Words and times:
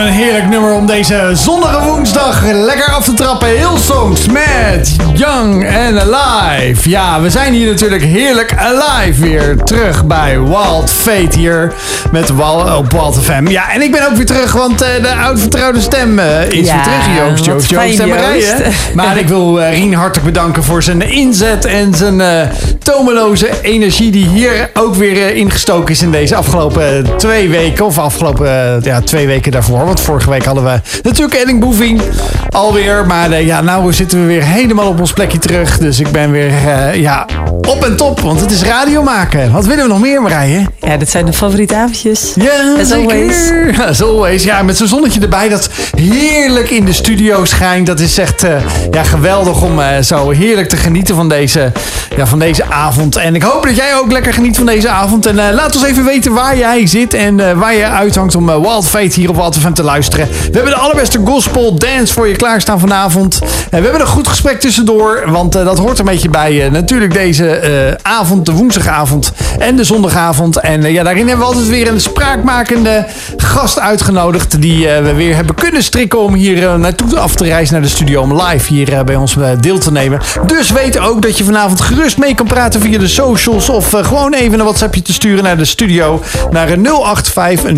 een 0.00 0.12
heerlijk 0.12 0.48
nummer 0.48 0.72
om 0.72 0.86
deze 0.86 1.30
zonnige 1.32 1.80
woensdag 1.80 2.42
lekker 2.52 2.92
af 2.92 3.04
te 3.04 3.14
trappen. 3.14 3.48
Heel 3.48 3.76
songs 3.76 4.26
met 4.26 4.96
Young 5.14 5.66
and 5.78 6.14
Alive. 6.14 6.88
Ja, 6.88 7.20
we 7.20 7.30
zijn 7.30 7.52
hier 7.52 7.70
natuurlijk 7.70 8.02
heerlijk 8.02 8.54
alive 8.56 9.20
weer 9.20 9.56
terug 9.64 10.04
bij 10.04 10.40
Wild 10.40 10.90
Fate 10.90 11.38
hier 11.38 11.72
met 12.12 12.28
Wal 12.28 12.76
op 12.76 12.92
Wild 12.92 13.18
FM. 13.22 13.48
Ja, 13.48 13.72
en 13.72 13.82
ik 13.82 13.90
ben 13.90 14.08
ook 14.08 14.16
weer 14.16 14.26
terug, 14.26 14.52
want 14.52 14.82
uh, 14.82 14.88
de 15.02 15.14
oud 15.14 15.40
vertrouwde 15.40 15.80
stem 15.80 16.18
uh, 16.18 16.48
is 16.48 16.66
Ja, 16.66 16.74
weer 16.74 16.82
terug. 16.82 17.16
Joost, 17.16 17.44
Joost, 17.44 17.70
Joost 17.70 18.04
Joost. 18.04 18.54
Maar 18.94 19.18
ik 19.18 19.28
wil 19.28 19.60
eh, 19.60 19.70
Rien 19.70 19.94
hartelijk 19.94 20.32
bedanken 20.32 20.64
voor 20.64 20.82
zijn 20.82 21.02
inzet 21.02 21.64
en 21.64 21.94
zijn 21.94 22.20
eh, 22.20 22.48
tomeloze 22.78 23.48
energie 23.62 24.10
die 24.10 24.26
hier 24.26 24.70
ook 24.74 24.94
weer 24.94 25.26
eh, 25.26 25.36
ingestoken 25.36 25.90
is 25.90 26.02
in 26.02 26.10
deze 26.10 26.36
afgelopen 26.36 27.04
twee 27.16 27.48
weken. 27.48 27.84
Of 27.84 27.98
afgelopen 27.98 28.46
eh, 28.46 28.82
ja, 28.82 29.00
twee 29.00 29.26
weken 29.26 29.52
daarvoor. 29.52 29.86
Want 29.90 30.02
vorige 30.02 30.30
week 30.30 30.44
hadden 30.44 30.64
we 30.64 30.80
natuurlijk 31.02 31.34
Edding 31.40 31.60
Boeving 31.60 32.00
alweer. 32.48 33.06
Maar 33.06 33.30
eh, 33.30 33.46
ja, 33.46 33.60
nou 33.60 33.92
zitten 33.92 34.20
we 34.20 34.26
weer 34.26 34.42
helemaal 34.42 34.88
op 34.88 35.00
ons 35.00 35.12
plekje 35.12 35.38
terug. 35.38 35.78
Dus 35.78 36.00
ik 36.00 36.10
ben 36.10 36.30
weer 36.30 36.48
eh, 36.48 36.94
ja, 36.94 37.26
op 37.68 37.84
en 37.84 37.96
top. 37.96 38.20
Want 38.20 38.40
het 38.40 38.50
is 38.50 38.62
radio 38.62 39.02
maken. 39.02 39.52
Wat 39.52 39.66
willen 39.66 39.84
we 39.84 39.90
nog 39.90 40.00
meer, 40.00 40.22
Marije? 40.22 40.66
Ja, 40.80 40.96
dit 40.96 41.10
zijn 41.10 41.26
de 41.26 41.32
favoriete 41.32 41.76
avondjes. 41.76 42.32
Ja, 42.34 42.74
As 42.80 42.88
zeker. 42.88 43.12
always. 43.12 43.52
As 43.88 44.02
always. 44.02 44.44
Ja, 44.44 44.62
met 44.62 44.76
zo'n 44.76 44.86
zonnetje 44.86 45.20
erbij 45.20 45.48
dat 45.48 45.68
heerlijk 45.96 46.70
in 46.70 46.84
de 46.84 46.92
studio 46.92 47.44
schijnt. 47.44 47.86
Dat 47.86 48.00
is 48.00 48.18
echt 48.18 48.44
eh, 48.44 48.52
ja, 48.90 49.02
geweldig 49.02 49.62
om 49.62 49.80
zo 50.02 50.30
heerlijk 50.30 50.68
te 50.68 50.76
genieten 50.76 51.14
van 51.14 51.28
deze, 51.28 51.72
ja, 52.16 52.26
van 52.26 52.38
deze 52.38 52.64
avond. 52.64 53.16
En 53.16 53.34
ik 53.34 53.42
hoop 53.42 53.64
dat 53.64 53.76
jij 53.76 53.96
ook 53.96 54.12
lekker 54.12 54.32
geniet 54.32 54.56
van 54.56 54.66
deze 54.66 54.88
avond. 54.88 55.26
En 55.26 55.34
laat 55.34 55.74
ons 55.74 55.84
even 55.84 56.04
weten 56.04 56.32
waar 56.32 56.58
jij 56.58 56.86
zit 56.86 57.14
en 57.14 57.58
waar 57.58 57.74
je 57.74 57.86
uithangt 57.86 58.34
om 58.34 58.46
Wild 58.46 58.86
Fate 58.86 59.20
hier 59.20 59.28
op 59.28 59.36
Wild 59.36 59.54
te 59.80 59.86
luisteren. 59.86 60.28
We 60.28 60.50
hebben 60.52 60.72
de 60.72 60.78
allerbeste 60.78 61.20
gospel 61.24 61.74
dance 61.74 62.12
voor 62.12 62.28
je 62.28 62.36
klaarstaan 62.36 62.80
vanavond. 62.80 63.38
En 63.42 63.78
we 63.78 63.82
hebben 63.82 64.00
een 64.00 64.06
goed 64.06 64.28
gesprek 64.28 64.60
tussendoor, 64.60 65.22
want 65.26 65.54
eh, 65.54 65.64
dat 65.64 65.78
hoort 65.78 65.98
een 65.98 66.04
beetje 66.04 66.28
bij 66.28 66.64
eh, 66.64 66.70
natuurlijk 66.70 67.12
deze 67.12 67.48
eh, 67.48 67.94
avond, 68.02 68.46
de 68.46 68.52
woensdagavond 68.52 69.32
en 69.58 69.76
de 69.76 69.84
zondagavond. 69.84 70.56
En 70.56 70.84
eh, 70.84 70.92
ja, 70.92 71.02
daarin 71.02 71.28
hebben 71.28 71.46
we 71.46 71.52
altijd 71.52 71.68
weer 71.68 71.88
een 71.88 72.00
spraakmakende 72.00 73.06
gast 73.36 73.78
uitgenodigd 73.80 74.60
die 74.62 74.88
eh, 74.88 75.02
we 75.02 75.14
weer 75.14 75.34
hebben 75.34 75.54
kunnen 75.54 75.82
strikken 75.82 76.20
om 76.20 76.34
hier 76.34 76.68
eh, 76.68 76.74
naartoe 76.74 77.18
af 77.18 77.34
te 77.34 77.44
reizen 77.44 77.74
naar 77.74 77.82
de 77.82 77.88
studio 77.88 78.20
om 78.22 78.42
live 78.42 78.74
hier 78.74 78.92
eh, 78.92 79.04
bij 79.04 79.16
ons 79.16 79.36
eh, 79.36 79.50
deel 79.60 79.78
te 79.78 79.92
nemen. 79.92 80.20
Dus 80.46 80.70
weet 80.70 80.98
ook 80.98 81.22
dat 81.22 81.38
je 81.38 81.44
vanavond 81.44 81.80
gerust 81.80 82.18
mee 82.18 82.34
kan 82.34 82.46
praten 82.46 82.80
via 82.80 82.98
de 82.98 83.08
socials 83.08 83.68
of 83.68 83.94
eh, 83.94 84.04
gewoon 84.04 84.34
even 84.34 84.58
een 84.58 84.64
WhatsAppje 84.64 85.02
te 85.02 85.12
sturen 85.12 85.44
naar 85.44 85.56
de 85.56 85.64
studio 85.64 86.22
naar 86.50 86.68
eh, 86.68 86.78
085 86.78 87.72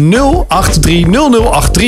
083 0.48 1.06
0083. 1.08 1.81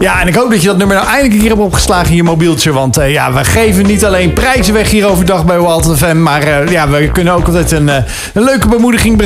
Ja, 0.00 0.20
en 0.20 0.28
ik 0.28 0.34
hoop 0.34 0.50
dat 0.50 0.60
je 0.60 0.66
dat 0.66 0.76
nummer 0.76 0.96
nou 0.96 1.08
eindelijk 1.08 1.34
een 1.34 1.40
keer 1.40 1.50
hebt 1.50 1.62
opgeslagen 1.62 2.10
in 2.10 2.16
je 2.16 2.22
mobieltje. 2.22 2.72
Want 2.72 2.96
eh, 2.96 3.12
ja, 3.12 3.32
we 3.32 3.44
geven 3.44 3.86
niet 3.86 4.04
alleen 4.04 4.32
prijzen 4.32 4.74
weg 4.74 4.90
hier 4.90 5.06
overdag 5.06 5.44
bij 5.44 5.60
Wild 5.60 5.92
FM. 5.96 6.22
Maar 6.22 6.42
eh, 6.42 6.68
ja, 6.68 6.88
we 6.88 7.10
kunnen 7.12 7.32
ook 7.32 7.46
altijd 7.46 7.70
een, 7.70 7.88
eh, 7.88 7.96
een 8.32 8.44
leuke 8.44 8.68
bemoediging 8.68 9.22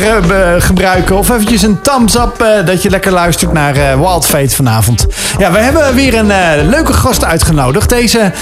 gebruiken. 0.59 1.17
Of 1.17 1.29
eventjes 1.29 1.63
een 1.63 1.81
thumbs 1.81 2.15
up 2.15 2.63
dat 2.67 2.83
je 2.83 2.91
lekker 2.91 3.13
luistert 3.13 3.53
naar 3.53 3.99
Wild 3.99 4.27
Fate 4.27 4.55
vanavond. 4.55 5.07
Ja, 5.39 5.53
we 5.53 5.59
hebben 5.59 5.95
weer 5.95 6.15
een 6.15 6.33
leuke 6.69 6.93
gast 6.93 7.25
uitgenodigd. 7.25 7.89
Deze 7.89 8.33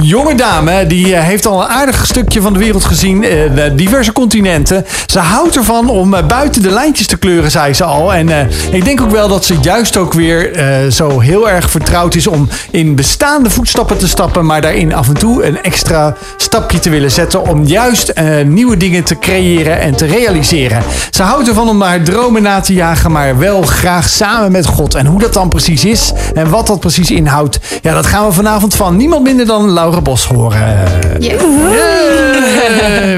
jonge 0.00 0.34
dame, 0.34 0.86
die 0.86 1.16
heeft 1.16 1.46
al 1.46 1.62
een 1.62 1.68
aardig 1.68 2.06
stukje 2.06 2.40
van 2.40 2.52
de 2.52 2.58
wereld 2.58 2.84
gezien. 2.84 3.24
diverse 3.76 4.12
continenten. 4.12 4.86
Ze 5.06 5.18
houdt 5.18 5.56
ervan 5.56 5.88
om 5.88 6.14
buiten 6.28 6.62
de 6.62 6.70
lijntjes 6.70 7.06
te 7.06 7.16
kleuren, 7.16 7.50
zei 7.50 7.74
ze 7.74 7.84
al. 7.84 8.14
En 8.14 8.28
ik 8.70 8.84
denk 8.84 9.00
ook 9.00 9.10
wel 9.10 9.28
dat 9.28 9.44
ze 9.44 9.56
juist 9.60 9.96
ook 9.96 10.12
weer 10.12 10.52
eh, 10.52 10.90
heel 11.08 11.50
erg 11.50 11.70
vertrouwd 11.70 12.14
is 12.14 12.26
om 12.26 12.48
in 12.70 12.94
bestaande 12.94 13.50
voetstappen 13.50 13.98
te 13.98 14.08
stappen. 14.08 14.46
Maar 14.46 14.60
daarin 14.60 14.94
af 14.94 15.08
en 15.08 15.14
toe 15.14 15.44
een 15.44 15.62
extra 15.62 16.16
stapje 16.36 16.78
te 16.78 16.90
willen 16.90 17.10
zetten. 17.10 17.46
Om 17.46 17.64
juist 17.64 18.08
eh, 18.08 18.44
nieuwe 18.44 18.76
dingen 18.76 19.04
te 19.04 19.18
creëren 19.18 19.80
en 19.80 19.96
te 19.96 20.06
realiseren. 20.06 20.82
Ze 21.10 21.22
houdt 21.22 21.48
ervan 21.48 21.68
om 21.68 21.78
naar 21.78 21.88
haar 21.88 22.02
dromen 22.02 22.42
na 22.42 22.60
te 22.60 22.72
jagen. 22.72 23.12
Maar 23.12 23.38
wel 23.38 23.62
graag 23.62 24.08
samen 24.08 24.52
met 24.52 24.66
God. 24.66 24.94
En 24.94 25.06
hoe 25.06 25.20
dat 25.20 25.32
dan 25.32 25.48
precies 25.48 25.84
is 25.84 26.12
en 26.34 26.50
wat 26.50 26.66
dat 26.66 26.80
precies 26.80 27.10
inhoudt. 27.10 27.58
Ja, 27.82 27.94
dat 27.94 28.06
gaan 28.06 28.26
we 28.26 28.32
vanavond 28.32 28.74
van 28.74 28.96
niemand 28.96 29.22
minder 29.22 29.46
dan 29.46 29.72
Laura 29.72 30.00
Bos 30.00 30.24
horen. 30.24 30.86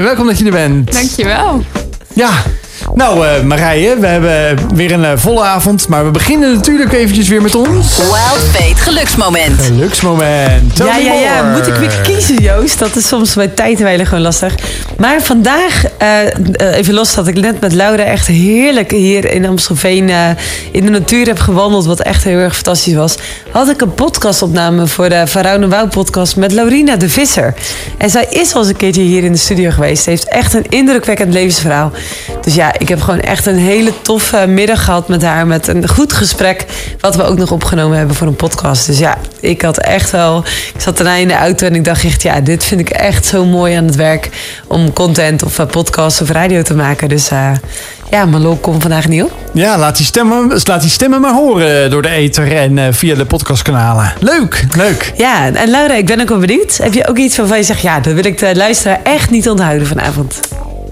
Welkom 0.03 0.25
dat 0.25 0.37
je 0.37 0.45
er 0.45 0.51
bent. 0.51 0.91
Dankjewel. 0.91 1.63
Ja, 2.13 2.29
nou 2.95 3.27
eh, 3.27 3.41
Marije, 3.43 3.97
we 3.99 4.07
hebben 4.07 4.57
weer 4.75 4.91
een 4.91 5.05
eh, 5.05 5.11
volle 5.15 5.41
avond. 5.43 5.87
Maar 5.87 6.05
we 6.05 6.11
beginnen 6.11 6.53
natuurlijk 6.53 6.93
eventjes 6.93 7.27
weer 7.27 7.41
met 7.41 7.55
ons 7.55 7.97
Wild 7.97 8.49
Fate 8.53 8.75
geluksmoment. 8.81 9.61
geluksmoment. 9.61 10.75
Tell 10.75 10.85
Ja, 10.85 10.95
me 10.95 11.03
ja, 11.03 11.13
ja. 11.13 11.41
more. 11.43 11.57
Moet 11.57 11.67
ik 11.67 11.73
weer 11.75 11.99
kiezen, 12.03 12.35
Joost? 12.41 12.79
Dat 12.79 12.95
is 12.95 13.07
soms 13.07 13.33
bij 13.33 13.47
tijdwijlen 13.47 14.05
gewoon 14.05 14.23
lastig. 14.23 14.55
Maar 14.97 15.21
vandaag, 15.21 15.83
eh, 15.97 16.77
even 16.77 16.93
los 16.93 17.13
dat 17.15 17.27
ik 17.27 17.35
net 17.35 17.59
met 17.61 17.73
Laura 17.73 18.03
echt 18.03 18.27
heerlijk 18.27 18.91
hier 18.91 19.31
in 19.31 19.45
Amstelveen 19.45 20.09
eh, 20.09 20.29
in 20.71 20.85
de 20.85 20.91
natuur 20.91 21.25
heb 21.27 21.39
gewandeld. 21.39 21.85
Wat 21.85 21.99
echt 22.01 22.23
heel 22.23 22.37
erg 22.37 22.53
fantastisch 22.55 22.93
was. 22.93 23.15
Had 23.51 23.69
ik 23.69 23.81
een 23.81 23.93
podcastopname 23.93 24.87
voor 24.87 25.09
de 25.09 25.27
Varaune 25.27 25.67
Wouw 25.67 25.87
podcast 25.87 26.35
met 26.35 26.51
Laurina 26.51 26.95
de 26.95 27.09
Visser. 27.09 27.53
En 27.97 28.09
zij 28.09 28.27
is 28.29 28.53
al 28.53 28.59
eens 28.59 28.69
een 28.69 28.75
keertje 28.75 29.01
hier 29.01 29.23
in 29.23 29.31
de 29.31 29.37
studio 29.37 29.69
geweest. 29.71 30.03
Ze 30.03 30.09
heeft 30.09 30.27
echt 30.27 30.53
een 30.53 30.65
indrukwekkend 30.69 31.33
levensverhaal. 31.33 31.91
Dus 32.41 32.55
ja, 32.55 32.73
ik 32.81 32.89
heb 32.89 33.01
gewoon 33.01 33.19
echt 33.19 33.45
een 33.45 33.57
hele 33.57 34.01
toffe 34.01 34.45
middag 34.47 34.83
gehad 34.83 35.07
met 35.07 35.21
haar. 35.21 35.47
Met 35.47 35.67
een 35.67 35.87
goed 35.87 36.13
gesprek. 36.13 36.65
Wat 36.99 37.15
we 37.15 37.23
ook 37.23 37.37
nog 37.37 37.51
opgenomen 37.51 37.97
hebben 37.97 38.15
voor 38.15 38.27
een 38.27 38.35
podcast. 38.35 38.85
Dus 38.85 38.97
ja, 38.97 39.17
ik 39.39 39.61
had 39.61 39.77
echt 39.77 40.11
wel. 40.11 40.43
Ik 40.73 40.81
zat 40.81 40.97
daarna 40.97 41.15
in 41.15 41.27
de 41.27 41.33
auto 41.33 41.67
en 41.67 41.75
ik 41.75 41.83
dacht 41.83 42.03
echt, 42.03 42.21
ja, 42.21 42.39
dit 42.39 42.63
vind 42.63 42.79
ik 42.79 42.89
echt 42.89 43.25
zo 43.25 43.45
mooi 43.45 43.75
aan 43.75 43.85
het 43.85 43.95
werk. 43.95 44.29
Om 44.67 44.93
content 44.93 45.43
of 45.43 45.59
eh, 45.59 45.65
podcast 45.65 46.21
of 46.21 46.29
radio 46.29 46.61
te 46.61 46.75
maken. 46.75 47.09
Dus 47.09 47.29
eh, 47.29 47.51
ja, 48.11 48.25
mijn 48.25 48.41
lol 48.41 48.55
komt 48.55 48.81
vandaag 48.81 49.07
niet 49.07 49.23
op. 49.23 49.31
Ja, 49.53 49.77
laat 49.77 49.97
die, 49.97 50.05
stemmen, 50.05 50.59
laat 50.63 50.81
die 50.81 50.89
stemmen 50.89 51.21
maar 51.21 51.33
horen 51.33 51.89
door 51.89 52.01
de 52.01 52.09
ether 52.09 52.55
en 52.55 52.77
eh, 52.77 52.87
via 52.91 53.15
de 53.15 53.25
podcastkanalen. 53.25 54.13
Leuk, 54.19 54.65
leuk. 54.77 55.13
Ja, 55.17 55.53
en 55.53 55.69
Laura, 55.69 55.93
ik 55.93 56.05
ben 56.05 56.21
ook 56.21 56.29
wel 56.29 56.39
benieuwd. 56.39 56.77
Heb 56.77 56.93
je 56.93 57.07
ook 57.07 57.17
iets 57.17 57.37
waarvan 57.37 57.57
je 57.57 57.63
zegt, 57.63 57.81
ja, 57.81 57.99
dat 57.99 58.13
wil 58.13 58.25
ik 58.25 58.37
de 58.37 58.55
luisteraar 58.55 58.99
echt 59.03 59.29
niet 59.29 59.49
onthouden 59.49 59.87
vanavond? 59.87 60.39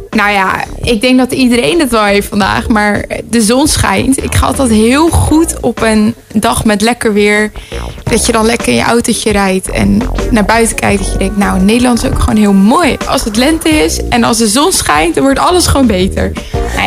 Nou 0.09 0.31
ja, 0.31 0.63
ik 0.81 1.01
denk 1.01 1.17
dat 1.17 1.31
iedereen 1.31 1.79
het 1.79 1.91
wel 1.91 2.03
heeft 2.03 2.27
vandaag. 2.27 2.67
Maar 2.67 3.05
de 3.25 3.41
zon 3.41 3.67
schijnt. 3.67 4.23
Ik 4.23 4.35
ga 4.35 4.45
altijd 4.45 4.69
heel 4.69 5.09
goed 5.09 5.59
op 5.59 5.81
een 5.81 6.15
dag 6.33 6.65
met 6.65 6.81
lekker 6.81 7.13
weer. 7.13 7.51
Dat 8.03 8.25
je 8.25 8.31
dan 8.31 8.45
lekker 8.45 8.67
in 8.67 8.73
je 8.73 8.83
autootje 8.83 9.31
rijdt 9.31 9.69
en 9.69 10.01
naar 10.31 10.45
buiten 10.45 10.75
kijkt. 10.75 11.03
Dat 11.03 11.11
je 11.11 11.17
denkt, 11.17 11.37
nou, 11.37 11.59
Nederland 11.59 12.03
is 12.03 12.09
ook 12.09 12.19
gewoon 12.19 12.39
heel 12.39 12.53
mooi. 12.53 12.97
Als 13.07 13.23
het 13.23 13.35
lente 13.35 13.69
is 13.69 13.99
en 14.09 14.23
als 14.23 14.37
de 14.37 14.47
zon 14.47 14.71
schijnt, 14.71 15.15
dan 15.15 15.23
wordt 15.23 15.39
alles 15.39 15.67
gewoon 15.67 15.87
beter. 15.87 16.31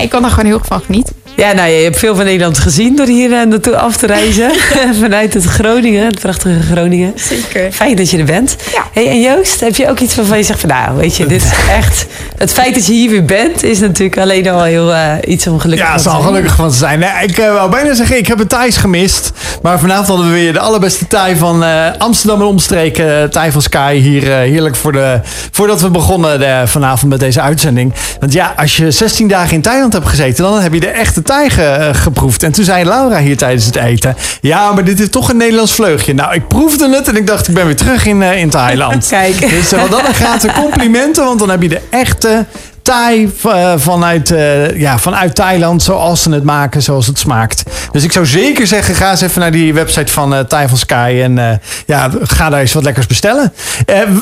Ik 0.02 0.10
kan 0.10 0.22
daar 0.22 0.30
gewoon 0.30 0.46
heel 0.46 0.58
erg 0.58 0.66
van 0.66 0.80
genieten. 0.80 1.21
Ja, 1.36 1.52
nou, 1.52 1.70
je 1.70 1.82
hebt 1.82 1.98
veel 1.98 2.14
van 2.16 2.24
Nederland 2.24 2.58
gezien 2.58 2.96
door 2.96 3.06
hier 3.06 3.32
eh, 3.32 3.46
naartoe 3.46 3.76
af 3.76 3.96
te 3.96 4.06
reizen. 4.06 4.50
Vanuit 5.00 5.34
het 5.34 5.44
Groningen, 5.44 6.06
het 6.06 6.20
prachtige 6.20 6.60
Groningen. 6.72 7.12
Zeker. 7.16 7.72
Fijn 7.72 7.96
dat 7.96 8.10
je 8.10 8.18
er 8.18 8.24
bent. 8.24 8.56
Ja. 8.72 8.84
Hey, 8.92 9.08
en 9.08 9.20
Joost, 9.20 9.60
heb 9.60 9.76
je 9.76 9.88
ook 9.88 9.98
iets 9.98 10.14
waarvan 10.14 10.36
je 10.38 10.42
zegt 10.44 10.60
van 10.60 10.68
nou, 10.68 10.96
weet 10.96 11.16
je, 11.16 11.26
dit 11.26 11.42
is 11.42 11.50
echt... 11.78 12.06
Het 12.36 12.52
feit 12.52 12.74
dat 12.74 12.86
je 12.86 12.92
hier 12.92 13.10
weer 13.10 13.24
bent, 13.24 13.62
is 13.62 13.78
natuurlijk 13.80 14.18
alleen 14.18 14.48
al 14.48 14.62
heel 14.62 14.92
eh, 14.94 15.12
iets 15.26 15.46
om 15.46 15.58
gelukkig 15.60 15.86
Ja, 15.86 15.92
van 15.92 16.02
te 16.02 16.08
zal 16.08 16.12
zijn. 16.20 16.24
gelukkig 16.26 16.54
van 16.54 16.70
te 16.70 16.76
zijn. 16.76 16.98
Nee, 16.98 17.10
ik 17.26 17.38
eh, 17.38 17.52
wou 17.52 17.70
bijna 17.70 17.94
zeggen, 17.94 18.16
ik 18.16 18.26
heb 18.26 18.38
het 18.38 18.48
Thais 18.48 18.76
gemist. 18.76 19.30
Maar 19.62 19.78
vanavond 19.78 20.06
hadden 20.08 20.26
we 20.26 20.32
weer 20.32 20.52
de 20.52 20.58
allerbeste 20.60 21.06
Thai 21.06 21.36
van 21.36 21.64
eh, 21.64 21.86
Amsterdam 21.98 22.40
en 22.40 22.46
omstreken. 22.46 23.30
Thai 23.30 23.50
van 23.52 23.62
Sky 23.62 23.94
hier 23.96 24.22
heerlijk 24.26 24.76
voor 24.76 24.92
de, 24.92 25.20
voordat 25.50 25.80
we 25.80 25.90
begonnen 25.90 26.42
eh, 26.42 26.66
vanavond 26.66 27.10
met 27.10 27.20
deze 27.20 27.40
uitzending. 27.40 27.92
Want 28.20 28.32
ja, 28.32 28.52
als 28.56 28.76
je 28.76 28.90
16 28.90 29.28
dagen 29.28 29.54
in 29.54 29.60
Thailand 29.62 29.92
hebt 29.92 30.08
gezeten, 30.08 30.44
dan 30.44 30.60
heb 30.60 30.72
je 30.74 30.80
de 30.80 30.86
echte 30.88 31.21
Ge- 31.30 31.62
eh, 31.62 31.94
geproefd. 31.94 32.42
En 32.42 32.52
toen 32.52 32.64
zei 32.64 32.84
Laura 32.84 33.18
hier 33.18 33.36
tijdens 33.36 33.64
het 33.64 33.76
eten, 33.76 34.16
ja, 34.40 34.72
maar 34.72 34.84
dit 34.84 35.00
is 35.00 35.08
toch 35.10 35.28
een 35.30 35.36
Nederlands 35.36 35.72
vleugje. 35.72 36.14
Nou, 36.14 36.34
ik 36.34 36.48
proefde 36.48 36.94
het 36.94 37.08
en 37.08 37.16
ik 37.16 37.26
dacht, 37.26 37.48
ik 37.48 37.54
ben 37.54 37.66
weer 37.66 37.76
terug 37.76 38.06
in, 38.06 38.22
eh, 38.22 38.38
in 38.40 38.50
Thailand. 38.50 39.06
Kijk. 39.10 39.40
Dus 39.50 39.72
uh, 39.72 39.80
wat 39.80 39.90
dat 39.90 40.02
dan 40.04 40.14
gaat, 40.14 40.52
complimenten, 40.62 41.24
want 41.24 41.38
dan 41.38 41.50
heb 41.50 41.62
je 41.62 41.68
de 41.68 41.80
echte 41.90 42.46
Thai 42.82 43.30
eh, 43.44 43.72
vanuit, 43.76 44.30
eh, 44.30 44.78
ja, 44.80 44.98
vanuit 44.98 45.34
Thailand, 45.34 45.82
zoals 45.82 46.22
ze 46.22 46.30
het 46.30 46.42
maken, 46.44 46.82
zoals 46.82 47.06
het 47.06 47.18
smaakt. 47.18 47.62
Dus 47.92 48.04
ik 48.04 48.12
zou 48.12 48.26
zeker 48.26 48.66
zeggen, 48.66 48.94
ga 48.94 49.10
eens 49.10 49.20
even 49.20 49.40
naar 49.40 49.50
die 49.52 49.74
website 49.74 50.12
van 50.12 50.34
eh 50.34 50.40
Thai 50.40 50.68
van 50.68 50.78
Sky 50.78 51.20
en 51.22 51.60
ja, 51.86 52.10
ga 52.22 52.50
daar 52.50 52.60
eens 52.60 52.72
wat 52.72 52.82
lekkers 52.84 53.06
bestellen. 53.06 53.52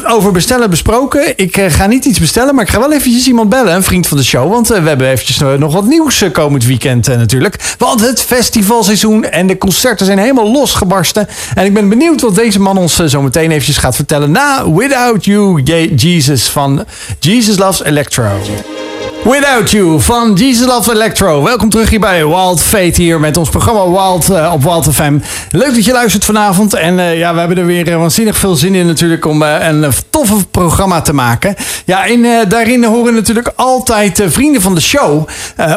Over 0.07 0.33
bestellen 0.33 0.71
besproken, 0.71 1.33
ik 1.39 1.61
ga 1.69 1.87
niet 1.87 2.05
iets 2.05 2.19
bestellen, 2.19 2.55
maar 2.55 2.65
ik 2.65 2.71
ga 2.71 2.79
wel 2.79 2.93
eventjes 2.93 3.27
iemand 3.27 3.49
bellen, 3.49 3.75
een 3.75 3.83
vriend 3.83 4.07
van 4.07 4.17
de 4.17 4.25
show, 4.25 4.51
want 4.53 4.69
we 4.69 4.75
hebben 4.89 5.09
eventjes 5.09 5.39
nog 5.59 5.73
wat 5.73 5.85
nieuws 5.87 6.25
komend 6.33 6.65
weekend 6.65 7.06
natuurlijk. 7.06 7.75
Want 7.79 8.01
het 8.01 8.23
festivalseizoen 8.23 9.25
en 9.25 9.47
de 9.47 9.59
concerten 9.59 10.06
zijn 10.06 10.19
helemaal 10.19 10.51
losgebarsten. 10.53 11.29
En 11.55 11.65
ik 11.65 11.75
ben 11.75 11.89
benieuwd 11.89 12.21
wat 12.21 12.35
deze 12.35 12.61
man 12.61 12.77
ons 12.79 12.97
zo 12.97 13.23
meteen 13.23 13.51
eventjes 13.51 13.77
gaat 13.77 13.97
vertellen 13.97 14.31
na 14.31 14.71
Without 14.73 15.25
You, 15.25 15.61
Je- 15.65 15.95
Jesus 15.95 16.49
van 16.49 16.85
Jesus 17.19 17.59
Loves 17.59 17.83
Electro. 17.85 18.29
Culture. 18.50 19.00
Without 19.25 19.70
You 19.70 20.00
van 20.00 20.34
Jesus 20.34 20.67
Love 20.67 20.93
Electro. 20.93 21.43
Welkom 21.43 21.69
terug 21.69 21.90
hier 21.90 22.00
bij 22.00 22.26
Wild 22.26 22.62
Fate 22.62 23.02
hier 23.02 23.20
met 23.20 23.37
ons 23.37 23.49
programma 23.49 23.90
Wild 23.90 24.31
uh, 24.31 24.50
op 24.52 24.62
Wild 24.62 24.94
FM. 24.94 25.19
Leuk 25.50 25.75
dat 25.75 25.84
je 25.84 25.93
luistert 25.93 26.25
vanavond. 26.25 26.75
En 26.75 26.99
uh, 26.99 27.19
ja, 27.19 27.32
we 27.32 27.38
hebben 27.38 27.58
er 27.58 27.67
weer 27.67 27.88
uh, 27.88 27.96
waanzinnig 27.96 28.38
veel 28.38 28.55
zin 28.55 28.75
in 28.75 28.87
natuurlijk 28.87 29.25
om 29.25 29.43
een 29.43 29.93
toffe 30.11 30.46
programma 30.50 31.00
te 31.00 31.12
maken. 31.12 31.55
Ja, 31.84 32.06
en 32.06 32.49
daarin 32.49 32.84
horen 32.84 33.14
natuurlijk 33.14 33.52
altijd 33.56 34.22
vrienden 34.26 34.62
van 34.62 34.75
de 34.75 34.81
show. 34.81 35.28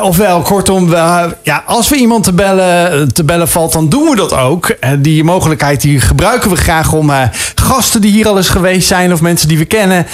ofwel, 0.01 0.41
kortom, 0.41 0.89
ja, 1.43 1.63
als 1.65 1.89
we 1.89 1.95
iemand 1.95 2.23
te 2.23 2.33
bellen, 2.33 3.13
te 3.13 3.23
bellen 3.23 3.47
valt, 3.47 3.73
dan 3.73 3.89
doen 3.89 4.09
we 4.09 4.15
dat 4.15 4.33
ook. 4.33 4.75
die 4.97 5.23
mogelijkheid 5.23 5.81
die 5.81 5.99
gebruiken 5.99 6.49
we 6.49 6.55
graag 6.55 6.93
om 6.93 7.11
gasten 7.55 8.01
die 8.01 8.11
hier 8.11 8.27
al 8.27 8.37
eens 8.37 8.49
geweest 8.49 8.87
zijn 8.87 9.13
of 9.13 9.21
mensen 9.21 9.47
die 9.47 9.57
we 9.57 9.65
kennen, 9.65 10.05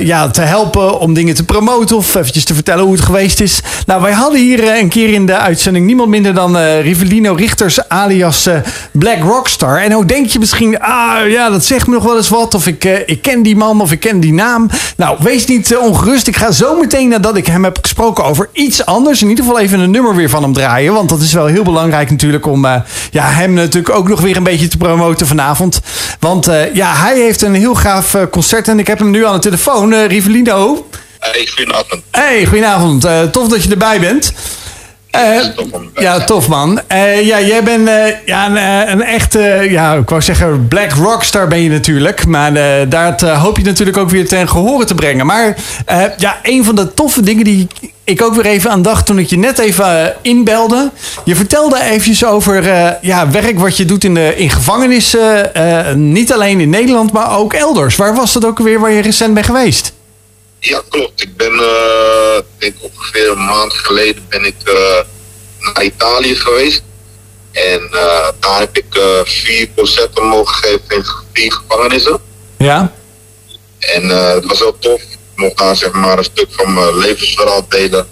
ja, 0.00 0.28
te 0.28 0.40
helpen 0.40 1.00
om 1.00 1.14
dingen 1.14 1.34
te 1.34 1.44
promoten 1.44 1.96
of 1.96 2.14
eventjes 2.14 2.44
te 2.44 2.54
vertellen 2.54 2.63
hoe 2.72 2.92
het 2.92 3.00
geweest 3.00 3.40
is. 3.40 3.60
Nou, 3.86 4.02
wij 4.02 4.12
hadden 4.12 4.40
hier 4.40 4.78
een 4.78 4.88
keer 4.88 5.12
in 5.12 5.26
de 5.26 5.36
uitzending 5.36 5.86
niemand 5.86 6.08
minder 6.08 6.34
dan 6.34 6.56
uh, 6.56 6.82
Rivelino 6.82 7.34
Richters 7.34 7.88
alias 7.88 8.46
uh, 8.46 8.54
Black 8.90 9.18
Rockstar. 9.22 9.78
En 9.78 9.92
hoe 9.92 10.04
denk 10.04 10.26
je 10.26 10.38
misschien, 10.38 10.80
ah 10.80 11.28
ja, 11.28 11.50
dat 11.50 11.64
zegt 11.64 11.86
me 11.86 11.94
nog 11.94 12.04
wel 12.04 12.16
eens 12.16 12.28
wat. 12.28 12.54
Of 12.54 12.66
ik, 12.66 12.84
ik 13.06 13.22
ken 13.22 13.42
die 13.42 13.56
man 13.56 13.80
of 13.80 13.92
ik 13.92 14.00
ken 14.00 14.20
die 14.20 14.32
naam. 14.32 14.70
Nou, 14.96 15.16
wees 15.20 15.46
niet 15.46 15.76
ongerust. 15.76 16.26
Ik 16.26 16.36
ga 16.36 16.50
zo 16.50 16.78
meteen 16.80 17.08
nadat 17.08 17.36
ik 17.36 17.46
hem 17.46 17.64
heb 17.64 17.78
gesproken 17.80 18.24
over 18.24 18.48
iets 18.52 18.86
anders. 18.86 19.22
In 19.22 19.28
ieder 19.28 19.44
geval 19.44 19.60
even 19.60 19.80
een 19.80 19.90
nummer 19.90 20.16
weer 20.16 20.30
van 20.30 20.42
hem 20.42 20.52
draaien. 20.52 20.92
Want 20.92 21.08
dat 21.08 21.20
is 21.20 21.32
wel 21.32 21.46
heel 21.46 21.64
belangrijk 21.64 22.10
natuurlijk 22.10 22.46
om 22.46 22.66
ja, 23.10 23.24
hem 23.28 23.52
natuurlijk 23.52 23.94
ook 23.94 24.08
nog 24.08 24.20
weer 24.20 24.36
een 24.36 24.42
beetje 24.42 24.68
te 24.68 24.76
promoten 24.76 25.26
vanavond. 25.26 25.80
Want 26.20 26.48
ja, 26.72 26.92
hij 26.94 27.18
heeft 27.18 27.42
een 27.42 27.54
heel 27.54 27.74
gaaf 27.74 28.16
concert. 28.30 28.68
En 28.68 28.78
ik 28.78 28.86
heb 28.86 28.98
hem 28.98 29.10
nu 29.10 29.26
aan 29.26 29.34
de 29.34 29.40
telefoon. 29.40 29.94
Rivelino. 29.94 30.86
Hey, 31.32 31.46
goedenavond. 31.46 32.02
Hey, 32.10 32.46
goedenavond. 32.46 33.04
Uh, 33.04 33.22
tof 33.22 33.48
dat 33.48 33.62
je 33.62 33.70
erbij 33.70 34.00
bent. 34.00 34.32
Uh, 35.16 35.44
ja, 35.94 36.24
tof 36.24 36.48
man. 36.48 36.80
Uh, 36.92 37.26
ja, 37.26 37.40
jij 37.40 37.62
bent 37.62 37.90
ja, 38.26 38.46
een, 38.46 38.90
een, 38.90 39.02
echte, 39.02 39.66
ja, 39.70 39.94
ik 39.94 40.08
wou 40.08 40.22
zeggen, 40.22 40.68
black 40.68 40.92
rockstar 40.92 41.48
ben 41.48 41.60
je 41.60 41.70
natuurlijk. 41.70 42.26
Maar 42.26 42.52
daar 42.88 43.28
hoop 43.28 43.56
je 43.56 43.64
natuurlijk 43.64 43.96
ook 43.96 44.10
weer 44.10 44.28
ten 44.28 44.48
gehore 44.48 44.84
te 44.84 44.94
brengen. 44.94 45.26
Maar 45.26 45.56
ja, 46.16 46.38
een 46.42 46.64
van 46.64 46.74
de 46.74 46.94
toffe 46.94 47.20
dingen 47.20 47.44
die 47.44 47.68
ik 48.04 48.22
ook 48.22 48.34
weer 48.34 48.46
even 48.46 48.70
aan 48.70 48.82
dacht 48.82 49.06
toen 49.06 49.18
ik 49.18 49.26
je 49.26 49.38
net 49.38 49.58
even 49.58 50.14
inbelde. 50.22 50.90
Je 51.24 51.36
vertelde 51.36 51.82
eventjes 51.82 52.24
over 52.24 52.64
ja, 53.00 53.30
werk 53.30 53.58
wat 53.58 53.76
je 53.76 53.84
doet 53.84 54.04
in, 54.04 54.14
de, 54.14 54.36
in 54.36 54.50
gevangenissen. 54.50 55.50
niet 56.12 56.32
alleen 56.32 56.60
in 56.60 56.70
Nederland, 56.70 57.12
maar 57.12 57.38
ook 57.38 57.52
elders. 57.52 57.96
Waar 57.96 58.14
was 58.14 58.32
dat 58.32 58.44
ook 58.44 58.58
weer 58.58 58.80
waar 58.80 58.92
je 58.92 59.02
recent 59.02 59.34
bent 59.34 59.46
geweest? 59.46 59.92
Ja, 60.64 60.82
klopt. 60.88 61.22
Ik 61.22 61.36
ben, 61.36 61.52
uh, 61.52 62.38
denk 62.58 62.74
ongeveer 62.80 63.30
een 63.30 63.44
maand 63.44 63.72
geleden 63.72 64.26
ben 64.28 64.44
ik 64.44 64.54
uh, 64.64 64.74
naar 65.58 65.84
Italië 65.84 66.34
geweest. 66.34 66.82
En 67.52 67.88
uh, 67.92 68.28
daar 68.40 68.58
heb 68.58 68.76
ik 68.76 69.00
vier 69.24 69.68
concerten 69.76 70.24
mogen 70.24 70.54
geven 70.54 70.96
in 70.96 71.04
vier 71.32 71.52
gevangenissen. 71.52 72.20
Ja. 72.58 72.92
En 73.78 74.08
het 74.08 74.46
was 74.46 74.58
heel 74.58 74.78
tof. 74.78 75.02
Ik 75.02 75.18
mocht 75.34 75.58
daar 75.58 75.76
zeg 75.76 75.92
maar 75.92 76.18
een 76.18 76.24
stuk 76.24 76.48
van 76.50 76.74
mijn 76.74 76.98
levensverhaal 76.98 77.66
delen. 77.68 78.06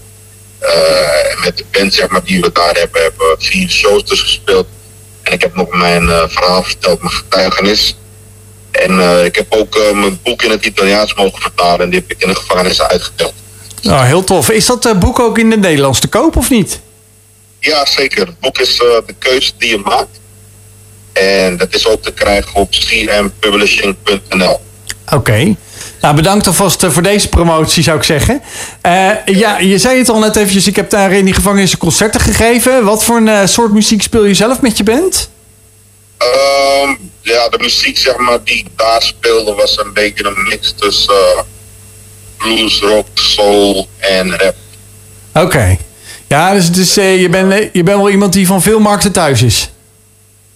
en 1.30 1.40
met 1.44 1.56
de 1.56 1.64
band 1.70 1.94
zeg 1.94 2.08
maar, 2.08 2.24
die 2.24 2.40
we 2.40 2.52
daar 2.52 2.74
hebben, 2.74 3.02
hebben 3.02 3.26
we 3.26 3.36
vier 3.38 3.68
shows 3.68 4.04
dus 4.04 4.20
gespeeld. 4.20 4.66
En 5.22 5.32
ik 5.32 5.40
heb 5.40 5.54
nog 5.54 5.68
mijn 5.68 6.30
verhaal 6.30 6.62
verteld, 6.62 7.02
mijn 7.02 7.14
getuigenis. 7.14 7.96
En 8.82 8.98
uh, 8.98 9.24
ik 9.24 9.34
heb 9.34 9.46
ook 9.48 9.76
uh, 9.76 9.92
mijn 9.92 10.18
boek 10.22 10.42
in 10.42 10.50
het 10.50 10.64
Italiaans 10.64 11.14
mogen 11.14 11.40
vertalen 11.40 11.80
en 11.80 11.90
die 11.90 12.00
heb 12.00 12.10
ik 12.10 12.22
in 12.22 12.28
de 12.28 12.34
gevangenis 12.34 12.82
uitgeteld. 12.82 13.34
Nou, 13.82 14.06
heel 14.06 14.24
tof. 14.24 14.50
Is 14.50 14.66
dat 14.66 14.86
uh, 14.86 14.98
boek 14.98 15.20
ook 15.20 15.38
in 15.38 15.50
het 15.50 15.60
Nederlands 15.60 16.00
te 16.00 16.08
koop 16.08 16.36
of 16.36 16.50
niet? 16.50 16.80
Ja, 17.58 17.86
zeker. 17.86 18.26
Het 18.26 18.40
boek 18.40 18.58
is 18.58 18.76
de 18.76 19.14
keuze 19.18 19.52
die 19.58 19.68
je 19.68 19.78
maakt. 19.84 20.20
En 21.12 21.56
dat 21.56 21.74
is 21.74 21.88
ook 21.88 22.02
te 22.02 22.12
krijgen 22.12 22.54
op 22.54 22.70
cmpublishing.nl. 22.70 24.60
Oké. 25.04 25.14
Okay. 25.14 25.56
Nou, 26.00 26.14
bedankt 26.14 26.46
alvast 26.46 26.86
voor 26.86 27.02
deze 27.02 27.28
promotie, 27.28 27.82
zou 27.82 27.96
ik 27.96 28.02
zeggen. 28.02 28.42
ja, 29.24 29.58
je 29.58 29.78
zei 29.78 29.98
het 29.98 30.08
al 30.08 30.18
net 30.18 30.36
eventjes, 30.36 30.66
ik 30.66 30.76
heb 30.76 30.90
daar 30.90 31.12
in 31.12 31.24
die 31.24 31.34
gevangenis 31.34 31.76
concerten 31.76 32.20
gegeven. 32.20 32.84
Wat 32.84 33.04
voor 33.04 33.16
een 33.16 33.48
soort 33.48 33.72
muziek 33.72 34.02
speel 34.02 34.24
je 34.24 34.34
zelf 34.34 34.60
met 34.60 34.76
je 34.76 34.82
band? 34.84 35.30
Um, 36.24 37.10
ja, 37.20 37.48
de 37.48 37.58
muziek 37.58 37.98
zeg 37.98 38.16
maar, 38.16 38.44
die 38.44 38.64
daar 38.76 39.02
speelde 39.02 39.54
was 39.54 39.78
een 39.78 39.92
beetje 39.92 40.24
een 40.24 40.48
mix 40.48 40.74
tussen 40.76 41.14
uh, 41.14 41.40
blues, 42.36 42.80
rock, 42.80 43.06
soul 43.14 43.88
en 43.98 44.36
rap. 44.36 44.54
Oké. 45.34 45.76
Ja, 46.28 46.52
dus, 46.52 46.72
dus 46.72 46.98
uh, 46.98 47.20
je, 47.20 47.28
bent, 47.28 47.68
je 47.72 47.82
bent 47.82 47.96
wel 47.98 48.10
iemand 48.10 48.32
die 48.32 48.46
van 48.46 48.62
veel 48.62 48.78
markten 48.78 49.12
thuis 49.12 49.42
is? 49.42 49.70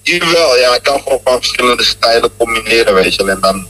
Jawel, 0.02 0.56
ja. 0.56 0.74
Ik 0.74 0.82
kan 0.82 1.00
gewoon 1.02 1.20
van 1.24 1.36
verschillende 1.36 1.84
stijlen 1.84 2.30
combineren, 2.36 2.94
weet 2.94 3.14
je. 3.14 3.24
En 3.24 3.40
dan 3.40 3.66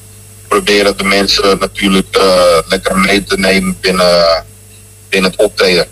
proberen 0.48 0.96
de 0.96 1.04
mensen 1.04 1.58
natuurlijk 1.58 2.16
uh, 2.18 2.58
lekker 2.68 2.98
mee 2.98 3.24
te 3.24 3.38
nemen 3.38 3.76
binnen, 3.80 4.44
binnen 5.08 5.30
het 5.30 5.40
optreden. 5.40 5.88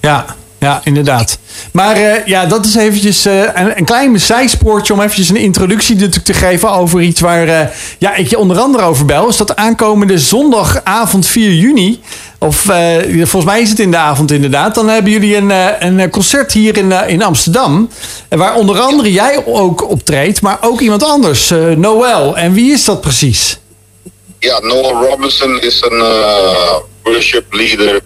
Ja, 0.00 0.36
ja, 0.64 0.80
inderdaad. 0.84 1.38
Maar 1.72 2.00
uh, 2.00 2.26
ja, 2.26 2.46
dat 2.46 2.66
is 2.66 2.74
eventjes 2.74 3.26
uh, 3.26 3.40
een, 3.54 3.78
een, 3.78 3.84
klein 3.84 4.20
zijspoortje 4.20 4.92
om 4.92 5.00
eventjes 5.00 5.28
een 5.28 5.36
introductie 5.36 5.96
te, 5.96 6.22
te 6.22 6.34
geven 6.34 6.70
over 6.70 7.00
iets 7.00 7.20
waar 7.20 7.46
uh, 7.46 7.60
ja, 7.98 8.14
ik 8.14 8.28
je 8.28 8.38
onder 8.38 8.58
andere 8.58 8.84
over 8.84 9.04
bel. 9.04 9.28
Is 9.28 9.36
dat 9.36 9.56
aankomende 9.56 10.18
zondagavond 10.18 11.26
4 11.26 11.52
juni, 11.52 12.00
of 12.38 12.56
volgens 12.56 13.44
mij 13.44 13.60
is 13.60 13.68
het 13.68 13.78
in 13.78 13.90
de 13.90 13.96
avond 13.96 14.30
inderdaad, 14.30 14.74
dan 14.74 14.88
hebben 14.88 15.12
jullie 15.12 15.36
een, 15.36 15.50
een 15.86 16.10
concert 16.10 16.52
hier 16.52 16.76
in, 16.76 16.92
in 16.92 17.22
Amsterdam. 17.22 17.90
Waar 18.28 18.54
onder 18.54 18.80
andere 18.80 19.12
jij 19.12 19.42
ook 19.46 19.90
optreedt, 19.90 20.40
maar 20.40 20.58
ook 20.60 20.80
iemand 20.80 21.04
anders, 21.04 21.52
Noël. 21.76 22.36
En 22.36 22.52
wie 22.52 22.72
is 22.72 22.84
dat 22.84 23.00
precies? 23.00 23.58
Ja, 24.38 24.58
Noel 24.60 24.92
Robinson 24.92 25.60
is 25.60 25.82
een 25.88 26.04
worship 27.02 27.52
leader 27.52 28.00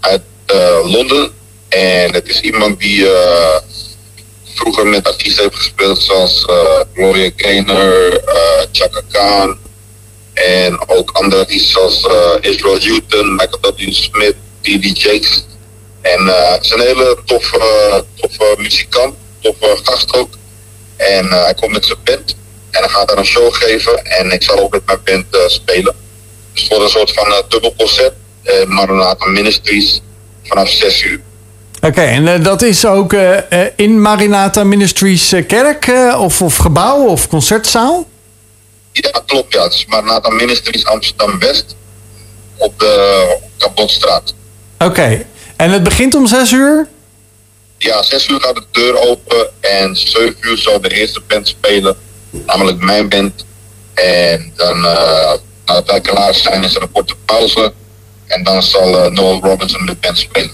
uit 0.00 0.22
Londen. 0.84 1.38
En 1.70 2.12
het 2.12 2.28
is 2.28 2.40
iemand 2.40 2.80
die 2.80 2.98
uh, 2.98 3.56
vroeger 4.54 4.86
met 4.86 5.06
artiesten 5.06 5.42
heeft 5.42 5.56
gespeeld 5.56 6.02
zoals 6.02 6.46
uh, 6.50 6.80
Gloria 6.94 7.30
Gaynor, 7.36 8.12
uh, 8.12 8.64
Chaka 8.72 9.00
Khan. 9.08 9.58
En 10.32 10.88
ook 10.88 11.10
andere 11.10 11.40
artiesten 11.40 11.70
zoals 11.70 12.06
Israel 12.40 12.78
Newton, 12.78 13.34
Michael 13.34 13.74
W. 13.76 13.92
Smith, 13.92 14.34
D.D. 14.60 15.02
Jakes. 15.02 15.44
En 16.00 16.26
het 16.26 16.64
is 16.64 16.70
een 16.70 16.80
hele 16.80 17.18
toffe, 17.24 18.04
toffe 18.14 18.54
muzikant, 18.58 19.14
toffe 19.40 19.78
gast 19.82 20.14
ook. 20.14 20.34
En 20.96 21.26
hij 21.28 21.54
komt 21.54 21.72
met 21.72 21.86
zijn 21.86 21.98
band 22.04 22.36
en 22.70 22.80
hij 22.80 22.88
gaat 22.88 23.08
daar 23.08 23.18
een 23.18 23.24
show 23.24 23.54
geven. 23.54 24.04
En 24.04 24.30
ik 24.30 24.42
zal 24.42 24.58
ook 24.58 24.72
met 24.72 24.86
mijn 24.86 25.00
band 25.04 25.50
spelen. 25.50 25.94
Dus 26.52 26.66
voor 26.66 26.82
een 26.82 26.90
soort 26.90 27.12
van 27.12 27.42
dubbel 27.48 27.74
concert. 27.76 28.14
Maranatha 28.66 29.26
Ministries 29.26 30.00
vanaf 30.42 30.68
6 30.70 31.02
uur. 31.02 31.20
Oké, 31.80 32.00
en 32.00 32.26
uh, 32.26 32.44
dat 32.44 32.62
is 32.62 32.84
ook 32.84 33.12
uh, 33.12 33.36
in 33.76 34.00
Marinata 34.00 34.64
Ministries 34.64 35.34
kerk 35.46 35.90
of, 36.18 36.42
of 36.42 36.56
gebouw 36.56 37.06
of 37.06 37.28
concertzaal? 37.28 38.08
Ja, 38.92 39.22
klopt. 39.26 39.52
Ja. 39.52 39.62
Het 39.62 39.72
is 39.72 39.86
Marinata 39.86 40.30
Ministries 40.30 40.86
Amsterdam-West 40.86 41.76
op 42.56 42.78
de 42.78 43.38
Kapotstraat. 43.58 44.34
Oké, 44.78 45.26
en 45.56 45.70
het 45.70 45.82
begint 45.82 46.14
om 46.14 46.26
6 46.26 46.52
uur? 46.52 46.88
Ja, 47.78 48.02
6 48.02 48.28
uur 48.28 48.40
gaat 48.40 48.54
de 48.54 48.64
deur 48.70 48.98
open 49.08 49.50
en 49.60 49.96
7 49.96 50.36
uur 50.40 50.58
zal 50.58 50.80
de 50.80 50.88
eerste 50.88 51.20
band 51.26 51.48
spelen, 51.48 51.96
namelijk 52.30 52.80
mijn 52.80 53.08
band. 53.08 53.44
En 53.94 54.52
dan, 54.56 54.80
nadat 55.64 55.86
wij 55.86 56.00
klaar 56.00 56.34
zijn, 56.34 56.64
is 56.64 56.74
er 56.74 56.82
een 56.82 56.92
korte 56.92 57.14
pauze 57.24 57.72
en 58.26 58.42
dan 58.42 58.62
zal 58.62 59.10
Noel 59.10 59.40
Robinson 59.40 59.86
de 59.86 59.96
band 60.00 60.18
spelen. 60.18 60.50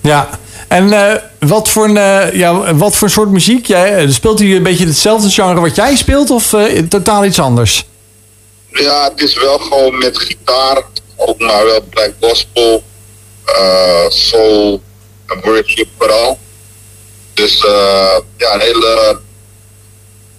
Ja, 0.00 0.28
en 0.68 0.86
uh, 0.86 1.14
wat, 1.38 1.68
voor 1.68 1.84
een, 1.84 1.96
uh, 1.96 2.32
ja, 2.32 2.74
wat 2.74 2.96
voor 2.96 3.10
soort 3.10 3.30
muziek? 3.30 3.66
Jij, 3.66 4.04
uh, 4.04 4.10
speelt 4.10 4.38
hij 4.38 4.56
een 4.56 4.62
beetje 4.62 4.86
hetzelfde 4.86 5.30
genre 5.30 5.60
wat 5.60 5.74
jij 5.74 5.96
speelt 5.96 6.30
of 6.30 6.54
totaal 6.88 7.24
iets 7.24 7.38
anders? 7.38 7.86
Ja, 8.70 9.10
het 9.10 9.20
is 9.20 9.34
wel 9.34 9.58
gewoon 9.58 9.98
met 9.98 10.18
gitaar, 10.18 10.82
ook 11.16 11.38
maar 11.38 11.64
wel 11.64 11.80
black 11.90 12.12
gospel, 12.20 12.82
soul 14.08 14.82
en 15.26 15.40
worship 15.42 15.88
vooral. 15.98 16.38
Dus 17.34 17.58
ja, 18.36 18.54
een 18.54 18.60
hele 18.60 19.18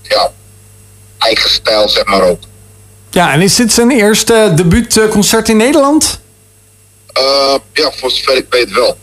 ja, 0.01 0.32
eigen 1.17 1.50
stijl 1.50 1.89
zeg 1.89 2.05
maar 2.05 2.22
ook. 2.22 2.39
Ja, 3.10 3.34
en 3.34 3.41
is 3.41 3.55
dit 3.55 3.74
zijn 3.74 3.91
eerste 3.91 4.51
debuutconcert 4.55 5.50
in 5.50 5.58
Nederland? 5.58 6.20
ja, 7.74 7.91
voor 7.91 8.12
zover 8.12 8.38
ik 8.38 8.46
weet 8.50 8.72
wel. 8.72 8.98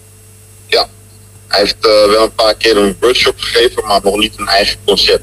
Hij 1.53 1.61
heeft 1.61 1.87
uh, 1.87 2.13
wel 2.13 2.23
een 2.23 2.35
paar 2.35 2.55
keer 2.55 2.77
een 2.77 2.97
workshop 3.01 3.35
gegeven, 3.37 3.87
maar 3.87 4.01
nog 4.03 4.17
niet 4.17 4.35
een 4.37 4.49
eigen 4.49 4.77
concert. 4.85 5.23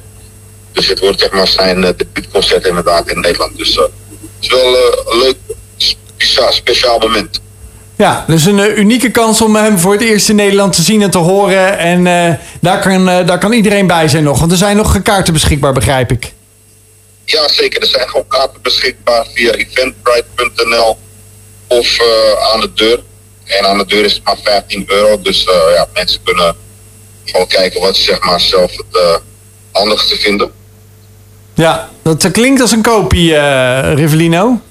Dus 0.72 0.88
dit 0.88 1.00
wordt 1.00 1.20
zeg 1.20 1.32
maar 1.32 1.48
zijn 1.48 1.78
uh, 1.78 1.90
debuutconcert 1.98 2.66
inderdaad 2.66 3.10
in 3.10 3.20
Nederland. 3.20 3.58
Dus 3.58 3.76
uh, 3.76 3.82
het 3.82 3.92
is 4.40 4.48
wel 4.50 4.76
een 5.06 5.20
leuk 5.20 5.38
speciaal, 5.78 6.52
speciaal 6.52 7.00
moment. 7.00 7.42
Ja, 8.00 8.24
dus 8.28 8.46
een 8.46 8.60
eh, 8.60 8.78
unieke 8.78 9.12
kans 9.12 9.42
om 9.42 9.56
hem 9.56 9.80
voor 9.80 9.92
het 9.92 10.02
eerst 10.02 10.30
in 10.30 10.36
Nederland 10.36 10.74
te 10.74 10.82
zien 10.82 11.02
en 11.02 11.10
te 11.10 11.18
horen. 11.18 11.78
En 11.78 12.08
eh, 12.08 12.34
daar, 12.62 12.80
kan, 12.80 13.10
eh, 13.10 13.28
daar 13.28 13.38
kan 13.38 13.52
iedereen 13.52 13.88
bij 13.88 14.08
zijn 14.08 14.24
nog. 14.24 14.40
Want 14.40 14.52
er 14.52 14.58
zijn 14.58 14.78
nog 14.78 15.02
kaarten 15.02 15.34
beschikbaar, 15.34 15.74
begrijp 15.74 16.12
ik. 16.12 16.34
Ja, 17.26 17.48
zeker. 17.48 17.82
Er 17.82 17.88
zijn 17.88 18.08
gewoon 18.08 18.28
kaarten 18.28 18.62
beschikbaar 18.62 19.26
via 19.34 19.52
eventbrite.nl 19.52 20.98
of 21.68 22.00
eh, 22.00 22.54
aan 22.54 22.60
de 22.60 22.74
deur. 22.74 23.00
En 23.50 23.66
aan 23.66 23.78
de 23.78 23.86
deur 23.86 24.06
is 24.06 24.14
het 24.14 24.24
maar 24.24 24.38
15 24.44 24.84
euro. 24.88 25.22
Dus 25.22 25.46
eh, 25.46 25.74
ja, 25.76 25.88
mensen 25.94 26.20
kunnen 26.24 26.56
gewoon 27.26 27.48
kijken 27.48 27.82
wat 27.82 27.98
ze 27.98 28.04
zeg 28.04 28.24
maar, 28.24 28.40
zelf 28.40 28.72
het 28.72 28.86
eh 28.92 29.16
handigste 29.72 30.16
vinden. 30.16 30.52
Ja, 31.54 31.90
dat 32.02 32.24
eh, 32.24 32.32
klinkt 32.32 32.62
als 32.62 32.72
een 32.72 32.82
kopie, 32.82 33.36
eh 33.36 33.94
Rivellino. 33.94 34.62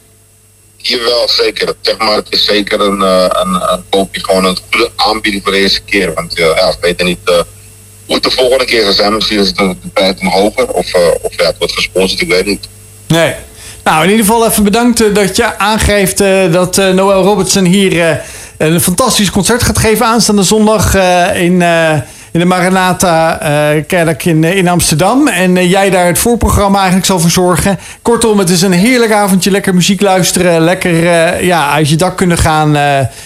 Jawel, 0.77 1.29
zeker. 1.29 1.75
Zeg 1.81 1.99
maar, 1.99 2.17
het 2.17 2.27
is 2.31 2.45
zeker 2.45 2.81
een, 2.81 3.01
een, 3.01 3.73
een 3.73 3.85
koopje, 3.91 4.25
gewoon 4.25 4.45
een 4.45 4.59
goede 4.71 4.91
aanbieding 4.97 5.43
voor 5.43 5.53
de 5.53 5.59
eerste 5.59 5.81
keer. 5.81 6.15
Want 6.15 6.37
ja, 6.37 6.55
we 6.55 6.77
weten 6.81 7.07
niet 7.07 7.19
hoe 8.07 8.15
het 8.15 8.23
de 8.23 8.31
volgende 8.31 8.65
keer 8.65 8.83
zal 8.83 8.93
zijn. 8.93 9.15
Misschien 9.15 9.39
is 9.39 9.47
het 9.47 9.57
de 9.57 9.77
de 9.83 9.89
prijs 9.89 10.21
nog 10.21 10.33
hoger 10.33 10.69
of, 10.69 10.95
of 11.23 11.37
ja, 11.37 11.47
het 11.47 11.59
wordt 11.59 11.73
gesponsord, 11.75 12.21
ik 12.21 12.29
weet 12.29 12.47
niet. 12.47 12.69
Nee. 13.07 13.35
Nou, 13.85 14.05
in 14.05 14.11
ieder 14.11 14.25
geval 14.25 14.47
even 14.47 14.65
bedankt 14.65 15.15
dat 15.15 15.37
je 15.37 15.59
aangeeft 15.59 16.19
dat 16.53 16.77
Noel 16.77 17.13
Robertson 17.13 17.65
hier 17.65 18.23
een 18.59 18.81
fantastisch 18.81 19.31
concert 19.31 19.63
gaat 19.63 19.79
geven 19.79 20.07
aanstaande 20.07 20.43
zondag 20.43 20.95
eh, 20.95 21.43
in, 21.43 21.63
eh, 21.63 21.93
in 22.31 22.41
de 22.41 22.45
Maranatha 22.45 23.41
eh, 23.41 23.83
Kerk 23.87 24.25
in, 24.25 24.45
in 24.45 24.69
Amsterdam. 24.69 25.29
En 25.29 25.69
jij 25.69 25.91
daar 25.91 26.07
het 26.07 26.19
voorprogramma 26.19 26.77
eigenlijk 26.77 27.07
zal 27.07 27.21
verzorgen. 27.21 27.79
Kortom, 28.03 28.39
het 28.39 28.51
is 28.51 28.63
een 28.63 28.73
heerlijk 28.73 29.13
avondje. 29.13 29.51
Lekker 29.51 29.75
muziek 29.75 30.01
luisteren. 30.01 30.61
Lekker 30.61 30.95
ja, 31.45 31.71
uit 31.71 31.89
je 31.89 31.97
dak 31.97 32.17
kunnen 32.17 32.39
gaan. 32.39 32.77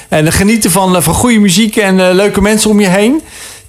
en 0.08 0.32
genieten 0.32 0.70
van, 0.70 1.02
van 1.02 1.14
goede 1.14 1.38
muziek 1.38 1.76
en 1.76 2.14
leuke 2.14 2.40
mensen 2.40 2.70
om 2.70 2.80
je 2.80 2.88
heen. 2.88 3.22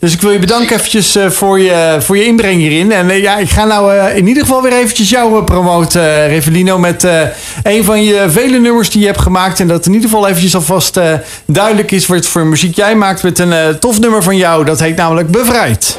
Dus 0.03 0.13
ik 0.13 0.21
wil 0.21 0.31
je 0.31 0.39
bedanken 0.39 0.75
eventjes 0.75 1.15
eh, 1.15 1.29
voor, 1.29 1.59
je, 1.59 1.97
voor 1.99 2.17
je 2.17 2.25
inbreng 2.25 2.59
hierin. 2.59 2.91
En 2.91 3.09
eh, 3.09 3.21
ja, 3.21 3.37
ik 3.37 3.49
ga 3.49 3.65
nou 3.65 3.95
eh, 3.95 4.17
in 4.17 4.27
ieder 4.27 4.43
geval 4.43 4.61
weer 4.61 4.73
eventjes 4.73 5.09
jou 5.09 5.43
promoten, 5.43 6.01
eh, 6.01 6.27
Revelino. 6.27 6.77
Met 6.77 7.03
eh, 7.03 7.21
een 7.63 7.83
van 7.83 8.03
je 8.03 8.25
vele 8.29 8.59
nummers 8.59 8.89
die 8.89 9.01
je 9.01 9.07
hebt 9.07 9.21
gemaakt. 9.21 9.59
En 9.59 9.67
dat 9.67 9.85
in 9.85 9.93
ieder 9.93 10.09
geval 10.09 10.27
eventjes 10.27 10.55
alvast 10.55 10.97
eh, 10.97 11.13
duidelijk 11.45 11.91
is 11.91 12.07
wat 12.07 12.25
voor 12.25 12.45
muziek 12.45 12.75
jij 12.75 12.95
maakt. 12.95 13.23
Met 13.23 13.39
een 13.39 13.53
eh, 13.53 13.67
tof 13.67 13.99
nummer 13.99 14.23
van 14.23 14.37
jou. 14.37 14.65
Dat 14.65 14.79
heet 14.79 14.95
namelijk 14.95 15.27
Bevrijd. 15.31 15.97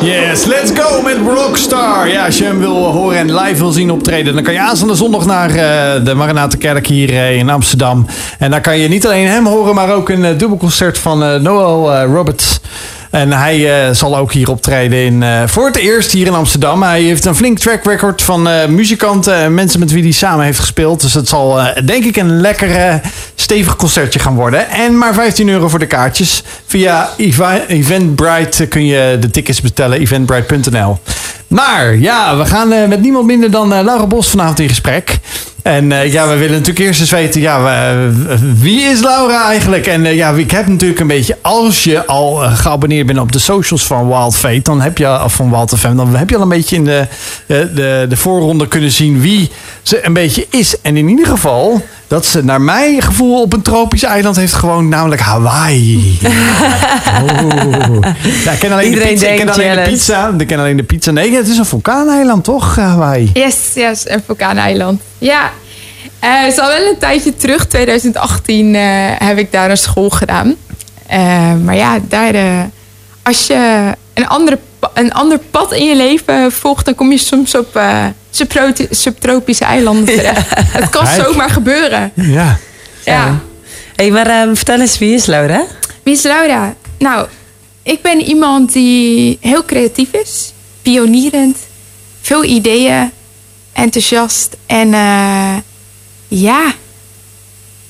Yes, 0.00 0.44
let's 0.44 0.70
go 0.74 1.02
met 1.02 1.16
Rockstar. 1.36 2.08
Ja, 2.08 2.24
als 2.24 2.38
je 2.38 2.44
hem 2.44 2.58
wil 2.58 2.84
horen 2.84 3.18
en 3.18 3.34
live 3.34 3.58
wil 3.58 3.70
zien 3.70 3.90
optreden... 3.90 4.34
dan 4.34 4.42
kan 4.42 4.52
je 4.52 4.60
aanstaande 4.60 4.94
zondag 4.94 5.26
naar 5.26 5.50
eh, 5.50 6.04
de 6.04 6.14
Maranatha 6.14 6.58
Kerk 6.58 6.86
hier 6.86 7.30
in 7.30 7.50
Amsterdam. 7.50 8.06
En 8.38 8.50
daar 8.50 8.60
kan 8.60 8.78
je 8.78 8.88
niet 8.88 9.06
alleen 9.06 9.26
hem 9.26 9.46
horen... 9.46 9.74
maar 9.74 9.94
ook 9.94 10.08
een 10.08 10.38
dubbelconcert 10.38 10.98
van 10.98 11.22
eh, 11.24 11.34
Noel 11.34 12.02
Roberts... 12.02 12.60
En 13.12 13.32
hij 13.32 13.86
eh, 13.86 13.94
zal 13.94 14.16
ook 14.16 14.32
hier 14.32 14.50
optreden 14.50 15.04
in, 15.04 15.22
eh, 15.22 15.42
voor 15.46 15.66
het 15.66 15.76
eerst 15.76 16.12
hier 16.12 16.26
in 16.26 16.34
Amsterdam. 16.34 16.82
Hij 16.82 17.02
heeft 17.02 17.24
een 17.24 17.34
flink 17.34 17.58
track 17.58 17.84
record 17.84 18.22
van 18.22 18.48
eh, 18.48 18.66
muzikanten 18.66 19.34
en 19.34 19.54
mensen 19.54 19.80
met 19.80 19.90
wie 19.90 20.02
hij 20.02 20.12
samen 20.12 20.44
heeft 20.44 20.58
gespeeld. 20.58 21.00
Dus 21.00 21.14
het 21.14 21.28
zal 21.28 21.60
denk 21.84 22.04
ik 22.04 22.16
een 22.16 22.40
lekker 22.40 23.00
stevig 23.34 23.76
concertje 23.76 24.18
gaan 24.18 24.34
worden. 24.34 24.70
En 24.70 24.98
maar 24.98 25.14
15 25.14 25.48
euro 25.48 25.68
voor 25.68 25.78
de 25.78 25.86
kaartjes. 25.86 26.42
Via 26.66 27.10
Eventbrite 27.66 28.66
kun 28.66 28.86
je 28.86 29.16
de 29.20 29.30
tickets 29.30 29.60
bestellen, 29.60 29.98
eventbrite.nl. 29.98 30.98
Maar 31.52 31.96
ja, 31.96 32.36
we 32.36 32.44
gaan 32.44 32.72
eh, 32.72 32.88
met 32.88 33.00
niemand 33.00 33.26
minder 33.26 33.50
dan 33.50 33.72
eh, 33.72 33.84
Laura 33.84 34.06
Bos 34.06 34.28
vanavond 34.28 34.60
in 34.60 34.68
gesprek. 34.68 35.18
En 35.62 35.92
eh, 35.92 36.12
ja, 36.12 36.28
we 36.28 36.36
willen 36.36 36.52
natuurlijk 36.52 36.78
eerst 36.78 37.00
eens 37.00 37.10
weten, 37.10 37.40
ja, 37.40 37.84
wie 38.58 38.80
is 38.80 39.00
Laura 39.00 39.46
eigenlijk? 39.46 39.86
En 39.86 40.14
ja, 40.14 40.30
ik 40.30 40.50
heb 40.50 40.66
natuurlijk 40.66 41.00
een 41.00 41.06
beetje, 41.06 41.38
als 41.42 41.84
je 41.84 42.06
al 42.06 42.34
geabonneerd 42.34 43.06
bent 43.06 43.18
op 43.18 43.32
de 43.32 43.38
socials 43.38 43.86
van 43.86 44.08
Wild 44.08 44.36
Fate, 44.36 44.62
dan 44.62 44.80
heb 44.80 44.98
je, 44.98 45.24
van 45.26 45.50
Wild 45.50 45.78
FM, 45.78 45.96
dan 45.96 46.16
heb 46.16 46.30
je 46.30 46.36
al 46.36 46.42
een 46.42 46.48
beetje 46.48 46.76
in 46.76 46.84
de, 46.84 47.06
de, 47.46 48.06
de 48.08 48.16
voorronde 48.16 48.68
kunnen 48.68 48.90
zien 48.90 49.20
wie 49.20 49.50
ze 49.82 50.06
een 50.06 50.12
beetje 50.12 50.46
is. 50.50 50.80
En 50.80 50.96
in 50.96 51.08
ieder 51.08 51.26
geval, 51.26 51.82
dat 52.12 52.26
ze 52.26 52.44
naar 52.44 52.60
mijn 52.60 53.02
gevoel 53.02 53.40
op 53.40 53.52
een 53.52 53.62
tropisch 53.62 54.02
eiland 54.02 54.36
heeft 54.36 54.52
gewoond, 54.52 54.88
namelijk 54.88 55.20
Hawaii. 55.20 56.18
Oh. 57.22 57.98
Ja, 58.44 58.52
ik 58.52 58.58
ken 58.58 58.72
alleen, 58.72 58.92
de 58.92 59.00
pizza, 59.00 59.26
ik 59.26 59.36
ken 59.36 59.48
alleen 59.48 59.74
de 59.74 59.90
pizza. 59.90 60.32
Ik 60.38 60.46
ken 60.46 60.58
alleen 60.58 60.76
de 60.76 60.82
pizza. 60.82 61.10
Nee, 61.10 61.34
het 61.34 61.48
is 61.48 61.58
een 61.58 61.64
vulkaaneiland, 61.64 62.44
toch, 62.44 62.76
Hawaii? 62.76 63.30
Yes, 63.34 63.56
yes, 63.74 64.08
een 64.08 64.22
vulkaaneiland. 64.26 65.00
Ja, 65.18 65.50
Eh, 66.18 66.40
het 66.40 66.52
is 66.52 66.58
al 66.58 66.68
wel 66.68 66.88
een 66.88 66.98
tijdje 66.98 67.36
terug, 67.36 67.66
2018, 67.66 68.74
eh, 68.74 68.82
heb 69.18 69.38
ik 69.38 69.52
daar 69.52 69.70
een 69.70 69.76
school 69.76 70.10
gedaan. 70.10 70.54
Eh, 71.06 71.54
maar 71.64 71.76
ja, 71.76 71.98
daar, 72.08 72.34
eh, 72.34 72.60
als 73.22 73.46
je 73.46 73.92
een, 74.14 74.28
andere, 74.28 74.58
een 74.94 75.12
ander 75.12 75.38
pad 75.38 75.72
in 75.72 75.86
je 75.86 75.96
leven 75.96 76.52
volgt, 76.52 76.84
dan 76.84 76.94
kom 76.94 77.10
je 77.10 77.18
soms 77.18 77.54
op 77.54 77.76
eh, 77.76 78.06
subtro- 78.30 78.86
subtropische 78.90 79.64
eilanden 79.64 80.04
terecht. 80.16 80.46
Het 80.78 80.90
kan 80.90 81.06
zomaar 81.06 81.50
gebeuren. 81.50 82.12
Ja. 82.14 82.58
Ja. 83.04 83.40
hey, 83.96 84.10
maar 84.10 84.26
ehm, 84.26 84.54
vertel 84.54 84.80
eens, 84.80 84.98
wie 84.98 85.14
is 85.14 85.26
Laura? 85.26 85.64
Wie 86.02 86.14
is 86.14 86.22
Laura? 86.22 86.74
Nou, 86.98 87.26
ik 87.82 88.02
ben 88.02 88.20
iemand 88.20 88.72
die 88.72 89.38
heel 89.40 89.64
creatief 89.64 90.12
is, 90.12 90.52
pionierend, 90.82 91.58
veel 92.20 92.44
ideeën, 92.44 93.10
enthousiast 93.72 94.56
en 94.66 94.94
eh, 94.94 95.54
ja, 96.28 96.74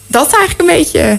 dat 0.06 0.34
eigenlijk 0.37 0.61
een 0.70 0.76
beetje. 0.76 1.18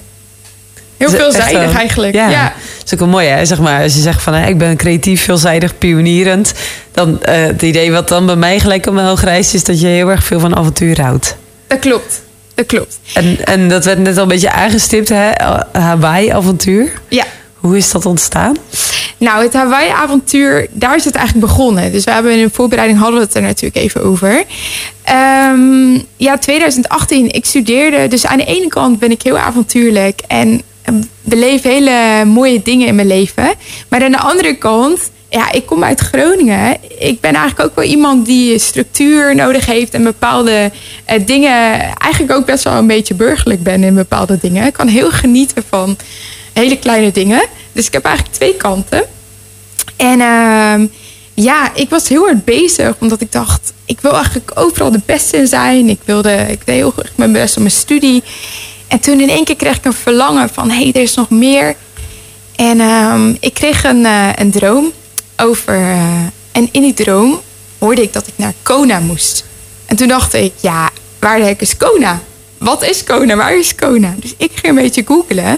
Heel 0.98 1.10
veelzijdig 1.10 1.75
eigenlijk. 1.77 2.13
Ja. 2.13 2.30
Ja. 2.30 2.53
Dat 2.84 2.92
is 2.92 2.94
ook 2.94 3.00
wel 3.00 3.20
mooi, 3.20 3.28
hè? 3.28 3.46
Zeg 3.46 3.60
maar, 3.60 3.84
als 3.84 3.94
je 3.94 4.02
zegt 4.02 4.22
van, 4.22 4.34
hè, 4.34 4.48
ik 4.48 4.58
ben 4.58 4.78
creatief, 4.78 5.24
veelzijdig, 5.24 5.78
pionierend. 5.78 6.54
Dan 6.92 7.22
eh, 7.22 7.44
het 7.44 7.62
idee 7.62 7.92
wat 7.92 8.08
dan 8.08 8.25
bij 8.25 8.36
mij 8.36 8.60
gelijk 8.60 8.86
omhoog 8.88 9.24
reist... 9.24 9.54
is 9.54 9.63
dat 9.63 9.80
je 9.82 9.88
heel 9.88 10.10
erg 10.10 10.24
veel 10.24 10.40
van 10.40 10.56
avontuur 10.56 11.02
houdt. 11.02 11.36
dat 11.68 11.80
klopt. 11.80 12.22
Dat 12.56 12.66
klopt. 12.66 13.00
En, 13.13 13.46
en 13.46 13.70
dat 13.70 13.86
werd 13.86 14.00
net 14.00 14.18
al 14.18 14.24
een 14.24 14.28
beetje 14.28 14.52
aangestipt, 14.52 15.10
hè? 15.10 15.32
Hawaii-avontuur. 15.72 16.92
Ja. 17.08 17.25
Hoe 17.54 17.78
is 17.78 17.92
dat 17.92 18.06
ontstaan? 18.06 18.56
Nou, 19.18 19.44
het 19.44 19.54
Hawaii-avontuur, 19.54 20.68
daar 20.72 20.96
is 20.96 21.06
het 21.06 21.16
eigenlijk 21.16 21.48
begonnen. 21.48 21.92
Dus 21.92 22.04
we 22.04 22.12
hebben 22.12 22.32
in 22.32 22.46
de 22.46 22.54
voorbereiding 22.54 23.00
hadden 23.00 23.20
we 23.20 23.25
het 23.25 23.36
er 23.36 23.42
natuurlijk 23.42 23.75
even 23.75 24.04
over. 24.04 24.44
Ehm, 25.04 26.00
ja, 26.18 26.38
2018, 26.38 27.32
ik 27.32 27.46
studeerde. 27.46 28.08
Dus 28.08 28.25
aan 28.25 28.38
de 28.38 28.46
ene 28.46 28.68
kant 28.68 29.00
ben 29.00 29.12
ik 29.12 29.22
heel 29.22 29.38
avontuurlijk 29.38 30.22
en 30.28 30.62
beleef 31.22 31.62
hele 31.62 32.25
mooie 32.25 32.62
dingen 32.62 32.88
in 32.88 32.96
mijn 32.96 33.08
leven. 33.08 33.54
Maar 33.90 34.04
aan 34.04 34.12
de 34.12 34.20
andere 34.20 34.56
kant, 34.56 35.12
ja, 35.30 35.52
ik 35.52 35.66
kom 35.66 35.84
uit 35.84 36.00
Groningen. 36.00 36.78
Ik 36.98 37.20
ben 37.20 37.34
eigenlijk 37.34 37.70
ook 37.70 37.75
wel 37.75 37.86
iemand 37.86 38.25
die 38.25 38.60
structuur 38.60 39.36
nodig 39.36 39.66
heeft 39.66 39.94
en 39.94 40.04
bepaalde 40.04 40.72
eh, 41.06 41.25
dingen. 41.25 41.80
Eigenlijk 41.98 42.34
ook 42.34 42.46
best 42.46 42.63
wel 42.63 42.74
een 42.74 42.88
beetje 42.88 43.13
burgerlijk 43.13 43.63
ben 43.63 43.84
in 43.84 43.96
bepaalde 43.96 44.38
dingen. 44.42 44.68
Ik 44.68 44.74
kan 44.74 44.88
heel 44.88 45.12
genieten 45.12 45.63
van 45.70 45.98
hele 46.54 46.78
kleine 46.78 47.12
dingen. 47.12 47.46
Dus 47.72 47.88
ik 47.88 47.94
heb 47.94 48.06
eigenlijk 48.06 48.36
twee 48.36 48.56
kanten. 48.56 49.04
En 49.96 50.22
ehm, 50.22 50.88
ja, 51.34 51.72
ik 51.75 51.90
was 51.90 52.08
heel 52.08 52.24
hard 52.24 52.46
bezig, 52.46 52.96
omdat 53.00 53.22
ik 53.22 53.32
dacht, 53.32 53.74
ik 53.86 54.02
wil 54.02 54.13
eigenlijk 54.13 54.52
overal 54.56 54.92
de 54.92 55.02
beste 55.06 55.46
zijn. 55.48 55.90
Ik 55.90 56.00
wilde, 56.06 56.46
ik 56.50 56.66
deed 56.66 56.75
heel 56.75 56.94
erg 56.98 57.12
mijn 57.16 57.32
best 57.32 57.56
op 57.56 57.62
mijn 57.62 57.74
studie. 57.74 58.24
En 58.94 59.00
toen 59.00 59.20
in 59.20 59.30
één 59.30 59.44
keer 59.44 59.56
kreeg 59.56 59.78
ik 59.78 59.86
een 59.86 59.94
verlangen 59.94 60.50
van, 60.50 60.70
hé, 60.70 60.76
hey, 60.76 60.92
er 60.94 61.02
is 61.02 61.14
nog 61.16 61.30
meer. 61.30 61.76
En 62.56 62.80
ehm, 62.80 63.36
ik 63.40 63.54
kreeg 63.54 63.84
een, 63.84 64.06
eh, 64.06 64.30
een 64.36 64.52
droom 64.52 64.92
over, 65.38 65.74
eh, 65.74 66.22
en 66.52 66.70
in 66.72 66.82
die 66.82 66.94
droom 66.94 67.42
hoorde 67.78 68.02
ik 68.02 68.14
dat 68.14 68.28
ik 68.28 68.34
naar 68.36 68.54
Kona 68.64 69.00
moest. 69.00 69.46
En 69.86 69.96
toen 69.96 70.08
dacht 70.08 70.34
ik, 70.34 70.54
ja, 70.60 70.90
waar 71.20 71.38
de 71.38 71.46
hek 71.46 71.62
is 71.62 71.78
Kona? 71.78 72.22
Wat 72.58 72.84
is 72.84 73.04
Kona? 73.04 73.36
Waar 73.36 73.58
is 73.58 73.76
Kona? 73.76 74.16
Dus 74.18 74.34
ik 74.38 74.52
ging 74.54 74.78
een 74.78 74.84
beetje 74.84 75.04
googlen. 75.06 75.58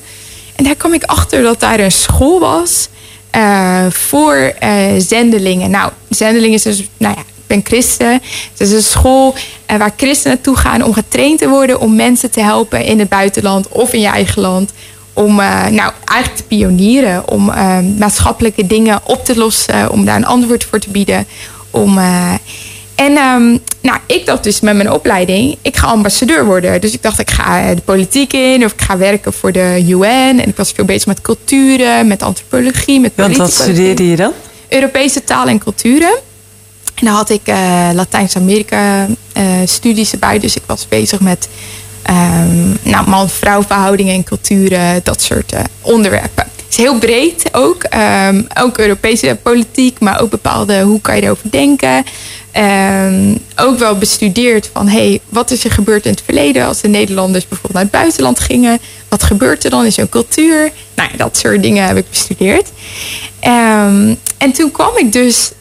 En 0.55 0.63
daar 0.63 0.75
kwam 0.75 0.93
ik 0.93 1.03
achter 1.03 1.43
dat 1.43 1.59
daar 1.59 1.79
een 1.79 1.91
school 1.91 2.39
was 2.39 2.87
eh, 3.29 3.85
voor 3.89 4.53
zendelingen. 4.97 5.69
Nou, 5.69 5.91
zendelingen 6.09 6.55
is 6.55 6.63
dus, 6.63 6.83
nou 6.97 7.15
ja, 7.17 7.23
ben 7.47 7.61
christen. 7.63 8.11
Het 8.51 8.61
is 8.67 8.71
een 8.71 8.83
school 8.83 9.35
eh, 9.65 9.77
waar 9.77 9.93
christenen 9.97 10.35
naartoe 10.35 10.55
gaan 10.55 10.83
om 10.83 10.93
getraind 10.93 11.39
te 11.39 11.49
worden 11.49 11.79
om 11.79 11.95
mensen 11.95 12.31
te 12.31 12.41
helpen 12.41 12.83
in 12.83 12.99
het 12.99 13.09
buitenland 13.09 13.67
of 13.67 13.93
in 13.93 13.99
je 13.99 14.07
eigen 14.07 14.41
land. 14.41 14.71
Om 15.15 15.39
eh, 15.39 15.67
nou, 15.67 15.91
eigenlijk 16.05 16.35
te 16.35 16.43
pionieren, 16.47 17.29
om 17.29 17.49
eh, 17.49 17.77
maatschappelijke 17.97 18.67
dingen 18.67 18.99
op 19.03 19.25
te 19.25 19.37
lossen, 19.37 19.91
om 19.91 20.05
daar 20.05 20.15
een 20.15 20.25
antwoord 20.25 20.63
voor 20.63 20.79
te 20.79 20.89
bieden. 20.89 21.27
Om, 21.71 21.97
eh, 21.97 22.33
en 22.95 23.17
ehm, 23.17 23.57
nou, 23.81 23.99
ik 24.05 24.25
dacht 24.25 24.43
dus 24.43 24.59
met 24.59 24.75
mijn 24.75 24.91
opleiding, 24.91 25.57
ik 25.61 25.77
ga 25.77 25.87
ambassadeur 25.87 26.45
worden. 26.45 26.81
Dus 26.81 26.93
ik 26.93 27.01
dacht, 27.01 27.19
ik 27.19 27.31
ga 27.31 27.73
de 27.73 27.81
politiek 27.81 28.33
in 28.33 28.65
of 28.65 28.71
ik 28.71 28.81
ga 28.81 28.97
werken 28.97 29.33
voor 29.33 29.51
de 29.51 29.85
UN. 29.87 30.39
En 30.41 30.47
ik 30.47 30.55
was 30.55 30.71
veel 30.71 30.85
bezig 30.85 31.05
met 31.05 31.21
culturen, 31.21 32.07
met 32.07 32.23
antropologie, 32.23 32.99
met 32.99 33.11
Want 33.15 33.37
wat 33.37 33.53
studeerde 33.53 34.09
je 34.09 34.15
dan? 34.15 34.31
Europese 34.69 35.23
talen 35.23 35.47
en 35.47 35.59
culturen. 35.59 36.17
En 36.95 37.05
dan 37.05 37.15
had 37.15 37.29
ik 37.29 37.41
eh, 37.43 37.89
Latijns-Amerika 37.93 39.07
eh, 39.33 40.11
erbij. 40.11 40.39
Dus 40.39 40.55
ik 40.55 40.63
was 40.65 40.87
bezig 40.87 41.19
met 41.19 41.49
ehm, 42.01 42.69
nou, 42.81 43.09
man-vrouw 43.09 43.63
verhoudingen 43.63 44.13
en 44.13 44.23
culturen, 44.23 45.01
dat 45.03 45.21
soort 45.21 45.51
eh, 45.51 45.59
onderwerpen. 45.81 46.43
Het 46.43 46.65
is 46.69 46.77
heel 46.77 46.99
breed 46.99 47.49
ook. 47.51 47.83
Ehm, 47.83 48.41
ook 48.59 48.77
Europese 48.77 49.37
politiek, 49.43 49.99
maar 49.99 50.21
ook 50.21 50.29
bepaalde 50.29 50.81
hoe 50.81 51.01
kan 51.01 51.15
je 51.15 51.21
erover 51.21 51.51
denken. 51.51 52.03
Ehm, 52.51 53.35
ook 53.55 53.77
wel 53.77 53.97
bestudeerd 53.97 54.69
van 54.73 54.87
hey, 54.87 55.19
wat 55.29 55.51
is 55.51 55.63
er 55.63 55.71
gebeurd 55.71 56.05
in 56.05 56.11
het 56.11 56.21
verleden 56.25 56.65
als 56.65 56.81
de 56.81 56.87
Nederlanders 56.87 57.47
bijvoorbeeld 57.47 57.73
naar 57.73 57.91
het 57.91 58.01
buitenland 58.01 58.39
gingen. 58.39 58.79
Wat 59.09 59.23
gebeurt 59.23 59.63
er 59.63 59.69
dan 59.69 59.85
in 59.85 59.91
zo'n 59.91 60.09
cultuur? 60.09 60.71
Nou, 60.95 61.09
dat 61.17 61.37
soort 61.37 61.61
dingen 61.61 61.87
heb 61.87 61.97
ik 61.97 62.09
bestudeerd. 62.09 62.69
En 64.37 64.51
toen 64.53 64.71
kwam 64.71 64.97
ik 64.97 65.11
dus 65.11 65.51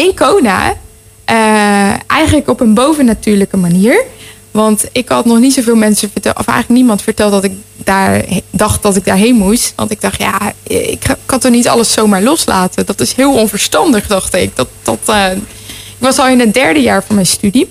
in 0.00 0.14
Kona 0.14 0.76
eh, 1.24 1.92
eigenlijk 2.06 2.48
op 2.48 2.60
een 2.60 2.74
bovennatuurlijke 2.74 3.56
manier. 3.56 4.04
Want 4.50 4.84
ik 4.92 5.08
had 5.08 5.24
nog 5.24 5.38
niet 5.38 5.52
zoveel 5.52 5.74
mensen 5.74 6.10
verteld, 6.10 6.38
of 6.38 6.46
eigenlijk 6.46 6.78
niemand 6.78 7.02
verteld 7.02 7.32
dat 7.32 7.44
ik 7.44 7.52
daar 7.76 8.24
dacht 8.50 8.82
dat 8.82 8.96
ik 8.96 9.04
daarheen 9.04 9.34
moest. 9.34 9.72
Want 9.76 9.90
ik 9.90 10.00
dacht, 10.00 10.18
ja, 10.18 10.52
ik 10.62 11.16
kan 11.26 11.38
toch 11.38 11.52
niet 11.52 11.68
alles 11.68 11.92
zomaar 11.92 12.22
loslaten. 12.22 12.86
Dat 12.86 13.00
is 13.00 13.12
heel 13.12 13.34
onverstandig, 13.34 14.06
dacht 14.06 14.34
ik. 14.34 14.56
Dat, 14.56 14.68
dat, 14.82 14.98
eh, 15.06 15.32
ik 15.32 15.98
was 15.98 16.18
al 16.18 16.28
in 16.28 16.40
het 16.40 16.54
derde 16.54 16.80
jaar 16.80 17.04
van 17.04 17.14
mijn 17.14 17.26
studie. 17.26 17.68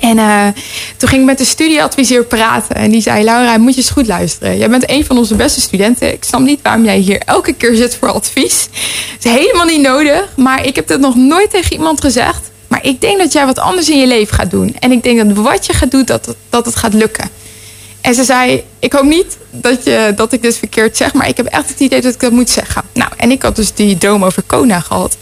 En 0.00 0.16
uh, 0.16 0.46
toen 0.96 1.08
ging 1.08 1.20
ik 1.20 1.26
met 1.26 1.38
de 1.38 1.44
studieadviseur 1.44 2.24
praten. 2.24 2.76
En 2.76 2.90
die 2.90 3.00
zei, 3.00 3.24
Laura, 3.24 3.58
moet 3.58 3.74
je 3.74 3.80
eens 3.80 3.90
goed 3.90 4.06
luisteren. 4.06 4.58
Jij 4.58 4.70
bent 4.70 4.90
een 4.90 5.04
van 5.04 5.18
onze 5.18 5.34
beste 5.34 5.60
studenten. 5.60 6.12
Ik 6.12 6.24
snap 6.24 6.40
niet 6.40 6.60
waarom 6.62 6.84
jij 6.84 6.98
hier 6.98 7.22
elke 7.24 7.52
keer 7.52 7.74
zit 7.74 7.96
voor 7.96 8.12
advies. 8.12 8.68
Het 9.12 9.24
is 9.24 9.30
helemaal 9.30 9.66
niet 9.66 9.80
nodig. 9.80 10.28
Maar 10.36 10.66
ik 10.66 10.76
heb 10.76 10.86
dit 10.86 11.00
nog 11.00 11.16
nooit 11.16 11.50
tegen 11.50 11.72
iemand 11.72 12.00
gezegd. 12.00 12.50
Maar 12.68 12.84
ik 12.84 13.00
denk 13.00 13.18
dat 13.18 13.32
jij 13.32 13.46
wat 13.46 13.58
anders 13.58 13.90
in 13.90 13.98
je 13.98 14.06
leven 14.06 14.34
gaat 14.34 14.50
doen. 14.50 14.76
En 14.80 14.92
ik 14.92 15.02
denk 15.02 15.18
dat 15.18 15.44
wat 15.44 15.66
je 15.66 15.72
gaat 15.72 15.90
doen, 15.90 16.04
dat, 16.04 16.26
het, 16.26 16.36
dat 16.50 16.66
het 16.66 16.76
gaat 16.76 16.94
lukken. 16.94 17.30
En 18.00 18.14
ze 18.14 18.24
zei, 18.24 18.64
ik 18.78 18.92
hoop 18.92 19.04
niet 19.04 19.36
dat, 19.50 19.84
je, 19.84 20.12
dat 20.16 20.32
ik 20.32 20.42
dit 20.42 20.56
verkeerd 20.56 20.96
zeg. 20.96 21.12
Maar 21.12 21.28
ik 21.28 21.36
heb 21.36 21.46
echt 21.46 21.68
het 21.68 21.80
idee 21.80 22.00
dat 22.00 22.14
ik 22.14 22.20
dat 22.20 22.32
moet 22.32 22.50
zeggen. 22.50 22.82
Nou, 22.92 23.10
en 23.16 23.30
ik 23.30 23.42
had 23.42 23.56
dus 23.56 23.74
die 23.74 23.98
droom 23.98 24.24
over 24.24 24.42
Kona 24.42 24.80
gehad. 24.80 25.16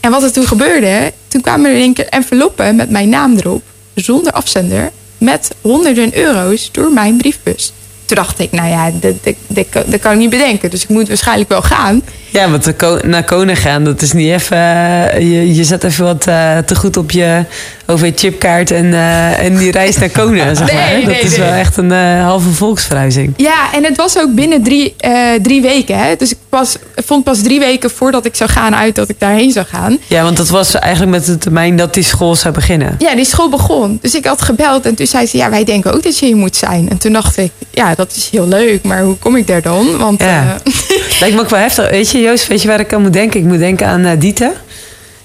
En 0.00 0.10
wat 0.10 0.22
er 0.22 0.32
toen 0.32 0.46
gebeurde, 0.46 1.12
toen 1.28 1.40
kwamen 1.40 1.70
er 1.70 1.76
in 1.76 1.82
één 1.82 1.92
keer 1.92 2.08
enveloppen 2.08 2.76
met 2.76 2.90
mijn 2.90 3.08
naam 3.08 3.36
erop. 3.36 3.62
Zonder 4.00 4.32
afzender. 4.32 4.90
Met 5.18 5.50
honderden 5.60 6.16
euro's 6.16 6.68
door 6.72 6.92
mijn 6.92 7.16
briefbus. 7.16 7.72
Toen 8.04 8.16
dacht 8.16 8.38
ik, 8.38 8.52
nou 8.52 8.68
ja, 8.68 8.90
dat, 9.00 9.14
dat, 9.46 9.66
dat, 9.86 10.00
kan 10.00 10.12
ik 10.12 10.18
niet 10.18 10.30
bedenken. 10.30 10.70
Dus 10.70 10.82
ik 10.82 10.88
moet 10.88 11.08
waarschijnlijk 11.08 11.48
wel 11.48 11.62
gaan. 11.62 12.02
Ja, 12.30 12.50
want 12.50 13.02
naar 13.04 13.24
Kona 13.24 13.54
gaan, 13.54 13.84
dat 13.84 14.02
is 14.02 14.12
niet 14.12 14.30
even... 14.30 14.56
eh, 14.56 15.18
je, 15.18 15.54
je 15.54 15.64
zet 15.64 15.84
even 15.84 16.04
wat 16.04 16.26
eh, 16.26 16.58
te 16.58 16.76
goed 16.76 16.96
op 16.96 17.10
je 17.10 17.44
OV-chipkaart 17.90 18.70
en, 18.70 18.92
eh, 18.94 19.44
en 19.44 19.56
die 19.56 19.70
reis 19.70 19.98
naar 19.98 20.10
Kona, 20.10 20.54
zeg 20.54 20.72
maar. 20.72 20.92
Nee, 20.92 21.04
dat 21.04 21.14
nee, 21.14 21.20
is 21.20 21.36
wel 21.36 21.52
echt 21.52 21.76
een 21.76 21.92
eh, 21.92 22.22
halve 22.22 22.48
volksverhuizing. 22.48 23.34
Ja, 23.36 23.72
en 23.72 23.84
het 23.84 23.96
was 23.96 24.18
ook 24.18 24.34
binnen 24.34 24.62
drie, 24.62 24.94
eh, 24.98 25.12
drie 25.42 25.62
weken. 25.62 25.98
Hè? 25.98 26.16
Dus 26.16 26.30
ik 26.30 26.38
pas, 26.48 26.76
vond 26.96 27.24
pas 27.24 27.42
drie 27.42 27.58
weken 27.58 27.90
voordat 27.90 28.24
ik 28.24 28.34
zou 28.34 28.50
gaan 28.50 28.76
uit 28.76 28.94
dat 28.94 29.08
ik 29.08 29.20
daarheen 29.20 29.52
zou 29.52 29.66
gaan. 29.66 29.98
Ja, 30.06 30.22
want 30.22 30.36
dat 30.36 30.48
was 30.48 30.74
eigenlijk 30.74 31.12
met 31.12 31.24
de 31.24 31.38
termijn 31.38 31.76
dat 31.76 31.94
die 31.94 32.02
school 32.02 32.34
zou 32.34 32.54
beginnen. 32.54 32.94
Ja, 32.98 33.14
die 33.14 33.24
school 33.24 33.48
begon. 33.48 33.98
Dus 34.02 34.14
ik 34.14 34.24
had 34.24 34.42
gebeld 34.42 34.86
en 34.86 34.94
toen 34.94 35.06
zei 35.06 35.26
ze, 35.26 35.36
ja, 35.36 35.50
wij 35.50 35.64
denken 35.64 35.94
ook 35.94 36.02
dat 36.02 36.18
je 36.18 36.26
hier 36.26 36.36
moet 36.36 36.56
zijn. 36.56 36.90
En 36.90 36.98
toen 36.98 37.12
dacht 37.12 37.36
ik, 37.36 37.52
ja, 37.70 37.94
dat 37.94 38.12
is 38.16 38.28
heel 38.30 38.48
leuk, 38.48 38.82
maar 38.82 39.02
hoe 39.02 39.16
kom 39.16 39.36
ik 39.36 39.46
daar 39.46 39.62
dan? 39.62 39.98
Want 39.98 40.22
Ja. 40.22 40.56
Lijkt 41.20 41.34
me 41.34 41.40
ook 41.40 41.50
wel 41.50 41.60
heftig. 41.60 41.90
Weet 41.90 42.10
je, 42.10 42.20
Joost, 42.20 42.46
weet 42.46 42.62
je 42.62 42.68
waar 42.68 42.80
ik 42.80 42.92
aan 42.92 43.02
moet 43.02 43.12
denken? 43.12 43.40
Ik 43.40 43.46
moet 43.46 43.58
denken 43.58 43.86
aan 43.86 44.04
eh 44.04 44.20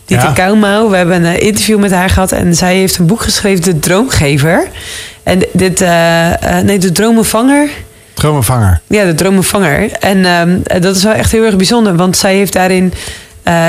Dieter. 0.05 0.27
Ja. 0.27 0.33
Kouwmouw. 0.33 0.89
We 0.89 0.95
hebben 0.95 1.23
een 1.23 1.35
eh, 1.35 1.47
interview 1.47 1.79
met 1.79 1.91
haar 1.91 2.09
gehad. 2.09 2.31
En 2.31 2.55
zij 2.55 2.75
heeft 2.75 2.97
een 2.97 3.05
boek 3.05 3.21
geschreven, 3.21 3.63
De 3.63 3.79
Droomgever. 3.79 4.67
En 5.23 5.39
dit, 5.53 5.81
eh, 5.81 6.57
eh, 6.57 6.65
nee, 6.65 6.77
De 6.79 6.91
Dromenvanger. 6.91 7.69
Dromenvanger. 8.13 8.81
Ja, 8.87 9.05
De 9.05 9.13
Dromenvanger. 9.13 9.91
En 9.91 10.25
ehm, 10.25 10.81
dat 10.81 10.95
is 10.95 11.03
wel 11.03 11.13
echt 11.13 11.31
heel 11.31 11.43
erg 11.43 11.55
bijzonder. 11.55 11.95
Want 11.95 12.17
zij 12.17 12.35
heeft 12.35 12.53
daarin 12.53 12.93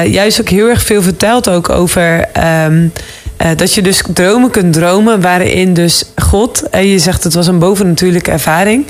juist 0.07 0.41
ook 0.41 0.49
heel 0.49 0.69
erg 0.69 0.83
veel 0.83 1.03
verteld 1.03 1.49
ook 1.49 1.69
over... 1.69 2.25
ehm, 2.33 2.87
eh, 3.37 3.50
dat 3.57 3.75
je 3.75 3.83
dus 3.83 4.03
dromen 4.14 4.50
kunt 4.50 4.73
dromen 4.73 5.21
waarin 5.21 5.75
dus 5.75 6.05
God... 6.17 6.62
En 6.71 6.87
je 6.87 6.99
zegt 6.99 7.25
het 7.25 7.35
was 7.35 7.47
een 7.47 7.59
bovennatuurlijke 7.59 8.31
ervaring... 8.31 8.87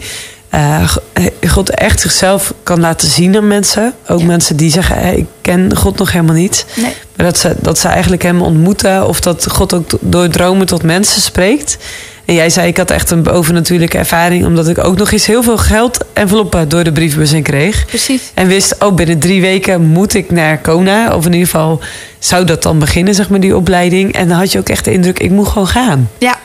eh, 0.55 0.83
eh, 1.13 1.51
God 1.51 1.71
echt 1.71 2.01
zichzelf 2.01 2.55
kan 2.63 2.81
laten 2.81 3.09
zien 3.09 3.37
aan 3.37 3.49
mensen. 3.49 3.95
Ook 4.09 4.23
mensen 4.23 4.57
die 4.57 4.71
zeggen, 4.71 4.97
hey, 4.97 5.17
ik 5.17 5.27
ken 5.41 5.77
God 5.77 5.99
nog 5.99 6.13
helemaal 6.13 6.35
niet. 6.35 6.67
nee. 6.77 6.93
Maar 7.17 7.27
dat 7.27 7.39
ze, 7.39 7.55
dat 7.61 7.79
ze 7.79 7.89
eigenlijk 7.89 8.23
hem 8.23 8.43
ontmoeten. 8.43 9.09
Of 9.09 9.21
dat 9.21 9.51
God 9.51 9.75
ook 9.75 9.91
door 10.01 10.29
dromen 10.29 10.67
tot 10.67 10.83
mensen 10.83 11.21
spreekt. 11.23 11.77
En 12.25 12.35
jij 12.35 12.51
zei, 12.51 12.69
ik 12.69 12.77
had 12.77 12.91
echt 12.91 13.11
een 13.11 13.23
bovennatuurlijke 13.23 13.99
ervaring. 13.99 14.47
Omdat 14.47 14.69
ik 14.69 14.85
ook 14.85 14.97
nog 14.97 15.13
eens 15.13 15.27
heel 15.27 15.43
veel 15.43 15.59
geld 15.59 16.05
enveloppen 16.13 16.69
door 16.69 16.85
de 16.85 16.93
brievenbus 16.93 17.33
in 17.33 17.43
kreeg. 17.43 17.85
precies. 17.87 18.23
En 18.35 18.47
wist, 18.47 18.77
oh, 18.79 18.95
binnen 18.95 19.19
drie 19.19 19.41
weken 19.41 19.83
moet 19.83 20.15
ik 20.15 20.31
naar 20.31 20.59
Kona. 20.59 21.15
Of 21.15 21.27
in 21.27 21.33
ieder 21.33 21.49
geval 21.49 21.81
zou 22.19 22.45
dat 22.45 22.63
dan 22.63 22.79
beginnen, 22.79 23.15
zeg 23.15 23.29
maar, 23.29 23.41
die 23.41 23.57
opleiding. 23.57 24.13
En 24.13 24.29
dan 24.29 24.39
had 24.39 24.53
je 24.53 24.59
ook 24.59 24.69
echt 24.69 24.85
de 24.85 24.93
indruk, 24.93 25.19
ik 25.19 25.31
moet 25.31 25.49
gewoon 25.49 25.69
gaan. 25.69 26.11
Ja. 26.19 26.39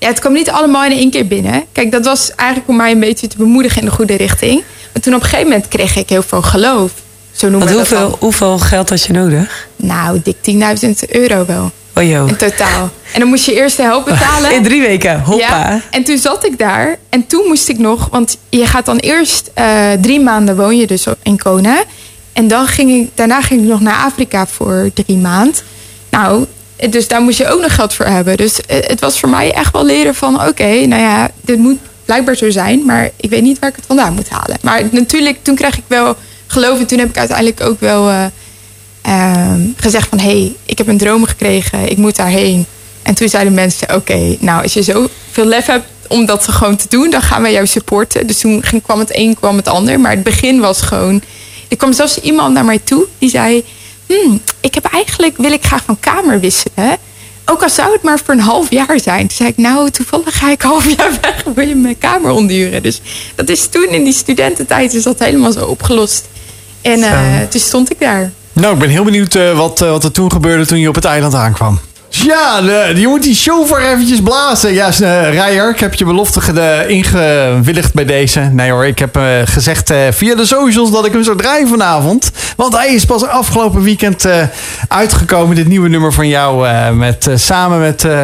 Ja, 0.00 0.08
het 0.08 0.18
kwam 0.18 0.32
niet 0.32 0.50
allemaal 0.50 0.84
in 0.84 0.92
één 0.96 1.10
keer 1.10 1.26
binnen. 1.26 1.64
Kijk, 1.72 1.90
dat 1.90 2.04
was 2.04 2.34
eigenlijk 2.34 2.68
om 2.68 2.76
mij 2.76 2.90
een 2.90 3.00
beetje 3.00 3.26
te 3.26 3.36
bemoedigen 3.36 3.78
in 3.80 3.84
de 3.84 3.94
goede 3.94 4.16
richting. 4.16 4.62
Maar 4.92 5.02
toen 5.02 5.14
op 5.14 5.20
een 5.20 5.28
gegeven 5.28 5.48
moment 5.50 5.68
kreeg 5.68 5.96
ik 5.96 6.08
heel 6.08 6.22
veel 6.22 6.42
geloof. 6.42 6.90
Zo 7.32 7.48
noemen 7.48 7.68
Want 7.68 7.70
we 7.70 7.76
dat 7.76 7.88
hoeveel, 7.88 8.10
dan. 8.10 8.18
hoeveel 8.20 8.58
geld 8.58 8.88
had 8.88 9.02
je 9.02 9.12
nodig? 9.12 9.68
Nou, 9.76 10.20
dik 10.22 10.36
10.000 10.84 10.90
euro 11.08 11.46
wel. 11.46 11.70
Oh 11.94 12.02
joh. 12.02 12.28
In 12.28 12.36
totaal. 12.36 12.90
En 13.12 13.20
dan 13.20 13.28
moest 13.28 13.44
je 13.44 13.54
eerst 13.54 13.76
de 13.76 13.82
helft 13.82 14.04
betalen. 14.04 14.52
In 14.56 14.62
drie 14.62 14.80
weken, 14.80 15.20
hoppa. 15.20 15.70
Ja, 15.70 15.80
en 15.90 16.04
toen 16.04 16.18
zat 16.18 16.46
ik 16.46 16.58
daar. 16.58 16.98
En 17.08 17.26
toen 17.26 17.46
moest 17.46 17.68
ik 17.68 17.78
nog... 17.78 18.08
Want 18.10 18.36
je 18.48 18.66
gaat 18.66 18.86
dan 18.86 18.96
eerst 18.96 19.50
eh, 19.54 19.92
drie 20.00 20.20
maanden 20.20 20.56
woon 20.56 20.76
je 20.76 20.86
dus 20.86 21.06
in 21.22 21.38
Kona. 21.38 21.82
En 22.32 22.48
dan 22.48 22.66
ging 22.66 22.90
ik, 22.90 23.10
daarna 23.14 23.42
ging 23.42 23.62
ik 23.62 23.68
nog 23.68 23.80
naar 23.80 24.04
Afrika 24.04 24.46
voor 24.46 24.90
drie 24.94 25.16
maanden. 25.16 25.54
Nou, 26.10 26.46
dus 26.90 27.08
daar 27.08 27.20
moest 27.20 27.38
je 27.38 27.48
ook 27.48 27.60
nog 27.60 27.74
geld 27.74 27.94
voor 27.94 28.06
hebben. 28.06 28.36
Dus 28.36 28.60
eh, 28.60 28.78
het 28.86 29.00
was 29.00 29.20
voor 29.20 29.28
mij 29.28 29.52
echt 29.52 29.72
wel 29.72 29.84
leren 29.84 30.14
van... 30.14 30.46
Oké, 30.46 30.86
nou 30.86 31.02
ja, 31.02 31.30
dit 31.40 31.58
moet 31.58 31.78
blijkbaar 32.04 32.34
zo 32.34 32.50
zijn. 32.50 32.84
Maar 32.84 33.10
ik 33.16 33.30
weet 33.30 33.42
niet 33.42 33.58
waar 33.58 33.70
ik 33.70 33.76
het 33.76 33.86
vandaan 33.86 34.14
moet 34.14 34.28
halen. 34.28 34.56
Maar 34.62 34.82
natuurlijk, 34.90 35.38
toen 35.42 35.54
kreeg 35.54 35.76
ik 35.76 35.84
wel 35.86 36.16
geloof. 36.46 36.78
En 36.78 36.86
toen 36.86 36.98
heb 36.98 37.08
ik 37.08 37.18
uiteindelijk 37.18 37.60
ook 37.60 37.80
wel... 37.80 38.08
eh, 38.08 38.24
ehm, 39.02 39.60
gezegd 39.76 40.08
van... 40.08 40.18
hé, 40.18 40.30
hey, 40.30 40.56
ik 40.64 40.78
heb 40.78 40.88
een 40.88 40.98
droom 40.98 41.24
gekregen, 41.24 41.90
ik 41.90 41.96
moet 41.96 42.16
daarheen. 42.16 42.66
En 43.02 43.14
toen 43.14 43.28
zeiden 43.28 43.54
mensen... 43.54 43.94
oké, 43.94 44.36
nou, 44.38 44.62
als 44.62 44.72
je 44.72 44.82
zoveel 44.82 45.44
lef 45.44 45.66
hebt 45.66 45.86
om 46.08 46.26
dat 46.26 46.48
gewoon 46.48 46.76
te 46.76 46.86
doen... 46.88 47.10
dan 47.10 47.22
gaan 47.22 47.42
wij 47.42 47.52
jou 47.52 47.66
supporten. 47.66 48.26
Dus 48.26 48.38
toen 48.38 48.62
ging, 48.62 48.82
kwam 48.82 48.98
het 48.98 49.16
een, 49.16 49.34
kwam 49.34 49.56
het 49.56 49.68
ander. 49.68 50.00
Maar 50.00 50.10
het 50.10 50.22
begin 50.22 50.60
was 50.60 50.80
gewoon... 50.80 51.22
Er 51.68 51.76
kwam 51.76 51.92
zelfs 51.92 52.20
iemand 52.20 52.54
naar 52.54 52.64
mij 52.64 52.78
toe 52.84 53.06
die 53.18 53.30
zei... 53.30 53.64
Hmm, 54.10 54.40
ik 54.60 54.74
heb 54.74 54.84
eigenlijk, 54.84 55.36
wil 55.36 55.52
ik 55.52 55.64
graag 55.64 55.82
van 55.84 56.00
kamer 56.00 56.40
wisselen. 56.40 56.96
Ook 57.44 57.62
al 57.62 57.68
zou 57.70 57.92
het 57.92 58.02
maar 58.02 58.18
voor 58.24 58.34
een 58.34 58.40
half 58.40 58.70
jaar 58.70 59.00
zijn. 59.00 59.20
Toen 59.26 59.36
zei 59.36 59.48
ik, 59.48 59.56
nou, 59.56 59.90
toevallig 59.90 60.38
ga 60.38 60.50
ik 60.50 60.62
half 60.62 60.96
jaar 60.96 61.18
weg. 61.20 61.44
Wil 61.54 61.68
je 61.68 61.74
mijn 61.74 61.98
kamer 61.98 62.30
ontduren? 62.30 62.82
Dus 62.82 63.00
dat 63.34 63.48
is 63.48 63.66
toen 63.66 63.88
in 63.88 64.04
die 64.04 64.12
studententijd 64.12 64.94
is 64.94 65.02
dat 65.02 65.18
helemaal 65.18 65.52
zo 65.52 65.64
opgelost. 65.66 66.28
En 66.82 67.02
eh, 67.02 67.40
toen 67.48 67.60
stond 67.60 67.90
ik 67.90 68.00
daar. 68.00 68.32
Nou, 68.52 68.72
ik 68.72 68.78
ben 68.78 68.88
heel 68.88 69.04
benieuwd 69.04 69.34
eh, 69.34 69.56
wat, 69.56 69.82
eh, 69.82 69.90
wat 69.90 70.04
er 70.04 70.12
toen 70.12 70.32
gebeurde 70.32 70.66
toen 70.66 70.78
je 70.78 70.88
op 70.88 70.94
het 70.94 71.04
eiland 71.04 71.34
aankwam. 71.34 71.80
Ja, 72.12 72.58
je 72.94 73.06
moet 73.08 73.22
die 73.22 73.34
chauffeur 73.34 73.80
eventjes 73.80 74.20
blazen. 74.20 74.72
Ja, 74.72 74.88
uh, 75.00 75.30
Rijer, 75.30 75.70
ik 75.70 75.80
heb 75.80 75.94
je 75.94 76.04
belofte 76.04 76.84
ingewilligd 76.86 77.94
bij 77.94 78.04
deze. 78.04 78.40
Nee 78.40 78.70
hoor, 78.70 78.86
ik 78.86 78.98
heb 78.98 79.16
eh, 79.16 79.22
gezegd 79.44 79.90
eh, 79.90 79.98
via 80.10 80.34
de 80.34 80.46
socials 80.46 80.90
dat 80.92 81.06
ik 81.06 81.12
hem 81.12 81.22
zou 81.24 81.36
draaien 81.36 81.68
vanavond. 81.68 82.30
Want 82.56 82.76
hij 82.76 82.94
is 82.94 83.04
pas 83.04 83.24
afgelopen 83.26 83.82
weekend 83.82 84.24
eh, 84.24 84.42
uitgekomen. 84.88 85.56
Dit 85.56 85.66
nieuwe 85.68 85.88
nummer 85.88 86.12
van 86.12 86.28
jou 86.28 86.68
eh, 86.68 86.90
met, 86.90 87.26
eh, 87.26 87.36
samen 87.36 87.80
met 87.80 88.04
eh 88.04 88.18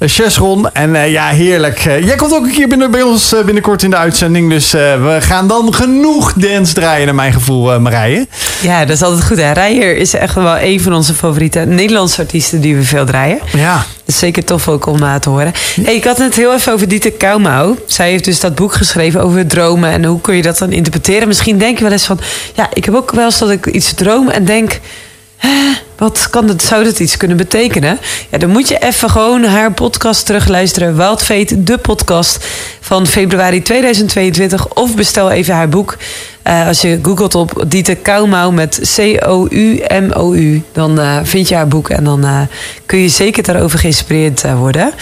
Chesron. 0.00 0.72
En 0.72 0.94
eh, 0.96 1.12
ja, 1.12 1.26
heerlijk. 1.26 1.84
Eh, 1.84 2.04
jij 2.06 2.16
komt 2.16 2.32
ook 2.34 2.44
een 2.44 2.52
keer 2.52 2.68
binnen, 2.68 2.90
bij 2.90 3.02
ons 3.02 3.32
eh, 3.34 3.44
binnenkort 3.44 3.82
in 3.82 3.90
de 3.90 3.96
uitzending. 3.96 4.50
Dus 4.50 4.74
eh, 4.74 4.80
we 4.80 5.16
gaan 5.20 5.48
dan 5.48 5.74
genoeg 5.74 6.32
dance 6.32 6.74
draaien 6.74 7.06
naar 7.06 7.14
mijn 7.14 7.32
gevoel, 7.32 7.72
eh, 7.72 7.78
Marije. 7.78 8.26
Ja, 8.60 8.84
dat 8.84 8.96
is 8.96 9.02
altijd 9.02 9.24
goed. 9.24 9.36
Hè? 9.36 9.52
Rijer 9.52 9.96
is 9.96 10.14
echt 10.14 10.34
wel 10.34 10.58
een 10.58 10.80
van 10.80 10.94
onze 10.94 11.14
favoriete 11.14 11.58
Nederlandse 11.58 12.20
artiesten 12.20 12.60
die 12.60 12.76
we 12.76 12.82
veel 12.82 13.04
draaien. 13.04 13.18
Ja. 13.52 13.74
Dat 13.74 13.84
is 14.06 14.18
zeker 14.18 14.44
tof 14.44 14.68
ook 14.68 14.86
om 14.86 14.98
na 14.98 15.18
te 15.18 15.28
horen. 15.28 15.52
Hey, 15.82 15.94
ik 15.94 16.04
had 16.04 16.18
het 16.18 16.36
heel 16.36 16.54
even 16.54 16.72
over 16.72 16.88
Dieter 16.88 17.12
Kouwmouw. 17.12 17.76
Zij 17.86 18.10
heeft 18.10 18.24
dus 18.24 18.40
dat 18.40 18.54
boek 18.54 18.72
geschreven 18.72 19.22
over 19.22 19.46
dromen. 19.46 19.90
En 19.90 20.04
hoe 20.04 20.20
kun 20.20 20.36
je 20.36 20.42
dat 20.42 20.58
dan 20.58 20.72
interpreteren? 20.72 21.28
Misschien 21.28 21.58
denk 21.58 21.76
je 21.76 21.84
wel 21.84 21.92
eens 21.92 22.04
van... 22.04 22.20
Ja, 22.54 22.68
ik 22.72 22.84
heb 22.84 22.94
ook 22.94 23.10
wel 23.10 23.24
eens 23.24 23.38
dat 23.38 23.50
ik 23.50 23.66
iets 23.66 23.94
droom 23.94 24.28
en 24.28 24.44
denk... 24.44 24.80
Hè, 25.36 25.72
wat 25.96 26.30
kan 26.30 26.46
dat, 26.46 26.62
zou 26.62 26.84
dat 26.84 27.00
iets 27.00 27.16
kunnen 27.16 27.36
betekenen? 27.36 27.98
Ja, 28.30 28.38
dan 28.38 28.50
moet 28.50 28.68
je 28.68 28.78
even 28.78 29.10
gewoon 29.10 29.44
haar 29.44 29.72
podcast 29.72 30.26
terugluisteren. 30.26 30.96
Wild 30.96 31.22
Fate, 31.22 31.62
de 31.62 31.78
podcast 31.78 32.46
van 32.80 33.06
februari 33.06 33.62
2022. 33.62 34.68
Of 34.68 34.94
bestel 34.94 35.30
even 35.30 35.54
haar 35.54 35.68
boek. 35.68 35.96
Eh, 36.42 36.66
als 36.66 36.80
je 36.80 36.98
googelt 37.02 37.34
op 37.34 37.64
Dieter 37.68 37.96
Kouwmouw 37.96 38.50
met 38.50 38.92
C-O-U-M-O-U, 38.96 40.62
dan 40.72 41.00
eh, 41.00 41.16
vind 41.22 41.48
je 41.48 41.54
haar 41.54 41.68
boek 41.68 41.88
en 41.88 42.04
dan 42.04 42.24
eh, 42.24 42.40
kun 42.86 42.98
je 42.98 43.08
zeker 43.08 43.42
daarover 43.42 43.78
geïnspireerd 43.78 44.52
worden. 44.52 44.92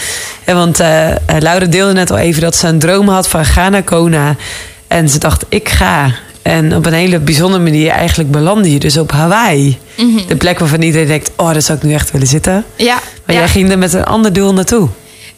En 0.43 0.55
want 0.55 0.77
Laura 1.39 1.65
deelde 1.65 1.93
net 1.93 2.11
al 2.11 2.17
even 2.17 2.41
dat 2.41 2.55
ze 2.55 2.67
een 2.67 2.79
droom 2.79 3.07
had 3.07 3.27
van 3.27 3.45
ga 3.45 3.69
naar 3.69 3.83
Kona. 3.83 4.35
En 4.87 5.09
ze 5.09 5.19
dacht, 5.19 5.45
ik 5.49 5.69
ga. 5.69 6.11
En 6.41 6.75
op 6.75 6.85
een 6.85 6.93
hele 6.93 7.19
bijzondere 7.19 7.63
manier 7.63 7.89
eigenlijk 7.89 8.31
belandde 8.31 8.71
je 8.71 8.79
dus 8.79 8.97
op 8.97 9.11
Hawaii. 9.11 9.77
De 10.27 10.35
plek 10.35 10.59
waarvan 10.59 10.81
iedereen 10.81 11.07
denkt, 11.07 11.31
oh, 11.35 11.51
daar 11.51 11.61
zou 11.61 11.77
ik 11.77 11.83
nu 11.83 11.93
echt 11.93 12.11
willen 12.11 12.27
zitten. 12.27 12.65
Ja, 12.75 12.93
Maar 13.25 13.35
ja. 13.35 13.41
jij 13.41 13.49
ging 13.49 13.71
er 13.71 13.77
met 13.77 13.93
een 13.93 14.03
ander 14.03 14.33
doel 14.33 14.53
naartoe. 14.53 14.89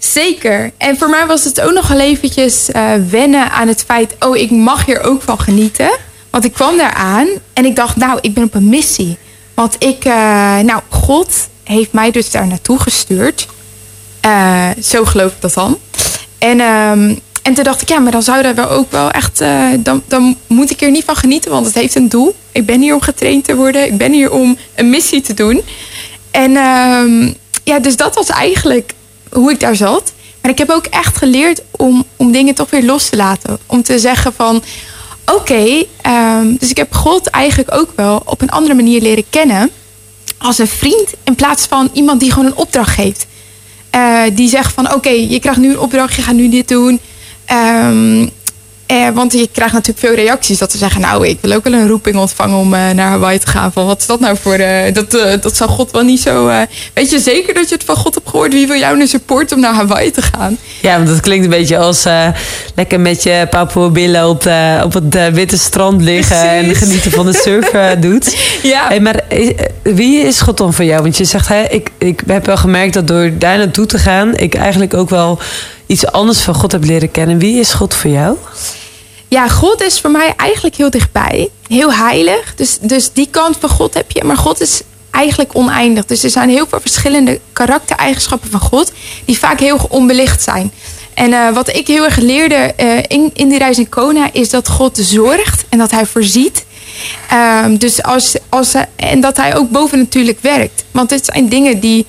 Zeker. 0.03 0.71
En 0.77 0.97
voor 0.97 1.09
mij 1.09 1.25
was 1.25 1.43
het 1.43 1.61
ook 1.61 1.73
nog 1.73 1.87
wel 1.87 1.99
eventjes 1.99 2.71
eh, 2.71 2.93
wennen 3.09 3.51
aan 3.51 3.67
het 3.67 3.83
feit... 3.83 4.15
oh, 4.19 4.37
ik 4.37 4.51
mag 4.51 4.85
hier 4.85 5.01
ook 5.01 5.21
van 5.21 5.39
genieten. 5.39 5.91
Want 6.29 6.43
ik 6.43 6.53
kwam 6.53 6.77
daar 6.77 6.93
aan 6.93 7.27
en 7.53 7.65
ik 7.65 7.75
dacht, 7.75 7.95
nou, 7.95 8.17
ik 8.21 8.33
ben 8.33 8.43
op 8.43 8.53
een 8.53 8.69
missie. 8.69 9.17
Want 9.53 9.75
ik, 9.79 10.05
eh, 10.05 10.59
nou, 10.59 10.81
God 10.89 11.47
heeft 11.63 11.93
mij 11.93 12.11
dus 12.11 12.31
daar 12.31 12.47
naartoe 12.47 12.79
gestuurd. 12.79 13.47
Eh, 14.21 14.69
zo 14.83 15.05
geloof 15.05 15.31
ik 15.31 15.41
dat 15.41 15.53
dan. 15.53 15.77
En, 16.37 16.59
ehm, 16.59 17.15
en 17.41 17.53
toen 17.53 17.63
dacht 17.63 17.81
ik, 17.81 17.89
ja, 17.89 17.99
maar 17.99 18.11
dan 18.11 18.23
zou 18.23 18.41
dat 18.41 18.55
wel 18.55 18.69
ook 18.69 18.91
wel 18.91 19.11
echt... 19.11 19.43
dan, 19.79 20.03
dan 20.07 20.37
moet 20.47 20.71
ik 20.71 20.81
er 20.81 20.91
niet 20.91 21.05
van 21.05 21.15
genieten, 21.15 21.51
want 21.51 21.65
het 21.65 21.75
heeft 21.75 21.95
een 21.95 22.09
doel. 22.09 22.35
Ik 22.51 22.65
ben 22.65 22.81
hier 22.81 22.93
om 22.93 23.01
getraind 23.01 23.43
te 23.43 23.55
worden. 23.55 23.85
Ik 23.85 23.97
ben 23.97 24.11
hier 24.11 24.31
om 24.31 24.57
een 24.75 24.89
missie 24.89 25.21
te 25.21 25.33
doen. 25.33 25.61
En 26.31 26.55
ehm, 26.55 27.33
ja, 27.63 27.79
dus 27.79 27.95
dat 27.95 28.15
was 28.15 28.29
eigenlijk 28.29 28.93
hoe 29.31 29.51
ik 29.51 29.59
daar 29.59 29.75
zat. 29.75 30.13
Maar 30.41 30.51
ik 30.51 30.57
heb 30.57 30.69
ook 30.69 30.85
echt 30.85 31.17
geleerd 31.17 31.61
om, 31.71 32.05
om 32.15 32.31
dingen 32.31 32.55
toch 32.55 32.69
weer 32.69 32.83
los 32.83 33.09
te 33.09 33.15
laten. 33.15 33.59
Om 33.65 33.83
te 33.83 33.99
zeggen 33.99 34.33
van, 34.33 34.63
oké, 35.25 35.85
ehm, 36.01 36.55
dus 36.59 36.69
ik 36.69 36.77
heb 36.77 36.93
God 36.93 37.29
eigenlijk 37.29 37.73
ook 37.73 37.89
wel 37.95 38.21
op 38.25 38.41
een 38.41 38.49
andere 38.49 38.73
manier 38.73 39.01
leren 39.01 39.29
kennen. 39.29 39.69
Als 40.37 40.57
een 40.57 40.67
vriend 40.67 41.13
in 41.23 41.35
plaats 41.35 41.65
van 41.65 41.89
iemand 41.93 42.19
die 42.19 42.31
gewoon 42.31 42.45
een 42.45 42.55
opdracht 42.55 42.93
geeft. 42.93 43.25
Eh, 43.89 44.21
die 44.33 44.49
zegt 44.49 44.73
van, 44.73 44.93
oké, 44.93 45.09
je 45.09 45.39
krijgt 45.39 45.59
nu 45.59 45.69
een 45.69 45.79
opdracht, 45.79 46.15
je 46.15 46.21
gaat 46.21 46.35
nu 46.35 46.49
dit 46.49 46.67
doen. 46.67 46.99
Ehm, 47.45 48.27
eh, 48.91 49.09
want 49.13 49.33
je 49.33 49.49
krijgt 49.51 49.73
natuurlijk 49.73 50.05
veel 50.05 50.15
reacties 50.15 50.57
dat 50.57 50.71
ze 50.71 50.77
zeggen, 50.77 51.01
nou, 51.01 51.27
ik 51.27 51.37
wil 51.41 51.51
ook 51.51 51.63
wel 51.63 51.73
een 51.73 51.87
roeping 51.87 52.15
ontvangen 52.15 52.57
om 52.57 52.73
eh, 52.73 52.89
naar 52.89 53.09
Hawaii 53.09 53.39
te 53.39 53.47
gaan. 53.47 53.71
Van 53.71 53.85
wat 53.85 53.99
is 53.99 54.05
dat 54.05 54.19
nou 54.19 54.37
voor, 54.41 54.53
eh, 54.53 54.93
dat, 54.93 55.13
eh, 55.13 55.41
dat 55.41 55.55
zou 55.55 55.69
God 55.69 55.91
wel 55.91 56.03
niet 56.03 56.21
zo... 56.21 56.51
weet 56.93 57.09
je 57.09 57.19
zeker 57.19 57.53
dat 57.53 57.69
je 57.69 57.75
het 57.75 57.83
van 57.83 57.95
God 57.95 58.15
hebt 58.15 58.29
gehoord? 58.29 58.53
Wie 58.53 58.67
wil 58.67 58.77
jou 58.77 58.97
nu 58.97 59.07
supporten 59.07 59.55
om 59.55 59.61
naar 59.61 59.73
Hawaii 59.73 60.11
te 60.11 60.21
gaan? 60.21 60.57
Ja, 60.81 60.95
want 60.95 61.07
dat 61.07 61.19
klinkt 61.19 61.43
een 61.43 61.49
beetje 61.49 61.77
als 61.77 62.05
lekker 62.75 62.99
met 62.99 63.23
je 63.23 63.47
papoebillen 63.49 64.27
op, 64.29 64.49
op 64.83 64.93
het 64.93 65.33
witte 65.33 65.57
strand 65.57 66.01
liggen 66.01 66.49
en 66.49 66.75
genieten 66.75 67.11
van 67.11 67.25
de 67.25 67.33
surf 67.33 67.71
doet. 68.05 68.37
Ja. 68.63 68.87
Hey, 68.87 68.99
maar 68.99 69.19
wie 69.83 70.19
is 70.19 70.41
God 70.41 70.57
dan 70.57 70.73
voor 70.73 70.85
jou? 70.85 71.01
Want 71.01 71.17
je 71.17 71.25
zegt, 71.25 71.47
hè, 71.47 71.63
ik, 71.63 71.89
ik 71.97 72.21
heb 72.25 72.45
wel 72.45 72.57
gemerkt 72.57 72.93
dat 72.93 73.07
door 73.07 73.31
daar 73.37 73.57
naartoe 73.57 73.85
te 73.85 73.97
gaan, 73.97 74.37
ik 74.37 74.55
eigenlijk 74.55 74.93
ook 74.93 75.09
wel 75.09 75.39
iets 75.85 76.07
anders 76.07 76.39
van 76.39 76.53
God 76.53 76.71
heb 76.71 76.83
leren 76.83 77.11
kennen. 77.11 77.39
Wie 77.39 77.59
is 77.59 77.73
God 77.73 77.93
voor 77.93 78.11
jou? 78.11 78.37
Ja, 79.31 79.47
God 79.47 79.81
is 79.81 79.99
voor 79.99 80.11
mij 80.11 80.33
eigenlijk 80.37 80.75
heel 80.75 80.89
dichtbij. 80.89 81.49
Heel 81.67 81.93
heilig. 81.93 82.55
Dus, 82.55 82.77
dus 82.81 83.13
die 83.13 83.27
kant 83.29 83.57
van 83.59 83.69
God 83.69 83.93
heb 83.93 84.11
je. 84.11 84.23
Maar 84.23 84.37
God 84.37 84.61
is 84.61 84.81
eigenlijk 85.11 85.55
oneindig. 85.55 86.05
Dus 86.05 86.23
er 86.23 86.29
zijn 86.29 86.49
heel 86.49 86.67
veel 86.67 86.79
verschillende 86.79 87.39
karaktereigenschappen 87.53 88.49
van 88.49 88.59
God. 88.59 88.91
Die 89.25 89.37
vaak 89.37 89.59
heel 89.59 89.79
onbelicht 89.89 90.43
zijn. 90.43 90.71
En 91.13 91.33
eh, 91.33 91.53
wat 91.53 91.75
ik 91.75 91.87
heel 91.87 92.03
erg 92.03 92.15
leerde 92.15 92.55
eh, 92.55 92.97
in, 93.07 93.29
in 93.33 93.49
die 93.49 93.57
reis 93.57 93.77
in 93.77 93.89
Kona... 93.89 94.29
is 94.31 94.49
dat 94.49 94.67
God 94.67 94.97
zorgt 95.01 95.63
en 95.69 95.77
dat 95.77 95.91
hij 95.91 96.05
voorziet. 96.05 96.65
Ehm, 97.29 97.77
dus 97.77 98.03
als, 98.03 98.35
als, 98.49 98.73
en 98.95 99.21
dat 99.21 99.37
hij 99.37 99.55
ook 99.55 99.69
bovennatuurlijk 99.69 100.39
werkt. 100.41 100.83
Want 100.91 101.09
dit 101.09 101.25
zijn 101.25 101.49
dingen 101.49 101.79
die 101.79 102.05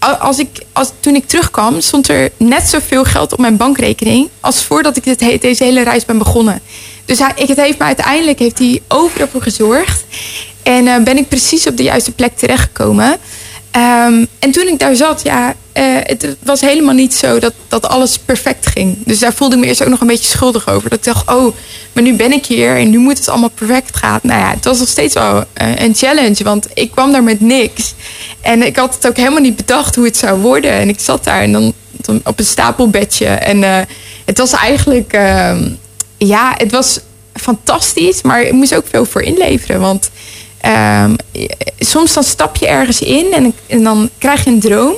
als 0.00 0.38
ik, 0.38 0.48
als, 0.72 0.92
toen 1.00 1.14
ik 1.14 1.26
terugkwam, 1.26 1.80
stond 1.80 2.08
er 2.08 2.30
net 2.36 2.68
zoveel 2.68 3.04
geld 3.04 3.32
op 3.32 3.38
mijn 3.38 3.56
bankrekening. 3.56 4.28
als 4.40 4.64
voordat 4.64 4.96
ik 4.96 5.04
dit, 5.04 5.40
deze 5.40 5.64
hele 5.64 5.82
reis 5.82 6.04
ben 6.04 6.18
begonnen. 6.18 6.60
Dus 7.04 7.18
hij, 7.18 7.32
ik, 7.34 7.48
het 7.48 7.60
heeft 7.60 7.78
me 7.78 7.84
uiteindelijk 7.84 8.38
heeft 8.38 8.58
hij 8.58 8.82
overal 8.88 9.28
voor 9.28 9.42
gezorgd. 9.42 10.04
En 10.62 10.86
eh, 10.86 11.02
ben 11.02 11.16
ik 11.16 11.28
precies 11.28 11.66
op 11.66 11.76
de 11.76 11.82
juiste 11.82 12.12
plek 12.12 12.36
terechtgekomen. 12.36 13.16
Ehm, 13.70 14.24
en 14.38 14.50
toen 14.50 14.66
ik 14.66 14.78
daar 14.78 14.96
zat, 14.96 15.22
ja, 15.22 15.54
eh, 15.72 15.84
het 16.02 16.36
was 16.42 16.60
helemaal 16.60 16.94
niet 16.94 17.14
zo 17.14 17.38
dat, 17.38 17.52
dat 17.68 17.88
alles 17.88 18.18
perfect 18.18 18.66
ging. 18.66 18.96
Dus 19.04 19.18
daar 19.18 19.34
voelde 19.34 19.54
ik 19.54 19.60
me 19.60 19.66
eerst 19.66 19.82
ook 19.82 19.88
nog 19.88 20.00
een 20.00 20.06
beetje 20.06 20.30
schuldig 20.30 20.68
over. 20.68 20.90
Dat 20.90 20.98
ik 20.98 21.04
dacht, 21.04 21.30
oh, 21.30 21.54
maar 21.92 22.02
nu 22.02 22.14
ben 22.14 22.32
ik 22.32 22.46
hier 22.46 22.76
en 22.76 22.90
nu 22.90 22.98
moet 22.98 23.18
het 23.18 23.28
allemaal 23.28 23.50
perfect 23.50 23.96
gaan. 23.96 24.20
Nou 24.22 24.40
ja, 24.40 24.50
het 24.50 24.64
was 24.64 24.78
nog 24.78 24.88
steeds 24.88 25.14
wel 25.14 25.44
eh, 25.52 25.76
een 25.76 25.94
challenge, 25.94 26.44
want 26.44 26.66
ik 26.74 26.90
kwam 26.90 27.12
daar 27.12 27.22
met 27.22 27.40
niks. 27.40 27.94
En 28.40 28.62
ik 28.62 28.76
had 28.76 28.94
het 28.94 29.06
ook 29.06 29.16
helemaal 29.16 29.40
niet 29.40 29.56
bedacht 29.56 29.94
hoe 29.94 30.04
het 30.04 30.16
zou 30.16 30.40
worden. 30.40 30.70
En 30.70 30.88
ik 30.88 31.00
zat 31.00 31.24
daar 31.24 31.42
en 31.42 31.52
dan, 31.52 31.74
op 32.24 32.38
een 32.38 32.44
stapelbedje. 32.44 33.26
En 33.26 33.64
eh, 33.64 33.80
het 34.24 34.38
was 34.38 34.52
eigenlijk, 34.52 35.12
ehm, 35.12 35.68
ja, 36.18 36.54
het 36.56 36.72
was 36.72 37.00
fantastisch, 37.34 38.22
maar 38.22 38.42
ik 38.42 38.52
moest 38.52 38.74
ook 38.74 38.86
veel 38.90 39.04
voor 39.04 39.22
inleveren. 39.22 39.80
Want 39.80 40.10
ehm, 40.60 41.14
soms 41.78 42.12
dan 42.12 42.22
stap 42.22 42.56
je 42.56 42.66
ergens 42.66 43.00
in 43.00 43.54
en, 43.66 43.82
dan 43.82 44.10
krijg 44.18 44.44
je 44.44 44.50
een 44.50 44.60
droom. 44.60 44.94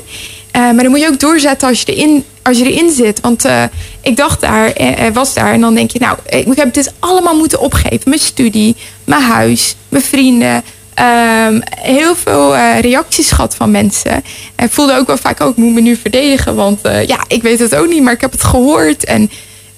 Eh, 0.50 0.60
maar 0.60 0.82
dan 0.82 0.90
moet 0.90 1.00
je 1.00 1.08
ook 1.08 1.20
doorzetten 1.20 1.68
als 1.68 1.82
je 1.82 1.94
erin, 1.94 2.24
als 2.42 2.58
je 2.58 2.72
erin 2.72 2.90
zit. 2.90 3.20
Want 3.20 3.44
eh, 3.44 3.62
ik 4.00 4.16
dacht 4.16 4.40
daar, 4.40 4.72
eh, 4.72 5.12
was 5.12 5.34
daar 5.34 5.52
en 5.52 5.60
dan 5.60 5.74
denk 5.74 5.90
je, 5.90 5.98
nou, 5.98 6.18
ik 6.26 6.56
heb 6.56 6.74
dit 6.74 6.92
allemaal 6.98 7.36
moeten 7.36 7.60
opgeven. 7.60 8.00
Mijn 8.04 8.20
studie, 8.20 8.76
mijn 9.04 9.22
huis, 9.22 9.76
mijn 9.88 10.02
vrienden. 10.02 10.62
Ehm, 10.94 11.60
heel 11.70 12.14
veel 12.16 12.56
reacties 12.80 13.30
gehad 13.30 13.54
van 13.54 13.70
mensen. 13.70 14.24
En 14.54 14.70
voelde 14.70 14.96
ook 14.96 15.06
wel 15.06 15.16
vaak, 15.16 15.40
ook 15.40 15.50
ik 15.50 15.56
moet 15.56 15.72
me 15.72 15.80
nu 15.80 15.96
verdedigen. 15.96 16.54
Want 16.54 16.78
ja, 17.06 17.24
ik 17.28 17.42
weet 17.42 17.58
het 17.58 17.74
ook 17.74 17.88
niet, 17.88 18.02
maar 18.02 18.12
ik 18.12 18.20
heb 18.20 18.32
het 18.32 18.44
gehoord. 18.44 19.04
En 19.04 19.30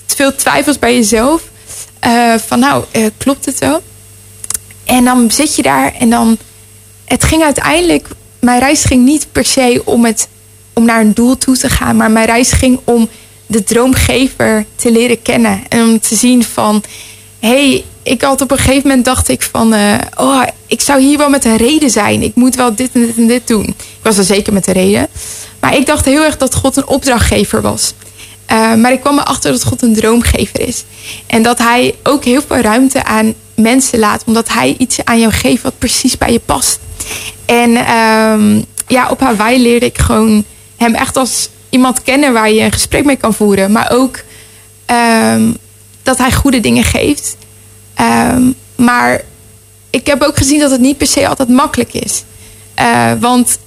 veel 0.07 0.35
twijfels 0.35 0.79
bij 0.79 0.95
jezelf. 0.95 1.43
Van 2.47 2.59
nou, 2.59 2.85
klopt 3.17 3.45
het 3.45 3.59
wel? 3.59 3.83
En 4.85 5.05
dan 5.05 5.31
zit 5.31 5.57
je 5.57 5.63
daar 5.63 5.95
en 5.99 6.11
dan... 6.11 6.39
Het 7.05 7.25
ging 7.25 7.43
uiteindelijk... 7.43 8.09
Mijn 8.41 8.61
reis 8.61 8.85
ging 8.85 9.05
niet 9.05 9.27
per 9.33 9.45
se 9.45 9.83
om, 9.85 10.05
het, 10.05 10.29
om 10.73 10.85
naar 10.85 11.01
een 11.01 11.15
doel 11.15 11.39
toe 11.39 11.57
te 11.57 11.71
gaan. 11.71 11.97
Maar 11.97 12.11
mijn 12.11 12.27
reis 12.27 12.53
ging 12.53 12.81
om 12.85 13.09
de 13.47 13.65
droomgever 13.65 14.67
te 14.77 14.93
leren 14.93 15.23
kennen. 15.23 15.63
En 15.69 15.83
om 15.83 16.01
te 16.01 16.15
zien 16.15 16.45
van... 16.45 16.83
hey, 17.39 17.85
ik 18.03 18.23
had 18.23 18.41
op 18.41 18.51
een 18.51 18.59
gegeven 18.59 18.89
moment 18.89 19.05
dacht 19.05 19.29
ik 19.29 19.43
van... 19.43 19.73
eh, 19.75 19.95
oh, 20.17 20.43
ik 20.67 20.81
zou 20.81 21.01
hier 21.01 21.19
wel 21.19 21.29
met 21.29 21.45
een 21.45 21.57
reden 21.57 21.91
zijn. 21.91 22.23
Ik 22.23 22.35
moet 22.35 22.55
wel 22.55 22.75
dit 22.75 22.91
en 22.93 23.07
dit 23.07 23.17
en 23.17 23.27
dit 23.27 23.47
doen. 23.47 23.65
Ik 23.67 24.03
was 24.03 24.19
er 24.19 24.25
zeker 24.25 24.53
met 24.53 24.67
een 24.67 24.73
reden. 24.73 25.09
Maar 25.61 25.77
ik 25.77 25.87
dacht 25.87 26.05
heel 26.05 26.23
erg 26.23 26.37
dat 26.37 26.55
God 26.55 26.77
een 26.77 26.87
opdrachtgever 26.87 27.63
was. 27.63 27.95
Uh, 28.53 28.75
maar 28.75 28.93
ik 28.93 29.01
kwam 29.01 29.19
erachter 29.19 29.53
dat 29.53 29.65
God 29.65 29.83
een 29.83 29.95
droomgever 29.95 30.61
is. 30.61 30.85
En 31.27 31.43
dat 31.43 31.59
hij 31.59 31.95
ook 32.03 32.25
heel 32.25 32.43
veel 32.47 32.57
ruimte 32.57 33.05
aan 33.05 33.35
mensen 33.55 33.99
laat. 33.99 34.23
Omdat 34.27 34.49
hij 34.49 34.75
iets 34.79 35.05
aan 35.05 35.21
jou 35.21 35.33
geeft 35.33 35.63
wat 35.63 35.79
precies 35.79 36.19
bij 36.19 36.33
je 36.33 36.41
past. 36.45 36.79
En 37.45 37.97
um, 37.97 38.65
ja, 38.87 39.11
op 39.11 39.21
Hawaii 39.21 39.63
leerde 39.63 39.87
ik 39.87 39.99
gewoon 39.99 40.45
hem 40.77 40.95
echt 40.95 41.17
als 41.17 41.49
iemand 41.71 42.03
kennen 42.03 42.33
waar 42.33 42.51
je 42.51 42.61
een 42.61 42.73
gesprek 42.73 43.05
mee 43.05 43.17
kan 43.17 43.35
voeren. 43.35 43.73
Maar 43.73 43.91
ook 43.93 44.23
um, 45.35 45.57
dat 46.03 46.19
hij 46.19 46.33
goede 46.33 46.61
dingen 46.61 46.85
geeft. 46.85 47.37
Um, 48.01 48.55
maar 48.77 49.23
ik 49.91 50.07
heb 50.07 50.23
ook 50.23 50.37
gezien 50.37 50.61
dat 50.61 50.71
het 50.71 50.81
niet 50.81 50.99
per 50.99 51.07
se 51.07 51.29
altijd 51.29 51.49
makkelijk 51.49 51.95
is. 51.95 52.25
Uh, 52.81 53.13
want 53.21 53.59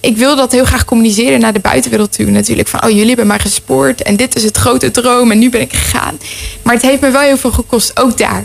ik 0.00 0.16
wil 0.16 0.36
dat 0.36 0.52
heel 0.52 0.64
graag 0.64 0.84
communiceren 0.84 1.40
naar 1.40 1.52
de 1.52 1.58
buitenwereld 1.58 2.12
toe 2.12 2.26
natuurlijk. 2.26 2.68
Van, 2.68 2.84
oh, 2.84 2.90
jullie 2.90 3.06
hebben 3.06 3.26
mij 3.26 3.38
gespoord 3.38 4.02
en 4.02 4.16
dit 4.16 4.36
is 4.36 4.42
het 4.42 4.56
grote 4.56 4.90
droom 4.90 5.30
en 5.30 5.38
nu 5.38 5.50
ben 5.50 5.60
ik 5.60 5.72
gegaan. 5.72 6.18
Maar 6.62 6.74
het 6.74 6.82
heeft 6.82 7.00
me 7.00 7.10
wel 7.10 7.20
heel 7.20 7.36
veel 7.36 7.52
gekost, 7.52 8.00
ook 8.00 8.18
daar. 8.18 8.44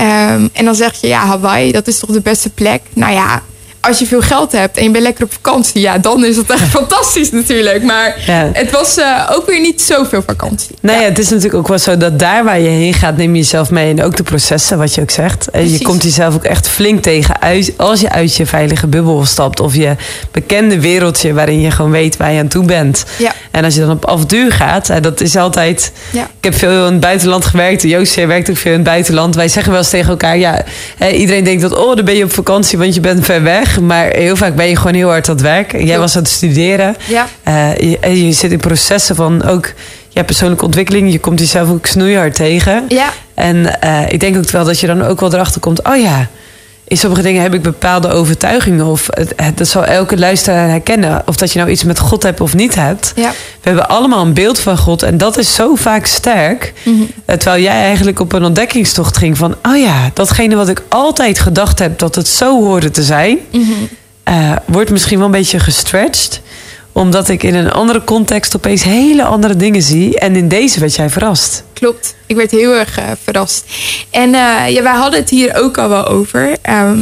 Um, 0.00 0.50
en 0.52 0.64
dan 0.64 0.74
zeg 0.74 1.00
je, 1.00 1.06
ja, 1.06 1.26
Hawaii, 1.26 1.72
dat 1.72 1.86
is 1.86 1.98
toch 1.98 2.10
de 2.10 2.20
beste 2.20 2.50
plek? 2.50 2.82
Nou 2.94 3.12
ja, 3.12 3.42
als 3.86 3.98
je 3.98 4.06
veel 4.06 4.20
geld 4.20 4.52
hebt 4.52 4.76
en 4.76 4.84
je 4.84 4.90
bent 4.90 5.04
lekker 5.04 5.24
op 5.24 5.32
vakantie, 5.32 5.80
ja, 5.80 5.98
dan 5.98 6.24
is 6.24 6.36
het 6.36 6.50
echt 6.50 6.68
fantastisch 6.78 7.30
natuurlijk. 7.30 7.82
Maar 7.82 8.22
ja. 8.26 8.50
het 8.52 8.70
was 8.70 8.98
uh, 8.98 9.30
ook 9.32 9.46
weer 9.46 9.60
niet 9.60 9.82
zoveel 9.82 10.22
vakantie. 10.26 10.76
Nou 10.80 11.00
ja, 11.00 11.04
het 11.04 11.18
is 11.18 11.28
natuurlijk 11.28 11.54
ook 11.54 11.68
wel 11.68 11.78
zo 11.78 11.96
dat 11.96 12.18
daar 12.18 12.44
waar 12.44 12.60
je 12.60 12.68
heen 12.68 12.94
gaat, 12.94 13.16
neem 13.16 13.34
je 13.34 13.40
jezelf 13.40 13.70
mee. 13.70 13.90
En 13.90 14.02
ook 14.02 14.16
de 14.16 14.22
processen, 14.22 14.78
wat 14.78 14.94
je 14.94 15.00
ook 15.00 15.10
zegt. 15.10 15.50
En 15.50 15.70
je 15.70 15.82
komt 15.82 16.02
jezelf 16.02 16.34
ook 16.34 16.44
echt 16.44 16.68
flink 16.68 17.02
tegen 17.02 17.40
uit, 17.40 17.72
als 17.76 18.00
je 18.00 18.10
uit 18.10 18.36
je 18.36 18.46
veilige 18.46 18.86
bubbel 18.86 19.24
stapt. 19.24 19.60
Of 19.60 19.74
je 19.74 19.96
bekende 20.30 20.80
wereldje 20.80 21.32
waarin 21.32 21.60
je 21.60 21.70
gewoon 21.70 21.90
weet 21.90 22.16
waar 22.16 22.32
je 22.32 22.40
aan 22.40 22.48
toe 22.48 22.64
bent. 22.64 23.04
Ja. 23.18 23.32
En 23.50 23.64
als 23.64 23.74
je 23.74 23.80
dan 23.80 23.90
op 23.90 24.06
avontuur 24.06 24.52
gaat, 24.52 25.02
dat 25.02 25.20
is 25.20 25.36
altijd. 25.36 25.92
Ik 26.12 26.44
heb 26.44 26.54
veel 26.54 26.86
in 26.86 26.92
het 26.92 27.00
buitenland 27.00 27.44
gewerkt. 27.44 27.82
Joost 27.82 28.14
werkt 28.14 28.50
ook 28.50 28.56
veel 28.56 28.72
in 28.72 28.78
het 28.78 28.86
buitenland. 28.86 29.34
Wij 29.34 29.48
zeggen 29.48 29.72
wel 29.72 29.80
eens 29.80 29.90
tegen 29.90 30.10
elkaar: 30.10 30.38
ja, 30.38 30.64
iedereen 31.12 31.44
denkt 31.44 31.62
dat, 31.62 31.76
oh, 31.76 31.96
dan 31.96 32.04
ben 32.04 32.16
je 32.16 32.24
op 32.24 32.32
vakantie, 32.32 32.78
want 32.78 32.94
je 32.94 33.00
bent 33.00 33.24
ver 33.24 33.42
weg. 33.42 33.73
Maar 33.80 34.06
heel 34.06 34.36
vaak 34.36 34.54
ben 34.54 34.68
je 34.68 34.76
gewoon 34.76 34.94
heel 34.94 35.08
hard 35.08 35.28
aan 35.28 35.34
het 35.34 35.44
werk. 35.44 35.82
Jij 35.82 35.98
was 35.98 36.16
aan 36.16 36.22
het 36.22 36.30
studeren. 36.30 36.96
Ja. 37.08 37.26
Uh, 37.48 37.76
je, 37.76 38.26
je, 38.26 38.32
zit 38.32 38.52
in 38.52 38.58
processen 38.58 39.16
van 39.16 39.44
ook 39.44 39.72
ja, 40.08 40.22
persoonlijke 40.22 40.64
ontwikkeling. 40.64 41.12
Je 41.12 41.18
komt 41.18 41.38
jezelf 41.38 41.70
ook 41.70 41.86
snoeihard 41.86 42.34
tegen. 42.34 42.84
Ja. 42.88 43.08
En 43.34 43.80
eh, 43.80 44.12
ik 44.12 44.20
denk 44.20 44.36
ook 44.36 44.50
wel 44.50 44.64
dat 44.64 44.80
je 44.80 44.86
dan 44.86 45.02
ook 45.02 45.20
wel 45.20 45.32
erachter 45.32 45.60
komt... 45.60 45.86
oh 45.88 45.96
ja, 45.96 46.28
in 46.94 47.00
sommige 47.00 47.22
dingen 47.22 47.42
heb 47.42 47.54
ik 47.54 47.62
bepaalde 47.62 48.08
overtuigingen. 48.08 48.86
Of 48.86 49.08
dat 49.54 49.68
zal 49.68 49.84
elke 49.84 50.18
luisteraar 50.18 50.68
herkennen. 50.68 51.22
Of 51.26 51.36
dat 51.36 51.52
je 51.52 51.58
nou 51.58 51.70
iets 51.70 51.84
met 51.84 51.98
God 51.98 52.22
hebt 52.22 52.40
of 52.40 52.54
niet 52.54 52.74
hebt. 52.74 53.12
Ja. 53.16 53.30
We 53.30 53.36
hebben 53.68 53.88
allemaal 53.88 54.22
een 54.22 54.32
beeld 54.34 54.58
van 54.58 54.78
God. 54.78 55.02
En 55.02 55.18
dat 55.18 55.38
is 55.38 55.54
zo 55.54 55.74
vaak 55.74 56.06
sterk. 56.06 56.72
Eh, 57.24 57.36
Terwijl 57.36 57.62
jij 57.62 57.80
eigenlijk 57.82 58.20
op 58.20 58.32
een 58.32 58.44
ontdekkingstocht 58.44 59.16
ging 59.16 59.36
van... 59.38 59.54
oh 59.62 59.76
ja, 59.76 60.10
datgene 60.14 60.54
wat 60.56 60.68
ik 60.68 60.82
altijd 60.88 61.38
gedacht 61.38 61.78
heb 61.78 61.98
dat 61.98 62.14
het 62.14 62.28
zo 62.28 62.62
hoorde 62.64 62.90
te 62.90 63.02
zijn... 63.02 63.38
eh, 64.24 64.52
wordt 64.64 64.90
misschien 64.90 65.16
wel 65.16 65.26
een 65.26 65.32
beetje 65.32 65.58
gestretched. 65.60 66.40
Omdat 66.94 67.28
ik 67.28 67.42
in 67.42 67.54
een 67.54 67.70
andere 67.72 68.04
context 68.04 68.56
opeens 68.56 68.82
hele 68.82 69.24
andere 69.24 69.56
dingen 69.56 69.82
zie. 69.82 70.18
En 70.18 70.36
in 70.36 70.48
deze 70.48 70.80
werd 70.80 70.94
jij 70.94 71.10
verrast. 71.10 71.64
Klopt. 71.72 72.14
Ik 72.26 72.36
werd 72.36 72.50
heel 72.50 72.72
erg 72.72 72.98
eh, 72.98 73.04
verrast. 73.22 73.64
En 74.10 74.34
eh, 74.34 74.68
ja, 74.68 74.82
wij 74.82 74.94
hadden 74.94 75.20
het 75.20 75.30
hier 75.30 75.54
ook 75.62 75.78
al 75.78 75.88
wel 75.88 76.06
over 76.06 76.56
ehm, 76.62 76.98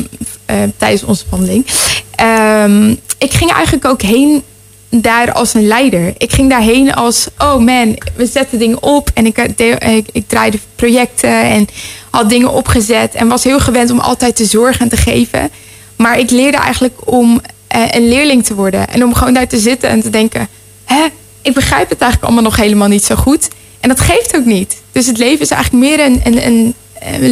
eh, 0.46 0.56
tijdens 0.76 1.04
onze 1.04 1.24
wandeling. 1.30 1.66
Ehm, 2.14 2.90
ik 3.18 3.32
ging 3.32 3.52
eigenlijk 3.52 3.84
ook 3.84 4.02
heen 4.02 4.42
daar 4.88 5.32
als 5.32 5.54
een 5.54 5.66
leider. 5.66 6.14
Ik 6.18 6.32
ging 6.32 6.50
daarheen 6.50 6.94
als, 6.94 7.26
oh 7.38 7.58
man, 7.58 7.98
we 8.14 8.26
zetten 8.26 8.58
dingen 8.58 8.82
op. 8.82 9.10
En 9.14 9.26
ik, 9.26 9.38
ik, 9.38 10.06
ik 10.12 10.28
draaide 10.28 10.58
projecten 10.76 11.42
en 11.42 11.68
had 12.10 12.28
dingen 12.28 12.52
opgezet. 12.52 13.14
En 13.14 13.28
was 13.28 13.44
heel 13.44 13.60
gewend 13.60 13.90
om 13.90 13.98
altijd 13.98 14.36
te 14.36 14.44
zorgen 14.44 14.80
en 14.80 14.88
te 14.88 14.96
geven. 14.96 15.50
Maar 15.96 16.18
ik 16.18 16.30
leerde 16.30 16.56
eigenlijk 16.56 16.94
om 17.04 17.40
een 17.72 18.08
leerling 18.08 18.44
te 18.44 18.54
worden. 18.54 18.88
En 18.88 19.04
om 19.04 19.14
gewoon 19.14 19.34
daar 19.34 19.48
te 19.48 19.58
zitten 19.58 19.88
en 19.88 20.00
te 20.00 20.10
denken... 20.10 20.48
Hè, 20.84 21.06
ik 21.42 21.54
begrijp 21.54 21.88
het 21.88 22.00
eigenlijk 22.00 22.22
allemaal 22.32 22.50
nog 22.50 22.60
helemaal 22.60 22.88
niet 22.88 23.04
zo 23.04 23.14
goed. 23.14 23.48
En 23.80 23.88
dat 23.88 24.00
geeft 24.00 24.36
ook 24.36 24.44
niet. 24.44 24.76
Dus 24.92 25.06
het 25.06 25.18
leven 25.18 25.40
is 25.40 25.50
eigenlijk 25.50 25.84
meer 25.84 26.04
een, 26.04 26.20
een, 26.24 26.46
een, 26.46 26.74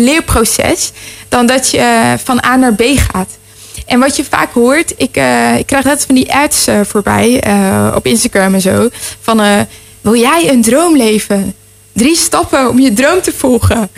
leerproces... 0.05 0.93
dan 1.29 1.47
dat 1.47 1.71
je 1.71 1.79
eh, 1.79 2.13
van 2.25 2.45
A 2.45 2.57
naar 2.57 2.75
B 2.75 2.83
gaat. 2.83 3.39
En 3.87 3.99
wat 4.01 4.17
je 4.17 4.25
vaak 4.25 4.53
hoort, 4.53 4.95
ik, 4.97 5.17
eh, 5.17 5.59
ik 5.59 5.67
krijg 5.67 5.85
net 5.85 6.05
van 6.07 6.15
die 6.15 6.35
ads 6.35 6.67
eh, 6.67 6.81
voorbij 6.83 7.41
eh, 7.41 7.93
op 7.95 8.07
Instagram 8.07 8.55
en 8.55 8.61
zo. 8.61 8.89
Van, 9.21 9.41
eh, 9.41 9.61
wil 10.01 10.17
jij 10.17 10.49
een 10.49 10.63
droom 10.63 10.97
leven? 10.97 11.55
Drie 11.93 12.17
stappen 12.17 12.69
om 12.69 12.79
je 12.79 12.93
droom 12.93 13.21
te 13.21 13.33
volgen. 13.33 13.91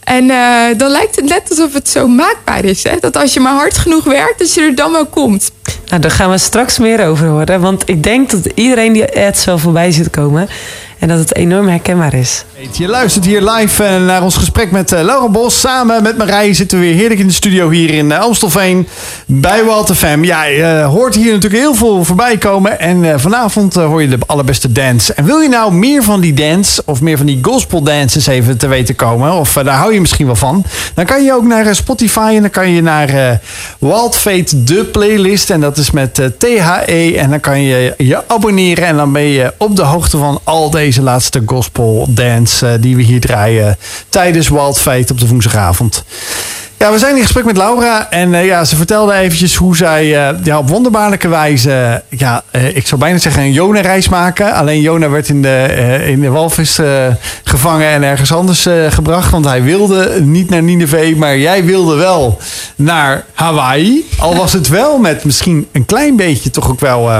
En 0.00 0.30
eh, 0.30 0.64
dan 0.76 0.90
lijkt 0.90 1.16
het 1.16 1.24
net 1.24 1.50
alsof 1.50 1.72
het 1.72 1.88
zo 1.88 2.08
maakbaar 2.08 2.64
is. 2.64 2.82
Hè? 2.82 2.96
Dat 3.00 3.16
als 3.16 3.34
je 3.34 3.40
maar 3.40 3.54
hard 3.54 3.78
genoeg 3.78 4.04
werkt, 4.04 4.38
dat 4.38 4.54
je 4.54 4.60
er 4.60 4.74
dan 4.74 4.92
wel 4.92 5.06
komt. 5.06 5.50
Nou, 5.90 6.02
daar 6.02 6.10
gaan 6.10 6.30
we 6.30 6.38
straks 6.38 6.78
meer 6.78 7.06
over 7.06 7.28
horen. 7.28 7.60
Want 7.60 7.88
ik 7.88 8.02
denk 8.02 8.30
dat 8.30 8.46
iedereen 8.46 8.92
die 8.92 9.20
ads 9.26 9.44
wel 9.44 9.58
voorbij 9.58 9.90
ziet 9.90 10.10
komen. 10.10 10.48
En 11.00 11.08
dat 11.08 11.18
het 11.18 11.36
enorm 11.36 11.68
herkenbaar 11.68 12.14
is. 12.14 12.44
Je 12.72 12.88
luistert 12.88 13.24
hier 13.24 13.42
live 13.42 13.84
eh, 13.84 14.04
naar 14.04 14.22
ons 14.22 14.36
gesprek 14.36 14.70
met 14.70 14.92
eh, 14.92 15.02
Laura 15.02 15.28
Bos. 15.28 15.60
Samen 15.60 16.02
met 16.02 16.18
Marije 16.18 16.54
zitten 16.54 16.78
we 16.78 16.84
weer 16.84 16.94
heerlijk 16.94 17.20
in 17.20 17.26
de 17.26 17.32
studio 17.32 17.70
hier 17.70 17.90
in 17.90 18.12
eh, 18.12 18.20
Amstelveen 18.20 18.88
bij 19.26 19.64
Walter 19.64 19.94
FM. 19.94 20.22
Ja, 20.22 20.44
je 20.44 20.82
hoort 20.82 21.14
hier 21.14 21.32
natuurlijk 21.32 21.62
heel 21.62 21.74
veel 21.74 22.04
voorbij 22.04 22.38
komen. 22.38 22.80
En 22.80 23.20
vanavond 23.20 23.74
hoor 23.74 24.02
je 24.02 24.08
de 24.08 24.18
allerbeste 24.26 24.72
dance. 24.72 25.14
En 25.14 25.24
wil 25.24 25.38
je 25.38 25.48
nou 25.48 25.72
meer 25.72 26.02
van 26.02 26.20
die 26.20 26.34
dance 26.34 26.82
of 26.84 27.00
meer 27.00 27.16
van 27.16 27.26
die 27.26 27.38
gospel 27.42 27.82
dances 27.82 28.26
even 28.26 28.58
te 28.58 28.66
weten 28.66 28.94
komen? 28.94 29.32
Of 29.32 29.52
daar 29.52 29.76
hou 29.76 29.92
je 29.94 30.00
misschien 30.00 30.26
wel 30.26 30.36
van. 30.36 30.64
Dan 30.94 31.04
kan 31.04 31.24
je 31.24 31.34
ook 31.34 31.44
naar 31.44 31.74
Spotify 31.74 32.32
en 32.34 32.40
dan 32.40 32.50
kan 32.50 32.70
je 32.70 32.82
naar 32.82 33.40
Wild 33.78 34.16
Fate, 34.16 34.64
de 34.64 34.84
playlist. 34.84 35.50
En 35.50 35.60
dat 35.60 35.76
is 35.76 35.90
met 35.90 36.14
THE. 36.38 37.14
En 37.16 37.30
dan 37.30 37.40
kan 37.40 37.62
je 37.62 37.94
je 37.98 38.28
abonneren. 38.28 38.84
En 38.84 38.96
dan 38.96 39.12
ben 39.12 39.22
je 39.22 39.52
op 39.56 39.76
de 39.76 39.82
hoogte 39.82 40.18
van 40.18 40.40
al 40.44 40.70
deze 40.70 40.89
laatste 40.98 41.42
gospel 41.46 42.06
dance 42.08 42.66
eh, 42.66 42.72
die 42.80 42.96
we 42.96 43.02
hier 43.02 43.20
draaien 43.20 43.76
tijdens 44.08 44.48
Wild 44.48 45.10
op 45.10 45.20
de 45.20 45.26
woensdagavond. 45.26 46.04
Ja, 46.76 46.92
we 46.92 46.98
zijn 46.98 47.16
in 47.16 47.22
gesprek 47.22 47.44
met 47.44 47.56
Laura 47.56 48.10
en 48.10 48.34
eh, 48.34 48.44
ja, 48.44 48.64
ze 48.64 48.76
vertelde 48.76 49.12
eventjes 49.12 49.54
hoe 49.54 49.76
zij 49.76 50.28
eh, 50.28 50.36
ja, 50.44 50.58
op 50.58 50.68
wonderbaarlijke 50.68 51.28
wijze, 51.28 52.02
ja, 52.08 52.42
ik 52.74 52.86
zou 52.86 53.00
bijna 53.00 53.18
zeggen 53.18 53.42
een 53.42 53.52
Jona-reis 53.52 54.08
maken. 54.08 54.54
Alleen 54.54 54.80
Jona 54.80 55.10
werd 55.10 55.28
in 55.28 55.42
de, 55.42 56.02
in 56.06 56.20
de 56.20 56.30
walvis 56.30 56.78
gevangen 57.44 57.88
en 57.88 58.02
ergens 58.02 58.32
anders 58.32 58.66
gebracht, 58.88 59.30
want 59.30 59.44
hij 59.44 59.62
wilde 59.62 60.20
niet 60.22 60.50
naar 60.50 60.62
Nineveh, 60.62 61.16
maar 61.16 61.38
jij 61.38 61.64
wilde 61.64 61.96
wel 61.96 62.38
naar 62.76 63.24
Hawaii. 63.34 64.08
Al 64.18 64.36
was 64.36 64.52
het 64.52 64.68
wel 64.68 64.98
met 64.98 65.24
misschien 65.24 65.68
een 65.72 65.84
klein 65.84 66.16
beetje 66.16 66.50
toch 66.50 66.70
ook 66.70 66.80
wel... 66.80 67.10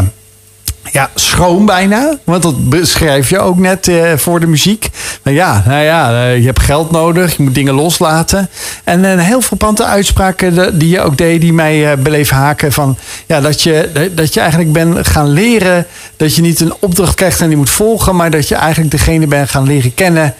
eh, 0.92 1.00
ja, 1.00 1.10
schroom 1.14 1.66
bijna. 1.66 2.18
Want 2.24 2.42
dat 2.42 2.68
beschrijf 2.68 3.30
je 3.30 3.38
ook 3.38 3.58
net 3.58 3.88
eh, 3.88 4.12
voor 4.16 4.40
de 4.40 4.46
muziek. 4.46 4.88
Maar 5.22 5.32
ja, 5.32 5.62
nou 5.66 5.82
ja, 5.82 6.12
eh, 6.26 6.38
je 6.38 6.46
hebt 6.46 6.60
geld 6.60 6.90
nodig. 6.90 7.36
Je 7.36 7.42
moet 7.42 7.54
dingen 7.54 7.74
loslaten. 7.74 8.48
En 8.84 9.04
een 9.04 9.18
heel 9.18 9.40
frappante 9.40 9.84
uitspraken 9.84 10.54
de- 10.54 10.76
die 10.76 10.88
je 10.88 11.00
ook 11.00 11.18
deed... 11.18 11.40
die 11.40 11.52
mij 11.52 11.90
eh, 11.92 11.98
beleef 11.98 12.30
haken 12.30 12.72
van... 12.72 12.96
Ja, 13.26 13.40
dat 13.40 13.62
je, 13.62 14.10
dat 14.14 14.34
je 14.34 14.40
eigenlijk 14.40 14.72
bent 14.72 15.06
gaan 15.08 15.28
leren... 15.28 15.86
dat 16.16 16.34
je 16.34 16.42
niet 16.42 16.60
een 16.60 16.74
opdracht 16.80 17.14
krijgt 17.14 17.40
en 17.40 17.48
die 17.48 17.56
moet 17.56 17.70
volgen... 17.70 18.16
maar 18.16 18.30
dat 18.30 18.48
je 18.48 18.54
eigenlijk 18.54 18.90
degene 18.90 19.26
bent 19.26 19.50
gaan 19.50 19.66
leren 19.66 19.94
kennen... 19.94 20.34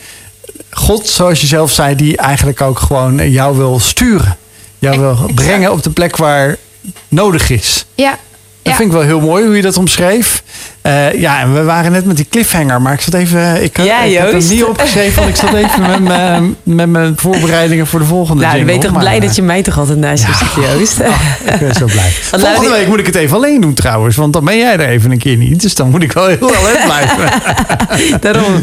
God, 0.71 1.09
zoals 1.09 1.41
je 1.41 1.47
zelf 1.47 1.71
zei, 1.73 1.97
die 1.97 2.17
eigenlijk 2.17 2.61
ook 2.61 2.79
gewoon 2.79 3.19
eh, 3.19 3.33
jou 3.33 3.57
wil 3.57 3.81
sturen. 3.81 4.37
Jou 4.79 4.99
wil 5.01 5.31
brengen 5.35 5.73
op 5.73 5.83
de 5.83 5.91
plek 5.91 6.17
waar 6.17 6.57
nodig 7.09 7.51
is. 7.51 7.87
Ja, 7.95 8.19
Dat 8.63 8.73
Ja. 8.73 8.79
vind 8.79 8.89
ik 8.89 8.97
wel 8.99 9.07
heel 9.07 9.21
mooi 9.21 9.45
hoe 9.47 9.57
je 9.57 9.63
dat 9.63 9.77
omschreef. 9.77 10.43
Eh, 10.83 11.13
ja, 11.21 11.41
en 11.41 11.55
we 11.55 11.63
waren 11.63 11.93
net 11.93 12.05
met 12.05 12.17
die 12.17 12.27
cliffhanger, 12.31 12.83
maar 12.83 12.93
ik 12.93 13.01
zat 13.01 13.15
even. 13.15 13.63
Ik, 13.63 13.77
Ja, 13.83 14.03
ik 14.03 14.17
heb 14.17 14.31
hem 14.33 14.49
niet 14.49 14.65
opgeschreven, 14.65 15.17
want 15.23 15.29
ik 15.29 15.37
zat 15.37 15.55
even 15.55 15.81
met 15.81 16.01
mijn, 16.01 16.57
met 16.79 16.89
mijn 16.89 17.13
voorbereidingen 17.17 17.87
voor 17.87 17.99
de 17.99 18.05
volgende. 18.05 18.43
Nou, 18.43 18.55
ik 18.55 18.61
jingle, 18.61 18.79
ben 18.81 18.91
toch 18.91 19.01
blij 19.01 19.17
eh, 19.17 19.23
dat 19.23 19.37
je 19.37 19.43
mij 19.43 19.63
toch 19.63 19.79
altijd 19.79 19.99
naast 19.99 20.27
je 20.27 20.33
zit, 20.35 20.65
Joost. 20.65 20.99
Ik 21.55 21.59
ben 21.59 21.75
zo 21.75 21.87
blij. 21.87 22.11
Want 22.31 22.43
Volgende 22.43 22.71
week 22.71 22.87
moet 22.87 22.99
ik 22.99 23.07
het 23.07 23.15
even 23.15 23.37
alleen 23.37 23.61
doen 23.61 23.75
trouwens, 23.75 24.17
want 24.17 24.33
dan 24.33 24.45
ben 24.45 24.57
jij 24.57 24.73
er 24.73 24.89
even 24.89 25.11
een 25.11 25.19
keer 25.19 25.37
niet. 25.37 25.63
Dus 25.63 25.75
dan 25.75 25.91
moet 25.91 26.03
ik 26.03 26.13
wel 26.13 26.27
heel 26.27 26.39
alleen 26.41 26.85
blijven. 26.85 27.41
Daarom. 28.21 28.55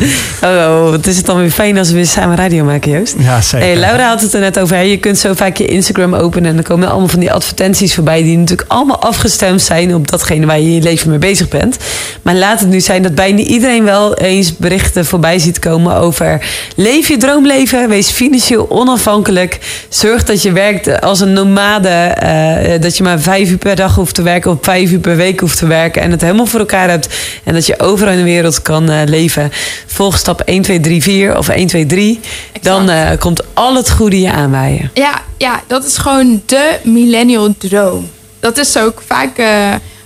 Oh, 0.44 0.50
oh, 0.50 0.90
wat 0.90 1.08
is 1.08 1.18
het 1.18 1.26
dan 1.26 1.38
weer 1.38 1.52
fijn 1.52 1.78
als 1.78 1.88
we 1.90 1.96
weer 1.96 2.06
samen 2.06 2.36
radio 2.36 2.64
maken, 2.64 2.92
Joost. 2.92 3.16
Ja, 3.18 3.42
zeker. 3.42 3.68
Hey, 3.68 3.76
Laura 3.78 4.08
had 4.08 4.22
het 4.22 4.34
er 4.34 4.40
net 4.40 4.60
over. 4.60 4.76
hè. 4.76 4.82
Je 4.82 4.98
kunt 4.98 5.18
zo 5.18 5.34
vaak 5.34 5.58
je 5.58 5.66
Instagram 5.66 6.14
openen 6.14 6.50
en 6.50 6.56
dan 6.56 6.64
komen 6.64 6.90
allemaal 6.90 7.08
van 7.08 7.20
die 7.20 7.32
advertenties 7.32 7.94
voorbij 7.94 8.24
die 8.24 8.38
natuurlijk 8.38 8.70
allemaal 8.72 9.02
afgestemd 9.02 9.62
zijn 9.62 9.96
op 9.96 10.08
datgene 10.12 10.46
waar 10.46 10.60
je 10.60 10.66
in 10.66 10.74
je 10.74 10.82
leven 10.82 11.10
mee 11.10 11.20
bezig 11.20 11.48
bent. 11.48 11.78
Maar 12.22 12.36
laat 12.36 12.60
het 12.60 12.70
nu 12.70 12.80
zijn 12.80 13.04
dat 13.04 13.16
bijna 13.16 13.40
iedereen 13.40 13.84
wel 13.84 14.16
eens 14.16 14.58
berichten 14.58 15.06
voorbij 15.06 15.40
ziet 15.40 15.60
komen 15.60 15.96
over 15.96 16.46
leef 16.76 17.08
je 17.08 17.18
droomleven, 17.18 17.90
wees 17.90 18.10
financieel 18.10 18.70
onafhankelijk, 18.70 19.60
zorg 19.90 20.24
dat 20.24 20.42
je 20.42 20.52
werkt 20.52 21.02
als 21.02 21.20
een 21.20 21.34
nomade, 21.34 21.90
eh, 21.90 22.82
dat 22.82 22.98
je 22.98 23.04
maar 23.04 23.20
vijf 23.20 23.50
uur 23.50 23.58
per 23.58 23.76
dag 23.76 23.96
hoeft 23.96 24.16
te 24.16 24.22
werken 24.22 24.52
of 24.52 24.58
vijf 24.62 24.92
uur 24.92 25.00
per 25.00 25.16
week 25.16 25.40
hoeft 25.40 25.58
te 25.58 25.68
werken 25.68 26.02
en 26.02 26.12
het 26.12 26.22
helemaal 26.22 26.46
voor 26.46 26.60
elkaar 26.60 26.90
hebt 26.90 27.10
en 27.44 27.54
dat 27.54 27.66
je 27.66 27.80
overal 27.80 28.12
in 28.12 28.18
de 28.18 28.24
wereld 28.24 28.62
kan 28.62 28.90
eh, 28.90 29.02
leven. 29.06 29.52
Volg 29.86 30.18
stap 30.18 30.42
1, 30.42 30.62
2, 30.62 30.80
3, 30.80 31.02
4 31.02 31.38
of 31.38 31.50
1, 31.50 31.68
2, 31.68 31.86
3. 31.86 32.20
Dan 32.62 32.90
eh, 32.90 33.20
komt 33.20 33.44
al 33.54 33.76
het 33.76 33.92
goede 33.92 34.22
je 34.22 34.32
aanwaaien. 34.32 34.92
Ja, 34.94 35.22
ja, 35.38 35.62
dat 35.68 35.86
is 35.86 35.98
gewoon 35.98 36.42
de 36.46 36.78
millennial 36.84 37.54
droom. 37.58 38.10
Dat 38.40 38.58
is 38.58 38.78
ook 38.78 39.04
vaak 39.08 39.42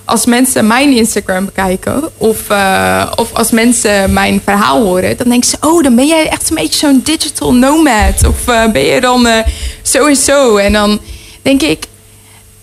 als 0.06 0.26
mensen 0.26 0.68
mijn 0.68 0.96
Instagram 0.96 1.46
bekijken 1.46 2.10
of, 2.18 2.50
eh, 2.50 3.12
of 3.16 3.34
als 3.34 3.52
mensen 3.52 4.14
mijn 4.14 4.42
verhaal 4.44 4.82
horen, 4.84 5.18
dan 5.18 5.30
denken 5.30 5.50
ze: 5.50 5.58
Oh, 5.62 5.84
dan 5.84 5.96
ben 5.96 6.08
jij 6.08 6.30
echt 6.30 6.50
een 6.50 6.56
beetje 6.56 6.88
zo'n 6.88 7.02
digital 7.04 7.54
nomad. 7.54 8.28
Of 8.28 8.48
eh, 8.48 8.72
ben 8.72 8.86
je 8.86 9.02
dan 9.02 9.28
eh, 9.28 9.48
zo 9.82 10.06
en 10.06 10.16
zo. 10.16 10.58
En 10.58 10.74
dan 10.74 11.00
denk 11.42 11.62
ik: 11.62 11.86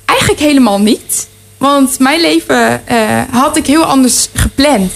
Eigenlijk 0.05 0.41
helemaal 0.41 0.81
niet. 0.81 1.27
Want 1.59 1.99
mijn 1.99 2.21
leven 2.21 2.83
had 3.31 3.57
ik 3.57 3.67
heel 3.67 3.85
anders 3.85 4.29
gepland. 4.35 4.93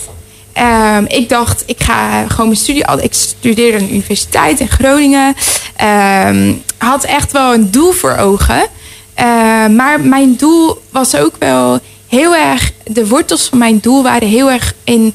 Ehm, 0.53 1.05
ik 1.07 1.29
dacht, 1.29 1.63
ik 1.67 1.83
ga 1.83 2.29
gewoon 2.29 2.47
mijn 2.47 2.59
studie. 2.59 2.85
Ik 3.01 3.15
studeerde 3.15 3.79
aan 3.79 3.87
de 3.87 3.93
universiteit 3.93 4.61
in 4.61 4.69
Groningen. 4.69 5.35
Ehm, 5.77 6.53
had 6.79 7.05
echt 7.05 7.33
wel 7.33 7.55
een 7.55 7.71
doel 7.71 7.93
voor 7.93 8.17
ogen. 8.17 8.67
Ehm, 9.15 9.75
maar 9.75 10.01
mijn 10.01 10.37
doel 10.37 10.83
was 10.91 11.17
ook 11.17 11.35
wel 11.39 11.81
heel 12.15 12.35
erg. 12.35 12.73
De 12.85 13.09
wortels 13.09 13.45
van 13.49 13.59
mijn 13.59 13.79
doel 13.81 14.03
waren 14.03 14.29
heel 14.29 14.51
erg 14.51 14.75
in 14.85 15.15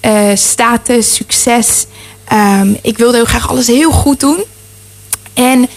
eh, 0.00 0.30
status, 0.34 1.14
succes. 1.14 1.86
Ehm, 2.24 2.74
ik 2.82 2.98
wilde 2.98 3.16
heel 3.16 3.24
graag 3.24 3.48
alles 3.48 3.66
heel 3.66 3.90
goed 3.90 4.20
doen. 4.20 4.44
En 5.34 5.68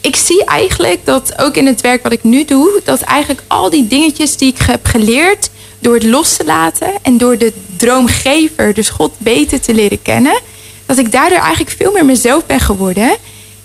ik 0.00 0.16
zie 0.16 0.44
eigenlijk 0.44 1.00
dat 1.04 1.38
ook 1.38 1.56
in 1.56 1.66
het 1.66 1.80
werk 1.80 2.02
wat 2.02 2.12
ik 2.12 2.22
nu 2.22 2.44
doe, 2.44 2.80
dat 2.84 3.00
eigenlijk 3.00 3.42
al 3.46 3.70
die 3.70 3.86
dingetjes 3.86 4.36
die 4.36 4.52
ik 4.52 4.58
heb 4.66 4.86
geleerd 4.86 5.50
door 5.78 5.94
het 5.94 6.04
los 6.04 6.36
te 6.36 6.44
laten 6.44 6.92
en 7.02 7.18
door 7.18 7.38
de 7.38 7.52
droomgever, 7.76 8.74
dus 8.74 8.88
God, 8.88 9.12
beter 9.18 9.60
te 9.60 9.74
leren 9.74 10.02
kennen, 10.02 10.40
dat 10.86 10.98
ik 10.98 11.12
daardoor 11.12 11.38
eigenlijk 11.38 11.76
veel 11.78 11.92
meer 11.92 12.04
mezelf 12.04 12.46
ben 12.46 12.60
geworden. 12.60 13.16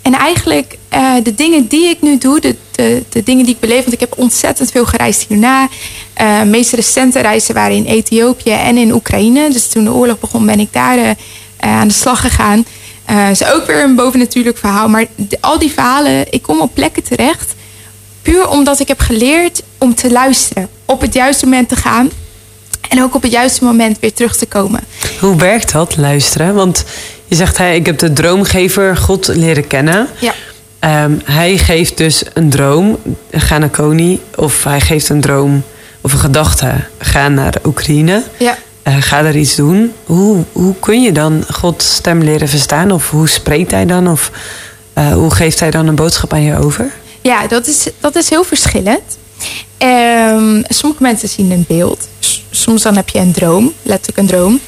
En 0.02 0.14
eigenlijk 0.14 0.78
eh, 0.90 1.14
de 1.24 1.36
dingen 1.36 1.68
die 1.68 1.90
ik 1.90 2.02
nu 2.02 2.18
doe, 2.18 2.40
de, 2.40 2.56
de, 2.72 3.04
de 3.10 3.24
dingen 3.24 3.46
die 3.46 3.54
ik 3.54 3.60
beleef, 3.60 3.80
want 3.82 3.94
ik 3.94 4.00
heb 4.00 4.14
ontzettend 4.18 4.72
veel 4.72 4.86
gereisd 4.86 5.26
hierna. 5.28 5.68
De 6.14 6.42
meest 6.46 6.74
recente 6.74 7.20
reizen 7.20 7.54
waren 7.54 7.76
in 7.76 7.86
Ethiopië 7.86 8.52
en 8.52 8.78
in 8.78 8.94
Oekraïne. 8.94 9.50
Dus 9.52 9.68
toen 9.68 9.84
de 9.84 9.92
oorlog 9.94 10.20
begon, 10.20 10.46
ben 10.46 10.60
ik 10.60 10.74
daar 10.74 10.98
eh, 10.98 11.10
aan 11.60 11.88
de 11.88 11.94
slag 11.94 12.22
gegaan. 12.22 12.66
Eh 13.06 13.30
is 13.30 13.46
ook 13.46 13.66
weer 13.68 13.84
een 13.84 13.96
bovennatuurlijk 13.96 14.58
verhaal. 14.58 14.88
Maar 14.90 15.06
de- 15.16 15.38
al 15.42 15.60
die 15.60 15.72
verhalen, 15.72 16.26
ik 16.32 16.42
kom 16.42 16.62
op 16.62 16.74
plekken 16.74 17.04
terecht. 17.04 17.54
Puur 18.22 18.48
omdat 18.50 18.80
ik 18.80 18.88
heb 18.88 19.00
geleerd 19.00 19.62
om 19.78 19.96
te 19.96 20.12
luisteren. 20.12 20.70
Op 20.86 21.02
het 21.02 21.14
juiste 21.14 21.46
moment 21.46 21.70
te 21.70 21.76
gaan. 21.76 22.10
En 22.90 23.04
ook 23.04 23.16
op 23.16 23.22
het 23.22 23.32
juiste 23.32 23.64
moment 23.64 23.98
weer 24.00 24.14
terug 24.14 24.38
te 24.38 24.46
komen. 24.46 24.84
Hoe 25.20 25.36
werkt 25.36 25.72
dat, 25.72 25.98
luisteren? 25.98 26.54
Want 26.56 26.84
je 27.28 27.36
zegt, 27.36 27.58
hey, 27.58 27.76
ik 27.76 27.86
heb 27.86 27.98
de 28.00 28.14
droomgever 28.14 28.98
God 28.98 29.28
leren 29.28 29.68
kennen. 29.68 30.08
Ja. 30.20 30.34
Ehm, 30.80 31.14
hij 31.24 31.58
geeft 31.58 31.98
dus 31.98 32.24
een 32.34 32.50
droom, 32.50 32.98
ga 33.32 33.58
naar 33.58 33.70
Kony. 33.70 34.20
Of 34.36 34.64
hij 34.64 34.82
geeft 34.82 35.10
een 35.10 35.22
droom 35.22 35.64
of 36.02 36.14
een 36.14 36.20
gedachte, 36.20 36.72
ga 36.98 37.28
naar 37.28 37.54
Oekraïne. 37.66 38.24
Ja. 38.38 38.58
Eh, 38.84 38.96
ga 39.00 39.22
daar 39.22 39.36
iets 39.36 39.56
doen. 39.56 39.94
Hoe, 40.06 40.44
hoe 40.52 40.76
kun 40.80 41.02
je 41.02 41.12
dan 41.12 41.44
Gods 41.52 41.94
stem 41.94 42.22
leren 42.24 42.48
verstaan? 42.48 42.92
Of 42.92 43.10
hoe 43.10 43.30
spreekt 43.30 43.72
hij 43.72 43.86
dan? 43.86 44.08
Of 44.08 44.32
eh, 44.94 45.14
hoe 45.14 45.34
geeft 45.34 45.60
hij 45.60 45.72
dan 45.72 45.88
een 45.88 45.96
boodschap 45.96 46.34
aan 46.34 46.42
je 46.42 46.58
over? 46.58 46.92
Ja, 47.22 47.48
dat 47.48 47.68
is, 47.68 47.88
dat 48.00 48.16
is 48.16 48.30
heel 48.30 48.44
verschillend. 48.44 49.18
Ehm, 49.78 50.62
sommige 50.68 51.04
mensen 51.04 51.30
zien 51.30 51.52
een 51.52 51.66
beeld. 51.68 52.08
Soms 52.50 52.82
dan 52.82 52.96
heb 52.96 53.10
je 53.10 53.20
een 53.20 53.32
droom, 53.32 53.74
letterlijk 53.82 54.18
een 54.18 54.38
droom. 54.38 54.60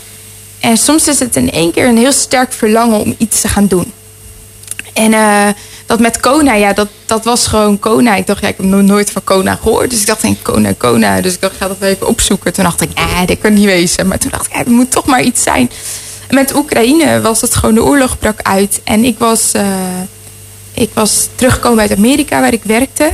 En 0.60 0.78
soms 0.78 1.08
is 1.08 1.20
het 1.20 1.36
in 1.36 1.52
één 1.52 1.72
keer 1.72 1.88
een 1.88 1.98
heel 1.98 2.12
sterk 2.12 2.54
verlangen 2.54 3.00
om 3.00 3.16
iets 3.18 3.42
te 3.42 3.48
gaan 3.48 3.68
doen. 3.68 3.92
En 4.94 5.14
eh, 5.14 5.48
dat 5.86 6.00
met 6.00 6.20
Kona, 6.20 6.54
ja, 6.54 6.74
dat, 6.74 6.88
dat 7.06 7.24
was 7.26 7.48
gewoon 7.48 7.80
Kona. 7.80 8.16
Ik 8.16 8.28
dacht, 8.28 8.42
ja, 8.42 8.48
ik 8.48 8.58
heb 8.58 8.66
nog 8.66 8.82
nooit 8.82 9.12
van 9.12 9.24
Kona 9.24 9.56
gehoord. 9.56 9.90
Dus 9.90 10.00
ik 10.00 10.06
dacht, 10.08 10.22
hey, 10.22 10.38
Kona, 10.42 10.74
Kona. 10.78 11.22
Dus 11.22 11.34
ik 11.34 11.42
dacht, 11.42 11.56
ga 11.58 11.68
dat 11.68 11.82
even 11.82 12.08
opzoeken. 12.08 12.54
Toen 12.54 12.64
dacht 12.64 12.82
ik, 12.82 12.90
eh, 12.94 13.20
dit 13.26 13.40
kan 13.40 13.54
niet 13.54 13.66
wezen. 13.66 14.08
Maar 14.08 14.18
toen 14.18 14.32
dacht 14.32 14.46
ik, 14.46 14.52
eh, 14.54 14.60
er 14.60 14.72
moet 14.72 14.92
toch 14.92 15.06
maar 15.06 15.22
iets 15.24 15.44
zijn. 15.44 15.72
Met 16.30 16.56
Oekraïne 16.56 17.22
was 17.22 17.42
het 17.42 17.56
gewoon, 17.56 17.76
de 17.76 17.84
oorlog 17.84 18.20
brak 18.20 18.40
uit. 18.42 18.82
En 18.84 19.04
ik 19.06 19.16
was, 19.20 19.52
eh, 19.52 19.66
ik 20.74 20.90
was 20.94 21.28
teruggekomen 21.36 21.80
uit 21.82 21.96
Amerika, 21.98 22.40
waar 22.42 22.54
ik 22.54 22.64
werkte. 22.64 23.12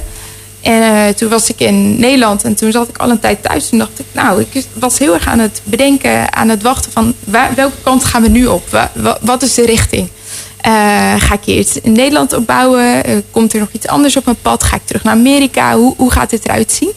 En 0.61 1.15
toen 1.15 1.29
was 1.29 1.49
ik 1.49 1.59
in 1.59 1.99
Nederland 1.99 2.43
en 2.43 2.55
toen 2.55 2.71
zat 2.71 2.87
ik 2.89 2.97
al 2.97 3.09
een 3.09 3.19
tijd 3.19 3.43
thuis. 3.43 3.69
Toen 3.69 3.79
dacht 3.79 3.99
ik, 3.99 4.05
nou, 4.11 4.45
ik 4.49 4.65
was 4.73 4.97
heel 4.97 5.13
erg 5.13 5.27
aan 5.27 5.39
het 5.39 5.61
bedenken, 5.63 6.33
aan 6.33 6.49
het 6.49 6.61
wachten 6.61 6.91
van 6.91 7.13
waar, 7.23 7.55
welke 7.55 7.75
kant 7.83 8.03
gaan 8.05 8.21
we 8.21 8.27
nu 8.29 8.45
op? 8.45 8.69
Wa- 8.69 8.91
wa- 8.95 9.17
wat 9.21 9.41
is 9.43 9.53
de 9.53 9.65
richting? 9.65 10.09
Eh, 10.57 11.13
ga 11.17 11.33
ik 11.33 11.43
hier 11.43 11.67
in 11.81 11.91
Nederland 11.91 12.33
opbouwen? 12.33 13.03
Eh, 13.03 13.17
komt 13.31 13.53
er 13.53 13.59
nog 13.59 13.69
iets 13.71 13.87
anders 13.87 14.17
op 14.17 14.25
mijn 14.25 14.41
pad? 14.41 14.63
Ga 14.63 14.75
ik 14.75 14.85
terug 14.85 15.03
naar 15.03 15.13
Amerika? 15.13 15.75
Hoe, 15.75 15.93
hoe 15.97 16.11
gaat 16.11 16.29
dit 16.29 16.45
eruit 16.45 16.71
zien? 16.71 16.91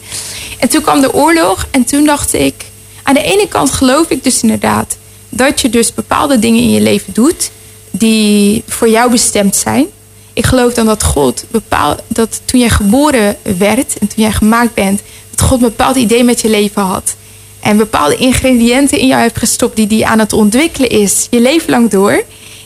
En 0.59 0.69
toen 0.69 0.81
kwam 0.81 1.01
de 1.01 1.13
oorlog 1.13 1.67
en 1.71 1.83
toen 1.83 2.05
dacht 2.05 2.33
ik... 2.33 2.65
Aan 3.03 3.13
de 3.13 3.23
ene 3.23 3.47
kant 3.47 3.71
geloof 3.71 4.09
ik 4.09 4.23
dus 4.23 4.41
inderdaad 4.41 4.97
dat 5.29 5.61
je 5.61 5.69
dus 5.69 5.93
bepaalde 5.93 6.39
dingen 6.39 6.61
in 6.61 6.71
je 6.71 6.81
leven 6.81 7.13
doet... 7.13 7.51
die 7.91 8.63
voor 8.67 8.89
jou 8.89 9.11
bestemd 9.11 9.55
zijn. 9.55 9.85
Ik 10.33 10.45
geloof 10.45 10.73
dan 10.73 10.85
dat 10.85 11.03
God 11.03 11.43
bepaal, 11.51 11.95
dat 12.07 12.41
toen 12.45 12.59
jij 12.59 12.69
geboren 12.69 13.35
werd 13.57 13.97
en 13.99 14.07
toen 14.07 14.23
jij 14.23 14.31
gemaakt 14.31 14.73
bent... 14.73 15.01
dat 15.29 15.41
God 15.41 15.61
een 15.61 15.67
bepaald 15.67 15.95
idee 15.95 16.23
met 16.23 16.41
je 16.41 16.49
leven 16.49 16.81
had. 16.81 17.15
En 17.59 17.77
bepaalde 17.77 18.15
ingrediënten 18.15 18.99
in 18.99 19.07
jou 19.07 19.21
heeft 19.21 19.37
gestopt 19.37 19.75
die 19.75 19.87
die 19.87 20.07
aan 20.07 20.19
het 20.19 20.33
ontwikkelen 20.33 20.89
is. 20.89 21.27
Je 21.29 21.41
leven 21.41 21.69
lang 21.69 21.89
door. 21.89 22.23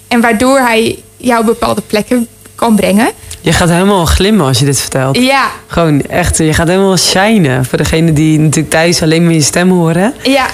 En 0.07 0.21
waardoor 0.21 0.57
hij 0.59 0.99
jou 1.17 1.39
op 1.39 1.45
bepaalde 1.45 1.81
plekken 1.87 2.27
kan 2.55 2.75
brengen. 2.75 3.09
Je 3.41 3.53
gaat 3.53 3.69
helemaal 3.69 4.05
glimmen 4.05 4.45
als 4.45 4.59
je 4.59 4.65
dit 4.65 4.79
vertelt. 4.79 5.17
Ja, 5.17 5.49
Gewoon 5.67 6.01
echt, 6.01 6.37
je 6.37 6.53
gaat 6.53 6.67
helemaal 6.67 6.97
shinen. 6.97 7.65
Voor 7.65 7.77
degene 7.77 8.13
die 8.13 8.39
natuurlijk 8.39 8.69
thuis 8.73 9.01
alleen 9.01 9.23
maar 9.23 9.33
je 9.33 9.41
stem 9.41 9.69
horen. 9.69 10.13
ja, 10.23 10.47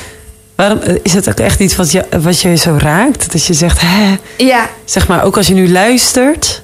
Waarom 0.55 0.79
eh, 0.79 0.95
is 1.03 1.13
het 1.13 1.29
ook 1.29 1.39
echt 1.39 1.59
iets 1.59 1.75
wat 1.75 1.91
je, 1.91 2.05
wat 2.21 2.39
je 2.41 2.55
zo 2.55 2.75
raakt? 2.79 3.31
Dat 3.31 3.45
je 3.45 3.53
zegt, 3.53 3.81
hè, 3.81 4.15
ja. 4.37 4.69
zeg 4.85 5.07
maar, 5.07 5.23
ook 5.23 5.37
als 5.37 5.47
je 5.47 5.53
nu 5.53 5.71
luistert. 5.71 6.61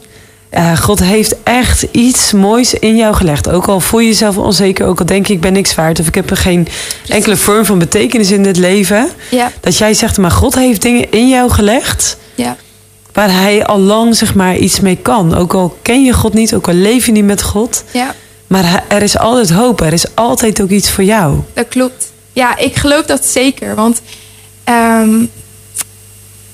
eh, 0.49 0.77
God 0.77 0.99
heeft 0.99 1.35
echt 1.43 1.81
iets 1.91 2.31
moois 2.31 2.73
in 2.73 2.95
jou 2.95 3.15
gelegd. 3.15 3.49
Ook 3.49 3.67
al 3.67 3.79
voel 3.79 3.99
je 3.99 4.07
jezelf 4.07 4.37
onzeker, 4.37 4.85
ook 4.85 4.99
al 4.99 5.05
denk 5.05 5.25
je 5.27 5.33
ik 5.33 5.41
ben 5.41 5.53
niks 5.53 5.75
waard 5.75 5.99
of 5.99 6.07
ik 6.07 6.15
heb 6.15 6.29
er 6.29 6.37
geen 6.37 6.67
enkele 7.07 7.37
vorm 7.37 7.65
van 7.65 7.79
betekenis 7.79 8.31
in 8.31 8.43
dit 8.43 8.57
leven. 8.57 9.09
Ja, 9.29 9.51
Dat 9.59 9.77
jij 9.77 9.93
zegt, 9.93 10.17
maar 10.17 10.31
God 10.31 10.55
heeft 10.55 10.81
dingen 10.81 11.11
in 11.11 11.29
jou 11.29 11.49
gelegd 11.49 12.17
ja, 12.35 12.55
waar 13.17 13.31
hij 13.31 13.65
al 13.65 13.79
lang 13.79 14.15
zeg 14.15 14.35
maar 14.35 14.57
iets 14.57 14.79
mee 14.79 14.97
kan. 15.01 15.35
Ook 15.35 15.53
al 15.53 15.77
ken 15.81 16.03
je 16.03 16.13
God 16.13 16.33
niet, 16.33 16.53
ook 16.53 16.67
al 16.67 16.73
leef 16.73 17.05
je 17.05 17.11
niet 17.11 17.23
met 17.23 17.41
God. 17.41 17.83
ja. 17.91 18.15
Maar 18.47 18.83
er 18.87 19.01
is 19.01 19.17
altijd 19.17 19.49
hoop, 19.49 19.81
er 19.81 19.93
is 19.93 20.15
altijd 20.15 20.61
ook 20.61 20.69
iets 20.69 20.89
voor 20.89 21.03
jou. 21.03 21.39
Dat 21.53 21.67
klopt. 21.67 22.11
Ja, 22.33 22.57
ik 22.57 22.75
geloof 22.75 23.05
dat 23.05 23.25
zeker. 23.25 23.75
Want 23.75 24.01
ehm, 24.63 25.25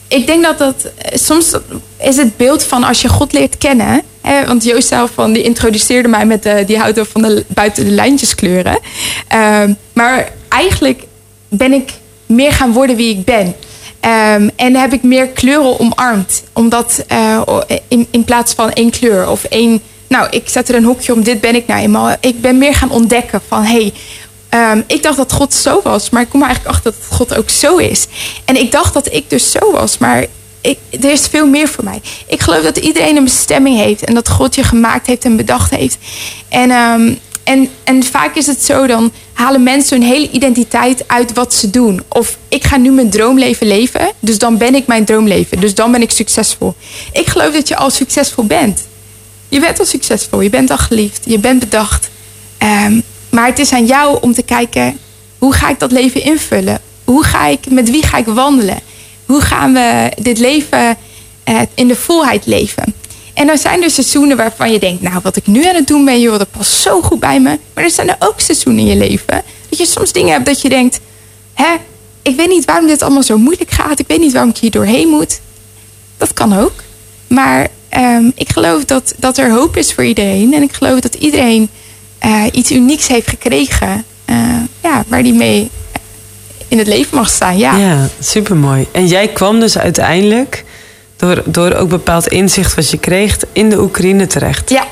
ik 0.08 0.28
denk 0.28 0.44
dat 0.44 0.58
dat 0.58 0.92
eh, 0.98 1.18
soms 1.18 1.52
is 1.98 2.18
het 2.18 2.38
beeld 2.38 2.64
van 2.64 2.84
als 2.84 3.02
je 3.02 3.10
God 3.10 3.34
leert 3.34 3.58
kennen. 3.58 4.02
Hè, 4.22 4.46
want 4.46 4.64
Joost 4.64 4.88
zelf 4.88 5.12
van, 5.14 5.34
die 5.34 5.44
introduceerde 5.44 6.08
mij 6.08 6.26
met 6.26 6.44
de, 6.44 6.64
die 6.66 6.78
houdt 6.78 7.00
van 7.12 7.22
de 7.22 7.46
buiten 7.48 7.86
de 7.86 7.92
lijntjes 7.92 8.36
kleuren. 8.36 8.80
Ehm, 9.28 9.74
maar 9.94 10.32
eigenlijk 10.48 11.04
ben 11.50 11.74
ik 11.74 11.92
meer 12.26 12.52
gaan 12.52 12.74
worden 12.74 12.96
wie 12.96 13.18
ik 13.18 13.26
ben. 13.26 13.56
Ehm, 14.04 14.50
en 14.56 14.76
heb 14.76 14.94
ik 14.94 15.04
meer 15.04 15.28
kleuren 15.28 15.80
omarmd. 15.80 16.44
Omdat 16.54 17.04
eh, 17.08 17.42
in, 17.88 18.08
in 18.12 18.24
plaats 18.24 18.54
van 18.54 18.72
één 18.72 18.92
kleur 18.92 19.30
of 19.30 19.44
één. 19.44 19.82
Nou, 20.08 20.28
ik 20.30 20.50
zet 20.50 20.70
er 20.70 20.76
een 20.76 20.84
hokje 20.84 21.14
om, 21.14 21.24
dit 21.24 21.42
ben 21.42 21.56
ik 21.56 21.68
nou 21.68 21.82
eenmaal. 21.82 22.16
Ik 22.20 22.42
ben 22.42 22.58
meer 22.58 22.76
gaan 22.76 22.92
ontdekken 22.92 23.42
van 23.48 23.64
hey, 23.64 23.94
Ehm, 24.54 24.82
ik 24.88 25.04
dacht 25.04 25.18
dat 25.18 25.32
God 25.32 25.54
zo 25.54 25.82
was, 25.84 26.10
maar 26.10 26.22
ik 26.22 26.30
kom 26.30 26.42
er 26.42 26.48
eigenlijk 26.48 26.76
achter 26.76 26.92
dat 26.92 27.18
God 27.18 27.36
ook 27.36 27.50
zo 27.50 27.78
is. 27.78 28.08
En 28.46 28.56
ik 28.56 28.72
dacht 28.72 28.94
dat 28.94 29.14
ik 29.14 29.30
dus 29.30 29.52
zo 29.52 29.72
was, 29.72 29.98
maar 29.98 30.26
ik, 30.62 30.78
er 31.02 31.12
is 31.12 31.28
veel 31.28 31.48
meer 31.48 31.68
voor 31.68 31.84
mij. 31.84 32.02
Ik 32.28 32.42
geloof 32.42 32.64
dat 32.64 32.78
iedereen 32.78 33.18
een 33.18 33.24
bestemming 33.24 33.78
heeft 33.78 34.04
en 34.04 34.14
dat 34.14 34.30
God 34.30 34.56
je 34.56 34.64
gemaakt 34.64 35.08
heeft 35.08 35.26
en 35.26 35.36
bedacht 35.36 35.70
heeft. 35.70 35.98
En, 36.50 36.72
ehm, 36.72 37.14
en, 37.44 37.70
en 37.84 38.04
vaak 38.04 38.36
is 38.36 38.48
het 38.48 38.64
zo, 38.64 38.88
dan 38.88 39.12
halen 39.34 39.64
mensen 39.64 40.00
hun 40.00 40.08
hele 40.08 40.30
identiteit 40.32 41.08
uit 41.08 41.34
wat 41.34 41.54
ze 41.54 41.70
doen. 41.70 42.02
Of 42.08 42.38
ik 42.48 42.64
ga 42.64 42.78
nu 42.78 42.92
mijn 42.92 43.10
droomleven 43.10 43.68
leven, 43.68 44.12
dus 44.20 44.38
dan 44.38 44.58
ben 44.58 44.76
ik 44.76 44.88
mijn 44.88 45.06
droomleven. 45.06 45.60
Dus 45.60 45.76
dan 45.76 45.92
ben 45.92 46.02
ik 46.02 46.12
succesvol. 46.12 46.76
Ik 47.12 47.28
geloof 47.28 47.54
dat 47.54 47.68
je 47.68 47.76
al 47.76 47.90
succesvol 47.90 48.46
bent. 48.46 48.88
Je 49.50 49.60
bent 49.60 49.80
al 49.80 49.86
succesvol, 49.86 50.42
je 50.42 50.50
bent 50.50 50.72
al 50.72 50.78
geliefd, 50.78 51.22
je 51.26 51.40
bent 51.40 51.60
bedacht. 51.60 52.10
Ehm, 52.58 53.00
maar 53.30 53.46
het 53.46 53.60
is 53.60 53.72
aan 53.72 53.86
jou 53.86 54.18
om 54.22 54.34
te 54.34 54.44
kijken, 54.44 55.00
hoe 55.38 55.54
ga 55.54 55.70
ik 55.70 55.80
dat 55.80 55.92
leven 55.92 56.24
invullen? 56.24 56.80
Hoe 57.04 57.24
ga 57.24 57.48
ik, 57.48 57.60
met 57.70 57.90
wie 57.90 58.06
ga 58.06 58.18
ik 58.18 58.26
wandelen? 58.26 58.80
Hoe 59.26 59.42
gaan 59.42 59.74
we 59.74 60.12
dit 60.22 60.40
leven 60.40 60.98
eh, 61.44 61.62
in 61.74 61.88
de 61.88 61.96
volheid 61.96 62.46
leven? 62.46 62.94
En 63.34 63.48
dan 63.48 63.58
zijn 63.58 63.84
er 63.84 63.90
seizoenen 63.90 64.38
waarvan 64.38 64.72
je 64.72 64.80
denkt, 64.80 65.02
nou 65.02 65.20
wat 65.24 65.36
ik 65.36 65.48
nu 65.48 65.66
aan 65.68 65.76
het 65.76 65.88
doen 65.88 66.06
ben, 66.06 66.20
joh, 66.22 66.38
dat 66.38 66.52
past 66.52 66.72
zo 66.72 67.02
goed 67.02 67.20
bij 67.20 67.40
me. 67.40 67.60
Maar 67.74 67.84
er 67.84 67.90
zijn 67.92 68.10
er 68.10 68.16
ook 68.20 68.40
seizoenen 68.40 68.82
in 68.82 68.88
je 68.90 68.96
leven 68.96 69.42
dat 69.70 69.78
je 69.80 69.86
soms 69.86 70.12
dingen 70.12 70.32
hebt 70.34 70.46
dat 70.46 70.62
je 70.62 70.70
denkt, 70.70 71.00
hè, 71.54 71.76
ik 72.22 72.36
weet 72.36 72.48
niet 72.48 72.66
waarom 72.66 72.88
dit 72.88 73.02
allemaal 73.02 73.24
zo 73.24 73.38
moeilijk 73.38 73.72
gaat. 73.72 74.00
Ik 74.00 74.08
weet 74.08 74.20
niet 74.20 74.32
waarom 74.34 74.50
ik 74.50 74.58
hier 74.58 74.72
doorheen 74.72 75.08
moet. 75.08 75.40
Dat 76.18 76.34
kan 76.34 76.58
ook. 76.60 76.74
Maar 77.28 77.68
ehm, 77.90 78.30
ik 78.36 78.50
geloof 78.50 78.86
dat, 78.86 79.14
dat 79.18 79.38
er 79.38 79.52
hoop 79.52 79.78
is 79.78 79.94
voor 79.94 80.04
iedereen. 80.04 80.54
En 80.54 80.62
ik 80.62 80.74
geloof 80.74 81.00
dat 81.00 81.14
iedereen 81.16 81.70
eh, 82.20 82.44
iets 82.52 82.72
unieks 82.72 83.08
heeft 83.08 83.28
gekregen. 83.30 84.06
eh, 84.26 84.36
ja, 84.84 85.04
waar 85.08 85.24
die 85.24 85.34
mee 85.34 85.70
in 86.68 86.78
het 86.78 86.88
leven 86.88 87.18
mag 87.18 87.30
staan. 87.30 87.58
Ja, 87.58 87.78
Ja, 87.78 88.10
supermooi. 88.20 88.88
En 88.92 89.08
jij 89.08 89.28
kwam 89.28 89.60
dus 89.60 89.78
uiteindelijk, 89.78 90.64
door, 91.24 91.42
door 91.46 91.74
ook 91.74 91.90
bepaald 91.90 92.28
inzicht 92.28 92.76
wat 92.76 92.90
je 92.90 92.98
kreeg, 92.98 93.38
in 93.52 93.70
de 93.70 93.80
Oekraïne 93.80 94.28
terecht. 94.28 94.70
ja. 94.70 94.86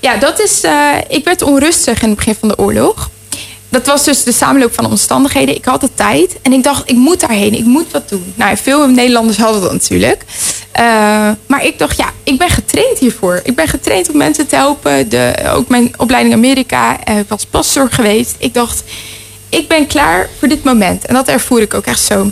ja 0.00 0.16
dat 0.16 0.40
is. 0.40 0.60
eh, 0.60 0.72
ik 1.08 1.24
werd 1.24 1.42
onrustig 1.42 2.02
in 2.02 2.08
het 2.08 2.16
begin 2.16 2.34
van 2.40 2.48
de 2.48 2.58
oorlog. 2.58 3.10
Dat 3.68 3.86
was 3.86 4.04
dus 4.04 4.22
de 4.22 4.32
samenloop 4.32 4.74
van 4.74 4.86
omstandigheden. 4.86 5.54
Ik 5.54 5.64
had 5.64 5.80
de 5.80 5.88
tijd 5.94 6.36
en 6.42 6.52
ik 6.52 6.62
dacht, 6.62 6.90
ik 6.90 6.96
moet 6.96 7.20
daarheen. 7.20 7.54
Ik 7.54 7.64
moet 7.64 7.90
wat 7.90 8.08
doen. 8.08 8.32
Nou, 8.34 8.56
veel 8.56 8.86
Nederlanders 8.88 9.38
hadden 9.38 9.62
dat 9.62 9.72
natuurlijk. 9.72 10.22
Eh, 10.72 10.84
maar 11.46 11.64
ik 11.64 11.78
dacht, 11.78 11.96
ja, 11.96 12.10
ik 12.22 12.38
ben 12.38 12.50
getraind 12.50 12.98
hiervoor. 12.98 13.40
Ik 13.44 13.54
ben 13.54 13.68
getraind 13.68 14.10
om 14.10 14.16
mensen 14.16 14.46
te 14.46 14.56
helpen. 14.56 15.08
De, 15.08 15.34
ook 15.54 15.68
mijn 15.68 15.92
opleiding 15.96 16.34
Amerika 16.34 17.04
eh, 17.04 17.14
was 17.28 17.44
pastor 17.44 17.88
geweest. 17.90 18.34
Ik 18.38 18.54
dacht, 18.54 18.82
ik 19.48 19.68
ben 19.68 19.86
klaar 19.86 20.28
voor 20.38 20.48
dit 20.48 20.64
moment. 20.64 21.06
En 21.06 21.14
dat 21.14 21.28
ervoer 21.28 21.60
ik 21.60 21.74
ook 21.74 21.86
echt 21.86 22.00
zo. 22.02 22.30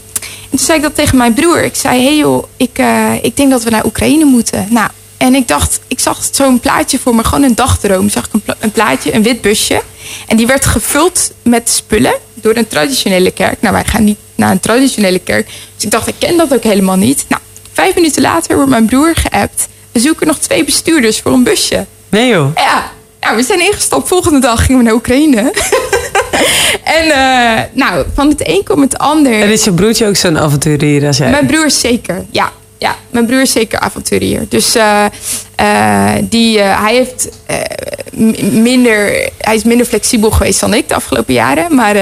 En 0.56 0.62
toen 0.62 0.70
zei 0.74 0.78
ik 0.78 0.84
dat 0.84 1.04
tegen 1.04 1.16
mijn 1.18 1.34
broer. 1.34 1.62
Ik 1.64 1.74
zei, 1.74 2.02
hey 2.04 2.16
joh, 2.16 2.44
ik, 2.56 2.78
eh, 2.78 3.12
ik 3.22 3.36
denk 3.36 3.50
dat 3.50 3.62
we 3.62 3.70
naar 3.70 3.84
Oekraïne 3.84 4.24
moeten. 4.24 4.66
Nou, 4.70 4.88
en 5.16 5.34
ik 5.34 5.48
dacht, 5.48 5.80
ik 5.88 6.00
zag 6.00 6.28
zo'n 6.30 6.60
plaatje 6.60 6.98
voor 6.98 7.14
me, 7.14 7.24
gewoon 7.24 7.42
een 7.42 7.54
dagdroom. 7.54 8.08
Zag 8.08 8.26
ik 8.26 8.32
een, 8.32 8.40
pla- 8.40 8.56
een 8.58 8.70
plaatje, 8.70 9.14
een 9.14 9.22
wit 9.22 9.40
busje. 9.40 9.82
En 10.26 10.36
die 10.36 10.46
werd 10.46 10.66
gevuld 10.66 11.30
met 11.42 11.70
spullen 11.70 12.14
door 12.34 12.56
een 12.56 12.66
traditionele 12.68 13.30
kerk. 13.30 13.60
Nou, 13.60 13.74
wij 13.74 13.84
gaan 13.84 14.04
niet 14.04 14.18
naar 14.34 14.50
een 14.50 14.60
traditionele 14.60 15.18
kerk. 15.18 15.46
Dus 15.74 15.84
ik 15.84 15.90
dacht, 15.90 16.06
ik 16.08 16.14
ken 16.18 16.36
dat 16.36 16.54
ook 16.54 16.62
helemaal 16.62 16.96
niet. 16.96 17.24
Nou, 17.28 17.42
vijf 17.72 17.94
minuten 17.94 18.22
later 18.22 18.54
wordt 18.54 18.70
mijn 18.70 18.86
broer 18.86 19.12
geappt. 19.14 19.68
We 19.92 20.00
zoeken 20.00 20.26
nog 20.26 20.38
twee 20.38 20.64
bestuurders 20.64 21.20
voor 21.20 21.32
een 21.32 21.42
busje. 21.44 21.86
Nee 22.08 22.28
joh. 22.28 22.50
Ja, 22.54 22.90
nou, 23.20 23.36
we 23.36 23.42
zijn 23.42 23.60
ingestapt. 23.60 24.08
Volgende 24.08 24.38
dag 24.40 24.64
gingen 24.64 24.78
we 24.78 24.84
naar 24.86 24.94
Oekraïne. 24.94 25.52
en 26.98 27.10
eh, 27.10 27.62
nou, 27.72 28.04
van 28.14 28.28
het 28.28 28.48
een 28.48 28.64
komt 28.64 28.80
het 28.80 28.98
ander. 28.98 29.40
En 29.40 29.50
is 29.50 29.64
je 29.64 29.72
broertje 29.72 30.06
ook 30.06 30.16
zo'n 30.16 30.38
avonturier 30.38 31.06
als 31.06 31.16
jij? 31.16 31.30
Mijn 31.30 31.46
broer 31.46 31.70
zeker, 31.70 32.24
ja. 32.30 32.52
Ja, 32.78 32.96
mijn 33.10 33.26
broer 33.26 33.40
is 33.40 33.52
zeker 33.52 33.78
avonturier. 33.78 34.46
Dus 34.48 34.74
eh, 34.74 35.04
eh, 35.54 36.22
die, 36.22 36.58
hij, 36.58 36.94
heeft, 36.94 37.28
minder, 38.52 39.30
hij 39.38 39.54
is 39.54 39.64
minder 39.64 39.86
flexibel 39.86 40.30
geweest 40.30 40.60
dan 40.60 40.74
ik 40.74 40.88
de 40.88 40.94
afgelopen 40.94 41.34
jaren. 41.34 41.74
Maar 41.74 41.94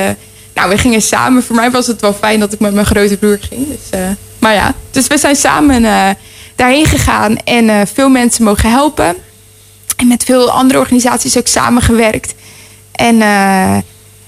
nou, 0.54 0.68
we 0.68 0.78
gingen 0.78 1.02
samen. 1.02 1.42
Voor 1.42 1.56
mij 1.56 1.70
was 1.70 1.86
het 1.86 2.00
wel 2.00 2.12
fijn 2.12 2.40
dat 2.40 2.52
ik 2.52 2.60
met 2.60 2.74
mijn 2.74 2.86
grote 2.86 3.16
broer 3.16 3.38
ging. 3.48 3.66
Dus, 3.68 4.00
maar 4.38 4.54
ja, 4.54 4.74
dus 4.90 5.06
we 5.06 5.18
zijn 5.18 5.36
samen 5.36 5.82
daarheen 6.56 6.86
gegaan 6.86 7.36
en 7.36 7.86
veel 7.86 8.08
mensen 8.08 8.44
mogen 8.44 8.70
helpen. 8.70 9.16
En 9.96 10.08
met 10.08 10.24
veel 10.24 10.50
andere 10.50 10.78
organisaties 10.78 11.38
ook 11.38 11.46
samengewerkt. 11.46 12.34
En 12.94 13.22
eh, 13.22 13.76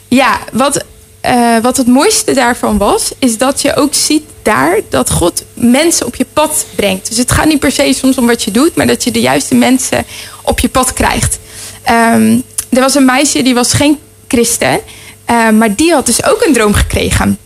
ja, 0.08 0.38
wat, 0.52 0.84
eh, 1.20 1.58
wat 1.62 1.76
het 1.76 1.86
mooiste 1.86 2.34
daarvan 2.34 2.78
was, 2.78 3.10
is 3.18 3.38
dat 3.38 3.62
je 3.62 3.76
ook 3.76 3.94
ziet 3.94 4.22
daar 4.42 4.80
dat 4.88 5.10
God 5.10 5.44
mensen 5.54 6.06
op 6.06 6.14
je 6.14 6.26
pad 6.32 6.66
brengt. 6.74 7.08
Dus 7.08 7.18
het 7.18 7.32
gaat 7.32 7.46
niet 7.46 7.58
per 7.58 7.72
se 7.72 7.92
soms 7.92 8.18
om 8.18 8.26
wat 8.26 8.42
je 8.42 8.50
doet, 8.50 8.74
maar 8.74 8.86
dat 8.86 9.04
je 9.04 9.10
de 9.10 9.20
juiste 9.20 9.54
mensen 9.54 10.04
op 10.42 10.58
je 10.58 10.68
pad 10.68 10.92
krijgt. 10.92 11.38
Ehm, 11.82 12.38
er 12.68 12.80
was 12.80 12.94
een 12.94 13.04
meisje 13.04 13.42
die 13.42 13.54
was 13.54 13.72
geen 13.72 13.98
christen, 14.28 14.80
eh, 15.24 15.50
maar 15.50 15.74
die 15.74 15.92
had 15.92 16.06
dus 16.06 16.24
ook 16.24 16.44
een 16.46 16.52
droom 16.52 16.74
gekregen. 16.74 17.38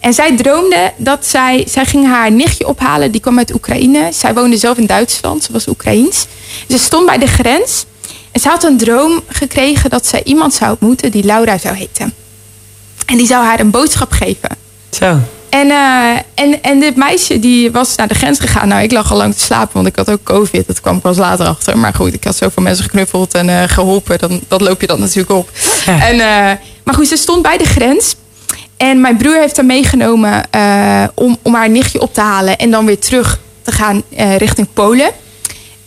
En 0.00 0.14
zij 0.14 0.36
droomde 0.36 0.92
dat 0.96 1.26
zij, 1.26 1.64
zij 1.68 1.84
ging 1.84 2.06
haar 2.06 2.32
nichtje 2.32 2.66
ophalen, 2.66 3.10
die 3.10 3.20
kwam 3.20 3.38
uit 3.38 3.54
Oekraïne. 3.54 4.08
Zij 4.12 4.34
woonde 4.34 4.56
zelf 4.56 4.78
in 4.78 4.86
Duitsland, 4.86 5.44
ze 5.44 5.52
was 5.52 5.68
Oekraïens. 5.68 6.26
Ze 6.68 6.78
stond 6.78 7.06
bij 7.06 7.18
de 7.18 7.26
grens 7.26 7.84
en 8.32 8.40
ze 8.40 8.48
had 8.48 8.64
een 8.64 8.78
droom 8.78 9.20
gekregen 9.28 9.90
dat 9.90 10.06
zij 10.06 10.22
iemand 10.24 10.54
zou 10.54 10.70
ontmoeten 10.70 11.10
die 11.10 11.24
Laura 11.24 11.58
zou 11.58 11.76
heten. 11.76 12.14
En 13.06 13.16
die 13.16 13.26
zou 13.26 13.44
haar 13.44 13.60
een 13.60 13.70
boodschap 13.70 14.12
geven. 14.12 14.56
Zo. 14.90 15.18
En, 15.50 15.70
eh, 15.70 16.16
en, 16.34 16.62
en 16.62 16.80
dit 16.80 16.96
meisje 16.96 17.38
die 17.38 17.70
was 17.70 17.96
naar 17.96 18.08
de 18.08 18.14
grens 18.14 18.38
gegaan. 18.38 18.68
Nou, 18.68 18.82
ik 18.82 18.92
lag 18.92 19.10
al 19.10 19.16
lang 19.16 19.34
te 19.34 19.40
slapen, 19.40 19.74
want 19.74 19.86
ik 19.86 19.96
had 19.96 20.10
ook 20.10 20.22
COVID. 20.22 20.66
Dat 20.66 20.80
kwam 20.80 21.00
pas 21.00 21.16
later 21.16 21.46
achter. 21.46 21.78
Maar 21.78 21.94
goed, 21.94 22.14
ik 22.14 22.24
had 22.24 22.36
zoveel 22.36 22.62
mensen 22.62 22.84
geknuffeld 22.84 23.34
en 23.34 23.48
eh, 23.48 23.68
geholpen. 23.68 24.18
Dan, 24.18 24.40
dat 24.48 24.60
loop 24.60 24.80
je 24.80 24.86
dan 24.86 25.00
natuurlijk 25.00 25.30
op. 25.30 25.50
Ja. 25.86 26.06
En, 26.06 26.12
eh, 26.12 26.56
maar 26.84 26.94
goed, 26.94 27.08
ze 27.08 27.16
stond 27.16 27.42
bij 27.42 27.56
de 27.56 27.64
grens. 27.64 28.16
En 28.76 29.00
mijn 29.00 29.16
broer 29.16 29.38
heeft 29.40 29.56
haar 29.56 29.66
meegenomen 29.66 30.42
om, 31.14 31.38
om 31.42 31.54
haar 31.54 31.70
nichtje 31.70 32.00
op 32.00 32.14
te 32.14 32.20
halen. 32.20 32.58
En 32.58 32.70
dan 32.70 32.86
weer 32.86 32.98
terug 32.98 33.38
te 33.62 33.72
gaan 33.72 34.02
richting 34.38 34.68
Polen. 34.72 35.10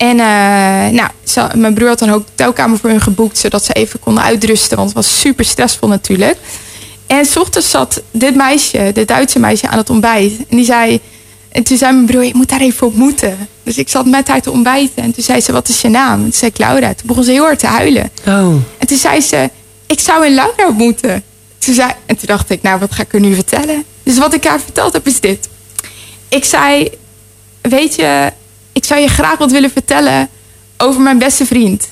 En 0.09 0.19
eh, 0.19 0.93
nou, 0.99 1.09
ze- 1.23 1.49
mijn 1.55 1.73
broer 1.73 1.87
had 1.87 2.01
een 2.01 2.09
hotelkamer 2.09 2.77
voor 2.77 2.89
hun 2.89 3.01
geboekt. 3.01 3.37
Zodat 3.37 3.63
ze 3.65 3.73
even 3.73 3.99
konden 3.99 4.23
uitrusten. 4.23 4.77
Want 4.77 4.87
het 4.89 4.97
was 4.97 5.19
super 5.19 5.45
stressvol 5.45 5.87
natuurlijk. 5.89 6.37
En 7.07 7.25
s 7.25 7.37
ochtends 7.37 7.69
zat 7.69 8.01
dit 8.11 8.35
meisje, 8.35 8.91
dit 8.93 9.07
Duitse 9.07 9.39
meisje, 9.39 9.67
aan 9.67 9.77
het 9.77 9.89
ontbijt. 9.89 10.33
En 10.49 10.55
die 10.57 10.65
zei... 10.65 10.99
En 11.51 11.63
toen 11.63 11.77
zei 11.77 11.93
mijn 11.93 12.05
broer, 12.05 12.23
je 12.23 12.31
moet 12.35 12.51
haar 12.51 12.59
even 12.61 12.87
ontmoeten. 12.87 13.37
Dus 13.63 13.77
ik 13.77 13.89
zat 13.89 14.05
met 14.05 14.27
haar 14.27 14.41
te 14.41 14.51
ontbijten. 14.51 15.03
En 15.03 15.13
toen 15.13 15.23
zei 15.23 15.41
ze, 15.41 15.51
wat 15.51 15.67
is 15.69 15.81
je 15.81 15.89
naam? 15.89 16.13
En 16.17 16.21
toen 16.23 16.31
zei 16.33 16.51
ik 16.51 16.57
Laura. 16.57 16.87
Toen 16.93 17.07
begon 17.07 17.23
ze 17.23 17.31
heel 17.31 17.43
hard 17.43 17.59
te 17.59 17.67
huilen. 17.67 18.11
Oh. 18.27 18.53
En 18.77 18.87
toen 18.87 18.97
zei 18.97 19.21
ze, 19.21 19.49
ik 19.87 19.99
zou 19.99 20.25
een 20.25 20.33
Laura 20.33 20.67
ontmoeten. 20.67 21.23
Toen 21.57 21.73
zei, 21.73 21.91
en 22.05 22.15
toen 22.17 22.27
dacht 22.27 22.49
ik, 22.49 22.61
nou, 22.61 22.79
wat 22.79 22.91
ga 22.91 23.01
ik 23.03 23.13
er 23.13 23.19
nu 23.19 23.33
vertellen? 23.35 23.83
Dus 24.03 24.17
wat 24.17 24.33
ik 24.33 24.43
haar 24.43 24.59
verteld 24.59 24.93
heb, 24.93 25.07
is 25.07 25.19
dit. 25.19 25.49
Ik 26.29 26.45
zei, 26.45 26.89
weet 27.61 27.95
je, 27.95 28.31
ik 28.73 28.85
zou 28.85 29.01
je 29.01 29.07
graag 29.07 29.37
wat 29.37 29.51
willen 29.51 29.71
vertellen 29.71 30.29
over 30.77 31.01
mijn 31.01 31.17
beste 31.17 31.45
vriend. 31.45 31.89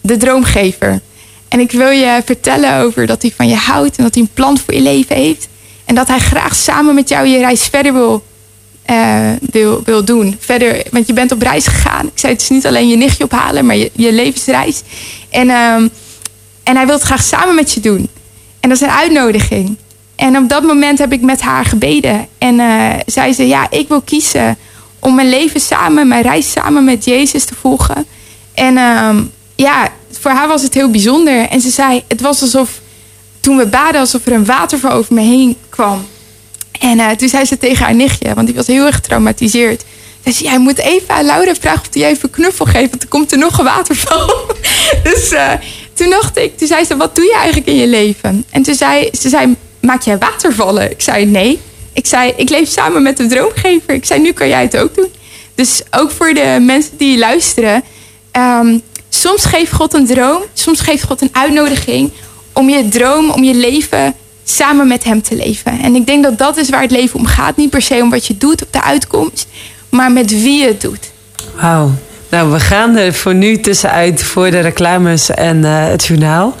De 0.00 0.16
droomgever. 0.16 1.00
En 1.48 1.60
ik 1.60 1.70
wil 1.70 1.90
je 1.90 2.22
vertellen 2.24 2.78
over 2.78 3.06
dat 3.06 3.22
hij 3.22 3.32
van 3.36 3.48
je 3.48 3.54
houdt 3.54 3.96
en 3.96 4.04
dat 4.04 4.14
hij 4.14 4.22
een 4.22 4.30
plan 4.34 4.58
voor 4.58 4.74
je 4.74 4.80
leven 4.80 5.16
heeft. 5.16 5.48
En 5.84 5.94
dat 5.94 6.08
hij 6.08 6.18
graag 6.18 6.54
samen 6.54 6.94
met 6.94 7.08
jou 7.08 7.26
je 7.26 7.38
reis 7.38 7.62
verder 7.62 7.92
wil, 7.92 8.24
eh, 8.82 9.30
wil, 9.50 9.82
wil 9.84 10.04
doen. 10.04 10.36
Verder, 10.38 10.82
want 10.90 11.06
je 11.06 11.12
bent 11.12 11.32
op 11.32 11.42
reis 11.42 11.66
gegaan. 11.66 12.06
Ik 12.06 12.18
zei, 12.18 12.32
het 12.32 12.42
is 12.42 12.48
niet 12.48 12.66
alleen 12.66 12.88
je 12.88 12.96
nichtje 12.96 13.24
ophalen, 13.24 13.66
maar 13.66 13.76
je, 13.76 13.90
je 13.94 14.12
levensreis. 14.12 14.82
En, 15.30 15.50
ehm, 15.50 15.88
en 16.62 16.76
hij 16.76 16.86
wil 16.86 16.94
het 16.94 17.04
graag 17.04 17.22
samen 17.22 17.54
met 17.54 17.72
je 17.72 17.80
doen. 17.80 18.08
En 18.60 18.68
dat 18.68 18.80
is 18.80 18.86
een 18.86 18.94
uitnodiging. 18.94 19.76
En 20.16 20.36
op 20.36 20.48
dat 20.48 20.62
moment 20.62 20.98
heb 20.98 21.12
ik 21.12 21.20
met 21.20 21.40
haar 21.40 21.64
gebeden. 21.64 22.26
En 22.38 22.60
eh, 22.60 22.94
zei 23.06 23.32
ze, 23.32 23.46
ja, 23.46 23.66
ik 23.70 23.88
wil 23.88 24.00
kiezen 24.00 24.56
om 24.98 25.14
mijn 25.14 25.28
leven 25.28 25.60
samen, 25.60 26.08
mijn 26.08 26.22
reis 26.22 26.50
samen 26.50 26.84
met 26.84 27.04
Jezus 27.04 27.44
te 27.44 27.54
volgen. 27.54 28.06
En 28.54 28.76
ehm, 28.76 29.22
ja, 29.54 29.92
voor 30.10 30.30
haar 30.30 30.48
was 30.48 30.62
het 30.62 30.74
heel 30.74 30.90
bijzonder. 30.90 31.48
En 31.48 31.60
ze 31.60 31.70
zei, 31.70 32.02
het 32.08 32.20
was 32.20 32.42
alsof 32.42 32.80
toen 33.40 33.56
we 33.56 33.66
baden, 33.66 34.00
alsof 34.00 34.26
er 34.26 34.32
een 34.32 34.44
waterval 34.44 34.90
over 34.90 35.14
me 35.14 35.20
heen 35.20 35.56
kwam. 35.68 36.06
En 36.80 37.00
eh, 37.00 37.10
toen 37.10 37.28
zei 37.28 37.44
ze 37.44 37.58
tegen 37.58 37.84
haar 37.84 37.94
nichtje, 37.94 38.34
want 38.34 38.46
die 38.46 38.56
was 38.56 38.66
heel 38.66 38.86
erg 38.86 38.94
getraumatiseerd. 38.94 39.84
Zei 40.22 40.34
ze, 40.34 40.44
jij 40.44 40.58
moet 40.58 40.78
even 40.78 41.14
aan 41.14 41.24
Laura 41.24 41.54
vragen 41.54 41.80
of 41.80 41.94
jij 41.94 42.10
even 42.10 42.30
knuffel 42.30 42.66
geeft, 42.66 42.90
want 42.90 43.02
er 43.02 43.08
komt 43.08 43.32
er 43.32 43.38
nog 43.38 43.58
een 43.58 43.64
waterval. 43.64 44.46
dus 45.12 45.30
eh, 45.30 45.52
toen 45.94 46.10
dacht 46.10 46.36
ik, 46.36 46.58
toen 46.58 46.68
zei 46.68 46.84
ze, 46.84 46.96
wat 46.96 47.14
doe 47.14 47.24
je 47.24 47.34
eigenlijk 47.34 47.66
in 47.66 47.76
je 47.76 47.86
leven? 47.86 48.44
En 48.50 48.62
toen 48.62 48.74
zei 48.74 49.08
ze, 49.20 49.28
zei, 49.28 49.56
maak 49.80 50.02
jij 50.02 50.18
watervallen? 50.18 50.90
Ik 50.90 51.00
zei, 51.00 51.24
nee. 51.24 51.60
Ik 51.98 52.06
zei, 52.06 52.32
ik 52.36 52.48
leef 52.48 52.68
samen 52.68 53.02
met 53.02 53.16
de 53.16 53.26
droomgever. 53.26 53.94
Ik 53.94 54.04
zei, 54.04 54.20
nu 54.20 54.32
kan 54.32 54.48
jij 54.48 54.62
het 54.62 54.76
ook 54.76 54.94
doen. 54.94 55.12
Dus 55.54 55.82
ook 55.90 56.10
voor 56.10 56.34
de 56.34 56.58
mensen 56.60 56.96
die 56.96 57.18
luisteren. 57.18 57.82
ehm, 58.30 58.78
soms 59.08 59.44
geeft 59.44 59.72
God 59.72 59.94
een 59.94 60.06
droom. 60.06 60.42
Soms 60.52 60.80
geeft 60.80 61.04
God 61.04 61.20
een 61.20 61.30
uitnodiging 61.32 62.10
om 62.52 62.68
je 62.68 62.88
droom, 62.88 63.30
om 63.30 63.44
je 63.44 63.54
leven 63.54 64.14
samen 64.44 64.88
met 64.88 65.04
hem 65.04 65.22
te 65.22 65.36
leven. 65.36 65.80
En 65.80 65.94
ik 65.94 66.06
denk 66.06 66.22
dat 66.22 66.38
dat 66.38 66.56
is 66.56 66.68
waar 66.68 66.82
het 66.82 66.90
leven 66.90 67.18
om 67.18 67.26
gaat. 67.26 67.56
Niet 67.56 67.70
per 67.70 67.82
se 67.82 68.00
om 68.02 68.10
wat 68.10 68.26
je 68.26 68.36
doet 68.36 68.62
op 68.62 68.72
de 68.72 68.82
uitkomst, 68.82 69.46
maar 69.88 70.12
met 70.12 70.30
wie 70.30 70.60
je 70.60 70.66
het 70.66 70.80
doet. 70.80 71.10
Wauw. 71.60 71.90
Nou, 72.30 72.52
we 72.52 72.60
gaan 72.60 72.96
er 72.96 73.14
voor 73.14 73.34
nu 73.34 73.60
tussenuit 73.60 74.22
voor 74.22 74.50
de 74.50 74.60
reclames 74.60 75.30
en 75.30 75.64
eh, 75.64 75.88
het 75.88 76.04
journaal. 76.04 76.56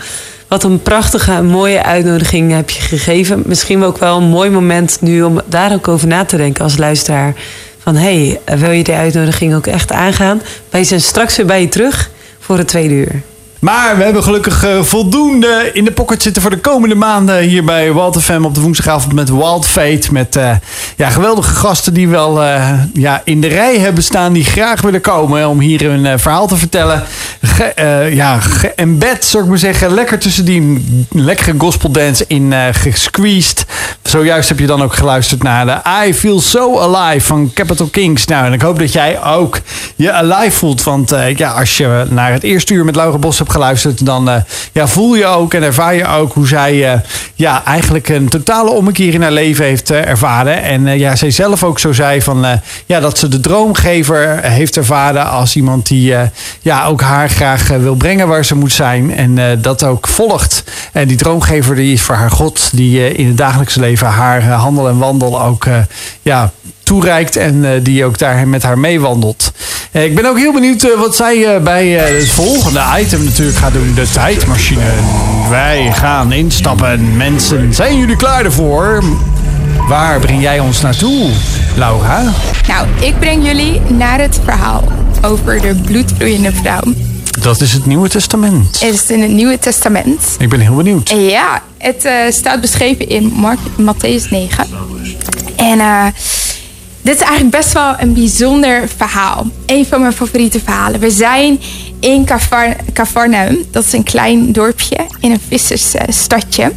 Wat 0.48 0.64
een 0.64 0.82
prachtige 0.82 1.32
en 1.32 1.46
mooie 1.46 1.82
uitnodiging 1.82 2.52
heb 2.52 2.70
je 2.70 2.80
gegeven. 2.80 3.42
Misschien 3.46 3.82
ook 3.82 3.98
wel 3.98 4.16
een 4.16 4.28
mooi 4.28 4.50
moment 4.50 4.98
nu 5.00 5.22
om 5.22 5.40
daar 5.46 5.72
ook 5.72 5.88
over 5.88 6.06
na 6.06 6.24
te 6.24 6.36
denken 6.36 6.64
als 6.64 6.76
luisteraar. 6.76 7.34
Van 7.78 7.96
hé, 7.96 8.38
hey, 8.44 8.58
wil 8.58 8.70
je 8.70 8.84
die 8.84 8.94
uitnodiging 8.94 9.54
ook 9.54 9.66
echt 9.66 9.92
aangaan? 9.92 10.42
Wij 10.70 10.84
zijn 10.84 11.00
straks 11.00 11.36
weer 11.36 11.46
bij 11.46 11.60
je 11.60 11.68
terug 11.68 12.10
voor 12.38 12.58
het 12.58 12.68
tweede 12.68 12.94
uur. 12.94 13.22
Maar 13.58 13.96
we 13.96 14.04
hebben 14.04 14.22
gelukkig 14.22 14.64
eh, 14.64 14.82
voldoende 14.82 15.70
in 15.72 15.84
de 15.84 15.92
pocket 15.92 16.22
zitten 16.22 16.42
voor 16.42 16.50
de 16.50 16.58
komende 16.58 16.94
maanden 16.94 17.38
hier 17.38 17.64
bij 17.64 17.94
Wild 17.94 18.22
FM 18.22 18.44
op 18.44 18.54
de 18.54 18.60
woensdagavond 18.60 19.12
met 19.12 19.30
Wild 19.30 19.66
Fate. 19.66 20.12
Met 20.12 20.36
eh, 20.36 20.50
ja, 20.96 21.10
geweldige 21.10 21.54
gasten 21.54 21.94
die 21.94 22.08
wel 22.08 22.42
eh, 22.42 22.72
ja, 22.92 23.22
in 23.24 23.40
de 23.40 23.46
rij 23.46 23.78
hebben 23.78 24.02
staan 24.02 24.32
die 24.32 24.44
graag 24.44 24.80
willen 24.80 25.00
komen 25.00 25.48
om 25.48 25.60
hier 25.60 26.04
eh, 26.04 26.12
verhaal 26.16 26.46
te 26.46 26.56
vertellen. 26.56 27.02
Ge, 27.42 28.10
ja, 28.12 28.38
embed 28.76 29.24
zou 29.24 29.42
ik 29.42 29.48
maar 29.48 29.58
zeggen. 29.58 29.94
Lekker 29.94 30.18
tussen 30.18 30.44
die 30.44 30.84
lekkere 31.10 31.54
gospeldance 31.58 32.24
in 32.26 32.54
gesqueezed. 32.72 33.66
Zojuist 34.02 34.48
heb 34.48 34.58
je 34.58 34.66
dan 34.66 34.82
ook 34.82 34.94
geluisterd 34.94 35.42
naar 35.42 35.66
de 35.66 36.06
I 36.06 36.14
Feel 36.14 36.40
So 36.40 36.78
Alive 36.78 37.26
van 37.26 37.50
Capital 37.54 37.86
Kings. 37.86 38.24
Nou, 38.24 38.46
en 38.46 38.52
ik 38.52 38.62
hoop 38.62 38.78
dat 38.78 38.92
jij 38.92 39.24
ook 39.24 39.60
je 39.96 40.12
alive 40.12 40.56
voelt. 40.56 40.82
Want 40.82 41.12
ja, 41.36 41.50
als 41.50 41.76
je 41.76 42.06
naar 42.08 42.32
het 42.32 42.42
eerste 42.42 42.74
uur 42.74 42.84
met 42.84 42.96
Laura 42.96 43.18
Bos 43.18 43.40
geluisterd, 43.50 44.06
dan 44.06 44.30
eh, 44.30 44.36
ja, 44.72 44.86
voel 44.86 45.14
je 45.14 45.26
ook 45.26 45.54
en 45.54 45.62
ervaar 45.62 45.94
je 45.94 46.06
ook 46.06 46.32
hoe 46.32 46.46
zij 46.46 46.92
eh, 46.92 47.00
ja, 47.34 47.64
eigenlijk 47.64 48.08
een 48.08 48.28
totale 48.28 48.70
ommekeer 48.70 49.14
in 49.14 49.22
haar 49.22 49.32
leven 49.32 49.64
heeft 49.64 49.90
eh, 49.90 50.06
ervaren. 50.06 50.62
En 50.62 50.98
ja, 50.98 51.16
zij 51.16 51.30
zelf 51.30 51.64
ook 51.64 51.78
zo 51.78 51.92
zei 51.92 52.22
van 52.22 52.60
ja, 52.86 53.00
dat 53.00 53.18
ze 53.18 53.28
de 53.28 53.40
droomgever 53.40 54.42
heeft 54.42 54.76
ervaren 54.76 55.30
als 55.30 55.56
iemand 55.56 55.86
die 55.86 56.14
ja, 56.60 56.86
ook 56.86 57.00
haar 57.00 57.30
graag 57.30 57.68
wil 57.68 57.94
brengen 57.94 58.28
waar 58.28 58.44
ze 58.44 58.54
moet 58.54 58.72
zijn. 58.72 59.16
En 59.16 59.60
dat 59.62 59.84
ook 59.84 60.08
volgt. 60.08 60.64
En 60.92 61.08
die 61.08 61.16
droomgever 61.16 61.74
die 61.74 61.92
is 61.92 62.02
voor 62.02 62.14
haar 62.14 62.30
God, 62.30 62.70
die 62.72 63.14
in 63.14 63.26
het 63.26 63.36
dagelijkse 63.36 63.80
leven 63.80 64.06
haar 64.06 64.42
handel 64.42 64.88
en 64.88 64.98
wandel 64.98 65.42
ook 65.42 65.66
ja, 66.22 66.52
toereikt 66.88 67.36
en 67.36 67.64
eh, 67.64 67.70
die 67.82 68.04
ook 68.04 68.18
daar 68.18 68.48
met 68.48 68.62
haar 68.62 68.78
meewandelt. 68.78 69.52
Eh, 69.90 70.04
ik 70.04 70.14
ben 70.14 70.26
ook 70.26 70.38
heel 70.38 70.52
benieuwd 70.52 70.82
eh, 70.82 70.98
wat 70.98 71.16
zij 71.16 71.62
bij 71.62 71.88
het 71.88 72.28
volgende 72.28 72.82
item 72.98 73.24
natuurlijk 73.24 73.58
gaat 73.58 73.72
doen. 73.72 73.94
De 73.94 74.10
tijdmachine. 74.12 74.80
Wij 75.50 75.92
gaan 75.92 76.32
instappen. 76.32 77.16
Mensen, 77.16 77.74
zijn 77.74 77.98
jullie 77.98 78.16
klaar 78.16 78.44
ervoor? 78.44 79.02
Waar 79.88 80.20
breng 80.20 80.42
jij 80.42 80.58
ons 80.58 80.80
naartoe, 80.80 81.30
Laura? 81.76 82.32
Nou, 82.68 82.86
ik 83.00 83.18
breng 83.18 83.46
jullie 83.46 83.80
naar 83.80 84.20
het 84.20 84.40
verhaal 84.44 84.84
over 85.22 85.60
de 85.60 85.74
bloedvloeiende 85.74 86.52
vrouw. 86.52 86.92
Dat 87.40 87.60
is 87.60 87.72
het 87.72 87.86
Nieuwe 87.86 88.08
Testament. 88.08 88.80
Het 88.80 88.94
is 88.94 89.10
in 89.10 89.22
het 89.22 89.30
Nieuwe 89.30 89.58
Testament. 89.58 90.36
Ik 90.38 90.48
ben 90.48 90.60
heel 90.60 90.74
benieuwd. 90.74 91.10
En 91.10 91.20
ja, 91.24 91.62
het 91.78 92.08
staat 92.34 92.60
beschreven 92.60 93.08
in 93.08 93.32
Mark, 93.34 93.58
Matthäus 93.80 94.30
9. 94.30 94.66
En 95.56 95.80
dit 97.08 97.16
is 97.16 97.22
eigenlijk 97.22 97.56
best 97.56 97.72
wel 97.72 97.94
een 97.98 98.12
bijzonder 98.12 98.88
verhaal. 98.96 99.46
Een 99.66 99.86
van 99.86 100.00
mijn 100.00 100.12
favoriete 100.12 100.60
verhalen. 100.60 101.00
We 101.00 101.10
zijn 101.10 101.60
in 102.00 102.24
Cafar- 102.24 102.76
Cafarnaum. 102.92 103.58
Dat 103.70 103.84
is 103.84 103.92
een 103.92 104.02
klein 104.02 104.52
dorpje 104.52 104.96
in 105.20 105.30
een 105.30 105.40
vissersstadje. 105.48 106.72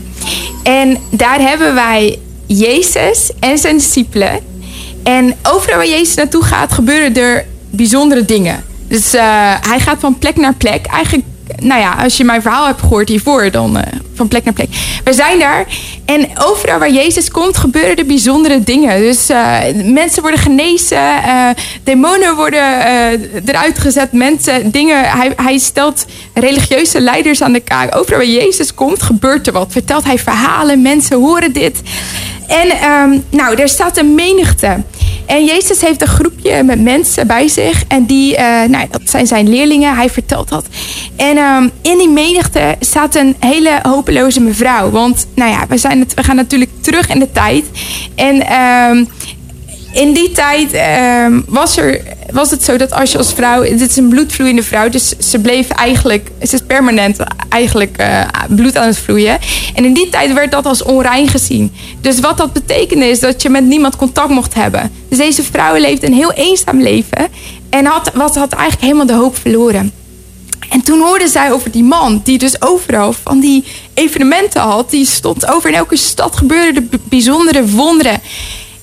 En 0.63 0.97
daar 1.09 1.39
hebben 1.39 1.73
wij 1.73 2.19
Jezus 2.45 3.31
en 3.39 3.57
zijn 3.57 3.77
discipelen. 3.77 4.39
En 5.03 5.35
overal 5.43 5.77
waar 5.77 5.87
Jezus 5.87 6.15
naartoe 6.15 6.43
gaat, 6.43 6.71
gebeuren 6.71 7.15
er 7.15 7.45
bijzondere 7.69 8.25
dingen. 8.25 8.63
Dus 8.87 9.13
eh, 9.13 9.53
hij 9.61 9.79
gaat 9.79 9.99
van 9.99 10.17
plek 10.17 10.35
naar 10.35 10.53
plek. 10.53 10.85
Eigenlijk, 10.85 11.27
nou 11.57 11.81
ja, 11.81 11.91
als 11.91 12.17
je 12.17 12.23
mijn 12.23 12.41
verhaal 12.41 12.65
hebt 12.65 12.79
gehoord 12.79 13.09
hiervoor, 13.09 13.51
dan 13.51 13.77
eh, 13.77 13.99
van 14.13 14.27
plek 14.27 14.43
naar 14.43 14.53
plek. 14.53 14.69
We 15.03 15.13
zijn 15.13 15.39
daar 15.39 15.65
en 16.05 16.27
overal 16.39 16.79
waar 16.79 16.91
Jezus 16.91 17.31
komt, 17.31 17.57
gebeuren 17.57 17.95
er 17.95 18.05
bijzondere 18.05 18.63
dingen. 18.63 18.99
Dus 18.99 19.29
eh, 19.29 19.57
mensen 19.83 20.21
worden 20.21 20.39
genezen, 20.39 21.23
eh, 21.23 21.49
demonen 21.83 22.35
worden 22.35 22.63
eruit 23.45 23.79
gezet, 23.79 24.11
mensen, 24.11 24.71
dingen. 24.71 25.03
Hij, 25.03 25.33
hij 25.35 25.57
stelt 25.57 26.05
religieuze 26.33 27.01
leiders 27.01 27.41
aan 27.41 27.53
de 27.53 27.59
kaak. 27.59 27.95
Overal 27.95 28.19
waar 28.19 28.27
Jezus 28.27 28.73
komt, 28.73 29.03
gebeurt 29.03 29.47
er 29.47 29.53
wat. 29.53 29.71
Vertelt 29.71 30.03
hij 30.03 30.17
verhalen, 30.17 30.81
mensen 30.81 31.17
horen 31.17 31.53
dit. 31.53 31.81
En 32.47 32.69
ehm, 32.69 33.19
nou, 33.29 33.55
er 33.55 33.69
staat 33.69 33.97
een 33.97 34.15
menigte. 34.15 34.83
En 35.31 35.45
Jezus 35.45 35.81
heeft 35.81 36.01
een 36.01 36.07
groepje 36.07 36.63
met 36.63 36.81
mensen 36.81 37.27
bij 37.27 37.47
zich. 37.47 37.83
En 37.87 38.05
die, 38.05 38.35
eh, 38.35 38.69
nou, 38.69 38.87
dat 38.89 39.01
zijn 39.05 39.27
zijn 39.27 39.49
leerlingen. 39.49 39.95
Hij 39.95 40.09
vertelt 40.09 40.49
dat. 40.49 40.65
En 41.15 41.37
ehm, 41.37 41.67
in 41.81 41.97
die 41.97 42.09
menigte 42.09 42.75
staat 42.79 43.15
een 43.15 43.35
hele 43.39 43.79
hopeloze 43.83 44.41
mevrouw. 44.41 44.89
Want, 44.89 45.27
nou 45.35 45.51
ja, 45.51 45.65
we, 45.67 45.77
zijn 45.77 45.99
het, 45.99 46.13
we 46.13 46.23
gaan 46.23 46.35
natuurlijk 46.35 46.71
terug 46.81 47.09
in 47.09 47.19
de 47.19 47.31
tijd. 47.31 47.65
En 48.15 48.47
ehm, 48.47 49.05
in 49.93 50.13
die 50.13 50.31
tijd 50.31 50.73
ehm, 50.73 51.41
was, 51.47 51.77
er, 51.77 52.01
was 52.31 52.51
het 52.51 52.63
zo 52.63 52.77
dat 52.77 52.91
als 52.91 53.11
je 53.11 53.17
als 53.17 53.33
vrouw... 53.33 53.61
Dit 53.61 53.89
is 53.89 53.97
een 53.97 54.09
bloedvloeiende 54.09 54.63
vrouw. 54.63 54.89
Dus 54.89 55.09
ze 55.09 55.39
bleef 55.39 55.69
eigenlijk... 55.69 56.29
Ze 56.41 56.55
is 56.55 56.61
permanent 56.67 57.17
eigenlijk 57.49 57.97
eh, 57.97 58.21
bloed 58.49 58.77
aan 58.77 58.87
het 58.87 58.97
vloeien. 58.97 59.39
En 59.73 59.85
in 59.85 59.93
die 59.93 60.09
tijd 60.09 60.33
werd 60.33 60.51
dat 60.51 60.65
als 60.65 60.83
onrein 60.83 61.27
gezien. 61.27 61.73
Dus 62.01 62.19
wat 62.19 62.37
dat 62.37 62.53
betekende 62.53 63.05
is 63.05 63.19
dat 63.19 63.41
je 63.41 63.49
met 63.49 63.65
niemand 63.65 63.95
contact 63.95 64.29
mocht 64.29 64.53
hebben. 64.53 64.91
Dus 65.09 65.17
deze 65.17 65.43
vrouw 65.43 65.75
leefde 65.75 66.07
een 66.07 66.13
heel 66.13 66.33
eenzaam 66.33 66.81
leven. 66.81 67.27
En 67.69 67.85
had, 67.85 68.11
wat 68.13 68.35
had 68.35 68.51
eigenlijk 68.53 68.81
helemaal 68.81 69.05
de 69.05 69.23
hoop 69.23 69.37
verloren. 69.37 69.91
En 70.71 70.81
toen 70.81 70.99
hoorde 70.99 71.27
zij 71.27 71.51
over 71.51 71.71
die 71.71 71.83
man 71.83 72.21
die 72.23 72.37
dus 72.37 72.61
overal 72.61 73.13
van 73.13 73.39
die 73.39 73.63
evenementen 73.93 74.61
had. 74.61 74.89
Die 74.89 75.05
stond 75.05 75.47
over 75.47 75.69
in 75.69 75.75
elke 75.75 75.97
stad 75.97 76.35
gebeurden 76.37 76.87
er 76.91 76.99
bijzondere 77.03 77.65
wonderen. 77.67 78.21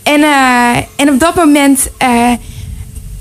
En, 0.09 0.23
eh, 0.23 0.77
en 0.97 1.09
op 1.09 1.21
dat 1.21 1.35
moment 1.35 1.89
eh, 1.99 2.33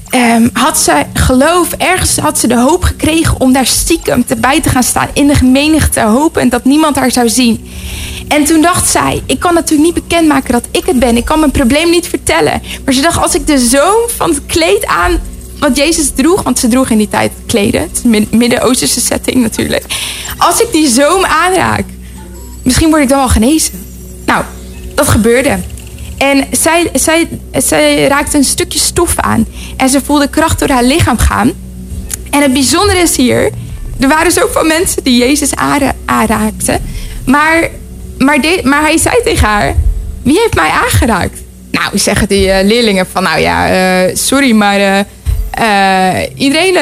ehm, 0.10 0.48
had 0.54 0.78
ze 0.78 1.04
geloof, 1.14 1.72
ergens 1.72 2.18
had 2.18 2.40
ze 2.40 2.48
de 2.48 2.58
hoop 2.58 2.84
gekregen 2.84 3.40
om 3.40 3.54
daar 3.54 3.66
stiekem 3.66 4.26
te 4.26 4.36
bij 4.36 4.62
te 4.62 4.70
gaan 4.70 4.84
staan 4.84 5.08
in 5.14 5.28
de 5.28 5.46
menigte, 5.46 6.02
hopen 6.02 6.50
dat 6.50 6.66
niemand 6.66 6.96
haar 6.96 7.12
zou 7.12 7.30
zien. 7.30 7.70
En 8.28 8.44
toen 8.44 8.62
dacht 8.62 8.90
zij, 8.90 9.22
ik 9.26 9.40
kan 9.40 9.54
natuurlijk 9.54 9.96
niet 9.96 10.08
bekendmaken 10.08 10.52
dat 10.52 10.68
ik 10.72 10.86
het 10.86 11.00
ben. 11.00 11.18
Ik 11.18 11.26
kan 11.26 11.40
mijn 11.40 11.52
probleem 11.52 11.90
niet 11.90 12.08
vertellen. 12.08 12.62
Maar 12.86 12.94
ze 12.94 13.02
dacht, 13.02 13.22
als 13.22 13.36
ik 13.36 13.48
de 13.48 13.58
zoom 13.60 14.10
van 14.18 14.30
het 14.30 14.46
kleed 14.46 14.86
aan 14.86 15.20
wat 15.60 15.78
Jezus 15.78 16.12
droeg, 16.16 16.44
want 16.44 16.60
ze 16.60 16.68
droeg 16.68 16.90
in 16.90 16.98
die 16.98 17.10
tijd 17.10 17.32
kleden. 17.46 17.90
Midden-Oosterse 18.32 19.00
setting 19.00 19.42
natuurlijk. 19.42 19.84
Als 20.38 20.62
ik 20.62 20.72
die 20.72 20.88
zoom 20.88 21.26
aanraak, 21.26 21.86
misschien 22.64 22.90
word 22.90 23.02
ik 23.02 23.10
dan 23.10 23.18
wel 23.18 23.30
genezen. 23.30 23.86
Nou, 24.26 24.44
dat 24.96 25.08
gebeurde. 25.08 25.60
En 26.18 26.46
zij, 26.52 26.90
zij, 26.94 27.28
zij 27.52 28.08
raakte 28.08 28.38
een 28.38 28.44
stukje 28.44 28.80
stof 28.80 29.14
aan. 29.20 29.48
En 29.78 29.90
ze 29.90 30.02
voelde 30.04 30.28
kracht 30.30 30.60
door 30.60 30.70
haar 30.70 30.84
lichaam 30.84 31.18
gaan. 31.18 31.52
En 32.30 32.42
het 32.42 32.54
bijzondere 32.54 33.00
is 33.00 33.16
hier... 33.18 33.50
Er 34.00 34.08
waren 34.08 34.32
zoveel 34.32 34.64
mensen 34.64 35.04
die 35.04 35.18
Jezus 35.18 35.50
aanraakten. 36.06 36.82
Maar, 37.26 37.70
maar, 38.18 38.42
de- 38.42 38.62
maar 38.64 38.82
hij 38.82 38.98
zei 38.98 39.16
tegen 39.24 39.48
haar... 39.48 39.76
Wie 40.24 40.40
heeft 40.40 40.56
mij 40.56 40.70
aangeraakt? 40.70 41.40
Nou, 41.72 41.98
zeggen 41.98 42.28
die 42.28 42.52
eh, 42.52 42.66
leerlingen 42.66 43.06
van... 43.12 43.24
Nou 43.24 43.40
ja, 43.40 43.68
eh, 43.70 44.16
sorry, 44.16 44.52
maar... 44.52 45.06
eh, 45.52 46.24
iedereen 46.36 46.78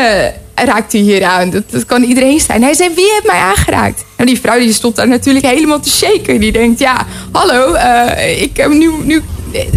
raakt 0.55 0.93
u 0.93 0.97
hier 0.97 1.23
aan. 1.23 1.63
Dat, 1.69 1.85
kan 1.85 2.03
iedereen 2.03 2.39
zijn. 2.39 2.63
Hij 2.63 2.73
zei, 2.73 2.89
wie 2.95 3.11
heeft 3.11 3.25
mij 3.25 3.39
aangeraakt? 3.39 4.05
Nou, 4.17 4.29
die 4.29 4.39
vrouw 4.39 4.59
die 4.59 4.73
stond 4.73 4.95
daar 4.95 5.07
natuurlijk 5.07 5.45
helemaal 5.45 5.79
te 5.79 5.89
shaken. 5.89 6.39
Die 6.39 6.51
denkt, 6.51 6.79
ja, 6.79 7.05
hallo, 7.31 7.73
eh, 7.73 8.41
ik 8.41 8.57
heb 8.57 8.71
nu, 8.71 8.91
nu... 9.03 9.21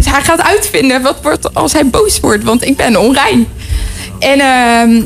Hij 0.03 0.23
gaat 0.23 0.41
uitvinden 0.41 1.01
wat 1.01 1.17
wordt 1.21 1.53
als 1.53 1.73
hij 1.73 1.85
boos 1.85 2.19
wordt, 2.19 2.43
want 2.43 2.65
ik 2.65 2.75
ben 2.75 2.99
onrein. 2.99 3.47
En 4.19 4.39
ehm, 4.39 5.03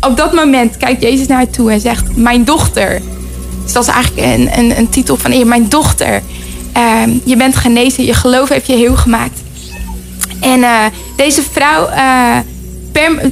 op 0.00 0.16
dat 0.16 0.32
moment 0.32 0.76
kijkt 0.76 1.02
Jezus 1.02 1.26
naar 1.26 1.36
haar 1.36 1.50
toe 1.50 1.72
en 1.72 1.80
zegt, 1.80 2.16
mijn 2.16 2.44
dochter. 2.44 3.00
Dus 3.62 3.72
dat 3.72 3.86
is 3.86 3.92
eigenlijk 3.92 4.26
een, 4.26 4.58
een, 4.58 4.78
een 4.78 4.88
titel 4.88 5.16
van. 5.16 5.48
Mijn 5.48 5.68
dochter, 5.68 6.22
ehm, 6.72 7.10
je 7.24 7.36
bent 7.36 7.56
genezen, 7.56 8.04
je 8.04 8.14
geloof 8.14 8.48
heeft 8.48 8.66
je 8.66 8.76
heel 8.76 8.96
gemaakt. 8.96 9.42
En 10.40 10.62
eh, 10.62 10.84
deze 11.16 11.42
vrouw, 11.52 11.86
eh, 11.86 12.38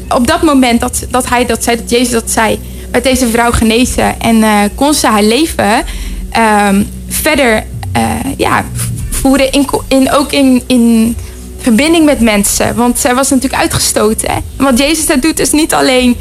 op 0.08 0.26
dat 0.26 0.42
moment 0.42 0.80
dat, 0.80 1.06
dat 1.10 1.28
hij 1.28 1.46
dat 1.46 1.64
zei, 1.64 1.76
dat 1.76 1.90
Jezus 1.90 2.10
dat 2.10 2.30
zei, 2.30 2.58
werd 2.90 3.04
deze 3.04 3.28
vrouw 3.28 3.50
genezen 3.50 4.20
en 4.20 4.42
eh, 4.42 4.58
kon 4.74 4.94
ze 4.94 5.06
haar 5.06 5.22
leven 5.22 5.84
ehm, 6.30 6.82
verder 7.08 7.64
eh, 7.92 8.02
ja, 8.36 8.64
voeren, 9.10 9.52
in, 9.88 10.12
ook 10.12 10.32
in, 10.32 10.62
in 10.66 11.16
verbinding 11.58 12.04
met 12.04 12.20
mensen. 12.20 12.74
Want 12.74 12.98
zij 12.98 13.14
was 13.14 13.30
natuurlijk 13.30 13.62
uitgestoten. 13.62 14.30
Hè? 14.30 14.38
Wat 14.56 14.78
Jezus 14.78 15.06
daar 15.06 15.20
doet 15.20 15.38
is 15.38 15.50
niet 15.50 15.74
alleen 15.74 16.16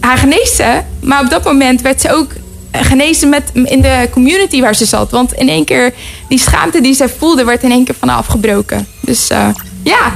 haar 0.00 0.18
genezen, 0.18 0.86
maar 1.00 1.22
op 1.22 1.30
dat 1.30 1.44
moment 1.44 1.80
werd 1.80 2.00
ze 2.00 2.12
ook 2.12 2.32
genezen 2.72 3.28
met, 3.28 3.42
in 3.52 3.82
de 3.82 4.08
community 4.10 4.60
waar 4.60 4.74
ze 4.74 4.84
zat. 4.84 5.10
Want 5.10 5.32
in 5.32 5.48
één 5.48 5.64
keer, 5.64 5.94
die 6.28 6.38
schaamte 6.38 6.80
die 6.80 6.94
zij 6.94 7.08
voelde, 7.08 7.44
werd 7.44 7.62
in 7.62 7.70
één 7.70 7.84
keer 7.84 7.94
van 7.98 8.08
haar 8.08 8.18
afgebroken. 8.18 8.86
Dus 9.00 9.28
eh, 9.28 9.48
ja, 9.82 10.12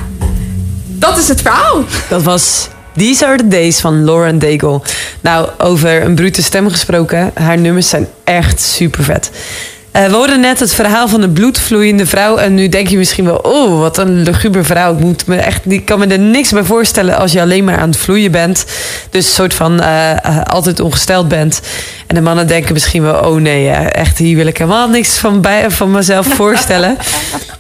dat 1.07 1.19
is 1.19 1.29
het 1.29 1.43
verhaal. 1.43 1.85
Dat 2.09 2.23
was 2.23 2.69
These 2.97 3.27
Are 3.27 3.37
The 3.37 3.49
Days 3.49 3.81
van 3.81 4.05
Lauren 4.05 4.39
Daigle. 4.39 4.81
Nou, 5.21 5.49
over 5.59 6.03
een 6.03 6.15
brute 6.15 6.43
stem 6.43 6.71
gesproken. 6.71 7.31
Haar 7.35 7.59
nummers 7.59 7.89
zijn 7.89 8.09
echt 8.25 8.61
super 8.61 9.05
vet. 9.05 9.31
We 10.05 10.13
hoorden 10.13 10.41
net 10.41 10.61
het 10.61 10.75
verhaal 10.75 11.09
van 11.09 11.21
de 11.21 11.29
bloedvloeiende 11.29 12.07
vrouw. 12.07 12.37
En 12.37 12.55
nu 12.55 12.69
denk 12.69 12.89
je 12.89 12.97
misschien 12.97 13.25
wel, 13.25 13.37
oh, 13.37 13.79
wat 13.81 13.99
een 13.99 14.23
luguber 14.23 14.65
vrouw. 14.65 14.93
Ik, 14.93 15.01
moet 15.01 15.27
me 15.27 15.37
echt, 15.37 15.61
ik 15.71 15.85
kan 15.85 15.99
me 15.99 16.07
er 16.07 16.19
niks 16.19 16.51
bij 16.51 16.65
voorstellen 16.65 17.17
als 17.19 17.33
je 17.33 17.41
alleen 17.41 17.65
maar 17.65 17.79
aan 17.79 17.89
het 17.89 17.99
vloeien 17.99 18.31
bent. 18.31 18.65
Dus 19.11 19.27
een 19.27 19.33
soort 19.33 19.55
van 19.55 19.81
eh, 19.81 20.11
eh, 20.11 20.43
altijd 20.45 20.81
ongesteld 20.81 21.29
bent. 21.29 21.61
En 22.07 22.15
de 22.15 22.21
mannen 22.21 22.47
denken 22.47 22.73
misschien 22.73 23.03
wel, 23.03 23.15
oh 23.15 23.41
nee, 23.41 23.69
eh, 23.69 24.01
echt 24.01 24.19
hier 24.19 24.37
wil 24.37 24.47
ik 24.47 24.59
helemaal 24.59 24.89
niks 24.89 25.19
van, 25.19 25.41
bij, 25.41 25.71
van 25.71 25.91
mezelf 25.91 26.27
voorstellen. 26.43 26.97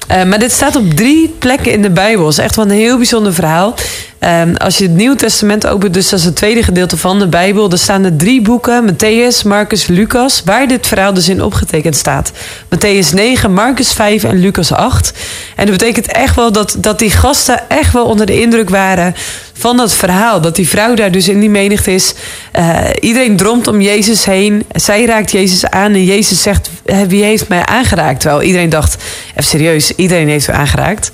Eh, 0.07 0.24
maar 0.24 0.39
dit 0.39 0.53
staat 0.53 0.76
op 0.76 0.91
drie 0.95 1.34
plekken 1.39 1.72
in 1.72 1.82
de 1.82 1.91
Bijbel. 1.91 2.28
Is 2.28 2.39
echt 2.39 2.57
wel 2.57 2.64
een 2.64 2.70
heel 2.70 2.97
bijzonder 2.97 3.34
verhaal. 3.34 3.74
Ehm, 4.19 4.55
als 4.55 4.79
je 4.79 4.85
het 4.85 4.95
Nieuwe 4.95 5.17
Testament 5.17 5.67
opent, 5.67 5.95
dus 5.95 6.09
dat 6.09 6.19
is 6.19 6.25
het 6.25 6.37
tweede 6.37 6.62
gedeelte 6.62 6.97
van 6.97 7.19
de 7.19 7.27
Bijbel, 7.27 7.71
er 7.71 7.79
staan 7.79 8.05
er 8.05 8.17
drie 8.17 8.43
boeken: 8.43 8.93
Matthäus, 8.93 9.47
Marcus, 9.47 9.87
Lucas, 9.87 10.43
waar 10.45 10.69
dit 10.69 10.87
verhaal 10.87 11.14
dus 11.14 11.29
in 11.29 11.43
opgetekend 11.43 11.97
staat. 11.97 12.33
Matthäus 12.75 13.14
9, 13.14 13.53
Marcus 13.53 13.93
5 13.93 14.25
en 14.25 14.39
Lucas 14.39 14.73
8. 14.73 15.12
En 15.57 15.67
dat 15.67 15.77
betekent 15.79 16.07
echt 16.07 16.37
wel 16.37 16.53
dat, 16.53 16.77
dat 16.79 16.99
die 16.99 17.11
gasten 17.11 17.69
echt 17.69 17.93
wel 17.93 18.05
onder 18.05 18.27
de 18.27 18.41
indruk 18.41 18.71
waren 18.71 19.14
van 19.53 19.77
dat 19.77 19.93
verhaal. 19.93 20.41
Dat 20.41 20.57
die 20.57 20.69
vrouw 20.69 20.95
daar 20.95 21.11
dus 21.11 21.29
in 21.29 21.41
die 21.41 21.51
menigte 21.51 21.95
is. 21.95 22.14
Eh, 22.53 22.79
iedereen 23.01 23.37
dromt 23.37 23.67
om 23.67 23.81
Jezus 23.81 24.25
heen. 24.25 24.64
Zij 24.69 25.05
raakt 25.05 25.31
Jezus 25.31 25.67
aan 25.67 25.93
en 25.93 26.05
Jezus 26.05 26.43
zegt: 26.43 26.71
"Eh, 26.85 27.01
Wie 27.09 27.25
heeft 27.25 27.49
mij 27.49 27.64
aangeraakt? 27.67 28.21
Terwijl 28.21 28.43
iedereen 28.43 28.71
dacht: 28.71 28.97
Even 29.31 29.45
serieus, 29.45 29.93
iedereen 29.97 30.29
heeft 30.29 30.49
u 30.49 30.53
aangeraakt. 30.53 31.11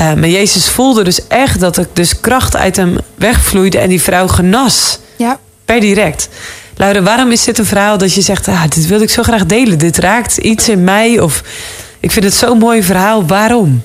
Uh, 0.00 0.12
maar 0.14 0.28
Jezus 0.28 0.68
voelde 0.68 1.04
dus 1.04 1.26
echt 1.26 1.60
dat 1.60 1.76
er 1.76 1.86
dus 1.92 2.20
kracht 2.20 2.56
uit 2.56 2.76
hem 2.76 2.98
wegvloeide 3.14 3.78
en 3.78 3.88
die 3.88 4.02
vrouw 4.02 4.28
genas. 4.28 4.98
Ja. 5.16 5.38
Per 5.64 5.80
direct. 5.80 6.28
Laura, 6.76 7.02
waarom 7.02 7.32
is 7.32 7.44
dit 7.44 7.58
een 7.58 7.64
verhaal 7.64 7.98
dat 7.98 8.14
je 8.14 8.20
zegt: 8.20 8.48
ah, 8.48 8.62
Dit 8.68 8.86
wil 8.86 9.00
ik 9.00 9.10
zo 9.10 9.22
graag 9.22 9.46
delen. 9.46 9.78
Dit 9.78 9.96
raakt 9.96 10.36
iets 10.36 10.68
in 10.68 10.84
mij. 10.84 11.20
Of 11.20 11.42
ik 12.00 12.10
vind 12.10 12.24
het 12.24 12.34
zo'n 12.34 12.58
mooi 12.58 12.82
verhaal. 12.82 13.26
Waarom? 13.26 13.82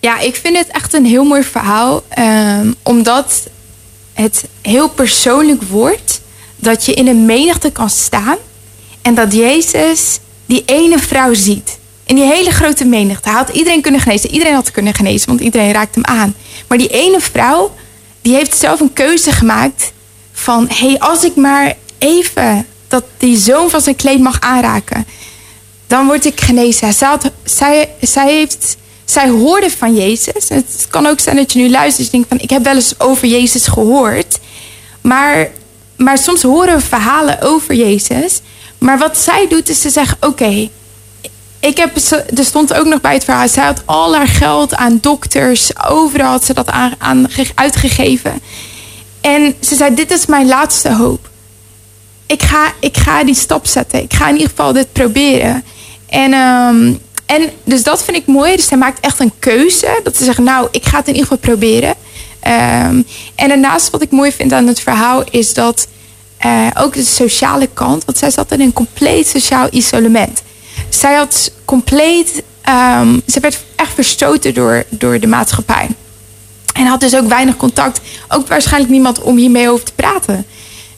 Ja, 0.00 0.18
ik 0.18 0.36
vind 0.36 0.56
het 0.56 0.68
echt 0.68 0.94
een 0.94 1.04
heel 1.04 1.24
mooi 1.24 1.42
verhaal. 1.42 2.02
Um, 2.18 2.74
omdat 2.82 3.42
het 4.12 4.44
heel 4.62 4.88
persoonlijk 4.88 5.62
wordt. 5.62 6.20
Dat 6.56 6.84
je 6.84 6.94
in 6.94 7.06
een 7.06 7.24
menigte 7.24 7.70
kan 7.70 7.90
staan. 7.90 8.36
En 9.02 9.14
dat 9.14 9.32
Jezus 9.32 10.18
die 10.46 10.62
ene 10.66 10.98
vrouw 10.98 11.34
ziet. 11.34 11.78
In 12.12 12.18
die 12.18 12.26
hele 12.26 12.50
grote 12.50 12.84
menigte. 12.84 13.28
Had 13.30 13.48
iedereen 13.48 13.80
kunnen 13.80 14.00
genezen. 14.00 14.30
Iedereen 14.30 14.54
had 14.54 14.70
kunnen 14.70 14.94
genezen, 14.94 15.28
want 15.28 15.40
iedereen 15.40 15.72
raakt 15.72 15.94
hem 15.94 16.04
aan. 16.04 16.34
Maar 16.68 16.78
die 16.78 16.88
ene 16.88 17.20
vrouw, 17.20 17.74
die 18.22 18.34
heeft 18.34 18.56
zelf 18.56 18.80
een 18.80 18.92
keuze 18.92 19.32
gemaakt. 19.32 19.92
Van, 20.32 20.68
hé, 20.68 20.86
hey, 20.88 20.98
als 20.98 21.24
ik 21.24 21.36
maar 21.36 21.74
even 21.98 22.66
dat 22.88 23.04
die 23.18 23.36
zoon 23.36 23.70
van 23.70 23.80
zijn 23.80 23.96
kleed 23.96 24.20
mag 24.20 24.40
aanraken. 24.40 25.06
Dan 25.86 26.06
word 26.06 26.24
ik 26.24 26.40
genezen. 26.40 26.92
Zij, 26.92 27.08
had, 27.08 27.30
zij, 27.44 27.88
zij, 28.00 28.34
heeft, 28.34 28.76
zij 29.04 29.28
hoorde 29.28 29.70
van 29.70 29.94
Jezus. 29.94 30.48
Het 30.48 30.86
kan 30.90 31.06
ook 31.06 31.20
zijn 31.20 31.36
dat 31.36 31.52
je 31.52 31.58
nu 31.58 31.70
luistert. 31.70 32.06
En 32.06 32.12
denkt 32.12 32.28
van, 32.28 32.38
ik 32.38 32.50
heb 32.50 32.64
wel 32.64 32.74
eens 32.74 33.00
over 33.00 33.28
Jezus 33.28 33.66
gehoord. 33.66 34.38
Maar, 35.00 35.50
maar 35.96 36.18
soms 36.18 36.42
horen 36.42 36.76
we 36.76 36.82
verhalen 36.82 37.40
over 37.40 37.74
Jezus. 37.74 38.40
Maar 38.78 38.98
wat 38.98 39.18
zij 39.18 39.46
doet 39.48 39.68
is 39.68 39.80
ze 39.80 39.90
zegt, 39.90 40.26
oké. 40.26 40.68
Ik 41.70 41.76
heb, 41.76 41.98
ze- 41.98 42.24
er 42.36 42.44
stond 42.44 42.74
ook 42.74 42.86
nog 42.86 43.00
bij 43.00 43.14
het 43.14 43.24
verhaal, 43.24 43.48
zij 43.48 43.64
had 43.64 43.82
al 43.84 44.16
haar 44.16 44.26
geld 44.28 44.74
aan 44.74 44.98
dokters, 45.00 45.70
overal 45.88 46.30
had 46.30 46.44
ze 46.44 46.54
dat 46.54 46.70
aan, 46.70 46.92
aan 46.98 47.26
ge- 47.30 47.50
uitgegeven. 47.54 48.40
En 49.20 49.54
ze 49.60 49.74
zei, 49.74 49.94
dit 49.94 50.10
is 50.10 50.26
mijn 50.26 50.46
laatste 50.48 50.92
hoop. 50.94 51.30
Ik 52.26 52.42
ga, 52.42 52.72
ik 52.80 52.96
ga 52.96 53.24
die 53.24 53.34
stap 53.34 53.66
zetten. 53.66 54.02
Ik 54.02 54.14
ga 54.14 54.28
in 54.28 54.32
ieder 54.34 54.48
geval 54.48 54.72
dit 54.72 54.92
proberen. 54.92 55.64
En, 56.08 56.32
ehm, 56.32 56.92
en 57.26 57.50
dus 57.64 57.82
dat 57.82 58.04
vind 58.04 58.16
ik 58.16 58.26
mooi. 58.26 58.56
Dus 58.56 58.66
zij 58.66 58.76
maakt 58.78 59.00
echt 59.00 59.20
een 59.20 59.32
keuze. 59.38 60.00
Dat 60.02 60.16
ze 60.16 60.24
zegt, 60.24 60.38
nou, 60.38 60.68
ik 60.70 60.84
ga 60.86 60.96
het 60.98 61.08
in 61.08 61.14
ieder 61.14 61.28
geval 61.28 61.42
proberen. 61.54 61.94
Ehm, 62.40 63.02
en 63.34 63.48
daarnaast 63.48 63.90
wat 63.90 64.02
ik 64.02 64.10
mooi 64.10 64.32
vind 64.32 64.52
aan 64.52 64.66
het 64.66 64.80
verhaal 64.80 65.24
is 65.30 65.54
dat 65.54 65.86
eh, 66.38 66.66
ook 66.78 66.94
de 66.94 67.04
sociale 67.04 67.68
kant. 67.74 68.04
Want 68.04 68.18
zij 68.18 68.30
zat 68.30 68.52
in 68.52 68.60
een 68.60 68.72
compleet 68.72 69.28
sociaal 69.28 69.68
isolement. 69.70 70.42
Zij 70.94 71.14
had 71.14 71.52
compleet, 71.64 72.42
ehm, 72.62 73.18
ze 73.26 73.40
werd 73.40 73.64
echt 73.76 73.94
verstoten 73.94 74.54
door, 74.54 74.84
door 74.88 75.20
de 75.20 75.26
maatschappij. 75.26 75.88
En 76.74 76.86
had 76.86 77.00
dus 77.00 77.16
ook 77.16 77.28
weinig 77.28 77.56
contact. 77.56 78.00
Ook 78.28 78.48
waarschijnlijk 78.48 78.92
niemand 78.92 79.20
om 79.20 79.36
hiermee 79.36 79.70
over 79.70 79.84
te 79.84 79.92
praten. 79.94 80.46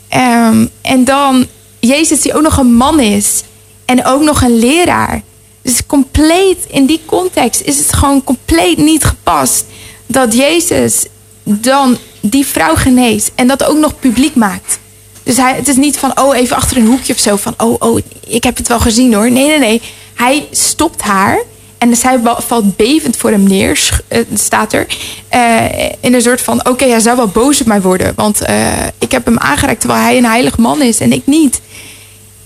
Ehm, 0.08 0.66
en 0.80 1.04
dan 1.04 1.46
Jezus 1.78 2.20
die 2.20 2.34
ook 2.34 2.42
nog 2.42 2.56
een 2.56 2.74
man 2.74 3.00
is. 3.00 3.42
En 3.84 4.04
ook 4.04 4.22
nog 4.22 4.42
een 4.42 4.58
leraar. 4.58 5.22
Dus 5.62 5.86
compleet 5.86 6.58
in 6.68 6.86
die 6.86 7.00
context 7.06 7.60
is 7.60 7.78
het 7.78 7.92
gewoon 7.92 8.24
compleet 8.24 8.78
niet 8.78 9.04
gepast. 9.04 9.64
Dat 10.06 10.34
Jezus 10.34 11.06
dan 11.42 11.98
die 12.20 12.46
vrouw 12.46 12.74
geneest. 12.74 13.30
En 13.34 13.46
dat 13.46 13.64
ook 13.64 13.78
nog 13.78 13.98
publiek 13.98 14.34
maakt. 14.34 14.78
Dus 15.24 15.36
hij, 15.36 15.54
het 15.54 15.68
is 15.68 15.76
niet 15.76 15.96
van, 15.96 16.20
oh, 16.20 16.36
even 16.36 16.56
achter 16.56 16.76
een 16.76 16.86
hoekje 16.86 17.12
of 17.12 17.18
zo. 17.18 17.36
Van, 17.36 17.54
oh, 17.58 17.74
oh, 17.78 18.00
ik 18.26 18.44
heb 18.44 18.56
het 18.56 18.68
wel 18.68 18.80
gezien 18.80 19.14
hoor. 19.14 19.30
Nee, 19.30 19.46
nee, 19.46 19.58
nee. 19.58 19.82
Hij 20.14 20.48
stopt 20.50 21.02
haar. 21.02 21.38
En 21.78 21.96
zij 21.96 22.20
wa- 22.20 22.40
valt 22.46 22.76
bevend 22.76 23.16
voor 23.16 23.30
hem 23.30 23.42
neer, 23.42 24.00
eh, 24.08 24.20
staat 24.34 24.72
er. 24.72 24.86
eh, 25.28 25.64
in 26.00 26.14
een 26.14 26.22
soort 26.22 26.40
van, 26.40 26.68
oké, 26.68 26.84
hij 26.84 27.00
zou 27.00 27.16
wel 27.16 27.28
boos 27.28 27.60
op 27.60 27.66
mij 27.66 27.80
worden. 27.80 28.12
Want 28.16 28.40
eh, 28.42 28.72
ik 28.98 29.12
heb 29.12 29.24
hem 29.24 29.38
aangeraakt 29.38 29.80
terwijl 29.80 30.02
hij 30.02 30.16
een 30.16 30.24
heilig 30.24 30.58
man 30.58 30.82
is 30.82 31.00
en 31.00 31.12
ik 31.12 31.22
niet. 31.26 31.60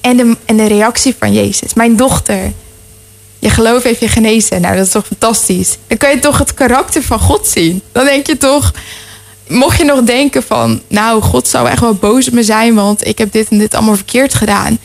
En 0.00 0.16
de, 0.16 0.36
en 0.44 0.56
de 0.56 0.66
reactie 0.66 1.14
van 1.18 1.32
Jezus. 1.32 1.74
Mijn 1.74 1.96
dochter, 1.96 2.52
je 3.38 3.50
geloof 3.50 3.82
heeft 3.82 4.00
je 4.00 4.08
genezen. 4.08 4.60
Nou, 4.60 4.76
dat 4.76 4.86
is 4.86 4.92
toch 4.92 5.06
fantastisch. 5.06 5.76
Dan 5.86 5.96
kan 5.98 6.10
je 6.10 6.18
toch 6.18 6.38
het 6.38 6.54
karakter 6.54 7.02
van 7.02 7.20
God 7.20 7.46
zien. 7.46 7.82
Dan 7.92 8.04
denk 8.04 8.26
je 8.26 8.36
toch, 8.36 8.72
mocht 9.48 9.78
je 9.78 9.84
nog 9.84 10.02
denken 10.02 10.42
van... 10.42 10.80
nou, 10.88 11.22
God 11.22 11.48
zou 11.48 11.68
echt 11.68 11.80
wel 11.80 11.94
boos 11.94 12.28
op 12.28 12.34
me 12.34 12.42
zijn... 12.42 12.74
want 12.74 13.06
ik 13.06 13.18
heb 13.18 13.32
dit 13.32 13.48
en 13.48 13.58
dit 13.58 13.74
allemaal 13.74 13.94
verkeerd 13.94 14.34
gedaan. 14.34 14.78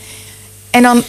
En 0.70 0.82
dan, 0.82 1.02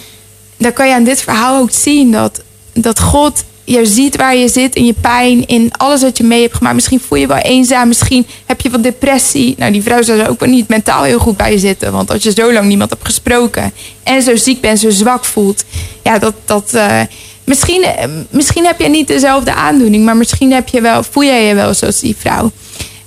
dan 0.57 0.73
kan 0.73 0.87
je 0.87 0.93
aan 0.93 1.03
dit 1.03 1.21
verhaal 1.21 1.61
ook 1.61 1.71
zien 1.71 2.11
dat, 2.11 2.41
dat 2.73 2.99
God 2.99 3.43
je 3.63 3.85
ziet 3.85 4.15
waar 4.15 4.35
je 4.35 4.47
zit 4.47 4.75
in 4.75 4.85
je 4.85 4.93
pijn... 5.01 5.47
in 5.47 5.71
alles 5.77 6.01
wat 6.01 6.17
je 6.17 6.23
mee 6.23 6.41
hebt 6.41 6.55
gemaakt. 6.55 6.75
Misschien 6.75 6.99
voel 6.99 7.17
je 7.17 7.27
wel 7.27 7.37
eenzaam, 7.37 7.87
misschien 7.87 8.27
heb 8.45 8.61
je 8.61 8.69
wat 8.69 8.83
depressie. 8.83 9.55
Nou, 9.57 9.71
die 9.71 9.83
vrouw 9.83 10.01
zou 10.01 10.19
er 10.19 10.29
ook 10.29 10.39
wel 10.39 10.49
niet 10.49 10.67
mentaal 10.67 11.03
heel 11.03 11.19
goed 11.19 11.37
bij 11.37 11.57
zitten... 11.57 11.91
want 11.91 12.11
als 12.11 12.23
je 12.23 12.31
zo 12.31 12.53
lang 12.53 12.67
niemand 12.67 12.89
hebt 12.89 13.05
gesproken... 13.05 13.73
en 14.03 14.21
zo 14.21 14.35
ziek 14.35 14.61
bent, 14.61 14.79
zo 14.79 14.89
zwak 14.89 15.25
voelt... 15.25 15.63
ja, 16.03 16.19
dat... 16.19 16.33
dat 16.45 16.73
eh, 16.73 17.01
Misschien, 17.45 17.83
eh, 17.83 18.09
misschien 18.29 18.65
heb 18.65 18.79
je 18.79 18.89
niet 18.89 19.07
dezelfde 19.07 19.53
aandoening, 19.53 20.05
maar 20.05 20.17
misschien 20.17 20.51
heb 20.51 20.67
je 20.67 20.81
wel, 20.81 21.03
voel 21.03 21.23
jij 21.23 21.45
je 21.45 21.55
wel 21.55 21.73
zoals 21.73 21.99
die 21.99 22.15
vrouw. 22.19 22.51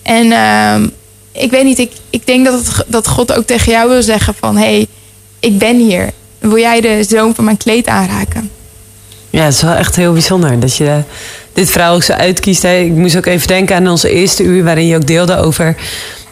En 0.08 0.32
ehm, 0.32 0.88
ik 1.32 1.50
weet 1.50 1.64
niet, 1.64 1.78
ik, 1.78 1.92
ik 2.10 2.26
denk 2.26 2.44
dat, 2.44 2.84
dat 2.86 3.08
God 3.08 3.32
ook 3.32 3.46
tegen 3.46 3.72
jou 3.72 3.88
wil 3.88 4.02
zeggen 4.02 4.34
van... 4.34 4.56
hé, 4.56 4.64
hey, 4.64 4.86
ik 5.40 5.58
ben 5.58 5.76
hier. 5.78 6.10
Wil 6.38 6.58
jij 6.58 6.80
de 6.80 7.04
zoom 7.08 7.34
van 7.34 7.44
mijn 7.44 7.56
kleed 7.56 7.86
aanraken? 7.86 8.50
Ja, 9.30 9.44
het 9.44 9.54
is 9.54 9.62
wel 9.62 9.74
echt 9.74 9.96
heel 9.96 10.12
bijzonder 10.12 10.60
dat 10.60 10.76
je 10.76 11.02
dit 11.52 11.70
verhaal 11.70 11.94
ook 11.94 12.02
zo 12.02 12.12
uitkiest. 12.12 12.62
Hè. 12.62 12.78
Ik 12.78 12.92
moest 12.92 13.16
ook 13.16 13.26
even 13.26 13.46
denken 13.46 13.76
aan 13.76 13.88
onze 13.88 14.10
eerste 14.10 14.42
uur 14.42 14.64
waarin 14.64 14.86
je 14.86 14.96
ook 14.96 15.06
deelde 15.06 15.36
over... 15.36 15.76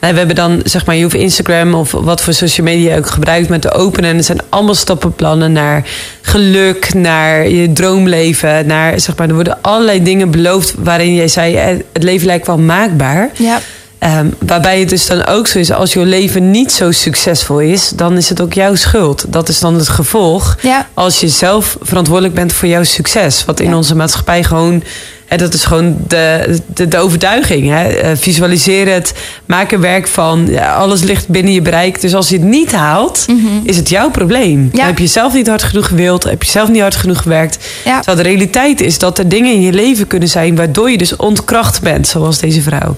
We 0.01 0.07
hebben 0.07 0.35
dan, 0.37 0.61
zeg 0.65 0.87
maar, 0.87 0.97
je 0.97 1.03
hoeft 1.03 1.15
Instagram 1.15 1.75
of 1.75 1.91
wat 1.91 2.21
voor 2.21 2.33
social 2.33 2.67
media 2.67 2.97
ook 2.97 3.07
gebruikt 3.11 3.49
met 3.49 3.63
te 3.63 3.73
openen. 3.73 4.11
En 4.11 4.17
er 4.17 4.25
zijn 4.25 4.41
allemaal 4.49 4.75
stappenplannen 4.75 5.53
naar 5.53 5.85
geluk, 6.23 6.95
naar 6.95 7.49
je 7.49 7.73
droomleven. 7.73 8.67
Naar, 8.67 9.01
zeg 9.01 9.17
maar, 9.17 9.29
er 9.29 9.35
worden 9.35 9.59
allerlei 9.63 10.03
dingen 10.03 10.31
beloofd 10.31 10.75
waarin 10.79 11.15
jij 11.15 11.29
zei... 11.29 11.55
eh, 11.57 11.67
het 11.93 12.03
leven 12.03 12.27
lijkt 12.27 12.47
wel 12.47 12.59
maakbaar. 12.59 13.31
Ja. 13.35 13.61
Ehm, 13.99 14.27
waarbij 14.39 14.81
het 14.81 14.89
dus 14.89 15.07
dan 15.07 15.25
ook 15.27 15.47
zo 15.47 15.59
is, 15.59 15.73
als 15.73 15.93
je 15.93 16.01
leven 16.05 16.51
niet 16.51 16.73
zo 16.73 16.91
succesvol 16.91 17.61
is, 17.61 17.89
dan 17.89 18.17
is 18.17 18.29
het 18.29 18.41
ook 18.41 18.53
jouw 18.53 18.75
schuld. 18.75 19.25
Dat 19.29 19.49
is 19.49 19.59
dan 19.61 19.75
het 19.75 19.89
gevolg. 19.89 20.57
Ja. 20.63 20.89
Als 20.95 21.21
je 21.21 21.29
zelf 21.29 21.77
verantwoordelijk 21.81 22.35
bent 22.35 22.53
voor 22.53 22.69
jouw 22.69 22.83
succes. 22.85 23.45
Wat 23.45 23.61
in 23.61 23.69
Ja. 23.71 23.77
onze 23.77 23.95
maatschappij 23.97 24.43
gewoon, 24.45 24.83
dat 25.29 25.55
is 25.55 25.65
gewoon 25.65 25.97
de, 26.09 26.59
de, 26.67 26.89
de 26.89 26.99
overtuiging. 26.99 27.69
Hè? 27.69 27.89
Eh, 27.89 28.17
visualiseer 28.17 28.93
het, 28.93 29.15
maak 29.47 29.73
er 29.73 29.81
werk 29.81 30.09
van. 30.09 30.47
Ja, 30.49 30.75
alles 30.75 31.03
ligt 31.03 31.29
binnen 31.29 31.53
je 31.53 31.63
bereik. 31.63 32.01
Dus 32.01 32.15
als 32.15 32.29
je 32.29 32.37
het 32.37 32.45
niet 32.45 32.73
haalt, 32.73 33.27
is 33.63 33.77
het 33.77 33.89
jouw 33.89 34.11
probleem. 34.11 34.59
Mhm. 34.59 34.65
Ja. 34.65 34.77
Dan 34.77 34.87
heb 34.87 34.99
je 34.99 35.07
zelf 35.07 35.35
niet 35.35 35.47
hard 35.47 35.63
genoeg 35.63 35.87
gewild, 35.87 36.25
heb 36.25 36.43
je 36.43 36.51
zelf 36.51 36.69
niet 36.69 36.81
hard 36.81 36.97
genoeg 36.97 37.23
gewerkt. 37.23 37.67
Ja. 37.85 37.97
Terwijl 37.97 38.17
de 38.17 38.29
realiteit 38.29 38.81
is 38.81 38.99
dat 38.99 39.19
er 39.19 39.29
dingen 39.29 39.53
in 39.53 39.61
je 39.61 39.73
leven 39.73 40.07
kunnen 40.07 40.29
zijn 40.29 40.57
waardoor 40.57 40.91
je 40.91 40.99
dus 40.99 41.17
ontkracht 41.17 41.83
bent, 41.83 42.09
zoals 42.09 42.39
deze 42.39 42.63
vrouw. 42.63 42.97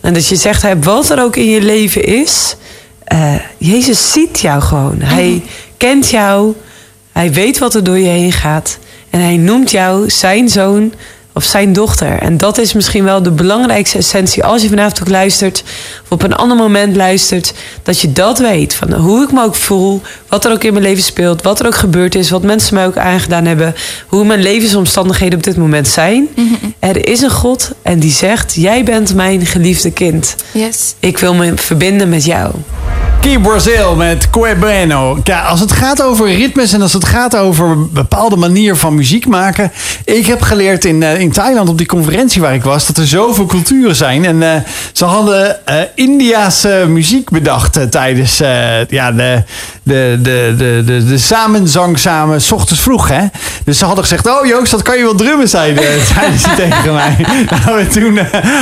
En 0.00 0.14
dat 0.14 0.26
je 0.26 0.36
zegt, 0.36 0.66
wat 0.80 1.10
er 1.10 1.22
ook 1.22 1.36
in 1.36 1.48
je 1.48 1.62
leven 1.62 2.04
is, 2.04 2.56
eh, 3.04 3.34
Jezus 3.58 4.12
ziet 4.12 4.40
jou 4.40 4.62
gewoon. 4.62 4.96
Hij 4.98 5.42
kent 5.76 6.10
jou, 6.10 6.54
hij 7.12 7.32
weet 7.32 7.58
wat 7.58 7.74
er 7.74 7.84
door 7.84 7.98
je 7.98 8.08
heen 8.08 8.32
gaat. 8.32 8.78
En 9.10 9.20
hij 9.20 9.36
noemt 9.36 9.70
jou 9.70 10.10
zijn 10.10 10.48
zoon 10.48 10.92
of 11.32 11.44
zijn 11.44 11.72
dochter. 11.72 12.18
En 12.18 12.36
dat 12.36 12.58
is 12.58 12.72
misschien 12.72 13.04
wel 13.04 13.22
de 13.22 13.30
belangrijkste 13.30 13.98
essentie 13.98 14.44
als 14.44 14.62
je 14.62 14.68
vanavond 14.68 15.00
ook 15.00 15.08
luistert, 15.08 15.62
of 16.02 16.10
op 16.10 16.22
een 16.22 16.34
ander 16.34 16.56
moment 16.56 16.96
luistert, 16.96 17.52
dat 17.82 18.00
je 18.00 18.12
dat 18.12 18.38
weet. 18.38 18.74
Van 18.74 18.92
hoe 18.92 19.22
ik 19.22 19.32
me 19.32 19.42
ook 19.42 19.54
voel, 19.54 20.00
wat 20.28 20.44
er 20.44 20.52
ook 20.52 20.64
in 20.64 20.72
mijn 20.72 20.84
leven 20.84 21.02
speelt, 21.02 21.42
wat 21.42 21.60
er 21.60 21.66
ook 21.66 21.74
gebeurd 21.74 22.14
is, 22.14 22.30
wat 22.30 22.42
mensen 22.42 22.74
mij 22.74 22.86
ook 22.86 22.96
aangedaan 22.96 23.44
hebben, 23.44 23.74
hoe 24.06 24.24
mijn 24.24 24.42
levensomstandigheden 24.42 25.38
op 25.38 25.44
dit 25.44 25.56
moment 25.56 25.88
zijn. 25.88 26.28
Er 26.78 27.08
is 27.08 27.20
een 27.20 27.30
God 27.30 27.70
en 27.82 27.98
die 27.98 28.12
zegt: 28.12 28.54
Jij 28.54 28.84
bent 28.84 29.14
mijn 29.14 29.46
geliefde 29.46 29.90
kind. 29.90 30.36
Yes. 30.52 30.94
Ik 30.98 31.18
wil 31.18 31.34
me 31.34 31.52
verbinden 31.56 32.08
met 32.08 32.24
jou. 32.24 32.54
Key 33.22 33.38
Brazil 33.38 33.94
met 33.96 34.30
Coe 34.30 34.56
Bueno. 34.56 35.20
Ja, 35.24 35.40
als 35.40 35.60
het 35.60 35.72
gaat 35.72 36.02
over 36.02 36.34
ritmes 36.34 36.72
en 36.72 36.82
als 36.82 36.92
het 36.92 37.04
gaat 37.04 37.36
over 37.36 37.66
een 37.66 37.90
bepaalde 37.92 38.36
manier 38.36 38.76
van 38.76 38.94
muziek 38.94 39.26
maken. 39.26 39.72
Ik 40.04 40.26
heb 40.26 40.42
geleerd 40.42 40.84
in, 40.84 41.02
eh, 41.02 41.20
in 41.20 41.32
Thailand 41.32 41.68
op 41.68 41.78
die 41.78 41.86
conferentie 41.86 42.40
waar 42.40 42.54
ik 42.54 42.62
was 42.62 42.86
dat 42.86 42.96
er 42.96 43.06
zoveel 43.06 43.46
culturen 43.46 43.96
zijn. 43.96 44.24
En 44.24 44.42
eh, 44.42 44.60
ze 44.92 45.04
hadden 45.04 45.56
Indiaanse 45.94 46.84
muziek 46.88 47.30
bedacht 47.30 47.90
tijdens 47.90 48.38
ja, 48.88 49.12
de, 49.12 49.42
de, 49.82 50.18
de, 50.22 50.54
de, 50.58 50.82
de, 50.86 51.04
de 51.04 51.18
samenzang 51.18 51.98
samen, 51.98 52.40
s 52.40 52.52
ochtends 52.52 52.82
vroeg. 52.82 53.08
Hè? 53.08 53.26
Dus 53.64 53.78
ze 53.78 53.84
hadden 53.84 54.04
gezegd: 54.04 54.26
Oh 54.26 54.46
Joost, 54.46 54.70
dat 54.70 54.82
kan 54.82 54.96
je 54.96 55.02
wel 55.02 55.14
drummen, 55.14 55.48
zeiden, 55.48 55.84
zeiden 56.14 56.38
ze 56.38 56.54
tegen 56.56 56.94
mij. 56.94 57.26
Nou, 57.64 57.80
en 57.80 57.88
toen 57.88 58.18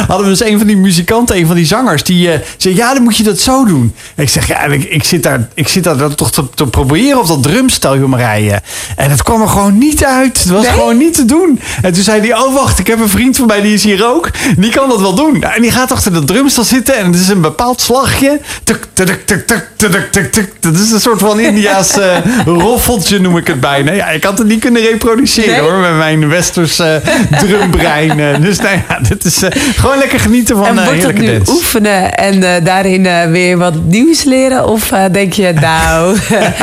hadden 0.06 0.26
we 0.26 0.32
dus 0.32 0.44
een 0.44 0.58
van 0.58 0.66
die 0.66 0.76
muzikanten, 0.76 1.36
een 1.36 1.46
van 1.46 1.56
die 1.56 1.66
zangers, 1.66 2.02
die 2.02 2.30
zei: 2.56 2.74
Ja, 2.74 2.94
dan 2.94 3.02
moet 3.02 3.16
je 3.16 3.22
dat 3.22 3.38
zo 3.38 3.64
doen. 3.64 3.94
En 4.14 4.22
ik 4.22 4.28
zeg: 4.28 4.48
Ja, 4.50 4.64
ik, 4.64 4.84
ik 4.84 5.04
zit 5.04 5.22
daar, 5.22 5.48
ik 5.54 5.68
zit 5.68 5.84
daar 5.84 6.14
toch 6.14 6.32
te, 6.32 6.44
te 6.54 6.66
proberen 6.66 7.18
op 7.18 7.26
dat 7.26 7.42
drumstel, 7.42 7.98
joh, 7.98 8.08
Marije. 8.08 8.60
En 8.96 9.10
het 9.10 9.22
kwam 9.22 9.42
er 9.42 9.48
gewoon 9.48 9.78
niet 9.78 10.04
uit. 10.04 10.38
Het 10.38 10.48
was 10.50 10.66
gewoon 10.66 10.96
niet 10.96 11.14
te 11.14 11.24
doen. 11.24 11.60
En 11.82 11.92
toen 11.92 12.02
zei 12.02 12.20
hij: 12.20 12.38
Oh, 12.38 12.54
wacht, 12.54 12.78
ik 12.78 12.86
heb 12.86 13.00
een 13.00 13.08
vriend 13.08 13.36
van 13.36 13.46
mij 13.46 13.60
die 13.60 13.74
is 13.74 13.84
hier 13.84 14.06
ook. 14.06 14.30
Die 14.56 14.70
kan 14.70 14.88
dat 14.88 15.00
wel 15.00 15.14
doen. 15.14 15.38
Nou, 15.38 15.54
en 15.54 15.62
die 15.62 15.70
gaat 15.70 15.92
achter 15.92 16.12
dat 16.12 16.26
drumstel 16.26 16.64
zitten 16.64 16.96
en 16.96 17.06
het 17.06 17.14
is 17.20 17.28
een 17.28 17.40
bepaald 17.40 17.80
slagje. 17.80 18.40
Tuk, 18.64 18.86
tuk, 18.92 19.22
tuk, 19.26 19.46
tuk, 19.46 19.66
tuk, 19.76 20.08
tuk, 20.12 20.32
tuk. 20.32 20.52
Dat 20.60 20.74
is 20.74 20.90
een 20.90 21.00
soort 21.00 21.20
van 21.20 21.40
Indiaas 21.40 21.98
eh, 21.98 22.16
roffeltje, 22.44 23.20
noem 23.20 23.36
ik 23.36 23.46
het 23.46 23.60
bijna. 23.60 23.92
Ja, 23.92 24.08
ik 24.08 24.24
had 24.24 24.38
het 24.38 24.46
niet 24.46 24.60
kunnen 24.60 24.82
reproduceren 24.82 25.50
Nee? 25.50 25.60
hoor, 25.60 25.78
met 25.78 25.96
mijn 25.96 26.28
westerse 26.28 27.02
drumbrein. 27.40 28.20
eh. 28.20 28.40
dus 28.40 28.58
nou 28.58 28.76
ja, 28.88 28.98
dit 29.08 29.24
is 29.24 29.42
eh, 29.42 29.50
gewoon 29.76 29.98
lekker 29.98 30.20
genieten 30.20 30.56
van 30.56 30.66
en 30.66 30.78
eh 30.78 30.84
wordt 30.84 31.02
het 31.02 31.10
heerlijke 31.12 31.30
nu 31.32 31.36
dance. 31.36 31.52
oefenen 31.52 32.14
en 32.14 32.42
eh, 32.54 32.64
daarin 32.64 33.06
eh, 33.06 33.30
weer 33.30 33.58
wat 33.58 33.74
nieuws 33.84 34.24
leren? 34.24 34.38
Of 34.48 34.92
eh, 34.92 35.04
denk 35.12 35.32
je, 35.32 35.52
nou, 35.52 36.16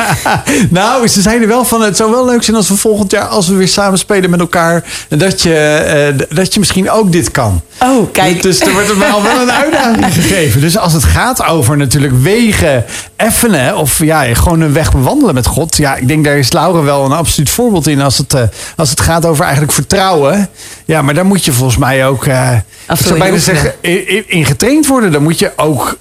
nou, 0.70 1.08
ze 1.08 1.22
zeiden 1.22 1.48
wel 1.48 1.66
van 1.66 1.82
het 1.82 1.98
zou 1.98 2.12
wel 2.12 2.26
leuk 2.26 2.44
zijn 2.44 2.58
als 2.58 2.68
we 2.70 2.76
volgend 2.78 3.12
jaar, 3.12 3.26
als 3.28 3.48
we 3.48 3.56
weer 3.56 3.68
samen 3.68 4.00
spelen 4.00 4.30
met 4.30 4.40
elkaar, 4.40 4.84
dat 5.10 5.42
je, 5.42 5.56
eh, 5.56 6.28
dat 6.36 6.54
je 6.54 6.60
misschien 6.60 6.90
ook 6.90 7.12
dit 7.12 7.32
kan. 7.32 7.62
oh 7.82 8.12
kijk. 8.12 8.42
Dus 8.42 8.60
er 8.62 8.72
wordt 8.72 8.90
er 8.90 9.04
al 9.06 9.24
wel 9.24 9.42
een 9.42 9.52
uitdaging 9.52 10.14
gegeven. 10.22 10.62
Dus 10.62 10.78
als 10.78 10.94
het 10.94 11.04
gaat 11.04 11.44
over 11.46 11.78
natuurlijk 11.78 12.14
wegen 12.22 12.86
effenen 13.16 13.78
of 13.78 14.00
ja, 14.04 14.34
gewoon 14.34 14.62
een 14.62 14.74
weg 14.74 14.92
bewandelen 14.92 15.34
met 15.34 15.46
God. 15.46 15.78
Ja, 15.78 15.96
ik 15.96 16.08
denk 16.08 16.26
daar 16.26 16.38
is 16.38 16.52
Laura 16.52 16.82
wel 16.82 17.06
een 17.06 17.12
absoluut 17.12 17.50
voorbeeld 17.50 17.88
in 17.88 18.02
als 18.02 18.18
het, 18.18 18.34
eh, 18.34 18.42
als 18.76 18.90
het 18.90 19.00
gaat 19.02 19.26
over 19.26 19.44
eigenlijk 19.44 19.74
vertrouwen. 19.74 20.50
Ja, 20.86 21.02
maar 21.02 21.14
daar 21.14 21.26
moet 21.26 21.46
je 21.46 21.52
volgens 21.52 21.78
mij 21.78 22.08
ook, 22.08 22.26
eh, 22.26 22.52
ik 22.54 22.96
toe 22.96 23.08
zou 23.08 23.20
bijna 23.20 23.38
zeggen, 23.38 23.74
in, 23.82 24.08
in- 24.08 24.24
in 24.28 24.46
getraind 24.46 24.88
worden. 24.88 25.12
Dan 25.12 25.24
moet 25.24 25.40
je 25.40 25.52
ook 25.56 25.98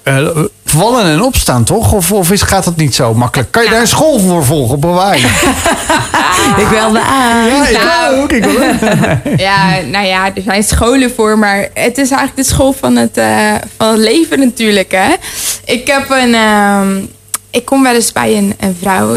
vallen 0.76 1.04
en 1.04 1.22
opstaan, 1.22 1.64
toch? 1.64 1.92
Of, 1.92 2.12
of 2.12 2.30
is, 2.30 2.42
gaat 2.42 2.64
dat 2.64 2.76
niet 2.76 2.94
zo 2.94 3.14
makkelijk? 3.14 3.50
Kan 3.52 3.64
je 3.64 3.70
daar 3.70 3.80
een 3.80 3.86
school 3.86 4.18
voor 4.18 4.44
volgen 4.44 4.76
op 4.76 4.82
Hawaii? 4.84 5.24
Ik 6.62 6.66
wil 6.70 6.90
me 6.90 7.00
aan. 7.00 7.46
Ja, 7.46 7.66
ik 7.68 7.78
Nou. 7.84 8.16
ook. 8.22 8.32
Ik 8.32 8.46
ook. 8.46 8.58
Ja, 9.40 9.80
nou 9.90 10.06
ja, 10.06 10.24
er 10.34 10.42
zijn 10.44 10.62
scholen 10.64 11.12
voor, 11.16 11.38
maar 11.38 11.58
het 11.74 11.98
is 11.98 12.10
eigenlijk 12.10 12.36
de 12.36 12.54
school 12.54 12.72
van 12.72 12.96
het, 12.96 13.16
eh, 13.16 13.54
van 13.78 13.88
het 13.88 13.98
leven 13.98 14.38
natuurlijk. 14.38 14.92
Hè? 14.92 15.14
Ik 15.64 15.86
heb 15.86 16.10
een. 16.10 16.34
ehm, 16.34 16.96
ik 17.50 17.64
kom 17.64 17.82
wel 17.82 17.94
eens 17.94 18.12
bij 18.12 18.36
een, 18.36 18.54
een 18.60 18.76
vrouw. 18.80 19.16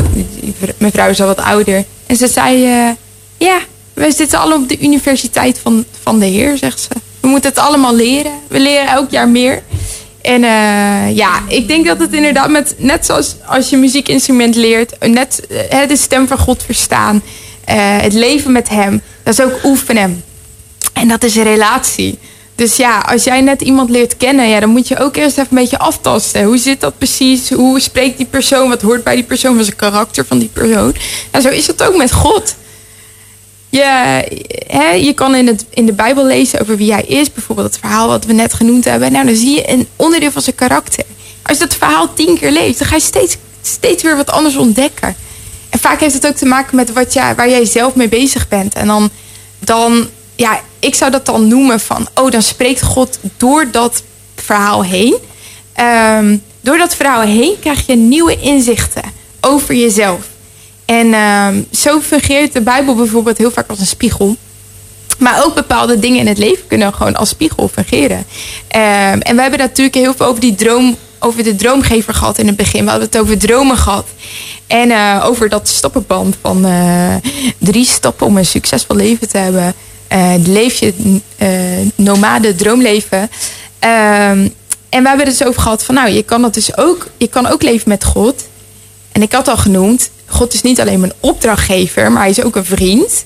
Mijn 0.78 0.92
vrouw 0.92 1.10
is 1.10 1.22
al 1.22 1.28
wat 1.28 1.40
ouder. 1.42 1.84
En 2.08 2.16
ze 2.16 2.28
zei: 2.28 2.66
eh, 2.66 2.90
Ja, 3.38 3.58
we 3.94 4.12
zitten 4.12 4.40
alle 4.40 4.56
op 4.56 4.70
de 4.70 4.80
universiteit 4.82 5.60
van, 5.64 5.86
van 6.04 6.20
de 6.20 6.26
Heer, 6.26 6.58
zegt 6.58 6.80
ze. 6.80 6.88
We 7.20 7.28
moeten 7.28 7.50
het 7.50 7.60
allemaal 7.60 7.96
leren. 7.96 8.32
We 8.48 8.60
leren 8.60 8.88
elk 8.88 9.10
jaar 9.12 9.30
meer. 9.30 9.62
En 10.22 10.44
eh, 10.44 11.16
ja, 11.16 11.44
ik 11.48 11.68
denk 11.68 11.86
dat 11.86 12.00
het 12.00 12.14
inderdaad 12.14 12.50
met, 12.50 12.76
net 12.78 13.06
zoals 13.06 13.36
als 13.46 13.70
je 13.70 13.78
muziekinstrument 13.78 14.56
leert, 14.56 15.10
net 15.10 15.48
eh, 15.70 15.88
de 15.88 15.98
stem 15.98 16.28
van 16.28 16.38
God 16.38 16.64
verstaan, 16.64 17.22
eh, 17.66 17.76
het 17.78 18.14
leven 18.14 18.52
met 18.52 18.70
Hem, 18.70 19.02
dat 19.24 19.34
is 19.34 19.46
ook 19.46 19.64
oefenen. 19.64 20.24
En 20.94 21.08
dat 21.08 21.24
is 21.24 21.36
een 21.36 21.44
relatie. 21.44 22.18
Dus 22.56 22.76
ja, 22.76 23.00
als 23.00 23.24
jij 23.24 23.42
net 23.42 23.62
iemand 23.62 23.90
leert 23.90 24.18
kennen, 24.18 24.50
ja, 24.50 24.60
dan 24.60 24.70
moet 24.70 24.88
je 24.88 25.00
ook 25.00 25.16
eerst 25.16 25.38
even 25.38 25.48
een 25.50 25.64
beetje 25.64 25.80
aftasten. 25.80 26.44
Hoe 26.44 26.58
zit 26.58 26.82
dat 26.82 26.98
precies? 26.98 27.50
Hoe 27.50 27.80
spreekt 27.80 28.18
die 28.18 28.26
persoon? 28.26 28.70
Wat 28.70 28.82
hoort 28.82 29.04
bij 29.04 29.16
die 29.16 29.24
persoon? 29.24 29.52
Wat 29.52 29.62
is 29.62 29.68
het 29.68 29.76
karakter 29.76 30.26
van 30.26 30.40
die 30.40 30.50
persoon? 30.54 30.96
Nou, 31.32 31.44
zo 31.44 31.50
is 31.50 31.68
het 31.68 31.84
ook 31.84 31.98
met 31.98 32.12
God. 32.12 32.56
Je, 33.70 33.84
hè, 34.68 34.90
je 34.90 35.14
kan 35.14 35.36
in, 35.36 35.48
het, 35.48 35.66
in 35.70 35.86
de 35.86 35.94
Bijbel 35.94 36.26
lezen 36.26 36.62
over 36.62 36.78
wie 36.78 36.94
hij 36.94 37.04
is. 37.04 37.34
Bijvoorbeeld 37.34 37.68
het 37.68 37.80
verhaal 37.80 38.08
wat 38.08 38.26
we 38.26 38.34
net 38.34 38.54
genoemd 38.54 38.86
hebben. 38.86 39.12
Nou, 39.12 39.26
dan 39.26 39.36
zie 39.36 39.56
je 39.56 39.70
een 39.70 39.88
onderdeel 39.96 40.32
van 40.32 40.42
zijn 40.42 40.56
karakter. 40.56 41.04
Als 41.42 41.58
je 41.58 41.64
dat 41.64 41.76
verhaal 41.76 42.14
tien 42.14 42.38
keer 42.40 42.52
leest, 42.52 42.80
dan 42.80 42.88
ga 42.88 42.96
je 42.96 43.02
steeds, 43.02 43.38
steeds 43.62 44.04
weer 44.04 44.16
wat 44.16 44.32
anders 44.32 44.56
ontdekken. 44.56 45.16
En 45.70 45.80
vaak 45.80 46.00
heeft 46.00 46.14
het 46.14 46.28
ook 46.28 46.36
te 46.36 46.46
maken 46.46 46.76
met 46.76 46.94
wat 46.94 47.14
jij, 47.14 47.36
waar 47.36 47.50
jij 47.50 47.66
zelf 47.66 47.96
mee 47.96 48.10
bezig 48.10 48.48
bent. 48.48 48.74
En 48.74 48.88
dan, 48.88 49.10
dan, 49.60 50.08
ja, 50.36 50.62
ik 50.80 50.96
zou 50.96 51.12
dat 51.12 51.26
dan 51.26 51.48
noemen 51.48 51.80
van, 51.80 52.08
oh, 52.16 52.32
dan 52.32 52.42
spreekt 52.42 52.82
God 52.82 53.20
door 53.38 53.72
dat 53.72 54.04
verhaal 54.36 54.84
heen. 54.84 55.16
Ehm, 55.74 56.38
door 56.62 56.78
dat 56.78 56.96
verhaal 56.96 57.22
heen 57.22 57.56
krijg 57.60 57.86
je 57.86 57.96
nieuwe 57.96 58.40
inzichten 58.40 59.04
over 59.42 59.76
jezelf. 59.76 60.29
En 60.90 61.14
ehm, 61.14 61.62
zo 61.72 62.02
fungeert 62.02 62.54
de 62.54 62.62
Bijbel 62.62 62.96
bijvoorbeeld 62.96 63.38
heel 63.38 63.52
vaak 63.52 63.70
als 63.70 63.80
een 63.80 63.86
spiegel. 63.86 64.36
Maar 65.18 65.46
ook 65.46 65.56
bepaalde 65.56 66.00
dingen 66.00 66.20
in 66.20 66.28
het 66.28 66.38
leven 66.38 66.68
kunnen 66.68 66.94
gewoon 66.94 67.16
als 67.16 67.30
spiegel 67.30 67.68
fungeren. 67.68 68.26
Ehm, 68.68 69.20
en 69.20 69.36
we 69.36 69.42
hebben 69.42 69.60
natuurlijk 69.60 69.96
heel 69.96 70.14
veel 70.14 70.26
over 70.26 70.42
die 70.42 70.56
droom, 70.56 70.96
over 71.20 71.44
de 71.44 71.56
droomgever 71.56 72.14
gehad 72.14 72.38
in 72.38 72.48
het 72.48 72.56
begin. 72.56 72.84
We 72.84 72.90
hadden 72.90 73.08
het 73.08 73.20
over 73.20 73.38
dromen 73.38 73.78
gehad. 73.78 74.06
En 74.68 74.92
eh, 74.92 75.26
over 75.26 75.50
dat 75.50 75.68
stappenband 75.68 76.36
van 76.42 76.66
eh, 76.66 77.16
drie 77.58 77.86
stappen 77.86 78.28
om 78.28 78.38
een 78.38 78.46
succesvol 78.46 78.96
leven 78.96 79.30
te 79.30 79.38
hebben. 79.38 79.74
Eh 80.08 80.34
leef 80.46 80.80
je 80.80 81.20
nomade 81.96 82.56
droomleven. 82.56 83.30
Ehm, 83.80 84.48
en 84.90 85.02
we 85.04 85.08
hebben 85.08 85.28
het 85.28 85.38
dus 85.38 85.48
over 85.48 85.62
gehad 85.62 85.84
van 85.84 85.96
nou, 85.96 86.10
je 86.10 86.24
kan 86.24 86.42
dat 86.42 86.54
dus 86.54 86.78
ook, 86.78 87.08
je 87.18 87.28
kan 87.28 87.48
ook 87.48 87.62
leven 87.62 87.90
met 87.90 88.04
God. 88.04 88.48
En 89.12 89.22
ik 89.22 89.32
had 89.32 89.48
al 89.48 89.58
genoemd, 89.58 90.10
God 90.30 90.54
is 90.54 90.62
niet 90.62 90.80
alleen 90.80 91.00
mijn 91.00 91.14
opdrachtgever, 91.20 92.12
maar 92.12 92.22
hij 92.22 92.32
is 92.32 92.44
ook 92.44 92.56
een 92.56 92.66
vriend. 92.66 93.26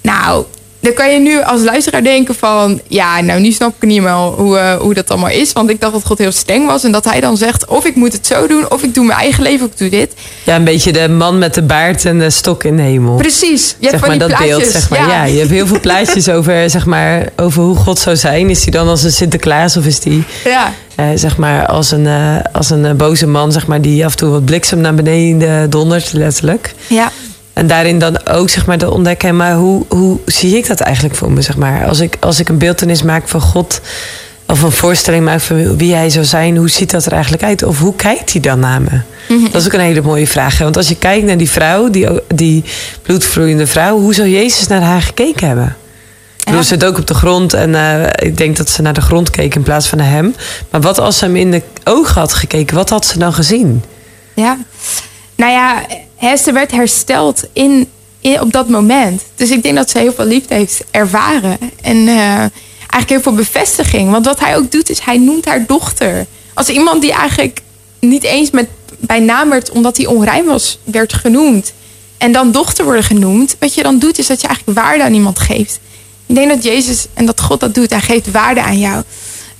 Nou, 0.00 0.44
dan 0.80 0.92
kan 0.92 1.12
je 1.12 1.18
nu 1.18 1.42
als 1.42 1.62
luisteraar 1.62 2.02
denken 2.02 2.34
van... 2.34 2.80
ja, 2.88 3.20
nou 3.20 3.40
nu 3.40 3.52
snap 3.52 3.74
ik 3.80 3.88
niet 3.88 4.02
meer 4.02 4.12
hoe, 4.12 4.58
eh, 4.58 4.74
hoe 4.74 4.94
dat 4.94 5.10
allemaal 5.10 5.30
is. 5.30 5.52
Want 5.52 5.70
ik 5.70 5.80
dacht 5.80 5.92
dat 5.92 6.04
God 6.06 6.18
heel 6.18 6.32
streng 6.32 6.66
was. 6.66 6.84
En 6.84 6.92
dat 6.92 7.04
hij 7.04 7.20
dan 7.20 7.36
zegt, 7.36 7.66
of 7.66 7.84
ik 7.84 7.94
moet 7.94 8.12
het 8.12 8.26
zo 8.26 8.46
doen... 8.46 8.70
of 8.70 8.82
ik 8.82 8.94
doe 8.94 9.04
mijn 9.04 9.18
eigen 9.18 9.42
leven, 9.42 9.66
of 9.66 9.72
ik 9.72 9.78
doe 9.78 9.88
dit. 9.88 10.12
Ja, 10.44 10.56
een 10.56 10.64
beetje 10.64 10.92
de 10.92 11.08
man 11.08 11.38
met 11.38 11.54
de 11.54 11.62
baard 11.62 12.04
en 12.04 12.18
de 12.18 12.30
stok 12.30 12.64
in 12.64 12.76
de 12.76 12.82
hemel. 12.82 13.16
Precies. 13.16 13.76
Je 13.78 13.86
hebt 13.86 13.90
zeg 13.90 14.00
van 14.00 14.08
maar 14.08 14.18
die 14.18 14.28
dat 14.28 14.46
beeld, 14.46 14.60
plaatjes. 14.60 14.72
zeg 14.72 14.90
maar. 14.90 15.08
Ja. 15.08 15.24
je 15.24 15.38
hebt 15.38 15.50
heel 15.50 15.66
veel 15.66 15.80
plaatjes 15.80 16.28
over, 16.36 16.70
zeg 16.70 16.86
maar, 16.86 17.28
over 17.36 17.62
hoe 17.62 17.76
God 17.76 17.98
zou 17.98 18.16
zijn. 18.16 18.50
Is 18.50 18.62
hij 18.62 18.72
dan 18.72 18.88
als 18.88 19.02
een 19.02 19.12
Sinterklaas 19.12 19.76
of 19.76 19.86
is 19.86 20.00
die 20.00 20.24
ja. 20.44 20.72
eh, 20.94 21.06
zeg 21.14 21.36
maar 21.36 21.66
als 21.66 21.90
een, 21.90 22.06
eh, 22.06 22.36
als 22.52 22.70
een 22.70 22.96
boze 22.96 23.26
man, 23.26 23.52
zeg 23.52 23.66
maar, 23.66 23.80
die 23.80 24.04
af 24.04 24.10
en 24.10 24.16
toe 24.16 24.30
wat 24.30 24.44
bliksem 24.44 24.80
naar 24.80 24.94
beneden 24.94 25.70
dondert, 25.70 26.12
letterlijk. 26.12 26.74
ja. 26.86 27.12
En 27.52 27.66
daarin 27.66 27.98
dan 27.98 28.26
ook 28.26 28.50
zeg 28.50 28.66
maar 28.66 28.78
te 28.78 28.90
ontdekken, 28.90 29.36
maar 29.36 29.54
hoe, 29.54 29.84
hoe 29.88 30.18
zie 30.26 30.56
ik 30.56 30.66
dat 30.66 30.80
eigenlijk 30.80 31.14
voor 31.14 31.32
me? 31.32 31.42
Zeg 31.42 31.56
maar? 31.56 31.86
als, 31.86 32.00
ik, 32.00 32.16
als 32.20 32.40
ik 32.40 32.48
een 32.48 32.58
beeldenis 32.58 33.02
maak 33.02 33.28
van 33.28 33.40
God, 33.40 33.80
of 34.46 34.62
een 34.62 34.72
voorstelling 34.72 35.24
maak 35.24 35.40
van 35.40 35.76
wie 35.76 35.94
hij 35.94 36.10
zou 36.10 36.24
zijn, 36.24 36.56
hoe 36.56 36.70
ziet 36.70 36.90
dat 36.90 37.06
er 37.06 37.12
eigenlijk 37.12 37.42
uit? 37.42 37.62
Of 37.62 37.78
hoe 37.78 37.96
kijkt 37.96 38.32
hij 38.32 38.40
dan 38.40 38.58
naar 38.60 38.82
me? 38.82 39.00
Dat 39.52 39.60
is 39.60 39.66
ook 39.66 39.72
een 39.72 39.80
hele 39.80 40.02
mooie 40.02 40.26
vraag. 40.26 40.58
Hè? 40.58 40.64
Want 40.64 40.76
als 40.76 40.88
je 40.88 40.96
kijkt 40.96 41.26
naar 41.26 41.36
die 41.36 41.50
vrouw, 41.50 41.90
die, 41.90 42.08
die 42.34 42.64
bloedvloeiende 43.02 43.66
vrouw, 43.66 43.98
hoe 43.98 44.14
zou 44.14 44.28
Jezus 44.28 44.66
naar 44.66 44.82
haar 44.82 45.02
gekeken 45.02 45.46
hebben? 45.46 45.76
Ik 46.38 46.44
bedoel, 46.44 46.60
Ja. 46.60 46.62
Ze 46.62 46.68
zit 46.68 46.84
ook 46.84 46.98
op 46.98 47.06
de 47.06 47.14
grond 47.14 47.52
en 47.52 47.74
eh, 47.74 48.26
ik 48.26 48.36
denk 48.36 48.56
dat 48.56 48.70
ze 48.70 48.82
naar 48.82 48.92
de 48.92 49.00
grond 49.00 49.30
keek 49.30 49.54
in 49.54 49.62
plaats 49.62 49.88
van 49.88 49.98
naar 49.98 50.10
hem. 50.10 50.34
Maar 50.70 50.80
wat 50.80 50.98
als 51.00 51.18
ze 51.18 51.24
hem 51.24 51.36
in 51.36 51.50
de 51.50 51.62
ogen 51.84 52.20
had 52.20 52.34
gekeken, 52.34 52.76
wat 52.76 52.90
had 52.90 53.06
ze 53.06 53.18
dan 53.18 53.32
gezien? 53.32 53.84
Ja. 54.34 54.58
Nou 55.34 55.52
ja, 55.52 55.82
Hester 56.20 56.52
werd 56.52 56.70
hersteld 56.70 57.44
in, 57.52 57.88
op 58.40 58.52
dat 58.52 58.68
moment. 58.68 59.22
Dus 59.34 59.50
ik 59.50 59.62
denk 59.62 59.76
dat 59.76 59.90
ze 59.90 59.98
heel 59.98 60.12
veel 60.12 60.24
liefde 60.24 60.54
heeft 60.54 60.84
ervaren. 60.90 61.58
En 61.82 62.08
eh, 62.08 62.38
eigenlijk 62.90 63.08
heel 63.08 63.20
veel 63.20 63.34
bevestiging. 63.34 64.10
Want 64.10 64.26
wat 64.26 64.40
hij 64.40 64.56
ook 64.56 64.70
doet, 64.70 64.90
is 64.90 65.00
hij 65.00 65.18
noemt 65.18 65.44
haar 65.44 65.66
dochter. 65.66 66.26
Als 66.54 66.68
iemand 66.68 67.02
die 67.02 67.12
eigenlijk 67.12 67.60
niet 68.00 68.22
eens 68.22 68.50
met, 68.50 68.68
bij 68.98 69.20
naam 69.20 69.50
werd, 69.50 69.70
omdat 69.70 69.96
hij 69.96 70.06
onrein 70.06 70.44
was, 70.44 70.78
werd 70.84 71.12
genoemd. 71.12 71.72
En 72.18 72.32
dan 72.32 72.52
dochter 72.52 72.84
worden 72.84 73.04
genoemd. 73.04 73.56
Wat 73.58 73.74
je 73.74 73.82
dan 73.82 73.98
doet, 73.98 74.18
is 74.18 74.26
dat 74.26 74.40
je 74.40 74.46
eigenlijk 74.46 74.78
waarde 74.78 75.02
aan 75.02 75.14
iemand 75.14 75.38
geeft. 75.38 75.80
Ik 76.26 76.34
denk 76.34 76.48
dat 76.48 76.64
Jezus 76.64 77.06
en 77.14 77.26
dat 77.26 77.40
God 77.40 77.60
dat 77.60 77.74
doet. 77.74 77.90
Hij 77.90 78.00
geeft 78.00 78.30
waarde 78.30 78.62
aan 78.62 78.78
jou. 78.78 79.02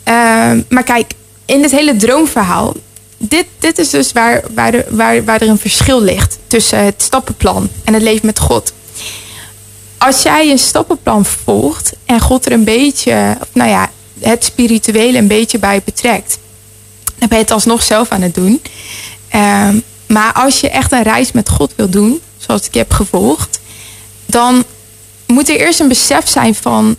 Ehm, 0.03 0.63
maar 0.69 0.85
kijk, 0.85 1.13
in 1.45 1.63
dit 1.63 1.71
hele 1.71 1.97
droomverhaal. 1.97 2.75
Dit, 3.23 3.47
dit 3.59 3.79
is 3.79 3.91
dus 3.91 4.13
waar, 4.13 4.43
waar, 4.55 4.75
er, 4.75 4.85
waar, 4.89 5.25
waar 5.25 5.43
er 5.43 5.49
een 5.49 5.59
verschil 5.59 6.03
ligt 6.03 6.39
tussen 6.47 6.85
het 6.85 7.03
stappenplan 7.03 7.69
en 7.85 7.95
het 7.95 8.03
leven 8.03 8.27
met 8.27 8.39
God. 8.39 8.73
Als 9.99 10.23
jij 10.23 10.51
een 10.51 10.59
stappenplan 10.59 11.25
volgt 11.25 11.93
en 12.05 12.21
God 12.21 12.47
er 12.47 12.53
een 12.53 12.65
beetje, 12.65 13.37
nou 13.53 13.71
ja, 13.71 13.91
het 14.21 14.45
spirituele 14.45 15.19
een 15.19 15.27
beetje 15.27 15.59
bij 15.59 15.83
betrekt, 15.85 16.39
dan 17.19 17.29
ben 17.29 17.39
je 17.39 17.45
het 17.45 17.53
alsnog 17.53 17.83
zelf 17.83 18.09
aan 18.11 18.23
het 18.23 18.35
doen. 18.35 18.63
Ehm, 19.29 19.79
maar 20.07 20.33
als 20.33 20.61
je 20.61 20.71
echt 20.71 20.93
een 20.93 21.03
reis 21.03 21.33
met 21.33 21.49
God 21.49 21.73
wil 21.77 21.89
doen, 21.89 22.21
zoals 22.37 22.67
ik 22.67 22.75
heb 22.75 22.93
gevolgd, 22.93 23.61
dan 24.27 24.65
moet 25.27 25.49
er 25.49 25.61
eerst 25.61 25.81
een 25.81 25.89
besef 25.89 26.29
zijn 26.29 26.55
van, 26.55 26.97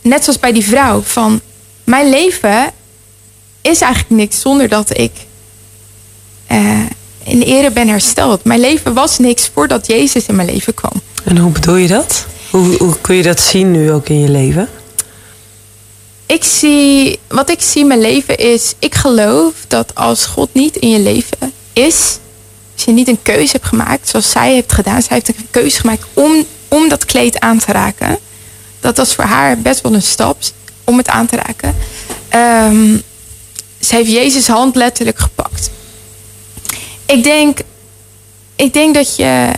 net 0.00 0.24
zoals 0.24 0.40
bij 0.40 0.52
die 0.52 0.66
vrouw, 0.66 1.00
van 1.00 1.40
mijn 1.84 2.10
leven 2.10 2.72
is 3.62 3.80
eigenlijk 3.80 4.14
niks 4.14 4.40
zonder 4.40 4.68
dat 4.68 4.98
ik 4.98 5.12
eh, 6.46 6.80
in 7.24 7.42
ere 7.42 7.70
ben 7.70 7.88
hersteld. 7.88 8.44
Mijn 8.44 8.60
leven 8.60 8.94
was 8.94 9.18
niks 9.18 9.50
voordat 9.54 9.86
Jezus 9.86 10.26
in 10.26 10.36
mijn 10.36 10.48
leven 10.48 10.74
kwam. 10.74 10.92
En 11.24 11.38
hoe 11.38 11.50
bedoel 11.52 11.76
je 11.76 11.88
dat? 11.88 12.26
Hoe, 12.50 12.76
hoe 12.76 13.00
kun 13.00 13.14
je 13.14 13.22
dat 13.22 13.40
zien 13.40 13.70
nu 13.70 13.92
ook 13.92 14.08
in 14.08 14.20
je 14.20 14.28
leven? 14.28 14.68
Ik 16.26 16.44
zie, 16.44 17.18
wat 17.28 17.50
ik 17.50 17.60
zie 17.60 17.80
in 17.80 17.86
mijn 17.86 18.00
leven 18.00 18.36
is, 18.36 18.74
ik 18.78 18.94
geloof 18.94 19.54
dat 19.68 19.94
als 19.94 20.26
God 20.26 20.48
niet 20.52 20.76
in 20.76 20.90
je 20.90 21.00
leven 21.00 21.52
is, 21.72 22.18
als 22.74 22.84
je 22.84 22.92
niet 22.92 23.08
een 23.08 23.22
keuze 23.22 23.52
hebt 23.52 23.66
gemaakt, 23.66 24.08
zoals 24.08 24.30
zij 24.30 24.52
heeft 24.52 24.72
gedaan, 24.72 25.02
zij 25.02 25.16
heeft 25.16 25.28
een 25.28 25.46
keuze 25.50 25.80
gemaakt 25.80 26.04
om, 26.14 26.44
om 26.68 26.88
dat 26.88 27.04
kleed 27.04 27.40
aan 27.40 27.58
te 27.58 27.72
raken. 27.72 28.18
Dat 28.80 28.96
was 28.96 29.14
voor 29.14 29.24
haar 29.24 29.58
best 29.58 29.80
wel 29.80 29.94
een 29.94 30.02
stap 30.02 30.36
om 30.84 30.96
het 30.96 31.08
aan 31.08 31.26
te 31.26 31.36
raken. 31.36 31.74
Ehm, 32.28 32.96
ze 33.82 33.94
heeft 33.94 34.10
Jezus 34.10 34.48
hand 34.48 34.76
letterlijk 34.76 35.18
gepakt. 35.18 35.70
Ik 37.06 37.22
denk, 37.22 37.58
ik 38.56 38.72
denk 38.72 38.94
dat, 38.94 39.16
je, 39.16 39.50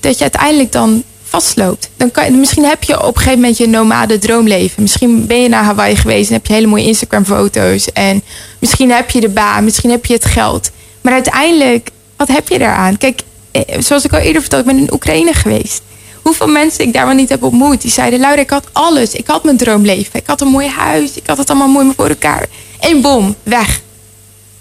dat 0.00 0.16
je 0.16 0.22
uiteindelijk 0.22 0.72
dan 0.72 1.02
vastloopt. 1.24 1.90
Dan 1.96 2.10
kan, 2.10 2.40
misschien 2.40 2.64
heb 2.64 2.82
je 2.82 3.02
op 3.02 3.14
een 3.14 3.22
gegeven 3.22 3.40
moment 3.40 3.56
je 3.58 3.68
nomade 3.68 4.18
droomleven. 4.18 4.82
Misschien 4.82 5.26
ben 5.26 5.42
je 5.42 5.48
naar 5.48 5.64
Hawaii 5.64 5.96
geweest 5.96 6.28
en 6.28 6.34
heb 6.34 6.46
je 6.46 6.52
hele 6.52 6.66
mooie 6.66 6.84
Instagram 6.84 7.24
foto's. 7.24 7.92
En 7.92 8.22
misschien 8.58 8.90
heb 8.90 9.10
je 9.10 9.20
de 9.20 9.28
baan, 9.28 9.64
misschien 9.64 9.90
heb 9.90 10.06
je 10.06 10.14
het 10.14 10.24
geld. 10.24 10.70
Maar 11.00 11.12
uiteindelijk, 11.12 11.90
wat 12.16 12.28
heb 12.28 12.48
je 12.48 12.58
daaraan? 12.58 12.98
Kijk, 12.98 13.20
eh, 13.50 13.62
zoals 13.80 14.04
ik 14.04 14.12
al 14.12 14.18
eerder 14.18 14.40
vertelde, 14.40 14.70
ik 14.70 14.76
ben 14.76 14.84
in 14.84 14.92
Oekraïne 14.92 15.32
geweest. 15.32 15.82
Hoeveel 16.22 16.46
mensen 16.46 16.84
ik 16.84 16.92
daar 16.92 17.06
wel 17.06 17.14
niet 17.14 17.28
heb 17.28 17.42
ontmoet. 17.42 17.80
Die 17.80 17.90
zeiden, 17.90 18.20
Laura, 18.20 18.40
ik 18.40 18.50
had 18.50 18.68
alles. 18.72 19.14
Ik 19.14 19.26
had 19.26 19.44
mijn 19.44 19.56
droomleven. 19.56 20.20
Ik 20.20 20.26
had 20.26 20.40
een 20.40 20.48
mooi 20.48 20.68
huis. 20.68 21.14
Ik 21.14 21.26
had 21.26 21.38
het 21.38 21.50
allemaal 21.50 21.68
mooi 21.68 21.92
voor 21.96 22.08
elkaar. 22.08 22.46
Eén 22.80 23.00
bom, 23.00 23.34
weg. 23.42 23.80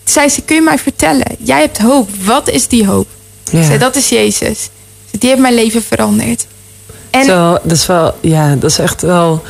Zei 0.03 0.29
ze, 0.29 0.41
kun 0.41 0.55
je 0.55 0.61
mij 0.61 0.77
vertellen? 0.77 1.35
Jij 1.39 1.59
hebt 1.59 1.77
hoop. 1.77 2.09
Wat 2.23 2.49
is 2.49 2.67
die 2.67 2.85
hoop? 2.85 3.07
Ja. 3.51 3.63
Zei, 3.63 3.77
dat 3.77 3.95
is 3.95 4.09
Jezus. 4.09 4.69
Die 5.11 5.29
heeft 5.29 5.41
mijn 5.41 5.53
leven 5.53 5.83
veranderd. 5.83 6.45
En 7.09 7.25
Zo, 7.25 7.57
dat 7.63 7.71
is 7.71 7.85
wel, 7.85 8.15
ja, 8.21 8.55
dat 8.55 8.69
is 8.69 8.79
echt 8.79 9.01
wel. 9.01 9.43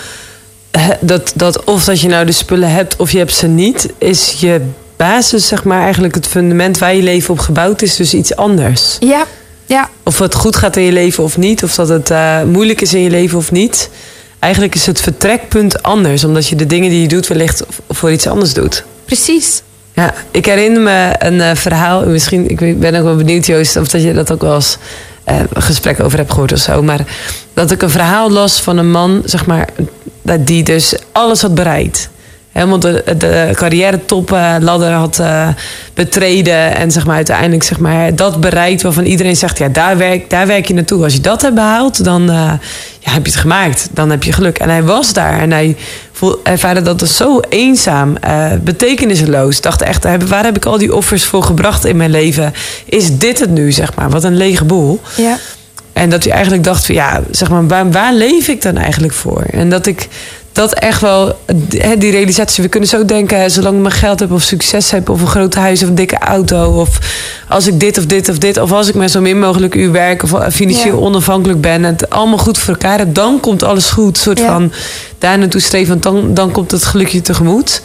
Dat, 1.01 1.32
dat 1.36 1.63
of 1.63 1.84
dat 1.84 2.01
je 2.01 2.07
nou 2.07 2.26
de 2.26 2.32
spullen 2.32 2.72
hebt 2.72 2.95
of 2.95 3.11
je 3.11 3.18
hebt 3.18 3.34
ze 3.34 3.47
niet, 3.47 3.88
is 3.97 4.36
je 4.39 4.61
basis, 4.95 5.47
zeg 5.47 5.63
maar, 5.63 5.82
eigenlijk 5.82 6.15
het 6.15 6.28
fundament 6.28 6.78
waar 6.78 6.95
je 6.95 7.01
leven 7.01 7.34
op 7.34 7.39
gebouwd 7.39 7.82
is, 7.82 7.95
dus 7.95 8.13
iets 8.13 8.36
anders. 8.36 8.97
Ja, 8.99 9.26
ja, 9.65 9.89
Of 10.03 10.20
het 10.20 10.36
goed 10.36 10.55
gaat 10.55 10.76
in 10.76 10.84
je 10.84 10.91
leven 10.91 11.24
of 11.24 11.38
niet, 11.38 11.63
of 11.63 11.76
dat 11.76 11.89
het 11.89 12.09
eh, 12.09 12.43
moeilijk 12.43 12.82
is 12.82 12.93
in 12.93 13.01
je 13.01 13.09
leven 13.09 13.38
of 13.38 13.51
niet. 13.51 13.89
Eigenlijk 14.47 14.75
is 14.75 14.85
het 14.85 15.01
vertrekpunt 15.01 15.83
anders, 15.83 16.23
omdat 16.23 16.47
je 16.47 16.55
de 16.55 16.65
dingen 16.65 16.89
die 16.89 17.01
je 17.01 17.07
doet 17.07 17.27
wellicht 17.27 17.63
voor 17.89 18.11
iets 18.11 18.27
anders 18.27 18.53
doet. 18.53 18.83
precies. 19.05 19.61
Ja, 19.93 20.13
ik 20.31 20.45
herinner 20.45 20.81
me 20.81 21.15
een 21.19 21.41
eh, 21.41 21.55
verhaal. 21.55 22.05
Misschien, 22.05 22.49
ik 22.49 22.79
ben 22.79 22.95
ook 22.95 23.03
wel 23.03 23.15
benieuwd, 23.15 23.45
Joost, 23.45 23.77
of 23.77 23.87
dat 23.87 24.01
je 24.01 24.13
dat 24.13 24.31
ook 24.31 24.41
wel 24.41 24.55
eens 24.55 24.77
eh, 25.23 25.39
gesprek 25.53 25.99
over 25.99 26.17
hebt 26.17 26.31
gehoord 26.31 26.51
of 26.51 26.59
zo. 26.59 26.81
Maar 26.83 27.05
dat 27.53 27.71
ik 27.71 27.81
een 27.81 27.89
verhaal 27.89 28.31
las 28.31 28.61
van 28.61 28.77
een 28.77 28.91
man, 28.91 29.21
zeg 29.25 29.45
maar, 29.45 29.69
die 30.39 30.63
dus 30.63 30.95
alles 31.11 31.41
had 31.41 31.55
bereikt. 31.55 32.09
Helemaal 32.57 32.79
de, 32.79 33.03
de 33.17 33.49
carrière 33.53 34.05
top 34.05 34.31
eh, 34.31 34.55
ladder 34.59 34.91
had 34.91 35.19
eh, 35.19 35.47
betreden. 35.93 36.75
En 36.75 36.91
zeg 36.91 37.05
maar, 37.05 37.15
uiteindelijk 37.15 37.63
zeg 37.63 37.79
maar, 37.79 38.15
dat 38.15 38.39
bereikt 38.39 38.81
waarvan 38.81 39.05
iedereen 39.05 39.35
zegt: 39.35 39.57
ja, 39.57 39.67
daar 39.67 39.97
werk, 39.97 40.29
daar 40.29 40.47
werk 40.47 40.67
je 40.67 40.73
naartoe. 40.73 41.03
Als 41.03 41.13
je 41.13 41.19
dat 41.19 41.41
hebt 41.41 41.55
behaald, 41.55 42.03
dan 42.03 42.29
eh, 42.29 42.51
ja, 42.99 43.11
heb 43.11 43.25
je 43.25 43.31
het 43.31 43.39
gemaakt. 43.39 43.89
Dan 43.91 44.09
heb 44.09 44.23
je 44.23 44.31
geluk. 44.31 44.57
En 44.57 44.69
hij 44.69 44.83
was 44.83 45.13
daar 45.13 45.39
en 45.39 45.51
hij 45.51 45.75
voel, 46.11 46.39
ervaarde 46.43 46.81
dat 46.81 46.99
het 46.99 47.09
zo 47.09 47.39
eenzaam, 47.49 48.17
eh, 48.17 48.51
betekenisloos. 48.61 49.61
Dacht 49.61 49.81
echt: 49.81 50.27
waar 50.27 50.43
heb 50.43 50.55
ik 50.55 50.65
al 50.65 50.77
die 50.77 50.95
offers 50.95 51.23
voor 51.23 51.43
gebracht 51.43 51.85
in 51.85 51.97
mijn 51.97 52.11
leven? 52.11 52.53
Is 52.85 53.17
dit 53.17 53.39
het 53.39 53.49
nu, 53.49 53.71
zeg 53.71 53.95
maar? 53.95 54.09
Wat 54.09 54.23
een 54.23 54.37
lege 54.37 54.65
boel. 54.65 54.99
Ja. 55.15 55.37
En 55.93 56.09
dat 56.09 56.23
hij 56.23 56.33
eigenlijk 56.33 56.63
dacht 56.63 56.85
van 56.85 56.95
ja, 56.95 57.21
zeg 57.31 57.49
maar, 57.49 57.67
waar, 57.67 57.91
waar 57.91 58.13
leef 58.13 58.47
ik 58.47 58.61
dan 58.61 58.77
eigenlijk 58.77 59.13
voor? 59.13 59.41
En 59.41 59.69
dat 59.69 59.85
ik 59.85 60.07
dat 60.57 60.73
echt 60.73 61.01
wel, 61.01 61.39
die 61.97 62.11
realisatie, 62.11 62.63
we 62.63 62.69
kunnen 62.69 62.89
zo 62.89 63.05
denken, 63.05 63.51
zolang 63.51 63.75
ik 63.75 63.81
maar 63.81 63.91
geld 63.91 64.19
heb 64.19 64.31
of 64.31 64.41
succes 64.41 64.91
heb 64.91 65.09
of 65.09 65.21
een 65.21 65.27
groot 65.27 65.55
huis 65.55 65.83
of 65.83 65.89
een 65.89 65.95
dikke 65.95 66.17
auto 66.17 66.79
of 66.79 66.99
als 67.49 67.67
ik 67.67 67.79
dit 67.79 67.97
of 67.97 68.05
dit 68.05 68.29
of 68.29 68.37
dit 68.37 68.57
of 68.57 68.71
als 68.71 68.87
ik 68.87 68.95
maar 68.95 69.07
zo 69.07 69.21
min 69.21 69.39
mogelijk 69.39 69.75
uur 69.75 69.91
werk 69.91 70.23
of 70.23 70.31
financieel 70.53 70.95
Ja. 70.95 71.01
onafhankelijk 71.01 71.61
ben 71.61 71.85
en 71.85 71.95
het 71.95 72.09
allemaal 72.09 72.37
goed 72.37 72.57
voor 72.57 72.73
elkaar 72.73 72.97
heb, 72.97 73.13
dan 73.13 73.39
komt 73.39 73.63
alles 73.63 73.89
goed. 73.89 74.15
Een 74.15 74.21
soort 74.21 74.39
Ja. 74.39 74.45
van 74.47 74.71
daar 75.19 75.37
naartoe 75.37 75.61
streven, 75.61 75.89
want 75.89 76.03
dan, 76.03 76.33
dan 76.33 76.51
komt 76.51 76.71
het 76.71 76.85
gelukje 76.85 77.21
tegemoet. 77.21 77.81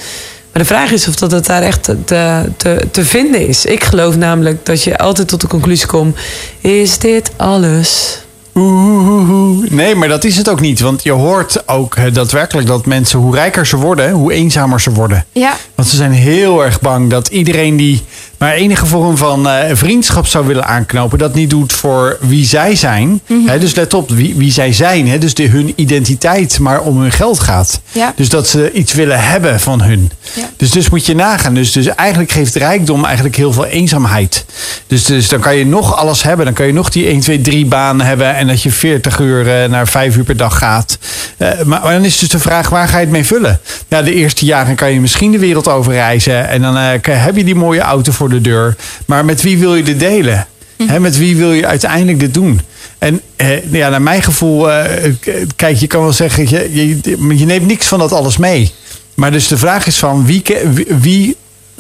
Maar 0.53 0.63
de 0.63 0.69
vraag 0.69 0.91
is 0.93 1.09
of 1.09 1.15
dat 1.15 1.31
het 1.31 1.47
daar 1.47 1.63
echt 1.63 1.83
te, 2.05 2.45
te, 2.57 2.77
te 2.91 3.05
vinden 3.05 3.49
is. 3.49 3.65
Ik 3.65 3.85
geloof 3.85 4.17
namelijk 4.17 4.67
dat 4.67 4.83
je 4.83 4.99
altijd 4.99 5.29
tot 5.29 5.41
de 5.41 5.47
conclusie 5.47 5.87
komt: 5.87 6.17
is 6.61 6.99
dit 6.99 7.31
alles? 7.37 8.19
Oeh, 8.55 9.71
Nee, 9.71 9.95
maar 9.95 10.09
dat 10.09 10.25
is 10.25 10.37
het 10.37 10.49
ook 10.49 10.61
niet. 10.61 10.81
Want 10.81 11.03
je 11.03 11.11
hoort 11.13 11.69
ook 11.69 11.95
eh, 11.95 12.05
daadwerkelijk 12.13 12.67
dat 12.67 12.87
mensen, 12.87 13.19
hoe 13.19 13.35
rijker 13.35 13.67
ze 13.67 13.77
worden, 13.77 14.11
hoe 14.11 14.33
eenzamer 14.33 14.81
ze 14.81 14.91
worden. 14.93 15.25
Ja, 15.33 15.57
Want 15.75 15.89
ze 15.89 15.97
zijn 15.97 16.13
heel 16.13 16.65
erg 16.65 16.81
bang 16.81 17.11
dat 17.11 17.29
iedereen 17.29 17.77
die 17.77 18.03
maar 18.43 18.53
enige 18.53 18.87
vorm 18.87 19.17
van 19.17 19.49
eh, 19.49 19.71
vriendschap 19.73 20.27
zou 20.27 20.47
willen 20.47 20.67
aanknopen, 20.67 21.19
dat 21.19 21.35
niet 21.35 21.51
doet 21.51 21.73
voor 21.73 22.17
wie 22.21 22.47
zij 22.47 22.77
zijn. 22.77 23.21
Hè, 23.47 23.59
dus 23.59 23.75
let 23.75 23.95
op, 23.95 24.11
wie, 24.11 24.35
wie 24.35 24.53
zij 24.53 24.73
zijn. 24.73 25.09
Hè, 25.09 25.19
dus 25.19 25.35
de, 25.35 25.49
hun 25.49 25.73
identiteit, 25.77 26.59
maar 26.59 26.81
om 26.81 27.01
hun 27.01 27.13
geld 27.13 27.41
gaat. 27.41 27.81
Ja. 27.93 28.13
Dus 28.17 28.29
dat 28.29 28.49
ze 28.49 28.73
iets 28.73 28.93
willen 28.93 29.25
hebben 29.25 29.61
van 29.61 29.83
hun. 29.83 30.11
Ja. 30.35 30.49
Dus, 30.57 30.71
dus 30.71 30.91
moet 30.91 31.07
je 31.07 31.15
nagaan. 31.15 31.55
Dus, 31.55 31.73
dus 31.73 31.87
eigenlijk 31.87 32.33
geeft 32.33 32.55
rijkdom 32.55 33.05
eigenlijk 33.05 33.37
heel 33.37 33.53
veel 33.53 33.67
eenzaamheid. 33.67 34.45
Dus, 34.87 35.05
dus 35.05 35.29
dan 35.29 35.41
kan 35.41 35.57
je 35.57 35.67
nog 35.67 35.97
alles 35.97 36.23
hebben. 36.23 36.45
Dan 36.45 36.55
kan 36.55 36.67
je 36.67 36.73
nog 36.73 36.91
die 36.91 37.07
1, 37.07 37.21
2, 37.21 37.41
3 37.41 37.67
baan 37.67 38.01
hebben. 38.01 38.35
En 38.35 38.47
dat 38.47 38.63
je 38.63 38.73
40 38.73 39.19
uur 39.19 39.63
eh, 39.63 39.69
naar 39.69 39.89
5 39.89 40.17
uur 40.17 40.25
per 40.25 40.37
dag 40.37 40.59
gaat. 40.59 40.99
Eh, 41.37 41.49
maar, 41.65 41.81
maar 41.83 41.93
dan 41.93 42.05
is 42.05 42.19
dus 42.19 42.29
de 42.29 42.39
vraag, 42.39 42.69
waar 42.69 42.89
ga 42.89 42.99
je 42.99 43.05
het 43.05 43.13
mee 43.13 43.27
vullen? 43.27 43.61
Ja, 43.93 44.03
de 44.03 44.15
eerste 44.15 44.45
jaren 44.45 44.75
kan 44.75 44.93
je 44.93 45.01
misschien 45.01 45.33
de 45.33 45.39
wereld 45.39 45.69
over 45.69 45.93
reizen. 45.93 46.49
En 46.49 46.63
dan 46.63 46.77
eh, 46.77 46.99
heb 47.03 47.37
je 47.37 47.45
die 47.45 47.55
mooie 47.55 47.81
auto 47.81 48.13
voor 48.13 48.29
de 48.29 48.41
deur. 48.41 48.77
Maar 49.07 49.25
met 49.25 49.43
wie 49.43 49.59
wil 49.59 49.75
je 49.75 49.83
dit 49.83 49.99
delen? 49.99 50.47
Hè, 50.87 51.01
met 51.01 51.19
wie 51.19 51.37
wil 51.37 51.53
je 51.53 51.67
uiteindelijk 51.67 52.21
dit 52.21 52.35
doen? 52.35 52.61
En 52.99 53.21
eh, 53.37 53.73
ja, 53.73 53.89
naar 53.89 54.03
mijn 54.03 54.23
gevoel, 54.23 54.73
eh, 54.73 55.13
kijk, 55.57 55.77
je 55.77 55.87
kan 55.87 56.03
wel 56.03 56.13
zeggen, 56.13 56.49
je, 56.49 56.75
je, 56.75 56.99
je 57.39 57.45
neemt 57.45 57.67
niks 57.67 57.87
van 57.87 57.99
dat 57.99 58.13
alles 58.13 58.37
mee. 58.37 58.73
Maar 59.15 59.33
dus 59.33 59.49
de 59.49 59.59
vraag 59.59 59.87
is 59.87 59.99
van 59.99 60.27
wie, 60.27 60.43
wie, 60.89 61.37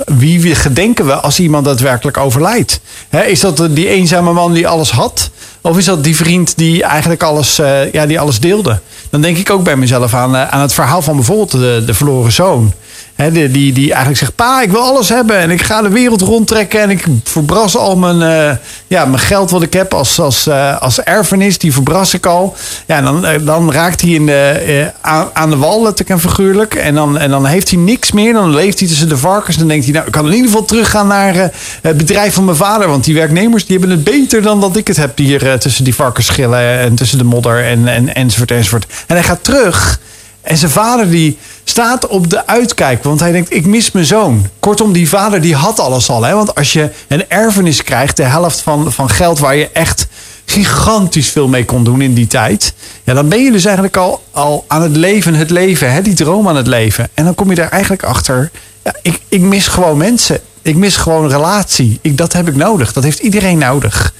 wie, 0.06 0.54
gedenken 0.54 1.06
we 1.06 1.14
als 1.14 1.40
iemand 1.40 1.64
daadwerkelijk 1.64 2.16
overlijdt? 2.16 2.80
Is 3.26 3.40
dat 3.40 3.68
die 3.70 3.88
eenzame 3.88 4.32
man 4.32 4.52
die 4.52 4.68
alles 4.68 4.90
had? 4.90 5.30
Of 5.60 5.78
is 5.78 5.84
dat 5.84 6.04
die 6.04 6.16
vriend 6.16 6.56
die 6.56 6.82
eigenlijk 6.82 7.22
alles, 7.22 7.58
eh, 7.58 7.92
ja, 7.92 8.06
die 8.06 8.20
alles 8.20 8.40
deelde? 8.40 8.80
Dan 9.10 9.20
denk 9.20 9.36
ik 9.36 9.50
ook 9.50 9.64
bij 9.64 9.76
mezelf 9.76 10.14
aan, 10.14 10.36
eh, 10.36 10.48
aan 10.48 10.60
het 10.60 10.72
verhaal 10.72 11.02
van 11.02 11.16
bijvoorbeeld 11.16 11.50
de, 11.50 11.82
de 11.86 11.94
verloren 11.94 12.32
zoon. 12.32 12.72
Die, 13.16 13.72
die, 13.72 13.88
eigenlijk 13.88 14.18
zegt, 14.18 14.34
pa, 14.34 14.62
ik 14.62 14.70
wil 14.70 14.80
alles 14.80 15.08
hebben. 15.08 15.36
En 15.36 15.50
ik 15.50 15.62
ga 15.62 15.82
de 15.82 15.88
wereld 15.88 16.20
rondtrekken. 16.20 16.80
En 16.80 16.90
ik 16.90 17.04
verbras 17.24 17.76
al 17.76 17.96
mijn, 17.96 18.22
eh, 18.22 18.56
ja, 18.86 19.04
mijn 19.04 19.18
geld 19.18 19.50
wat 19.50 19.62
ik 19.62 19.72
heb 19.72 19.94
als, 19.94 20.20
als, 20.20 20.46
eh, 20.46 20.80
als 20.80 21.00
erfenis. 21.00 21.58
Die 21.58 21.72
verbras 21.72 22.14
ik 22.14 22.26
al. 22.26 22.56
Ja, 22.86 23.00
dan, 23.00 23.26
eh, 23.26 23.46
dan 23.46 23.72
raakt 23.72 24.00
hij 24.00 24.10
in 24.10 24.26
de, 24.26 24.90
aan, 25.32 25.50
de 25.50 25.56
wal, 25.56 25.82
letterlijk 25.82 26.10
en 26.10 26.30
figuurlijk. 26.30 26.74
En 26.74 26.94
dan, 26.94 27.18
en 27.18 27.30
dan 27.30 27.46
heeft 27.46 27.70
hij 27.70 27.78
niks 27.78 28.12
meer. 28.12 28.32
Dan 28.32 28.54
leeft 28.54 28.78
hij 28.78 28.88
tussen 28.88 29.08
de 29.08 29.16
varkens. 29.16 29.56
Dan 29.56 29.68
denkt 29.68 29.84
hij, 29.84 29.94
nou, 29.94 30.06
ik 30.06 30.12
kan 30.12 30.26
in 30.26 30.32
ieder 30.32 30.50
geval 30.50 30.64
teruggaan 30.64 31.06
naar 31.06 31.50
het 31.82 31.96
bedrijf 31.96 32.34
van 32.34 32.44
mijn 32.44 32.56
vader. 32.56 32.88
Want 32.88 33.04
die 33.04 33.14
werknemers 33.14 33.66
die 33.66 33.78
hebben 33.78 33.96
het 33.96 34.04
beter 34.04 34.42
dan 34.42 34.60
dat 34.60 34.76
ik 34.76 34.86
het 34.86 34.96
heb 34.96 35.18
hier 35.18 35.58
tussen 35.58 35.84
die 35.84 35.94
varkensschillen. 35.94 36.78
En 36.78 36.94
tussen 36.94 37.18
de 37.18 37.24
modder 37.24 37.64
en, 37.64 37.88
en, 37.88 38.14
enzovoort 38.14 38.50
enzovoort. 38.50 38.86
En 39.06 39.14
hij 39.14 39.24
gaat 39.24 39.44
terug. 39.44 40.00
En 40.42 40.56
zijn 40.56 40.70
vader 40.70 41.10
die 41.10 41.38
staat 41.64 42.06
op 42.06 42.30
de 42.30 42.46
uitkijk, 42.46 43.02
want 43.02 43.20
hij 43.20 43.32
denkt, 43.32 43.54
ik 43.54 43.66
mis 43.66 43.90
mijn 43.90 44.06
zoon. 44.06 44.46
Kortom, 44.60 44.92
die 44.92 45.08
vader 45.08 45.40
die 45.40 45.54
had 45.54 45.80
alles 45.80 46.10
al. 46.10 46.22
Hè? 46.22 46.34
Want 46.34 46.54
als 46.54 46.72
je 46.72 46.90
een 47.08 47.30
erfenis 47.30 47.82
krijgt, 47.82 48.16
de 48.16 48.22
helft 48.22 48.60
van, 48.60 48.92
van 48.92 49.10
geld 49.10 49.38
waar 49.38 49.56
je 49.56 49.70
echt 49.72 50.06
gigantisch 50.44 51.28
veel 51.30 51.48
mee 51.48 51.64
kon 51.64 51.84
doen 51.84 52.00
in 52.00 52.14
die 52.14 52.26
tijd. 52.26 52.74
Ja, 53.04 53.14
dan 53.14 53.28
ben 53.28 53.44
je 53.44 53.52
dus 53.52 53.64
eigenlijk 53.64 53.96
al, 53.96 54.22
al 54.30 54.64
aan 54.68 54.82
het 54.82 54.96
leven, 54.96 55.34
het 55.34 55.50
leven, 55.50 55.92
hè? 55.92 56.02
die 56.02 56.14
droom 56.14 56.48
aan 56.48 56.56
het 56.56 56.66
leven. 56.66 57.08
En 57.14 57.24
dan 57.24 57.34
kom 57.34 57.48
je 57.48 57.54
daar 57.54 57.70
eigenlijk 57.70 58.02
achter, 58.02 58.50
ja, 58.84 58.94
ik, 59.02 59.20
ik 59.28 59.40
mis 59.40 59.66
gewoon 59.66 59.96
mensen. 59.96 60.40
Ik 60.62 60.76
mis 60.76 60.96
gewoon 60.96 61.28
relatie. 61.28 61.98
Ik, 62.02 62.16
dat 62.16 62.32
heb 62.32 62.48
ik 62.48 62.56
nodig. 62.56 62.92
Dat 62.92 63.02
heeft 63.02 63.18
iedereen 63.18 63.58
nodig. 63.58 64.14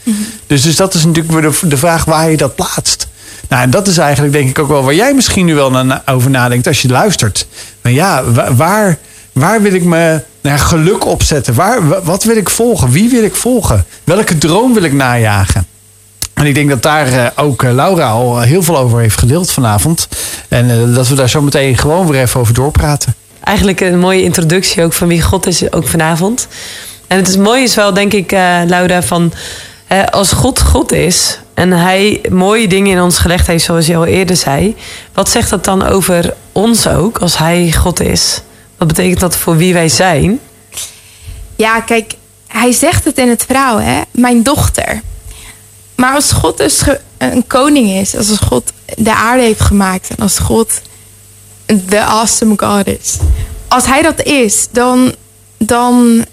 dus, 0.47 0.63
dus 0.63 0.77
dat 0.77 0.95
is 0.95 1.05
natuurlijk 1.05 1.35
weer 1.35 1.51
de, 1.51 1.69
de 1.69 1.77
vraag 1.77 2.05
waar 2.05 2.31
je 2.31 2.37
dat 2.37 2.55
plaatst. 2.55 3.07
Nou, 3.53 3.65
en 3.65 3.71
dat 3.71 3.87
is 3.87 3.99
eigenlijk 3.99 4.33
denk 4.33 4.49
ik 4.49 4.59
ook 4.59 4.69
wel 4.69 4.83
waar 4.85 4.95
jij 4.95 5.15
misschien 5.15 5.45
nu 5.45 5.55
wel 5.55 6.01
over 6.07 6.31
nadenkt 6.31 6.67
als 6.67 6.83
je 6.83 6.89
luistert. 6.89 7.47
Maar 7.81 7.93
ja, 7.93 8.25
wa- 8.25 8.55
waar, 8.55 8.99
waar 9.33 9.63
wil 9.63 9.73
ik 9.73 9.85
me 9.85 10.21
naar 10.41 10.59
geluk 10.59 11.07
opzetten? 11.07 11.55
Waar, 11.55 11.89
wa- 11.89 12.03
wat 12.03 12.25
wil 12.25 12.37
ik 12.37 12.51
volgen? 12.51 12.91
Wie 12.91 13.11
wil 13.11 13.23
ik 13.25 13.35
volgen? 13.35 13.85
Welke 14.05 14.39
droom 14.39 14.75
wil 14.75 14.83
ik 14.83 14.93
najagen? 14.93 15.67
En 16.35 16.47
ik 16.47 16.55
denk 16.55 16.69
dat 16.69 16.83
daar 16.83 17.07
eh, 17.13 17.27
ook 17.37 17.63
eh, 17.63 17.73
Laura 17.73 18.09
al 18.09 18.41
heel 18.41 18.63
veel 18.63 18.79
over 18.79 19.01
heeft 19.01 19.19
gedeeld 19.19 19.51
vanavond. 19.51 20.09
En 20.49 20.71
eh, 20.71 20.95
dat 20.95 21.09
we 21.09 21.15
daar 21.15 21.29
zo 21.29 21.43
meteen 21.43 21.79
gewoon 21.79 22.07
weer 22.07 22.21
even 22.21 22.41
over 22.41 22.55
doorpraten. 22.55 23.15
Eigenlijk 23.45 23.81
een 23.81 23.99
mooie 23.99 24.23
introductie 24.23 24.83
ook 24.85 24.93
van 24.93 25.09
wie 25.09 25.23
God 25.23 25.47
is, 25.47 25.73
ook 25.73 25.87
vanavond. 25.89 26.47
En 27.07 27.17
het 27.17 27.29
is 27.29 27.37
mooi 27.37 27.63
is 27.63 27.75
wel, 27.75 27.95
denk 27.95 28.13
ik, 28.13 28.31
Laura, 28.67 29.03
van 29.03 29.33
als 30.11 30.33
God 30.33 30.61
God 30.61 30.93
is 30.93 31.39
en 31.55 31.71
hij 31.71 32.21
mooie 32.31 32.69
dingen 32.69 32.91
in 32.91 33.03
ons 33.03 33.19
gelegd 33.19 33.47
heeft, 33.47 33.65
zoals 33.65 33.87
je 33.87 33.97
al 33.97 34.07
eerder 34.07 34.37
zei. 34.37 34.77
Wat 35.13 35.29
zegt 35.29 35.51
dat 35.51 35.65
dan 35.65 35.83
over 35.87 36.35
ons 36.53 36.87
ook, 36.87 37.19
als 37.19 37.39
hij 37.39 37.73
God 37.73 38.01
is? 38.01 38.43
Wat 38.79 38.89
betekent 38.89 39.21
dat 39.21 39.37
voor 39.37 39.57
wie 39.57 39.73
wij 39.73 39.89
zijn? 39.89 40.41
ja, 41.63 41.81
kijk, 41.81 42.15
hij 42.47 42.73
zegt 42.73 43.05
het 43.05 43.19
in 43.19 43.29
het 43.29 43.45
verhaal, 43.45 43.81
hè? 43.81 44.01
Mijn 44.11 44.43
dochter. 44.43 45.01
Maar 45.95 46.15
als 46.15 46.33
God 46.33 46.59
dus 46.59 46.83
een 47.19 47.47
koning 47.47 47.91
is, 47.91 48.17
als 48.17 48.39
God 48.47 48.73
de 48.97 49.15
aarde 49.15 49.43
heeft 49.43 49.61
gemaakt 49.61 50.09
en 50.09 50.23
als 50.23 50.39
God 50.39 50.81
de 51.67 52.03
awesome 52.03 52.55
God 52.57 52.87
is. 52.87 53.17
Als 53.69 53.87
hij 53.87 54.03
dat 54.03 54.23
is, 54.23 54.69
dan, 54.71 55.15
dan. 55.59 56.25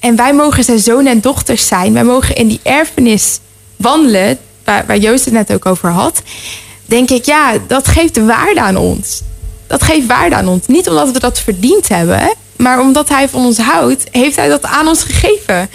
En 0.00 0.16
wij 0.16 0.34
mogen 0.34 0.64
zijn 0.64 0.78
zoon 0.78 1.06
en 1.06 1.20
dochters 1.20 1.66
zijn. 1.66 1.92
Wij 1.92 2.04
mogen 2.04 2.34
in 2.34 2.48
die 2.48 2.60
erfenis 2.62 3.38
wandelen, 3.80 4.38
waar, 4.64 4.96
Joost 4.96 5.24
het 5.24 5.34
net 5.34 5.52
ook 5.52 5.66
over 5.66 5.90
had. 5.90 6.22
Denk 6.86 7.10
ik, 7.10 7.24
ja, 7.24 7.52
dat 7.66 7.88
geeft 7.88 8.24
waarde 8.24 8.60
aan 8.60 8.76
ons. 8.76 9.20
Dat 9.66 9.82
geeft 9.82 10.06
waarde 10.06 10.34
aan 10.34 10.48
ons. 10.48 10.66
Niet 10.66 10.88
omdat 10.88 11.10
we 11.10 11.18
dat 11.18 11.40
verdiend 11.40 11.88
hebben, 11.88 12.34
maar 12.56 12.80
omdat 12.80 13.08
hij 13.08 13.28
van 13.28 13.44
ons 13.44 13.58
houdt, 13.58 14.04
heeft 14.10 14.36
hij 14.36 14.48
dat 14.48 14.64
aan 14.64 14.88
ons 14.88 15.02
gegeven. 15.02 15.70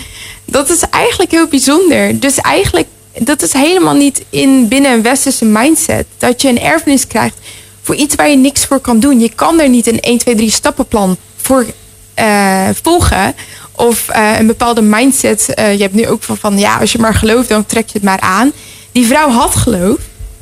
Dat 0.45 0.69
is 0.69 0.81
eigenlijk 0.89 1.31
heel 1.31 1.47
bijzonder. 1.47 2.19
Dus 2.19 2.37
eigenlijk, 2.37 2.87
dat 3.19 3.41
is 3.41 3.53
helemaal 3.53 3.95
niet 3.95 4.23
in 4.29 4.67
binnen 4.67 4.91
een 4.91 5.01
westerse 5.01 5.45
mindset. 5.45 6.05
Dat 6.17 6.41
je 6.41 6.49
een 6.49 6.61
erfenis 6.61 7.07
krijgt 7.07 7.37
voor 7.81 7.95
iets 7.95 8.15
waar 8.15 8.29
je 8.29 8.37
niks 8.37 8.65
voor 8.65 8.79
kan 8.79 8.99
doen. 8.99 9.19
Je 9.19 9.31
kan 9.35 9.59
er 9.59 9.69
niet 9.69 9.87
een 9.87 9.99
1, 9.99 10.17
2, 10.17 10.35
3 10.35 10.51
stappenplan 10.51 11.17
voor 11.35 11.65
eh, 12.13 12.69
volgen. 12.81 13.35
Of 13.75 14.09
eh, 14.09 14.39
een 14.39 14.47
bepaalde 14.47 14.81
mindset. 14.81 15.53
Eh, 15.53 15.73
je 15.73 15.81
hebt 15.81 15.93
nu 15.93 16.07
ook 16.07 16.23
van, 16.23 16.37
van, 16.37 16.57
ja, 16.57 16.77
als 16.77 16.91
je 16.91 16.99
maar 16.99 17.13
gelooft, 17.13 17.49
dan 17.49 17.65
trek 17.65 17.87
je 17.87 17.93
het 17.93 18.03
maar 18.03 18.19
aan. 18.19 18.51
Die 18.91 19.05
vrouw 19.05 19.29
had 19.29 19.55
geloof 19.55 19.97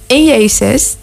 in 0.08 0.24
Jezus. 0.24 0.96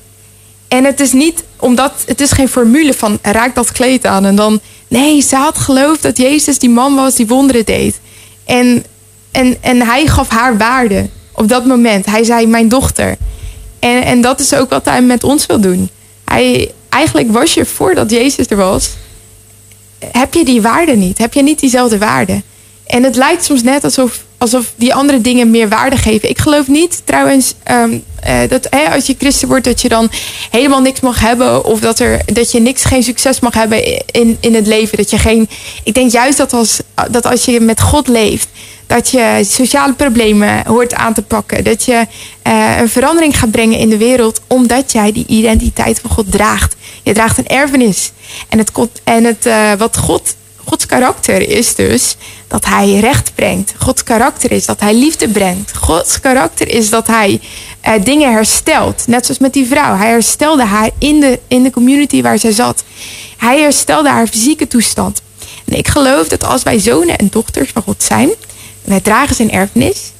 En 0.68 0.84
het 0.84 1.00
is 1.00 1.12
niet 1.12 1.44
omdat 1.56 1.92
het 2.06 2.20
is 2.20 2.32
geen 2.32 2.48
formule 2.48 2.94
van 2.94 3.18
raak 3.22 3.54
dat 3.54 3.72
kleed 3.72 4.06
aan 4.06 4.24
en 4.24 4.36
dan 4.36 4.60
Nee, 4.90 5.20
ze 5.20 5.36
had 5.36 5.58
geloofd 5.58 6.02
dat 6.02 6.16
Jezus 6.16 6.58
die 6.58 6.70
man 6.70 6.94
was 6.94 7.14
die 7.14 7.26
wonderen 7.26 7.64
deed. 7.64 8.00
En, 8.44 8.84
en, 9.30 9.56
en 9.60 9.82
hij 9.82 10.06
gaf 10.06 10.28
haar 10.28 10.56
waarde 10.56 11.08
op 11.32 11.48
dat 11.48 11.66
moment. 11.66 12.06
Hij 12.06 12.24
zei, 12.24 12.46
mijn 12.46 12.68
dochter. 12.68 13.16
En, 13.78 14.02
en 14.02 14.20
dat 14.20 14.40
is 14.40 14.54
ook 14.54 14.70
wat 14.70 14.84
hij 14.84 15.02
met 15.02 15.24
ons 15.24 15.46
wil 15.46 15.60
doen. 15.60 15.90
Hij, 16.24 16.72
eigenlijk 16.88 17.32
was 17.32 17.54
je 17.54 17.66
voordat 17.66 18.10
Jezus 18.10 18.46
er 18.46 18.56
was, 18.56 18.90
heb 20.12 20.34
je 20.34 20.44
die 20.44 20.62
waarde 20.62 20.96
niet. 20.96 21.18
Heb 21.18 21.34
je 21.34 21.42
niet 21.42 21.60
diezelfde 21.60 21.98
waarde. 21.98 22.42
En 22.86 23.02
het 23.02 23.16
lijkt 23.16 23.44
soms 23.44 23.62
net 23.62 23.84
alsof, 23.84 24.24
alsof 24.38 24.72
die 24.76 24.94
andere 24.94 25.20
dingen 25.20 25.50
meer 25.50 25.68
waarde 25.68 25.96
geven. 25.96 26.28
Ik 26.28 26.38
geloof 26.38 26.68
niet 26.68 27.02
trouwens 27.04 27.54
ehm, 27.62 27.98
eh, 28.20 28.38
dat 28.48 28.70
als 28.70 29.06
je 29.06 29.14
christen 29.18 29.48
wordt, 29.48 29.64
dat 29.64 29.80
je 29.80 29.88
dan 29.88 30.10
helemaal 30.50 30.80
niks 30.80 31.00
mag 31.00 31.20
hebben. 31.20 31.64
Of 31.64 31.80
dat, 31.80 31.98
er, 31.98 32.20
dat 32.24 32.52
je 32.52 32.60
niks, 32.60 32.84
geen 32.84 33.02
succes 33.02 33.40
mag 33.40 33.54
hebben 33.54 34.04
in, 34.06 34.36
in 34.40 34.54
het 34.54 34.66
leven. 34.66 34.96
Dat 34.96 35.10
je 35.10 35.18
geen. 35.18 35.48
Ik 35.84 35.94
denk 35.94 36.10
juist 36.10 36.38
dat 36.38 36.52
als, 36.52 36.80
dat 37.10 37.26
als 37.26 37.44
je 37.44 37.60
met 37.60 37.80
God 37.80 38.08
leeft, 38.08 38.48
dat 38.90 39.10
je 39.10 39.40
sociale 39.48 39.92
problemen 39.92 40.66
hoort 40.66 40.94
aan 40.94 41.14
te 41.14 41.22
pakken. 41.22 41.64
Dat 41.64 41.84
je 41.84 42.06
eh, 42.42 42.78
een 42.78 42.88
verandering 42.88 43.38
gaat 43.38 43.50
brengen 43.50 43.78
in 43.78 43.88
de 43.88 43.96
wereld, 43.96 44.40
omdat 44.46 44.92
jij 44.92 45.12
die 45.12 45.26
identiteit 45.26 46.00
van 46.00 46.10
God 46.10 46.32
draagt. 46.32 46.76
Je 47.02 47.12
draagt 47.12 47.38
een 47.38 47.46
erfenis. 47.46 48.12
En, 48.48 48.58
het, 48.58 48.70
en 49.04 49.24
het, 49.24 49.46
uh, 49.46 49.72
wat 49.72 49.96
God, 49.96 50.34
Gods 50.64 50.86
karakter 50.86 51.48
is 51.48 51.74
dus 51.74 52.16
dat 52.48 52.64
hij 52.64 52.98
recht 52.98 53.34
brengt. 53.34 53.74
Gods 53.78 54.02
karakter 54.02 54.52
is 54.52 54.66
dat 54.66 54.80
hij 54.80 54.94
liefde 54.94 55.28
brengt. 55.28 55.76
Gods 55.76 56.20
karakter 56.20 56.68
is 56.68 56.90
dat 56.90 57.06
hij 57.06 57.40
uh, 57.86 57.92
dingen 58.04 58.32
herstelt. 58.32 59.06
Net 59.06 59.24
zoals 59.24 59.40
met 59.40 59.52
die 59.52 59.66
vrouw. 59.66 59.96
Hij 59.96 60.10
herstelde 60.10 60.64
haar 60.64 60.90
in 60.98 61.20
de, 61.20 61.38
in 61.48 61.62
de 61.62 61.70
community 61.70 62.22
waar 62.22 62.38
zij 62.38 62.52
zat. 62.52 62.84
Hij 63.36 63.60
herstelde 63.60 64.08
haar 64.08 64.26
fysieke 64.26 64.68
toestand. 64.68 65.22
En 65.64 65.76
ik 65.76 65.88
geloof 65.88 66.28
dat 66.28 66.44
als 66.44 66.62
wij 66.62 66.78
zonen 66.78 67.16
en 67.16 67.28
dochters 67.30 67.70
van 67.70 67.82
God 67.82 68.02
zijn, 68.02 68.30
wij 68.90 69.00
dragen 69.00 69.36
zijn 69.36 69.50
erfenis, 69.50 70.12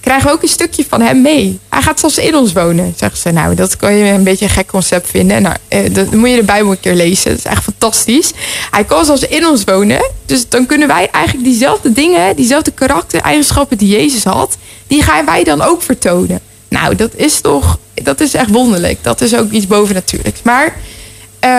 krijgen 0.00 0.26
we 0.26 0.32
ook 0.32 0.42
een 0.42 0.48
stukje 0.48 0.84
van 0.88 1.00
hem 1.00 1.20
mee. 1.20 1.58
Hij 1.68 1.82
gaat 1.82 2.00
zelfs 2.00 2.18
in 2.18 2.36
ons 2.36 2.52
wonen, 2.52 2.94
zeggen 2.96 3.18
ze. 3.18 3.30
Nou, 3.30 3.54
dat 3.54 3.76
kan 3.76 3.94
je 3.94 4.12
een 4.12 4.24
beetje 4.24 4.44
een 4.44 4.50
gek 4.50 4.66
concept 4.66 5.10
vinden. 5.10 5.42
Nou, 5.42 5.56
eh, 5.68 5.94
dan 5.94 6.18
moet 6.18 6.30
je 6.30 6.36
de 6.36 6.42
Bijbel 6.42 6.70
een 6.70 6.80
keer 6.80 6.94
lezen. 6.94 7.30
Dat 7.30 7.38
is 7.38 7.44
echt 7.44 7.62
fantastisch. 7.62 8.32
Hij 8.70 8.84
kan 8.84 9.04
zelfs 9.04 9.22
in 9.22 9.46
ons 9.46 9.64
wonen. 9.64 10.10
Dus 10.26 10.48
dan 10.48 10.66
kunnen 10.66 10.88
wij 10.88 11.08
eigenlijk 11.10 11.44
diezelfde 11.44 11.92
dingen, 11.92 12.36
diezelfde 12.36 12.70
karaktereigenschappen 12.70 13.78
die 13.78 13.88
Jezus 13.88 14.24
had, 14.24 14.56
die 14.86 15.02
gaan 15.02 15.24
wij 15.24 15.44
dan 15.44 15.62
ook 15.62 15.82
vertonen. 15.82 16.40
Nou, 16.68 16.94
dat 16.94 17.14
is 17.14 17.40
toch, 17.40 17.78
dat 17.94 18.20
is 18.20 18.34
echt 18.34 18.50
wonderlijk. 18.50 18.98
Dat 19.02 19.20
is 19.20 19.34
ook 19.34 19.50
iets 19.50 19.66
bovennatuurlijks. 19.66 20.42
Maar 20.42 20.76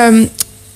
um, 0.08 0.30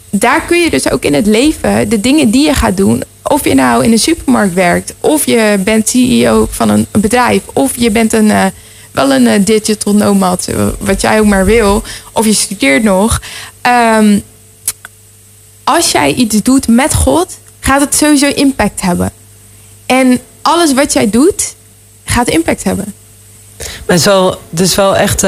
daar 0.09 0.41
kun 0.45 0.61
je 0.61 0.69
dus 0.69 0.91
ook 0.91 1.03
in 1.03 1.13
het 1.13 1.25
leven 1.25 1.89
de 1.89 1.99
dingen 1.99 2.29
die 2.29 2.45
je 2.45 2.53
gaat 2.53 2.77
doen. 2.77 3.03
Of 3.35 3.43
je 3.43 3.53
nou 3.53 3.83
in 3.83 3.91
een 3.91 3.99
supermarkt 3.99 4.53
werkt, 4.53 4.93
of 4.99 5.25
je 5.25 5.59
bent 5.63 5.89
CEO 5.89 6.47
van 6.49 6.69
een 6.69 6.87
bedrijf, 6.91 7.41
of 7.53 7.71
je 7.75 7.91
bent 7.91 8.13
een, 8.13 8.25
uh, 8.25 8.45
wel 8.91 9.13
een 9.13 9.25
uh, 9.25 9.45
digital 9.45 9.95
nomad, 9.95 10.47
uh, 10.49 10.67
wat 10.79 11.01
jij 11.01 11.19
ook 11.19 11.25
maar 11.25 11.45
wil, 11.45 11.83
of 12.11 12.25
je 12.25 12.33
studeert 12.33 12.83
nog. 12.83 13.21
Um, 13.97 14.23
als 15.63 15.91
jij 15.91 16.13
iets 16.13 16.41
doet 16.43 16.67
met 16.67 16.93
God, 16.93 17.37
gaat 17.59 17.81
het 17.81 17.95
sowieso 17.95 18.27
impact 18.27 18.81
hebben. 18.81 19.11
En 19.85 20.19
alles 20.41 20.73
wat 20.73 20.93
jij 20.93 21.09
doet, 21.09 21.55
gaat 22.05 22.27
impact 22.27 22.63
hebben. 22.63 22.93
Maar 23.57 23.67
het 23.85 23.99
is 23.99 24.05
wel, 24.05 24.41
het 24.49 24.59
is 24.59 24.75
wel 24.75 24.95
echt 24.95 25.23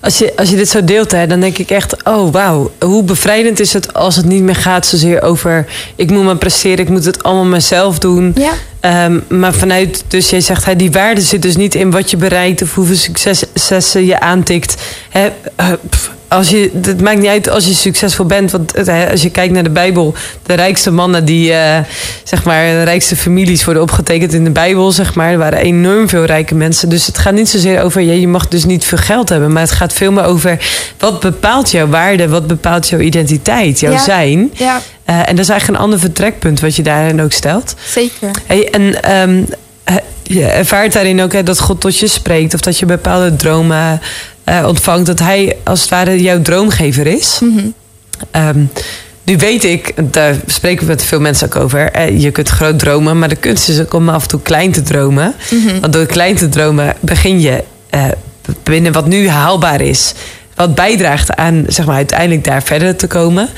als 0.00 0.18
je, 0.18 0.32
als 0.36 0.50
je 0.50 0.56
dit 0.56 0.68
zo 0.68 0.84
deelt, 0.84 1.12
hè, 1.12 1.26
dan 1.26 1.40
denk 1.40 1.58
ik 1.58 1.70
echt: 1.70 2.04
oh 2.04 2.32
wauw, 2.32 2.70
hoe 2.80 3.02
bevrijdend 3.02 3.60
is 3.60 3.72
het 3.72 3.94
als 3.94 4.16
het 4.16 4.24
niet 4.24 4.42
meer 4.42 4.56
gaat 4.56 4.86
zozeer 4.86 5.22
over 5.22 5.66
ik 5.96 6.10
moet 6.10 6.24
me 6.24 6.36
presteren, 6.36 6.78
ik 6.78 6.88
moet 6.88 7.04
het 7.04 7.22
allemaal 7.22 7.44
mezelf 7.44 7.98
doen. 7.98 8.34
Ja. 8.34 8.52
Um, 9.04 9.24
maar 9.28 9.54
vanuit, 9.54 10.04
dus 10.08 10.30
jij 10.30 10.40
zegt, 10.40 10.64
hè, 10.64 10.76
die 10.76 10.90
waarde 10.90 11.20
zit 11.20 11.42
dus 11.42 11.56
niet 11.56 11.74
in 11.74 11.90
wat 11.90 12.10
je 12.10 12.16
bereikt 12.16 12.62
of 12.62 12.74
hoeveel 12.74 12.96
successen 12.96 14.06
je 14.06 14.20
aantikt. 14.20 14.74
Hè, 15.08 15.26
uh, 15.60 15.72
pff, 15.88 16.10
als 16.28 16.48
je, 16.48 16.70
het 16.82 17.00
maakt 17.00 17.18
niet 17.18 17.26
uit 17.26 17.48
als 17.48 17.66
je 17.66 17.74
succesvol 17.74 18.26
bent. 18.26 18.50
Want 18.50 18.88
als 19.10 19.22
je 19.22 19.30
kijkt 19.30 19.52
naar 19.52 19.62
de 19.62 19.70
Bijbel, 19.70 20.14
de 20.42 20.54
rijkste 20.54 20.90
mannen, 20.90 21.24
die, 21.24 21.50
uh, 21.50 21.78
zeg 22.24 22.44
maar, 22.44 22.64
de 22.64 22.82
rijkste 22.82 23.16
families 23.16 23.64
worden 23.64 23.82
opgetekend 23.82 24.32
in 24.32 24.44
de 24.44 24.50
Bijbel, 24.50 24.92
zeg 24.92 25.14
maar. 25.14 25.32
Er 25.32 25.38
waren 25.38 25.58
enorm 25.58 26.08
veel 26.08 26.24
rijke 26.24 26.54
mensen. 26.54 26.88
Dus 26.88 27.06
het 27.06 27.18
gaat 27.18 27.32
niet 27.32 27.48
zozeer 27.48 27.82
over, 27.82 28.00
ja, 28.00 28.12
je 28.12 28.28
mag 28.28 28.48
dus 28.48 28.64
niet 28.64 28.84
veel 28.84 28.98
geld 28.98 29.28
hebben. 29.28 29.52
Maar 29.52 29.62
het 29.62 29.70
gaat 29.70 29.92
veel 29.92 30.12
meer 30.12 30.24
over 30.24 30.58
wat 30.98 31.20
bepaalt 31.20 31.70
jouw 31.70 31.88
waarde, 31.88 32.28
wat 32.28 32.46
bepaalt 32.46 32.88
jouw 32.88 33.00
identiteit, 33.00 33.80
jouw 33.80 33.92
ja. 33.92 33.98
zijn. 33.98 34.50
Ja. 34.52 34.80
Uh, 35.10 35.18
en 35.18 35.36
dat 35.36 35.44
is 35.44 35.48
eigenlijk 35.48 35.68
een 35.68 35.84
ander 35.84 35.98
vertrekpunt 35.98 36.60
wat 36.60 36.76
je 36.76 36.82
daarin 36.82 37.22
ook 37.22 37.32
stelt. 37.32 37.74
Zeker. 37.84 38.30
Hey, 38.46 38.70
en 38.70 39.12
um, 39.20 39.46
je 40.22 40.44
ervaart 40.44 40.92
daarin 40.92 41.22
ook 41.22 41.32
hè, 41.32 41.42
dat 41.42 41.60
God 41.60 41.80
tot 41.80 41.98
je 41.98 42.06
spreekt 42.06 42.54
of 42.54 42.60
dat 42.60 42.78
je 42.78 42.86
bepaalde 42.86 43.36
dromen 43.36 44.00
uh, 44.48 44.64
ontvangt, 44.66 45.06
dat 45.06 45.18
hij 45.18 45.56
als 45.64 45.80
het 45.80 45.90
ware 45.90 46.22
jouw 46.22 46.42
droomgever 46.42 47.06
is. 47.06 47.38
Mm 47.40 47.56
-hmm. 47.56 47.74
um, 48.48 48.70
nu 49.28 49.36
weet 49.36 49.64
ik, 49.64 49.92
daar 50.12 50.34
spreken 50.46 50.84
we 50.84 50.90
met 50.90 51.04
veel 51.04 51.20
mensen 51.20 51.46
ook 51.46 51.56
over. 51.56 51.90
Eh, 51.90 52.20
je 52.20 52.30
kunt 52.30 52.48
groot 52.48 52.78
dromen, 52.78 53.18
maar 53.18 53.28
de 53.28 53.36
kunst 53.36 53.68
is 53.68 53.80
ook 53.80 53.94
om 53.94 54.08
af 54.08 54.22
en 54.22 54.28
toe 54.28 54.42
klein 54.42 54.72
te 54.72 54.82
dromen. 54.82 55.34
Mhm. 55.50 55.54
Mm 55.54 55.68
-hmm. 55.68 55.80
Want 55.80 55.92
door 55.92 56.06
klein 56.06 56.36
te 56.36 56.48
dromen 56.48 56.94
begin 57.00 57.40
je 57.40 57.64
uh, 57.94 58.04
binnen 58.62 58.92
wat 58.92 59.06
nu 59.06 59.28
haalbaar 59.28 59.80
is. 59.80 60.14
Wat 60.54 60.74
bijdraagt 60.74 61.34
aan 61.34 61.64
zeg 61.66 61.86
maar, 61.86 61.94
uiteindelijk 61.94 62.44
daar 62.44 62.62
verder 62.62 62.96
te 62.96 63.06
komen. 63.06 63.48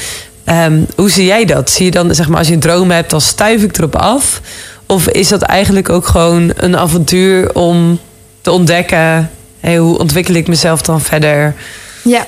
Um, 0.45 0.87
hoe 0.97 1.11
zie 1.11 1.25
jij 1.25 1.45
dat? 1.45 1.71
Zie 1.71 1.85
je 1.85 1.91
dan, 1.91 2.15
zeg 2.15 2.29
maar, 2.29 2.39
als 2.39 2.49
je 2.49 2.55
een 2.55 2.61
droom 2.61 2.91
hebt, 2.91 3.11
dan 3.11 3.21
stuif 3.21 3.63
ik 3.63 3.79
erop 3.79 3.97
af? 3.97 4.41
Of 4.87 5.09
is 5.09 5.29
dat 5.29 5.43
eigenlijk 5.43 5.89
ook 5.89 6.07
gewoon 6.07 6.53
een 6.57 6.77
avontuur 6.77 7.55
om 7.55 7.99
te 8.41 8.51
ontdekken 8.51 9.31
Hey, 9.61 9.77
hoe 9.77 9.99
ontwikkel 9.99 10.35
ik 10.35 10.49
mezelf 10.49 10.83
dan 10.83 11.01
verder? 11.01 11.55
Ja. 12.03 12.27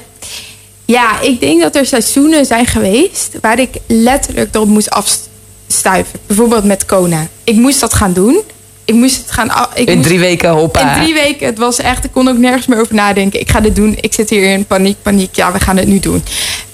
ja, 0.84 1.20
ik 1.20 1.40
denk 1.40 1.60
dat 1.60 1.76
er 1.76 1.86
seizoenen 1.86 2.46
zijn 2.46 2.66
geweest 2.66 3.30
waar 3.40 3.58
ik 3.58 3.76
letterlijk 3.86 4.54
erop 4.54 4.68
moest 4.68 4.90
afstuiven. 4.90 6.18
Bijvoorbeeld 6.26 6.64
met 6.64 6.86
Kona. 6.86 7.26
Ik 7.44 7.54
moest 7.54 7.80
dat 7.80 7.94
gaan 7.94 8.12
doen. 8.12 8.42
Ik 8.84 8.94
moest 8.94 9.16
het 9.16 9.30
gaan. 9.30 9.68
Ik 9.74 9.88
in 9.88 9.96
moest, 9.96 10.08
drie 10.08 10.18
weken 10.18 10.50
hoppa. 10.50 10.96
In 10.96 11.02
drie 11.02 11.14
weken. 11.14 11.46
Het 11.46 11.58
was 11.58 11.78
echt. 11.78 12.04
Ik 12.04 12.12
kon 12.12 12.28
ook 12.28 12.38
nergens 12.38 12.66
meer 12.66 12.80
over 12.80 12.94
nadenken. 12.94 13.40
Ik 13.40 13.50
ga 13.50 13.60
dit 13.60 13.76
doen. 13.76 13.96
Ik 14.00 14.12
zit 14.12 14.30
hier 14.30 14.52
in 14.52 14.64
paniek, 14.64 14.96
paniek. 15.02 15.36
Ja, 15.36 15.52
we 15.52 15.60
gaan 15.60 15.76
het 15.76 15.88
nu 15.88 16.00
doen. 16.00 16.22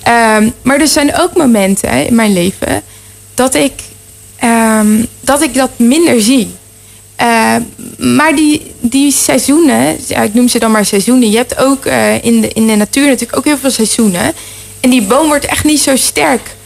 Um, 0.09 0.52
maar 0.62 0.80
er 0.80 0.86
zijn 0.86 1.20
ook 1.20 1.36
momenten 1.36 2.06
in 2.06 2.14
mijn 2.14 2.32
leven 2.32 2.82
dat 3.34 3.54
ik, 3.54 3.72
um, 4.44 5.06
dat, 5.20 5.42
ik 5.42 5.54
dat 5.54 5.70
minder 5.76 6.22
zie. 6.22 6.54
Uh, 7.20 7.54
maar 7.98 8.36
die, 8.36 8.74
die 8.80 9.12
seizoenen, 9.12 9.98
ik 10.08 10.34
noem 10.34 10.48
ze 10.48 10.58
dan 10.58 10.70
maar 10.70 10.84
seizoenen. 10.84 11.30
Je 11.30 11.36
hebt 11.36 11.58
ook 11.58 11.86
uh, 11.86 12.24
in, 12.24 12.40
de, 12.40 12.48
in 12.48 12.66
de 12.66 12.74
natuur 12.74 13.06
natuurlijk 13.06 13.38
ook 13.38 13.44
heel 13.44 13.58
veel 13.58 13.70
seizoenen. 13.70 14.32
En 14.80 14.90
die 14.90 15.02
boom 15.02 15.26
wordt 15.26 15.44
echt 15.44 15.64
niet 15.64 15.80
zo 15.80 15.96
sterk 15.96 16.56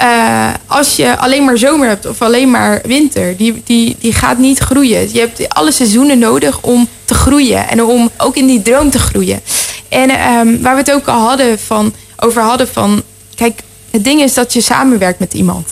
uh, 0.00 0.48
als 0.66 0.96
je 0.96 1.16
alleen 1.16 1.44
maar 1.44 1.58
zomer 1.58 1.88
hebt 1.88 2.06
of 2.06 2.22
alleen 2.22 2.50
maar 2.50 2.80
winter. 2.84 3.36
Die, 3.36 3.62
die, 3.64 3.96
die 3.98 4.12
gaat 4.12 4.38
niet 4.38 4.58
groeien. 4.58 5.12
Je 5.12 5.20
hebt 5.20 5.48
alle 5.48 5.72
seizoenen 5.72 6.18
nodig 6.18 6.62
om 6.62 6.88
te 7.04 7.14
groeien 7.14 7.68
en 7.68 7.82
om 7.82 8.10
ook 8.16 8.36
in 8.36 8.46
die 8.46 8.62
droom 8.62 8.90
te 8.90 8.98
groeien. 8.98 9.40
En 9.88 10.10
um, 10.10 10.62
waar 10.62 10.74
we 10.74 10.80
het 10.80 10.92
ook 10.92 11.08
al 11.08 11.20
hadden 11.20 11.58
van, 11.58 11.94
over 12.16 12.42
hadden 12.42 12.68
van, 12.68 13.02
kijk, 13.34 13.60
het 13.90 14.04
ding 14.04 14.20
is 14.20 14.34
dat 14.34 14.52
je 14.52 14.60
samenwerkt 14.60 15.18
met 15.18 15.34
iemand. 15.34 15.68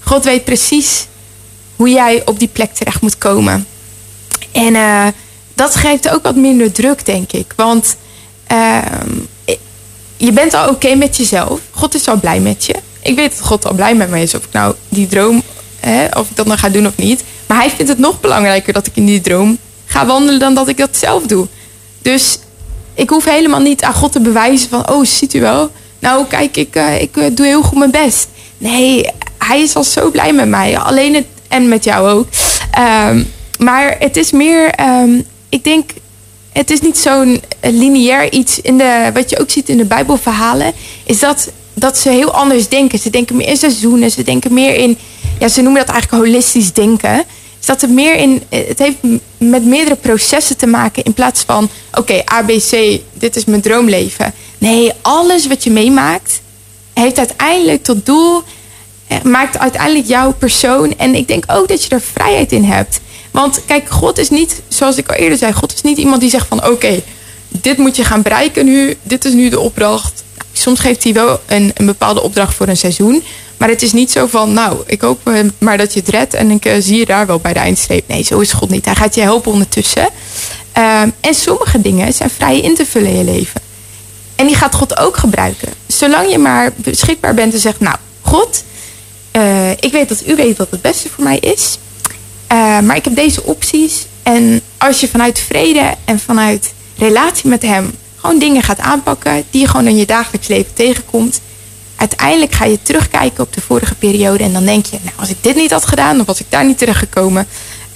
God 0.00 0.24
weet 0.24 0.44
precies 0.44 1.06
hoe 1.76 1.90
jij 1.90 2.22
op 2.24 2.38
die 2.38 2.48
plek 2.48 2.74
terecht 2.74 3.00
moet 3.00 3.18
komen. 3.18 3.66
En 4.52 4.74
uh, 4.74 5.06
dat 5.54 5.74
geeft 5.74 6.08
ook 6.08 6.22
wat 6.22 6.36
minder 6.36 6.72
druk, 6.72 7.04
denk 7.04 7.32
ik. 7.32 7.52
Want 7.56 7.96
uh, 8.52 8.78
je 10.16 10.32
bent 10.32 10.54
al 10.54 10.68
oké 10.68 10.94
met 10.94 11.16
jezelf. 11.16 11.60
God 11.70 11.94
is 11.94 12.08
al 12.08 12.20
blij 12.20 12.40
met 12.40 12.64
je. 12.64 12.74
Ik 13.02 13.16
weet 13.16 13.36
dat 13.36 13.46
God 13.46 13.66
al 13.66 13.74
blij 13.74 13.94
met 13.94 14.10
me 14.10 14.20
is. 14.20 14.34
Of 14.34 14.44
ik 14.44 14.52
nou 14.52 14.74
die 14.88 15.06
droom, 15.06 15.42
hè, 15.80 16.06
of 16.18 16.30
ik 16.30 16.36
dat 16.36 16.46
nou 16.46 16.58
ga 16.58 16.68
doen 16.68 16.86
of 16.86 16.96
niet. 16.96 17.24
Maar 17.46 17.58
hij 17.58 17.70
vindt 17.70 17.90
het 17.90 17.98
nog 17.98 18.20
belangrijker 18.20 18.72
dat 18.72 18.86
ik 18.86 18.96
in 18.96 19.06
die 19.06 19.20
droom 19.20 19.58
ga 19.84 20.06
wandelen 20.06 20.40
dan 20.40 20.54
dat 20.54 20.68
ik 20.68 20.76
dat 20.76 20.96
zelf 20.96 21.22
doe. 21.22 21.46
Dus 22.02 22.38
ik 22.94 23.10
hoef 23.10 23.24
helemaal 23.24 23.60
niet 23.60 23.82
aan 23.82 23.94
God 23.94 24.12
te 24.12 24.20
bewijzen 24.20 24.68
van... 24.68 24.90
oh, 24.90 25.04
ziet 25.04 25.34
u 25.34 25.40
wel? 25.40 25.70
Nou, 25.98 26.26
kijk, 26.26 26.56
ik, 26.56 26.76
uh, 26.76 27.00
ik 27.00 27.36
doe 27.36 27.46
heel 27.46 27.62
goed 27.62 27.78
mijn 27.78 27.90
best. 27.90 28.28
Nee, 28.58 29.10
hij 29.38 29.60
is 29.60 29.74
al 29.74 29.84
zo 29.84 30.10
blij 30.10 30.32
met 30.32 30.48
mij. 30.48 30.78
Alleen 30.78 31.14
het 31.14 31.26
en 31.48 31.68
met 31.68 31.84
jou 31.84 32.08
ook. 32.08 32.28
Um, 32.78 33.32
maar 33.58 33.96
het 33.98 34.16
is 34.16 34.30
meer, 34.30 34.80
um, 34.80 35.26
ik 35.48 35.64
denk, 35.64 35.90
het 36.52 36.70
is 36.70 36.80
niet 36.80 36.98
zo'n 36.98 37.40
lineair 37.60 38.32
iets 38.32 38.60
in 38.60 38.78
de, 38.78 39.10
wat 39.14 39.30
je 39.30 39.40
ook 39.40 39.50
ziet 39.50 39.68
in 39.68 39.76
de 39.76 39.84
Bijbelverhalen, 39.84 40.72
is 41.04 41.18
dat, 41.18 41.50
dat 41.74 41.98
ze 41.98 42.08
heel 42.08 42.30
anders 42.32 42.68
denken. 42.68 42.98
Ze 42.98 43.10
denken 43.10 43.36
meer 43.36 43.48
in 43.48 43.56
seizoenen, 43.56 44.10
ze 44.10 44.22
denken 44.22 44.52
meer 44.52 44.74
in, 44.74 44.98
ja, 45.38 45.48
ze 45.48 45.62
noemen 45.62 45.84
dat 45.86 45.94
eigenlijk 45.94 46.24
holistisch 46.24 46.72
denken. 46.72 47.24
Is 47.60 47.66
dat 47.66 47.80
het 47.80 47.90
meer 47.90 48.14
in, 48.14 48.42
het 48.48 48.78
heeft 48.78 48.96
met 49.38 49.64
meerdere 49.64 49.96
processen 49.96 50.56
te 50.56 50.66
maken 50.66 51.02
in 51.02 51.14
plaats 51.14 51.42
van, 51.46 51.68
oké, 51.90 52.00
okay, 52.00 52.22
ABC, 52.24 53.00
dit 53.12 53.36
is 53.36 53.44
mijn 53.44 53.60
droomleven. 53.60 54.34
Nee, 54.58 54.92
alles 55.02 55.46
wat 55.46 55.64
je 55.64 55.70
meemaakt 55.70 56.40
heeft 56.94 57.18
uiteindelijk 57.18 57.82
tot 57.82 58.06
doel 58.06 58.42
maakt 59.22 59.58
uiteindelijk 59.58 60.06
jouw 60.06 60.32
persoon. 60.32 60.98
En 60.98 61.14
ik 61.14 61.28
denk 61.28 61.44
ook 61.46 61.68
dat 61.68 61.84
je 61.84 61.88
er 61.88 62.00
vrijheid 62.00 62.52
in 62.52 62.64
hebt. 62.64 63.00
Want 63.30 63.60
kijk, 63.66 63.88
God 63.88 64.18
is 64.18 64.30
niet, 64.30 64.62
zoals 64.68 64.96
ik 64.96 65.08
al 65.08 65.14
eerder 65.14 65.38
zei, 65.38 65.52
God 65.52 65.74
is 65.74 65.82
niet 65.82 65.98
iemand 65.98 66.20
die 66.20 66.30
zegt 66.30 66.46
van 66.46 66.66
oké, 66.66 67.02
dit 67.48 67.78
moet 67.78 67.96
je 67.96 68.04
gaan 68.04 68.22
bereiken 68.22 68.64
nu, 68.64 68.96
dit 69.02 69.24
is 69.24 69.32
nu 69.32 69.48
de 69.48 69.60
opdracht. 69.60 70.24
Soms 70.52 70.80
geeft 70.80 71.04
hij 71.04 71.12
wel 71.12 71.40
een, 71.46 71.70
een 71.74 71.86
bepaalde 71.86 72.22
opdracht 72.22 72.54
voor 72.54 72.68
een 72.68 72.76
seizoen. 72.76 73.22
Maar 73.56 73.68
het 73.68 73.82
is 73.82 73.92
niet 73.92 74.10
zo 74.10 74.26
van, 74.26 74.52
nou, 74.52 74.78
ik 74.86 75.00
hoop 75.00 75.28
eh, 75.28 75.40
maar 75.58 75.78
dat 75.78 75.94
je 75.94 76.00
het 76.00 76.08
redt 76.08 76.34
en 76.34 76.50
ik 76.50 76.64
eh, 76.64 76.74
zie 76.78 76.98
je 76.98 77.06
daar 77.06 77.26
wel 77.26 77.38
bij 77.38 77.52
de 77.52 77.58
eindstreep. 77.58 78.08
Nee, 78.08 78.22
zo 78.22 78.38
is 78.38 78.52
God 78.52 78.70
niet. 78.70 78.84
Hij 78.84 78.94
gaat 78.94 79.14
je 79.14 79.20
helpen 79.20 79.52
ondertussen. 79.52 80.08
Ehm, 80.72 81.10
en 81.20 81.34
sommige 81.34 81.80
dingen 81.80 82.12
zijn 82.12 82.30
vrij 82.30 82.60
in 82.60 82.74
te 82.74 82.86
vullen 82.86 83.10
in 83.10 83.16
je 83.16 83.24
leven. 83.24 83.60
En 84.34 84.46
die 84.46 84.56
gaat 84.56 84.74
God 84.74 84.98
ook 84.98 85.16
gebruiken. 85.16 85.68
Zolang 85.86 86.30
je 86.30 86.38
maar 86.38 86.72
beschikbaar 86.76 87.34
bent 87.34 87.52
en 87.52 87.60
zegt, 87.60 87.80
nou, 87.80 87.96
God, 88.20 88.62
eh, 89.36 89.70
ik 89.70 89.92
weet 89.92 90.08
dat 90.08 90.22
u 90.26 90.36
weet 90.36 90.56
wat 90.56 90.70
het 90.70 90.82
beste 90.82 91.08
voor 91.08 91.24
mij 91.24 91.38
is. 91.38 91.78
Eh, 92.46 92.80
maar 92.80 92.96
ik 92.96 93.04
heb 93.04 93.14
deze 93.14 93.42
opties. 93.42 94.06
En 94.22 94.60
als 94.78 95.00
je 95.00 95.08
vanuit 95.08 95.40
vrede 95.40 95.94
en 96.04 96.18
vanuit 96.18 96.72
relatie 96.98 97.48
met 97.48 97.62
hem 97.62 97.92
gewoon 98.16 98.38
dingen 98.38 98.62
gaat 98.62 98.78
aanpakken 98.78 99.44
die 99.50 99.60
je 99.60 99.68
gewoon 99.68 99.86
in 99.86 99.96
je 99.96 100.06
dagelijks 100.06 100.46
leven 100.46 100.74
tegenkomt. 100.74 101.40
Uiteindelijk 101.96 102.52
ga 102.52 102.64
je 102.64 102.78
terugkijken 102.82 103.44
op 103.44 103.52
de 103.52 103.60
vorige 103.60 103.94
periode 103.94 104.44
en 104.44 104.52
dan 104.52 104.64
denk 104.64 104.86
je, 104.86 104.98
nou, 105.02 105.16
als 105.16 105.30
ik 105.30 105.36
dit 105.40 105.56
niet 105.56 105.70
had 105.70 105.86
gedaan, 105.86 106.16
dan 106.16 106.26
was 106.26 106.40
ik 106.40 106.46
daar 106.48 106.66
niet 106.66 106.78
terechtgekomen. 106.78 107.46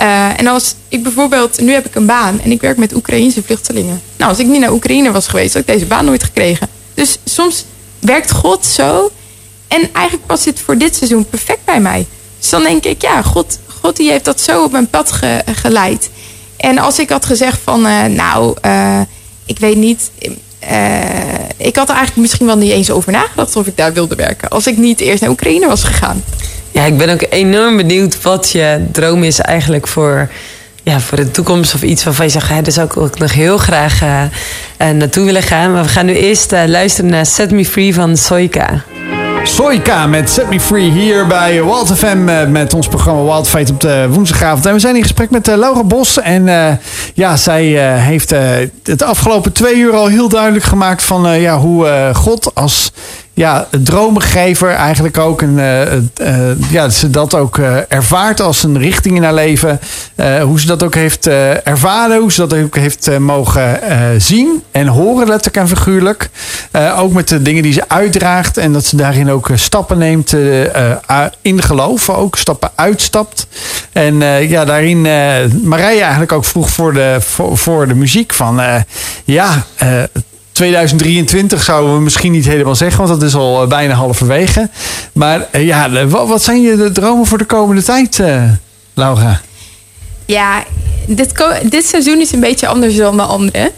Uh, 0.01 0.41
en 0.41 0.47
als 0.47 0.74
ik 0.88 1.03
bijvoorbeeld, 1.03 1.61
nu 1.61 1.72
heb 1.72 1.86
ik 1.86 1.95
een 1.95 2.07
baan 2.07 2.41
en 2.41 2.51
ik 2.51 2.61
werk 2.61 2.76
met 2.76 2.95
Oekraïnse 2.95 3.43
vluchtelingen. 3.43 4.03
Nou, 4.16 4.30
als 4.30 4.41
ik 4.41 4.47
niet 4.47 4.61
naar 4.61 4.72
Oekraïne 4.72 5.11
was 5.11 5.26
geweest, 5.26 5.53
had 5.53 5.62
ik 5.62 5.68
deze 5.68 5.86
baan 5.86 6.05
nooit 6.05 6.22
gekregen. 6.22 6.68
Dus 6.95 7.18
soms 7.24 7.64
werkt 7.99 8.30
God 8.30 8.66
zo. 8.66 9.11
En 9.71 9.89
eigenlijk 9.93 10.27
past 10.27 10.45
dit 10.45 10.61
voor 10.61 10.79
dit 10.79 10.97
seizoen 10.97 11.25
perfect 11.25 11.64
bij 11.64 11.81
mij. 11.81 12.07
Dus 12.39 12.51
dan 12.51 12.62
denk 12.62 12.85
ik, 12.85 13.03
ja, 13.03 13.23
God, 13.23 13.59
God 13.81 13.97
die 13.97 14.11
heeft 14.11 14.25
dat 14.25 14.41
zo 14.41 14.64
op 14.64 14.73
mijn 14.73 14.89
pad 14.89 15.12
ge, 15.12 15.43
geleid. 15.55 16.11
En 16.57 16.79
als 16.79 16.99
ik 16.99 17.11
had 17.11 17.27
gezegd 17.27 17.59
van, 17.64 17.87
uh, 17.87 18.05
nou, 18.05 18.57
uh, 18.64 19.01
ik 19.47 19.59
weet 19.59 19.77
niet. 19.77 20.11
ik 21.57 21.77
had 21.77 21.89
er 21.89 21.95
eigenlijk 21.95 22.16
misschien 22.16 22.47
wel 22.47 22.57
niet 22.57 22.71
eens 22.71 22.91
over 22.91 23.12
nagedacht 23.12 23.57
of 23.57 23.66
ik 23.66 23.77
daar 23.77 23.93
wilde 23.93 24.14
werken. 24.14 24.49
Als 24.49 24.66
ik 24.66 24.77
niet 24.77 25.01
eerst 25.01 25.21
naar 25.21 25.31
Oekraïne 25.31 25.66
was 25.66 25.85
gegaan. 25.85 26.25
Ja, 26.71 26.85
ik 26.85 26.97
ben 26.97 27.09
ook 27.09 27.27
enorm 27.31 27.77
benieuwd 27.77 28.23
wat 28.23 28.51
je 28.51 28.87
droom 28.93 29.23
is 29.25 29.39
eigenlijk 29.39 29.87
voor, 29.87 30.31
ja, 30.83 31.01
voor 31.01 31.16
de 31.16 31.31
toekomst. 31.31 31.75
Of 31.75 31.83
iets 31.83 32.05
waarvan 32.05 32.25
je 32.25 32.33
zegt, 32.33 32.49
daar 32.49 32.73
zou 32.73 32.87
ik 32.87 32.97
ook 32.97 33.18
nog 33.18 33.33
heel 33.33 33.59
graag 33.59 34.01
naartoe 34.79 35.25
willen 35.25 35.43
gaan. 35.43 35.73
Maar 35.73 35.83
we 35.83 35.89
gaan 35.89 36.07
nu 36.07 36.14
eerst 36.14 36.51
luisteren 36.51 37.11
naar 37.11 37.27
Set 37.27 37.51
Me 37.51 37.64
Free 37.64 37.95
van 37.95 38.16
Soika. 38.16 38.85
Soika 39.45 40.07
met 40.07 40.30
Set 40.30 40.51
Me 40.51 40.61
Free 40.61 40.91
hier 40.91 41.26
bij 41.26 41.64
Wild 41.64 41.93
FM 41.97 42.51
met 42.51 42.74
ons 42.74 42.88
programma 42.88 43.22
Wild 43.22 43.49
Fate 43.49 43.72
op 43.72 43.80
de 43.80 44.07
woensdagavond. 44.11 44.66
En 44.66 44.72
we 44.72 44.78
zijn 44.78 44.97
in 44.97 45.03
gesprek 45.03 45.30
met 45.30 45.47
Laura 45.47 45.84
Bos. 45.84 46.20
En 46.20 46.47
uh, 46.47 46.72
ja, 47.14 47.36
zij 47.36 47.64
heeft 47.99 48.34
het 48.82 49.03
afgelopen 49.03 49.53
twee 49.53 49.76
uur 49.76 49.93
al 49.93 50.07
heel 50.07 50.28
duidelijk 50.28 50.64
gemaakt 50.64 51.03
van 51.03 51.41
ja, 51.41 51.59
hoe 51.59 52.11
God 52.14 52.55
als 52.55 52.93
ja, 53.35 53.66
dromengever 53.83 54.70
eigenlijk 54.70 55.18
ook. 55.18 55.43
En 55.43 55.59
uh, 55.59 55.83
uh, 55.95 56.70
ja, 56.70 56.89
ze 56.89 57.11
dat 57.11 57.35
ook 57.35 57.57
uh, 57.57 57.76
ervaart 57.89 58.41
als 58.41 58.62
een 58.62 58.78
richting 58.78 59.16
in 59.16 59.22
haar 59.22 59.35
leven. 59.35 59.81
hoe 60.43 60.61
ze 60.61 60.66
dat 60.66 60.83
ook 60.83 60.95
heeft 60.95 61.26
ervaren. 61.26 62.20
Hoe 62.20 62.33
ze 62.33 62.47
dat 62.47 62.59
ook 62.59 62.76
heeft 62.76 63.18
mogen 63.18 63.81
zien 64.18 64.62
en 64.70 64.87
horen, 64.87 65.28
letterlijk 65.28 65.57
en 65.57 65.76
figuurlijk. 65.76 66.31
ook 66.97 67.12
met 67.12 67.28
de 67.28 67.43
dingen 67.43 67.62
die 67.62 67.72
ze 67.72 67.89
uitdraagt. 67.89 68.57
En 68.57 68.72
dat 68.72 68.85
ze 68.85 68.97
daarin 68.97 69.31
ook 69.31 69.51
stappen 69.55 69.99
neemt 69.99 70.35
in 71.43 71.62
geloof. 71.62 72.11
Ook 72.11 72.37
stappen 72.37 72.70
uitstapt. 72.74 73.47
En 73.93 74.18
ja, 74.49 74.64
daarin 74.64 75.03
Marije 75.62 76.01
eigenlijk 76.01 76.33
ook 76.33 76.45
vroeg 76.45 76.70
voor 76.70 76.93
de, 76.93 77.16
voor, 77.20 77.59
voor 77.59 77.89
de 77.89 77.95
muziek 77.95 78.33
van... 78.33 78.61
ja, 79.24 79.64
2023 80.61 81.62
zouden 81.62 81.94
we 81.94 82.00
misschien 82.00 82.32
niet 82.32 82.44
helemaal 82.44 82.74
zeggen, 82.74 83.06
want 83.06 83.20
dat 83.20 83.28
is 83.28 83.34
al 83.34 83.66
bijna 83.66 83.94
halverwege. 83.94 84.68
Maar 85.12 85.46
uh, 85.52 85.66
ja, 85.66 86.06
wat 86.06 86.42
zijn 86.42 86.61
je 86.61 86.90
dromen 86.92 87.26
voor 87.26 87.38
de 87.38 87.44
komende 87.44 87.82
tijd, 87.82 88.22
Laura? 88.94 89.40
Ja, 90.24 90.64
dit, 91.06 91.44
dit 91.70 91.84
seizoen 91.86 92.20
is 92.20 92.32
een 92.32 92.40
beetje 92.40 92.66
anders 92.66 92.96
dan 92.96 93.16
de 93.16 93.22
andere. 93.22 93.72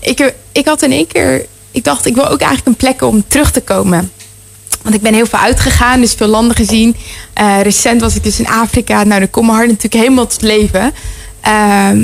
Ik, 0.00 0.34
ik 0.52 0.66
had 0.66 0.82
in 0.82 0.92
één 0.92 1.06
keer, 1.06 1.46
ik 1.70 1.84
dacht, 1.84 2.06
ik 2.06 2.14
wil 2.14 2.28
ook 2.28 2.40
eigenlijk 2.40 2.66
een 2.66 2.88
plek 2.88 3.02
om 3.02 3.24
terug 3.28 3.50
te 3.50 3.60
komen. 3.60 4.12
Want 4.82 4.94
ik 4.94 5.00
ben 5.00 5.14
heel 5.14 5.26
veel 5.26 5.38
uitgegaan, 5.38 6.00
dus 6.00 6.14
veel 6.14 6.26
landen 6.26 6.56
gezien. 6.56 6.96
recent 7.62 8.00
was 8.00 8.16
ik 8.16 8.22
dus 8.22 8.38
in 8.38 8.48
Afrika. 8.48 9.04
Nou, 9.04 9.20
dan 9.20 9.30
komt 9.30 9.46
mijn 9.46 9.58
hart 9.58 9.68
natuurlijk 9.68 10.02
helemaal 10.02 10.26
tot 10.26 10.42
leven. 10.42 10.92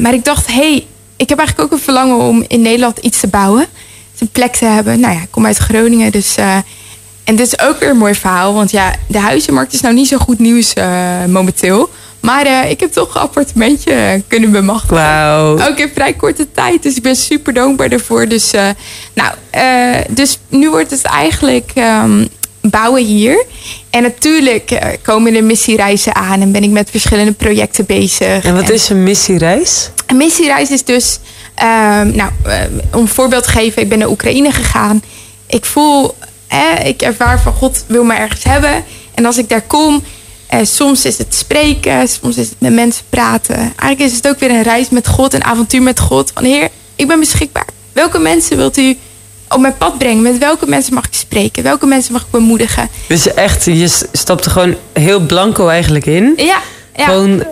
maar 0.00 0.14
ik 0.14 0.24
dacht, 0.24 0.46
hé, 0.46 0.54
hey, 0.54 0.86
ik 1.16 1.28
heb 1.28 1.38
eigenlijk 1.38 1.68
ook 1.68 1.78
een 1.78 1.84
verlangen 1.84 2.16
om 2.16 2.44
in 2.48 2.62
Nederland 2.62 2.98
iets 2.98 3.20
te 3.20 3.26
bouwen. 3.26 3.66
Dus 4.12 4.20
een 4.20 4.28
plek 4.28 4.56
te 4.56 4.64
hebben. 4.64 5.00
Nou 5.00 5.14
ja, 5.14 5.20
ik 5.20 5.30
kom 5.30 5.46
uit 5.46 5.56
Groningen, 5.56 6.12
dus... 6.12 6.38
Uh, 6.38 6.56
en 7.24 7.36
dit 7.36 7.46
is 7.46 7.60
ook 7.60 7.78
weer 7.78 7.90
een 7.90 7.96
mooi 7.96 8.14
verhaal. 8.14 8.54
Want 8.54 8.70
ja, 8.70 8.94
de 9.08 9.18
huizenmarkt 9.18 9.72
is 9.72 9.80
nou 9.80 9.94
niet 9.94 10.08
zo 10.08 10.18
goed 10.18 10.38
nieuws 10.38 10.72
uh, 10.78 11.24
momenteel. 11.24 11.90
Maar 12.20 12.46
uh, 12.46 12.70
ik 12.70 12.80
heb 12.80 12.92
toch 12.92 13.14
een 13.14 13.20
appartementje 13.20 14.22
kunnen 14.28 14.50
bemachtigen. 14.50 14.96
Wauw. 14.96 15.68
Ook 15.68 15.78
in 15.78 15.90
vrij 15.94 16.12
korte 16.12 16.52
tijd. 16.52 16.82
Dus 16.82 16.96
ik 16.96 17.02
ben 17.02 17.16
super 17.16 17.52
dankbaar 17.52 17.88
daarvoor. 17.88 18.28
Dus, 18.28 18.52
nou, 19.14 19.34
dus 20.10 20.38
nu 20.48 20.70
wordt 20.70 20.90
het 20.90 21.02
eigenlijk 21.02 21.72
um, 21.76 22.28
bouwen 22.70 23.04
hier. 23.04 23.44
En 23.90 24.02
natuurlijk 24.02 24.96
komen 25.02 25.34
er 25.34 25.44
missiereizen 25.44 26.14
aan. 26.14 26.40
En 26.40 26.52
ben 26.52 26.62
ik 26.62 26.70
met 26.70 26.90
verschillende 26.90 27.32
projecten 27.32 27.86
bezig. 27.86 28.44
En 28.44 28.54
wat 28.54 28.70
is 28.70 28.88
een 28.88 29.02
missiereis? 29.02 29.90
Een 30.06 30.16
missiereis 30.16 30.70
is 30.70 30.84
dus, 30.84 31.18
um, 31.62 32.16
nou, 32.16 32.30
uh, 32.46 32.54
om 32.92 33.00
een 33.00 33.08
voorbeeld 33.08 33.44
te 33.44 33.50
geven, 33.50 33.82
ik 33.82 33.88
ben 33.88 33.98
naar 33.98 34.08
Oekraïne 34.08 34.52
gegaan. 34.52 35.02
Ik 35.46 35.64
voel, 35.64 36.14
eh, 36.48 36.84
ik 36.84 37.02
ervaar 37.02 37.40
van 37.40 37.52
God 37.52 37.84
wil 37.86 38.04
me 38.04 38.14
ergens 38.14 38.44
hebben. 38.44 38.84
En 39.14 39.24
als 39.24 39.38
ik 39.38 39.48
daar 39.48 39.62
kom, 39.62 40.02
eh, 40.46 40.60
soms 40.62 41.04
is 41.04 41.18
het 41.18 41.34
spreken, 41.34 42.08
soms 42.08 42.36
is 42.36 42.48
het 42.48 42.60
met 42.60 42.72
mensen 42.72 43.04
praten. 43.08 43.56
Eigenlijk 43.56 44.00
is 44.00 44.12
het 44.12 44.28
ook 44.28 44.38
weer 44.38 44.50
een 44.50 44.62
reis 44.62 44.88
met 44.88 45.08
God, 45.08 45.34
een 45.34 45.44
avontuur 45.44 45.82
met 45.82 46.00
God. 46.00 46.30
Van 46.34 46.44
Heer, 46.44 46.68
ik 46.96 47.06
ben 47.06 47.20
beschikbaar. 47.20 47.66
Welke 47.92 48.18
mensen 48.18 48.56
wilt 48.56 48.76
u 48.76 48.96
op 49.48 49.60
mijn 49.60 49.76
pad 49.78 49.98
brengen? 49.98 50.22
Met 50.22 50.38
welke 50.38 50.66
mensen 50.66 50.94
mag 50.94 51.04
ik 51.04 51.14
spreken? 51.14 51.62
Welke 51.62 51.86
mensen 51.86 52.12
mag 52.12 52.22
ik 52.22 52.30
bemoedigen? 52.30 52.88
Dus 53.08 53.34
echt, 53.34 53.64
je 53.64 53.88
stapt 54.12 54.44
er 54.44 54.50
gewoon 54.50 54.74
heel 54.92 55.20
blanco 55.20 55.68
eigenlijk 55.68 56.06
in. 56.06 56.32
Ja. 56.36 56.58
Ja. 56.96 57.04
Gewoon 57.04 57.44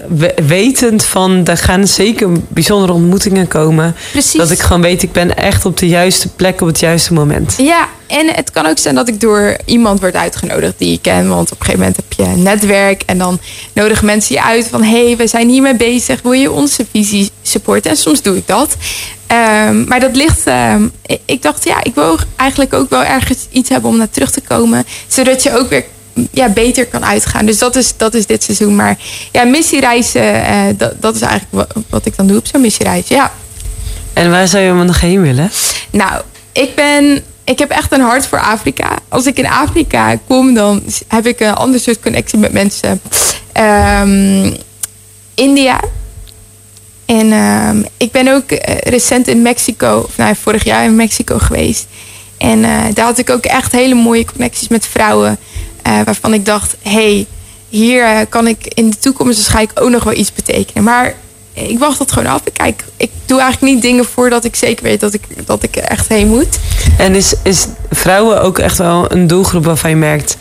wetend 0.46 1.04
van, 1.04 1.44
daar 1.44 1.56
gaan 1.56 1.86
zeker 1.86 2.28
bijzondere 2.48 2.92
ontmoetingen 2.92 3.48
komen. 3.48 3.96
Precies. 4.10 4.38
Dat 4.38 4.50
ik 4.50 4.60
gewoon 4.60 4.82
weet, 4.82 5.02
ik 5.02 5.12
ben 5.12 5.36
echt 5.36 5.64
op 5.64 5.76
de 5.76 5.88
juiste 5.88 6.28
plek 6.28 6.60
op 6.60 6.66
het 6.66 6.80
juiste 6.80 7.12
moment. 7.12 7.54
Ja, 7.58 7.88
en 8.06 8.26
het 8.34 8.50
kan 8.50 8.66
ook 8.66 8.78
zijn 8.78 8.94
dat 8.94 9.08
ik 9.08 9.20
door 9.20 9.56
iemand 9.64 10.00
word 10.00 10.14
uitgenodigd 10.14 10.74
die 10.78 10.92
ik 10.92 11.02
ken. 11.02 11.28
Want 11.28 11.52
op 11.52 11.60
een 11.60 11.66
gegeven 11.66 11.78
moment 11.78 11.96
heb 11.96 12.12
je 12.12 12.32
een 12.32 12.42
netwerk. 12.42 13.02
En 13.06 13.18
dan 13.18 13.40
nodigen 13.72 14.06
mensen 14.06 14.34
je 14.34 14.42
uit 14.42 14.66
van... 14.70 14.82
hé, 14.82 15.06
hey, 15.06 15.16
we 15.16 15.26
zijn 15.26 15.48
hiermee 15.48 15.76
bezig. 15.76 16.22
Wil 16.22 16.32
je 16.32 16.50
onze 16.50 16.86
visie 16.92 17.30
supporten? 17.42 17.90
En 17.90 17.96
soms 17.96 18.22
doe 18.22 18.36
ik 18.36 18.46
dat. 18.46 18.76
Um, 19.34 19.84
maar 19.88 20.00
dat 20.00 20.16
ligt... 20.16 20.46
Um, 20.46 20.92
ik 21.24 21.42
dacht, 21.42 21.64
ja, 21.64 21.84
ik 21.84 21.94
wil 21.94 22.18
eigenlijk 22.36 22.74
ook 22.74 22.90
wel 22.90 23.04
ergens 23.04 23.46
iets 23.50 23.68
hebben 23.68 23.90
om 23.90 23.96
naar 23.96 24.10
terug 24.10 24.30
te 24.30 24.40
komen. 24.40 24.86
Zodat 25.06 25.42
je 25.42 25.58
ook 25.58 25.68
weer 25.68 25.84
ja, 26.30 26.48
beter 26.48 26.86
kan 26.86 27.04
uitgaan. 27.04 27.46
Dus 27.46 27.58
dat 27.58 27.76
is, 27.76 27.96
dat 27.96 28.14
is 28.14 28.26
dit 28.26 28.42
seizoen. 28.42 28.76
Maar 28.76 28.98
ja, 29.32 29.44
missiereizen, 29.44 30.34
uh, 30.34 30.62
dat, 30.76 31.02
dat 31.02 31.14
is 31.14 31.20
eigenlijk 31.20 31.52
wat, 31.52 31.84
wat, 31.88 32.06
ik 32.06 32.16
dan 32.16 32.26
doe 32.26 32.38
op 32.38 32.46
zo'n 32.46 32.60
missiereis. 32.60 33.08
Ja. 33.08 33.32
En 34.12 34.30
waar 34.30 34.48
zou 34.48 34.62
je 34.62 34.72
nog 34.72 35.00
heen 35.00 35.22
willen? 35.22 35.50
Nou, 35.90 36.22
ik 36.52 36.74
ben... 36.74 37.22
Ik 37.44 37.58
heb 37.58 37.70
echt 37.70 37.92
een 37.92 38.00
hart 38.00 38.26
voor 38.26 38.40
Afrika. 38.40 38.98
Als 39.08 39.26
ik 39.26 39.38
in 39.38 39.46
Afrika 39.46 40.18
kom, 40.26 40.54
dan 40.54 40.82
heb 41.08 41.26
ik 41.26 41.40
een 41.40 41.54
ander 41.54 41.80
soort 41.80 42.00
connectie 42.00 42.38
met 42.38 42.52
mensen. 42.52 43.00
Um, 44.02 44.56
India. 45.34 45.80
En 47.06 47.32
um, 47.32 47.84
ik 47.96 48.10
ben 48.10 48.28
ook 48.28 48.44
recent 48.80 49.28
in 49.28 49.42
Mexico, 49.42 50.04
of 50.08 50.16
nou, 50.16 50.34
vorig 50.42 50.64
jaar 50.64 50.84
in 50.84 50.96
Mexico 50.96 51.38
geweest. 51.38 51.86
En 52.38 52.58
uh, 52.58 52.80
daar 52.94 53.04
had 53.04 53.18
ik 53.18 53.30
ook 53.30 53.44
echt 53.44 53.72
hele 53.72 53.94
mooie 53.94 54.24
connecties 54.24 54.68
met 54.68 54.86
vrouwen. 54.86 55.38
Uh, 55.86 56.00
waarvan 56.04 56.34
ik 56.34 56.44
dacht, 56.44 56.76
hé, 56.82 56.90
hey, 56.90 57.26
hier 57.68 58.26
kan 58.26 58.46
ik 58.46 58.66
in 58.74 58.90
de 58.90 58.98
toekomst 58.98 59.36
waarschijnlijk 59.36 59.80
ook 59.80 59.90
nog 59.90 60.04
wel 60.04 60.16
iets 60.16 60.32
betekenen. 60.32 60.84
Maar 60.84 61.14
ik 61.52 61.78
wacht 61.78 61.98
dat 61.98 62.12
gewoon 62.12 62.32
af. 62.32 62.40
Ik, 62.44 62.52
kijk, 62.52 62.84
ik 62.96 63.10
doe 63.26 63.40
eigenlijk 63.40 63.72
niet 63.72 63.82
dingen 63.82 64.04
voordat 64.04 64.44
ik 64.44 64.56
zeker 64.56 64.84
weet 64.84 65.00
dat 65.00 65.14
ik, 65.14 65.46
dat 65.46 65.62
ik 65.62 65.76
er 65.76 65.82
echt 65.82 66.08
heen 66.08 66.28
moet. 66.28 66.58
En 66.98 67.14
is, 67.14 67.34
is 67.42 67.66
vrouwen 67.90 68.42
ook 68.42 68.58
echt 68.58 68.78
wel 68.78 69.12
een 69.12 69.26
doelgroep 69.26 69.64
waarvan 69.64 69.90
je 69.90 69.96
merkt... 69.96 70.36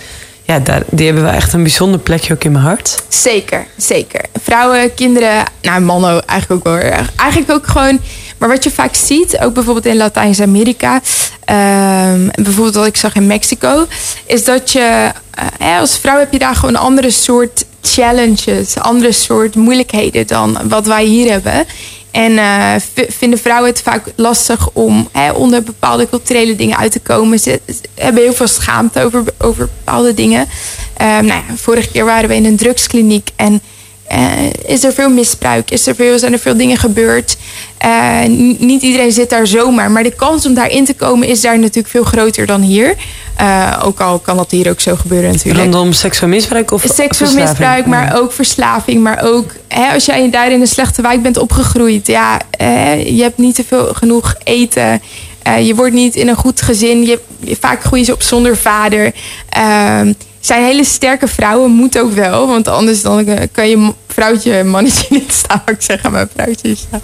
ja, 0.45 0.60
die 0.90 1.06
hebben 1.06 1.24
wel 1.24 1.34
echt 1.34 1.53
een 1.53 1.61
bijzonder 1.64 1.99
plekje 1.99 2.34
ook 2.34 2.44
in 2.44 2.52
mijn 2.52 2.64
hart? 2.64 3.03
Zeker, 3.07 3.65
zeker. 3.78 4.26
Vrouwen, 4.44 4.94
kinderen, 4.94 5.44
nou 5.61 5.82
mannen 5.82 6.26
eigenlijk 6.26 6.68
ook 6.68 6.74
wel. 6.74 6.91
Eigenlijk 7.15 7.52
ook 7.52 7.68
gewoon... 7.68 7.99
Maar 8.38 8.49
wat 8.49 8.64
je 8.64 8.72
vaak 8.72 8.95
ziet, 8.95 9.40
ook 9.40 9.53
bijvoorbeeld 9.53 9.86
in 9.86 9.98
Latijns-Amerika, 9.98 11.02
ehm, 11.45 12.30
bijvoorbeeld 12.44 12.76
wat 12.76 12.86
ik 12.86 12.98
zag 12.98 13.15
in 13.15 13.28
Mexico, 13.28 13.86
is 14.26 14.44
dat 14.44 14.72
je 14.72 15.11
eh, 15.60 15.80
als 15.80 15.98
vrouw 15.98 16.20
heb 16.20 16.32
je 16.32 16.40
daar 16.40 16.56
gewoon 16.56 16.76
een 16.76 16.82
andere 16.82 17.11
soort 17.11 17.65
challenges, 17.82 18.78
andere 18.78 19.11
soort 19.11 19.56
moeilijkheden 19.56 20.28
dan 20.28 20.57
wat 20.64 20.86
wij 20.86 21.06
hier 21.06 21.32
hebben. 21.32 21.65
En 22.14 22.38
eh, 22.38 23.06
vinden 23.10 23.40
vrouwen 23.40 23.69
het 23.69 23.81
vaak 23.81 24.06
lastig 24.15 24.69
om 24.73 25.10
onder 25.35 25.64
bepaalde 25.64 26.10
culturele 26.10 26.56
dingen 26.56 26.77
uit 26.77 26.91
te 26.91 26.99
komen. 26.99 27.40
Ze, 27.40 27.61
ze 27.68 27.81
hebben 27.95 28.23
heel 28.23 28.34
veel 28.34 28.48
schaamte 28.48 29.02
over, 29.02 29.23
over 29.38 29.69
bepaalde 29.84 30.14
dingen. 30.14 30.48
Ehm, 30.98 31.26
nou 31.26 31.44
ja, 31.48 31.56
vorige 31.56 31.90
keer 31.91 32.06
waren 32.06 32.30
we 32.30 32.35
in 32.35 32.45
een 32.45 32.57
drugskliniek 32.57 33.30
en 33.35 33.61
eh, 34.07 34.31
is 34.65 34.84
er 34.84 34.93
veel 34.93 35.09
misbruik? 35.09 35.71
Is 35.71 35.88
er 35.88 35.95
veel, 35.95 36.19
zijn 36.19 36.34
er 36.34 36.39
veel 36.39 36.57
dingen 36.57 36.77
gebeurd? 36.77 37.38
Eh, 37.77 38.19
niet 38.57 38.81
iedereen 38.81 39.11
zit 39.11 39.30
daar 39.30 39.47
zomaar. 39.47 39.91
Maar 39.91 40.03
de 40.03 40.15
kans 40.15 40.45
om 40.45 40.53
daarin 40.53 40.85
te 40.85 40.93
komen 40.93 41.27
is 41.27 41.41
daar 41.41 41.59
natuurlijk 41.59 41.88
veel 41.88 42.03
groter 42.03 42.45
dan 42.45 42.61
hier. 42.61 42.95
Eh, 43.35 43.81
ook 43.84 43.99
al 43.99 44.19
kan 44.19 44.38
dat 44.38 44.51
hier 44.51 44.69
ook 44.69 44.80
zo 44.80 44.95
gebeuren 44.95 45.31
natuurlijk. 45.31 45.63
Rondom 45.63 45.91
seksueel 45.93 46.30
misbruik 46.31 46.71
of 46.71 46.84
Seksueel 46.93 47.34
misbruik, 47.34 47.85
maar 47.85 48.05
Ja. 48.05 48.17
ook 48.17 48.31
verslaving. 48.31 49.01
Maar 49.03 49.23
ook 49.23 49.51
hè, 49.67 49.93
als 49.93 50.05
jij 50.05 50.30
daar 50.30 50.51
in 50.51 50.61
een 50.61 50.67
slechte 50.67 51.01
wijk 51.01 51.21
bent 51.21 51.38
opgegroeid. 51.38 52.07
Ja, 52.07 52.39
je 53.05 53.21
hebt 53.21 53.38
niet 53.38 53.55
te 53.55 53.63
veel 53.67 53.93
genoeg 53.93 54.35
eten. 54.43 55.01
Je 55.61 55.75
wordt 55.75 55.93
niet 55.93 56.15
in 56.15 56.27
een 56.27 56.35
goed 56.35 56.61
gezin. 56.61 57.05
Je, 57.05 57.19
je- 57.39 57.57
vaak 57.59 57.84
groeien 57.84 58.05
ze 58.05 58.13
op 58.13 58.21
zonder 58.21 58.57
vader. 58.57 59.11
Zijn 60.44 60.64
hele 60.64 60.84
sterke 60.84 61.28
vrouwen, 61.28 61.72
moet 61.72 61.99
ook 61.99 62.11
wel. 62.11 62.48
Want 62.48 62.68
anders 62.68 63.02
dan 63.02 63.28
eh, 63.28 63.48
kan 63.52 63.70
je 63.70 63.94
vrouwtje, 64.07 64.64
mannetje 64.64 65.07
niet 65.20 65.32
staan. 65.32 65.61
Ik 65.65 65.82
zeg 65.82 66.10
maar 66.10 66.28
vrouwtje 66.36 66.68
niet 66.68 66.78
staan. 66.88 67.02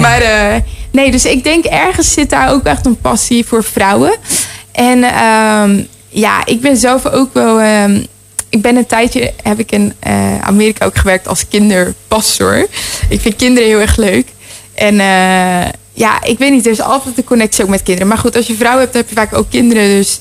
Maar 0.00 0.20
eh, 0.20 0.60
nee, 0.90 1.10
dus 1.10 1.24
ik 1.24 1.44
denk 1.44 1.64
ergens 1.64 2.12
zit 2.12 2.30
daar 2.30 2.52
ook 2.52 2.64
echt 2.64 2.86
een 2.86 3.00
passie 3.00 3.46
voor 3.46 3.64
vrouwen. 3.64 4.12
En 4.72 5.02
ehm, 5.02 5.82
ja, 6.08 6.46
ik 6.46 6.60
ben 6.60 6.76
zelf 6.76 7.06
ook 7.06 7.34
wel... 7.34 7.60
ehm, 7.60 8.02
ik 8.48 8.62
ben 8.62 8.76
een 8.76 8.86
tijdje, 8.86 9.32
heb 9.42 9.58
ik 9.58 9.72
in 9.72 9.92
eh, 9.98 10.40
Amerika 10.40 10.84
ook 10.84 10.98
gewerkt 10.98 11.28
als 11.28 11.48
kinderpastor. 11.48 12.66
Ik 13.08 13.20
vind 13.20 13.36
kinderen 13.36 13.68
heel 13.68 13.80
erg 13.80 13.96
leuk. 13.96 14.26
En 14.74 14.96
ja, 15.92 16.22
ik 16.22 16.38
weet 16.38 16.50
niet, 16.50 16.66
er 16.66 16.72
is 16.72 16.80
altijd 16.80 17.18
een 17.18 17.24
connectie 17.24 17.64
ook 17.64 17.70
met 17.70 17.82
kinderen. 17.82 18.08
Maar 18.08 18.18
goed, 18.18 18.36
als 18.36 18.46
je 18.46 18.54
vrouw 18.54 18.78
hebt, 18.78 18.94
heb 18.94 19.08
je 19.08 19.14
vaak 19.14 19.36
ook 19.36 19.50
kinderen. 19.50 19.88
Dus 19.88 20.20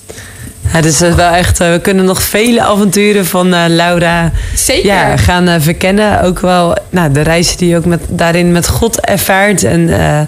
het 0.69 0.85
is 0.85 0.99
wel 0.99 1.33
echt, 1.33 1.59
eh, 1.59 1.71
we 1.71 1.79
kunnen 1.79 2.05
nog 2.05 2.21
vele 2.21 2.61
avonturen 2.61 3.25
van 3.25 3.53
eh, 3.53 3.63
Laura 3.67 4.31
zeker. 4.55 4.85
ja, 4.85 5.17
gaan 5.17 5.47
eh, 5.47 5.61
verkennen. 5.61 6.21
Ook 6.21 6.39
wel 6.39 6.77
nou, 6.89 7.11
de 7.11 7.21
reizen 7.21 7.57
die 7.57 7.69
je 7.69 7.77
ook 7.77 7.85
met, 7.85 8.01
daarin 8.07 8.51
met 8.51 8.67
God 8.67 8.99
ervaart. 8.99 9.63
En 9.63 9.89
eh, 9.99 10.21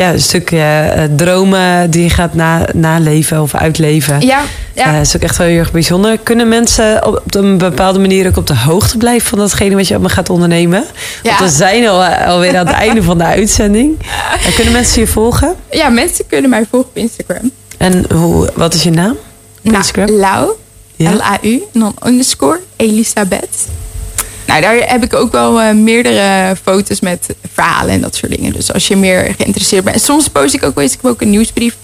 ja, 0.00 0.12
een 0.12 0.20
stukje 0.20 0.58
eh, 0.58 1.04
dromen 1.16 1.90
die 1.90 2.02
je 2.02 2.10
gaat 2.10 2.34
na, 2.34 2.66
naleven 2.74 3.42
of 3.42 3.54
uitleven. 3.54 4.20
ja, 4.20 4.40
ja. 4.74 4.94
Eh, 4.94 5.00
is 5.00 5.16
ook 5.16 5.22
echt 5.22 5.36
wel 5.36 5.46
heel 5.46 5.58
erg 5.58 5.72
bijzonder. 5.72 6.18
Kunnen 6.18 6.48
mensen 6.48 7.06
op, 7.06 7.22
op 7.24 7.34
een 7.34 7.58
bepaalde 7.58 7.98
manier 7.98 8.26
ook 8.26 8.36
op 8.36 8.46
de 8.46 8.56
hoogte 8.56 8.96
blijven 8.96 9.28
van 9.28 9.38
datgene 9.38 9.74
wat 9.74 9.86
je 9.88 9.94
allemaal 9.94 10.14
gaat 10.14 10.30
ondernemen? 10.30 10.84
Ja. 11.22 11.38
Want 11.38 11.50
we 11.50 11.56
zijn 11.56 11.88
al, 11.88 12.04
eh, 12.04 12.26
alweer 12.26 12.56
aan 12.56 12.66
het 12.66 12.76
einde 12.86 13.02
van 13.02 13.18
de 13.18 13.24
uitzending. 13.24 13.98
En 14.46 14.54
kunnen 14.54 14.72
mensen 14.72 15.00
je 15.00 15.06
volgen? 15.06 15.54
ja, 15.70 15.88
mensen 15.88 16.26
kunnen 16.26 16.50
mij 16.50 16.64
volgen 16.70 16.88
op 16.88 16.96
Instagram. 16.96 17.50
En 17.78 18.04
hoe, 18.14 18.50
wat 18.54 18.74
is 18.74 18.82
je 18.82 18.90
naam? 18.90 19.16
Instagram? 19.62 20.06
Nou, 20.06 20.18
Lau, 20.18 20.50
Ja. 20.96 21.14
L-A-U, 21.14 21.62
en 21.72 21.80
dan 21.80 21.94
underscore 22.06 22.60
Elisabeth. 22.76 23.66
Nou, 24.46 24.60
daar 24.60 24.88
heb 24.88 25.04
ik 25.04 25.14
ook 25.14 25.32
wel 25.32 25.60
eh, 25.60 25.74
meerdere 25.74 26.56
foto's 26.62 27.00
met 27.00 27.26
verhalen 27.52 27.94
en 27.94 28.00
dat 28.00 28.14
soort 28.14 28.32
dingen. 28.36 28.52
Dus 28.52 28.72
als 28.72 28.88
je 28.88 28.96
meer 28.96 29.34
geïnteresseerd 29.36 29.84
bent. 29.84 29.96
En 29.96 30.02
soms 30.02 30.28
post 30.28 30.54
ik 30.54 30.64
ook 30.64 30.74
wel 30.74 30.84
eens, 30.84 30.92
ik 30.92 30.98
heb 31.02 31.10
ook 31.10 31.20
een 31.20 31.30
nieuwsbrief. 31.30 31.76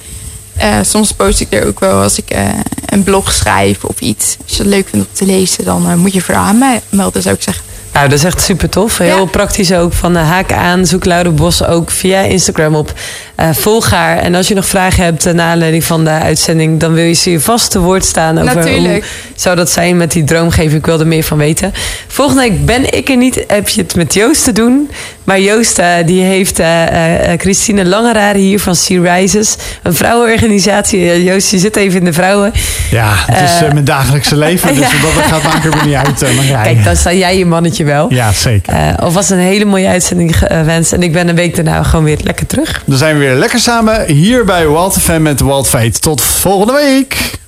Eh, 0.57 0.79
soms 0.83 1.13
post 1.13 1.41
ik 1.41 1.53
er 1.53 1.67
ook 1.67 1.81
wel 1.81 2.03
als 2.03 2.19
ik 2.19 2.31
eh, 2.31 2.49
een 2.87 3.05
blog 3.05 3.33
schrijf 3.33 3.85
of 3.85 4.01
iets. 4.01 4.37
Als 4.43 4.57
je 4.57 4.63
het 4.63 4.73
leuk 4.73 4.89
vindt 4.89 5.07
om 5.07 5.13
te 5.13 5.27
lezen, 5.27 5.65
dan 5.65 5.99
moet 5.99 6.13
je 6.13 6.21
vooral 6.21 6.45
aan 6.45 6.59
mij 6.59 6.81
melden, 6.89 7.23
zou 7.23 7.35
ik 7.35 7.43
zeggen. 7.43 7.65
Nou, 7.97 8.09
dat 8.09 8.19
is 8.19 8.25
echt 8.25 8.43
super 8.43 8.69
tof. 8.69 8.99
Heel 8.99 9.19
Ja. 9.19 9.25
praktisch 9.25 9.73
ook. 9.73 9.93
Van 9.93 10.17
uh, 10.17 10.29
haak 10.29 10.53
aan, 10.53 10.87
zoek 10.87 11.05
Laura 11.05 11.31
Bos 11.31 11.65
ook 11.65 11.91
via 11.91 12.21
Instagram 12.21 12.75
op. 12.75 12.93
Uh, 13.41 13.49
volg 13.53 13.91
haar. 13.91 14.19
En 14.19 14.35
als 14.35 14.49
je 14.49 14.55
nog 14.55 14.67
vragen 14.67 15.05
hebt 15.05 15.27
uh, 15.27 15.33
naar 15.33 15.51
aanleiding 15.51 15.85
van 15.85 16.05
de 16.05 16.11
uitzending, 16.11 16.81
dan 16.81 16.93
wil 16.93 17.05
je 17.05 17.13
ze 17.13 17.31
je 17.31 17.41
vast 17.41 17.71
te 17.71 17.79
woord 17.79 18.05
staan 18.05 18.39
over 18.39 18.55
Natuurlijk. 18.55 19.05
hoe 19.05 19.33
zou 19.37 19.57
dat 19.57 19.71
zijn 19.71 19.97
met 19.97 20.13
die 20.13 20.25
droomgeving. 20.25 20.73
Ik 20.73 20.87
wil 20.87 21.01
er 21.01 21.07
meer 21.07 21.23
van 21.23 21.39
weten. 21.39 21.73
Volgende 22.07 22.41
week 22.41 22.65
ben 22.65 22.93
ik 22.93 23.09
er 23.09 23.17
niet. 23.17 23.45
Heb 23.47 23.69
je 23.69 23.83
het 23.83 23.95
met 23.95 24.15
Joost 24.15 24.45
te 24.45 24.53
doen. 24.53 24.91
Maar 25.25 25.41
Joost 25.41 25.79
uh, 25.79 25.87
die 26.07 26.23
heeft 26.23 26.61
uh, 26.61 26.83
Christine 27.37 27.85
Langeraar 27.85 28.35
hier 28.35 28.61
van 28.61 28.77
Sea 28.77 29.15
Rises. 29.15 29.57
Een 29.83 29.95
vrouwenorganisatie. 29.95 31.25
Joost, 31.25 31.51
je 31.51 31.59
zit 31.59 31.77
even 31.77 31.99
in 31.99 32.05
de 32.05 32.13
vrouwen. 32.13 32.53
Ja, 32.91 33.13
het 33.17 33.51
is 33.51 33.73
mijn 33.73 33.85
dagelijkse 33.85 34.37
leven. 34.37 34.75
Dus 34.75 34.79
ja. 34.91 35.31
dat 35.31 35.43
gaat 35.43 35.65
er 35.65 35.85
niet 35.85 35.95
uit. 35.95 36.63
Kijk, 36.63 36.85
dan 36.85 36.97
sta 36.97 37.13
jij 37.13 37.39
je 37.39 37.47
mannetje 37.47 37.85
wel. 37.87 38.13
Ja, 38.13 38.33
zeker. 38.33 38.75
Uh, 38.75 38.97
alvast 38.97 39.31
een 39.31 39.39
hele 39.39 39.65
mooie 39.65 39.89
uitzending 39.89 40.39
gewenst. 40.39 40.93
En 40.93 41.03
ik 41.03 41.13
ben 41.13 41.29
een 41.29 41.35
week 41.35 41.55
daarna 41.55 41.83
gewoon 41.83 42.05
weer 42.05 42.19
lekker 42.23 42.47
terug. 42.47 42.83
Dan 42.87 42.99
zijn 42.99 43.19
we 43.19 43.21
weer 43.21 43.35
lekker 43.35 43.59
samen 43.59 44.07
hier 44.07 44.45
bij 44.45 44.67
Walt 44.67 44.99
FM 44.99 45.23
met 45.23 45.41
Walt 45.41 45.69
Fate. 45.69 45.99
Tot 45.99 46.21
volgende 46.21 46.73
week. 46.73 47.39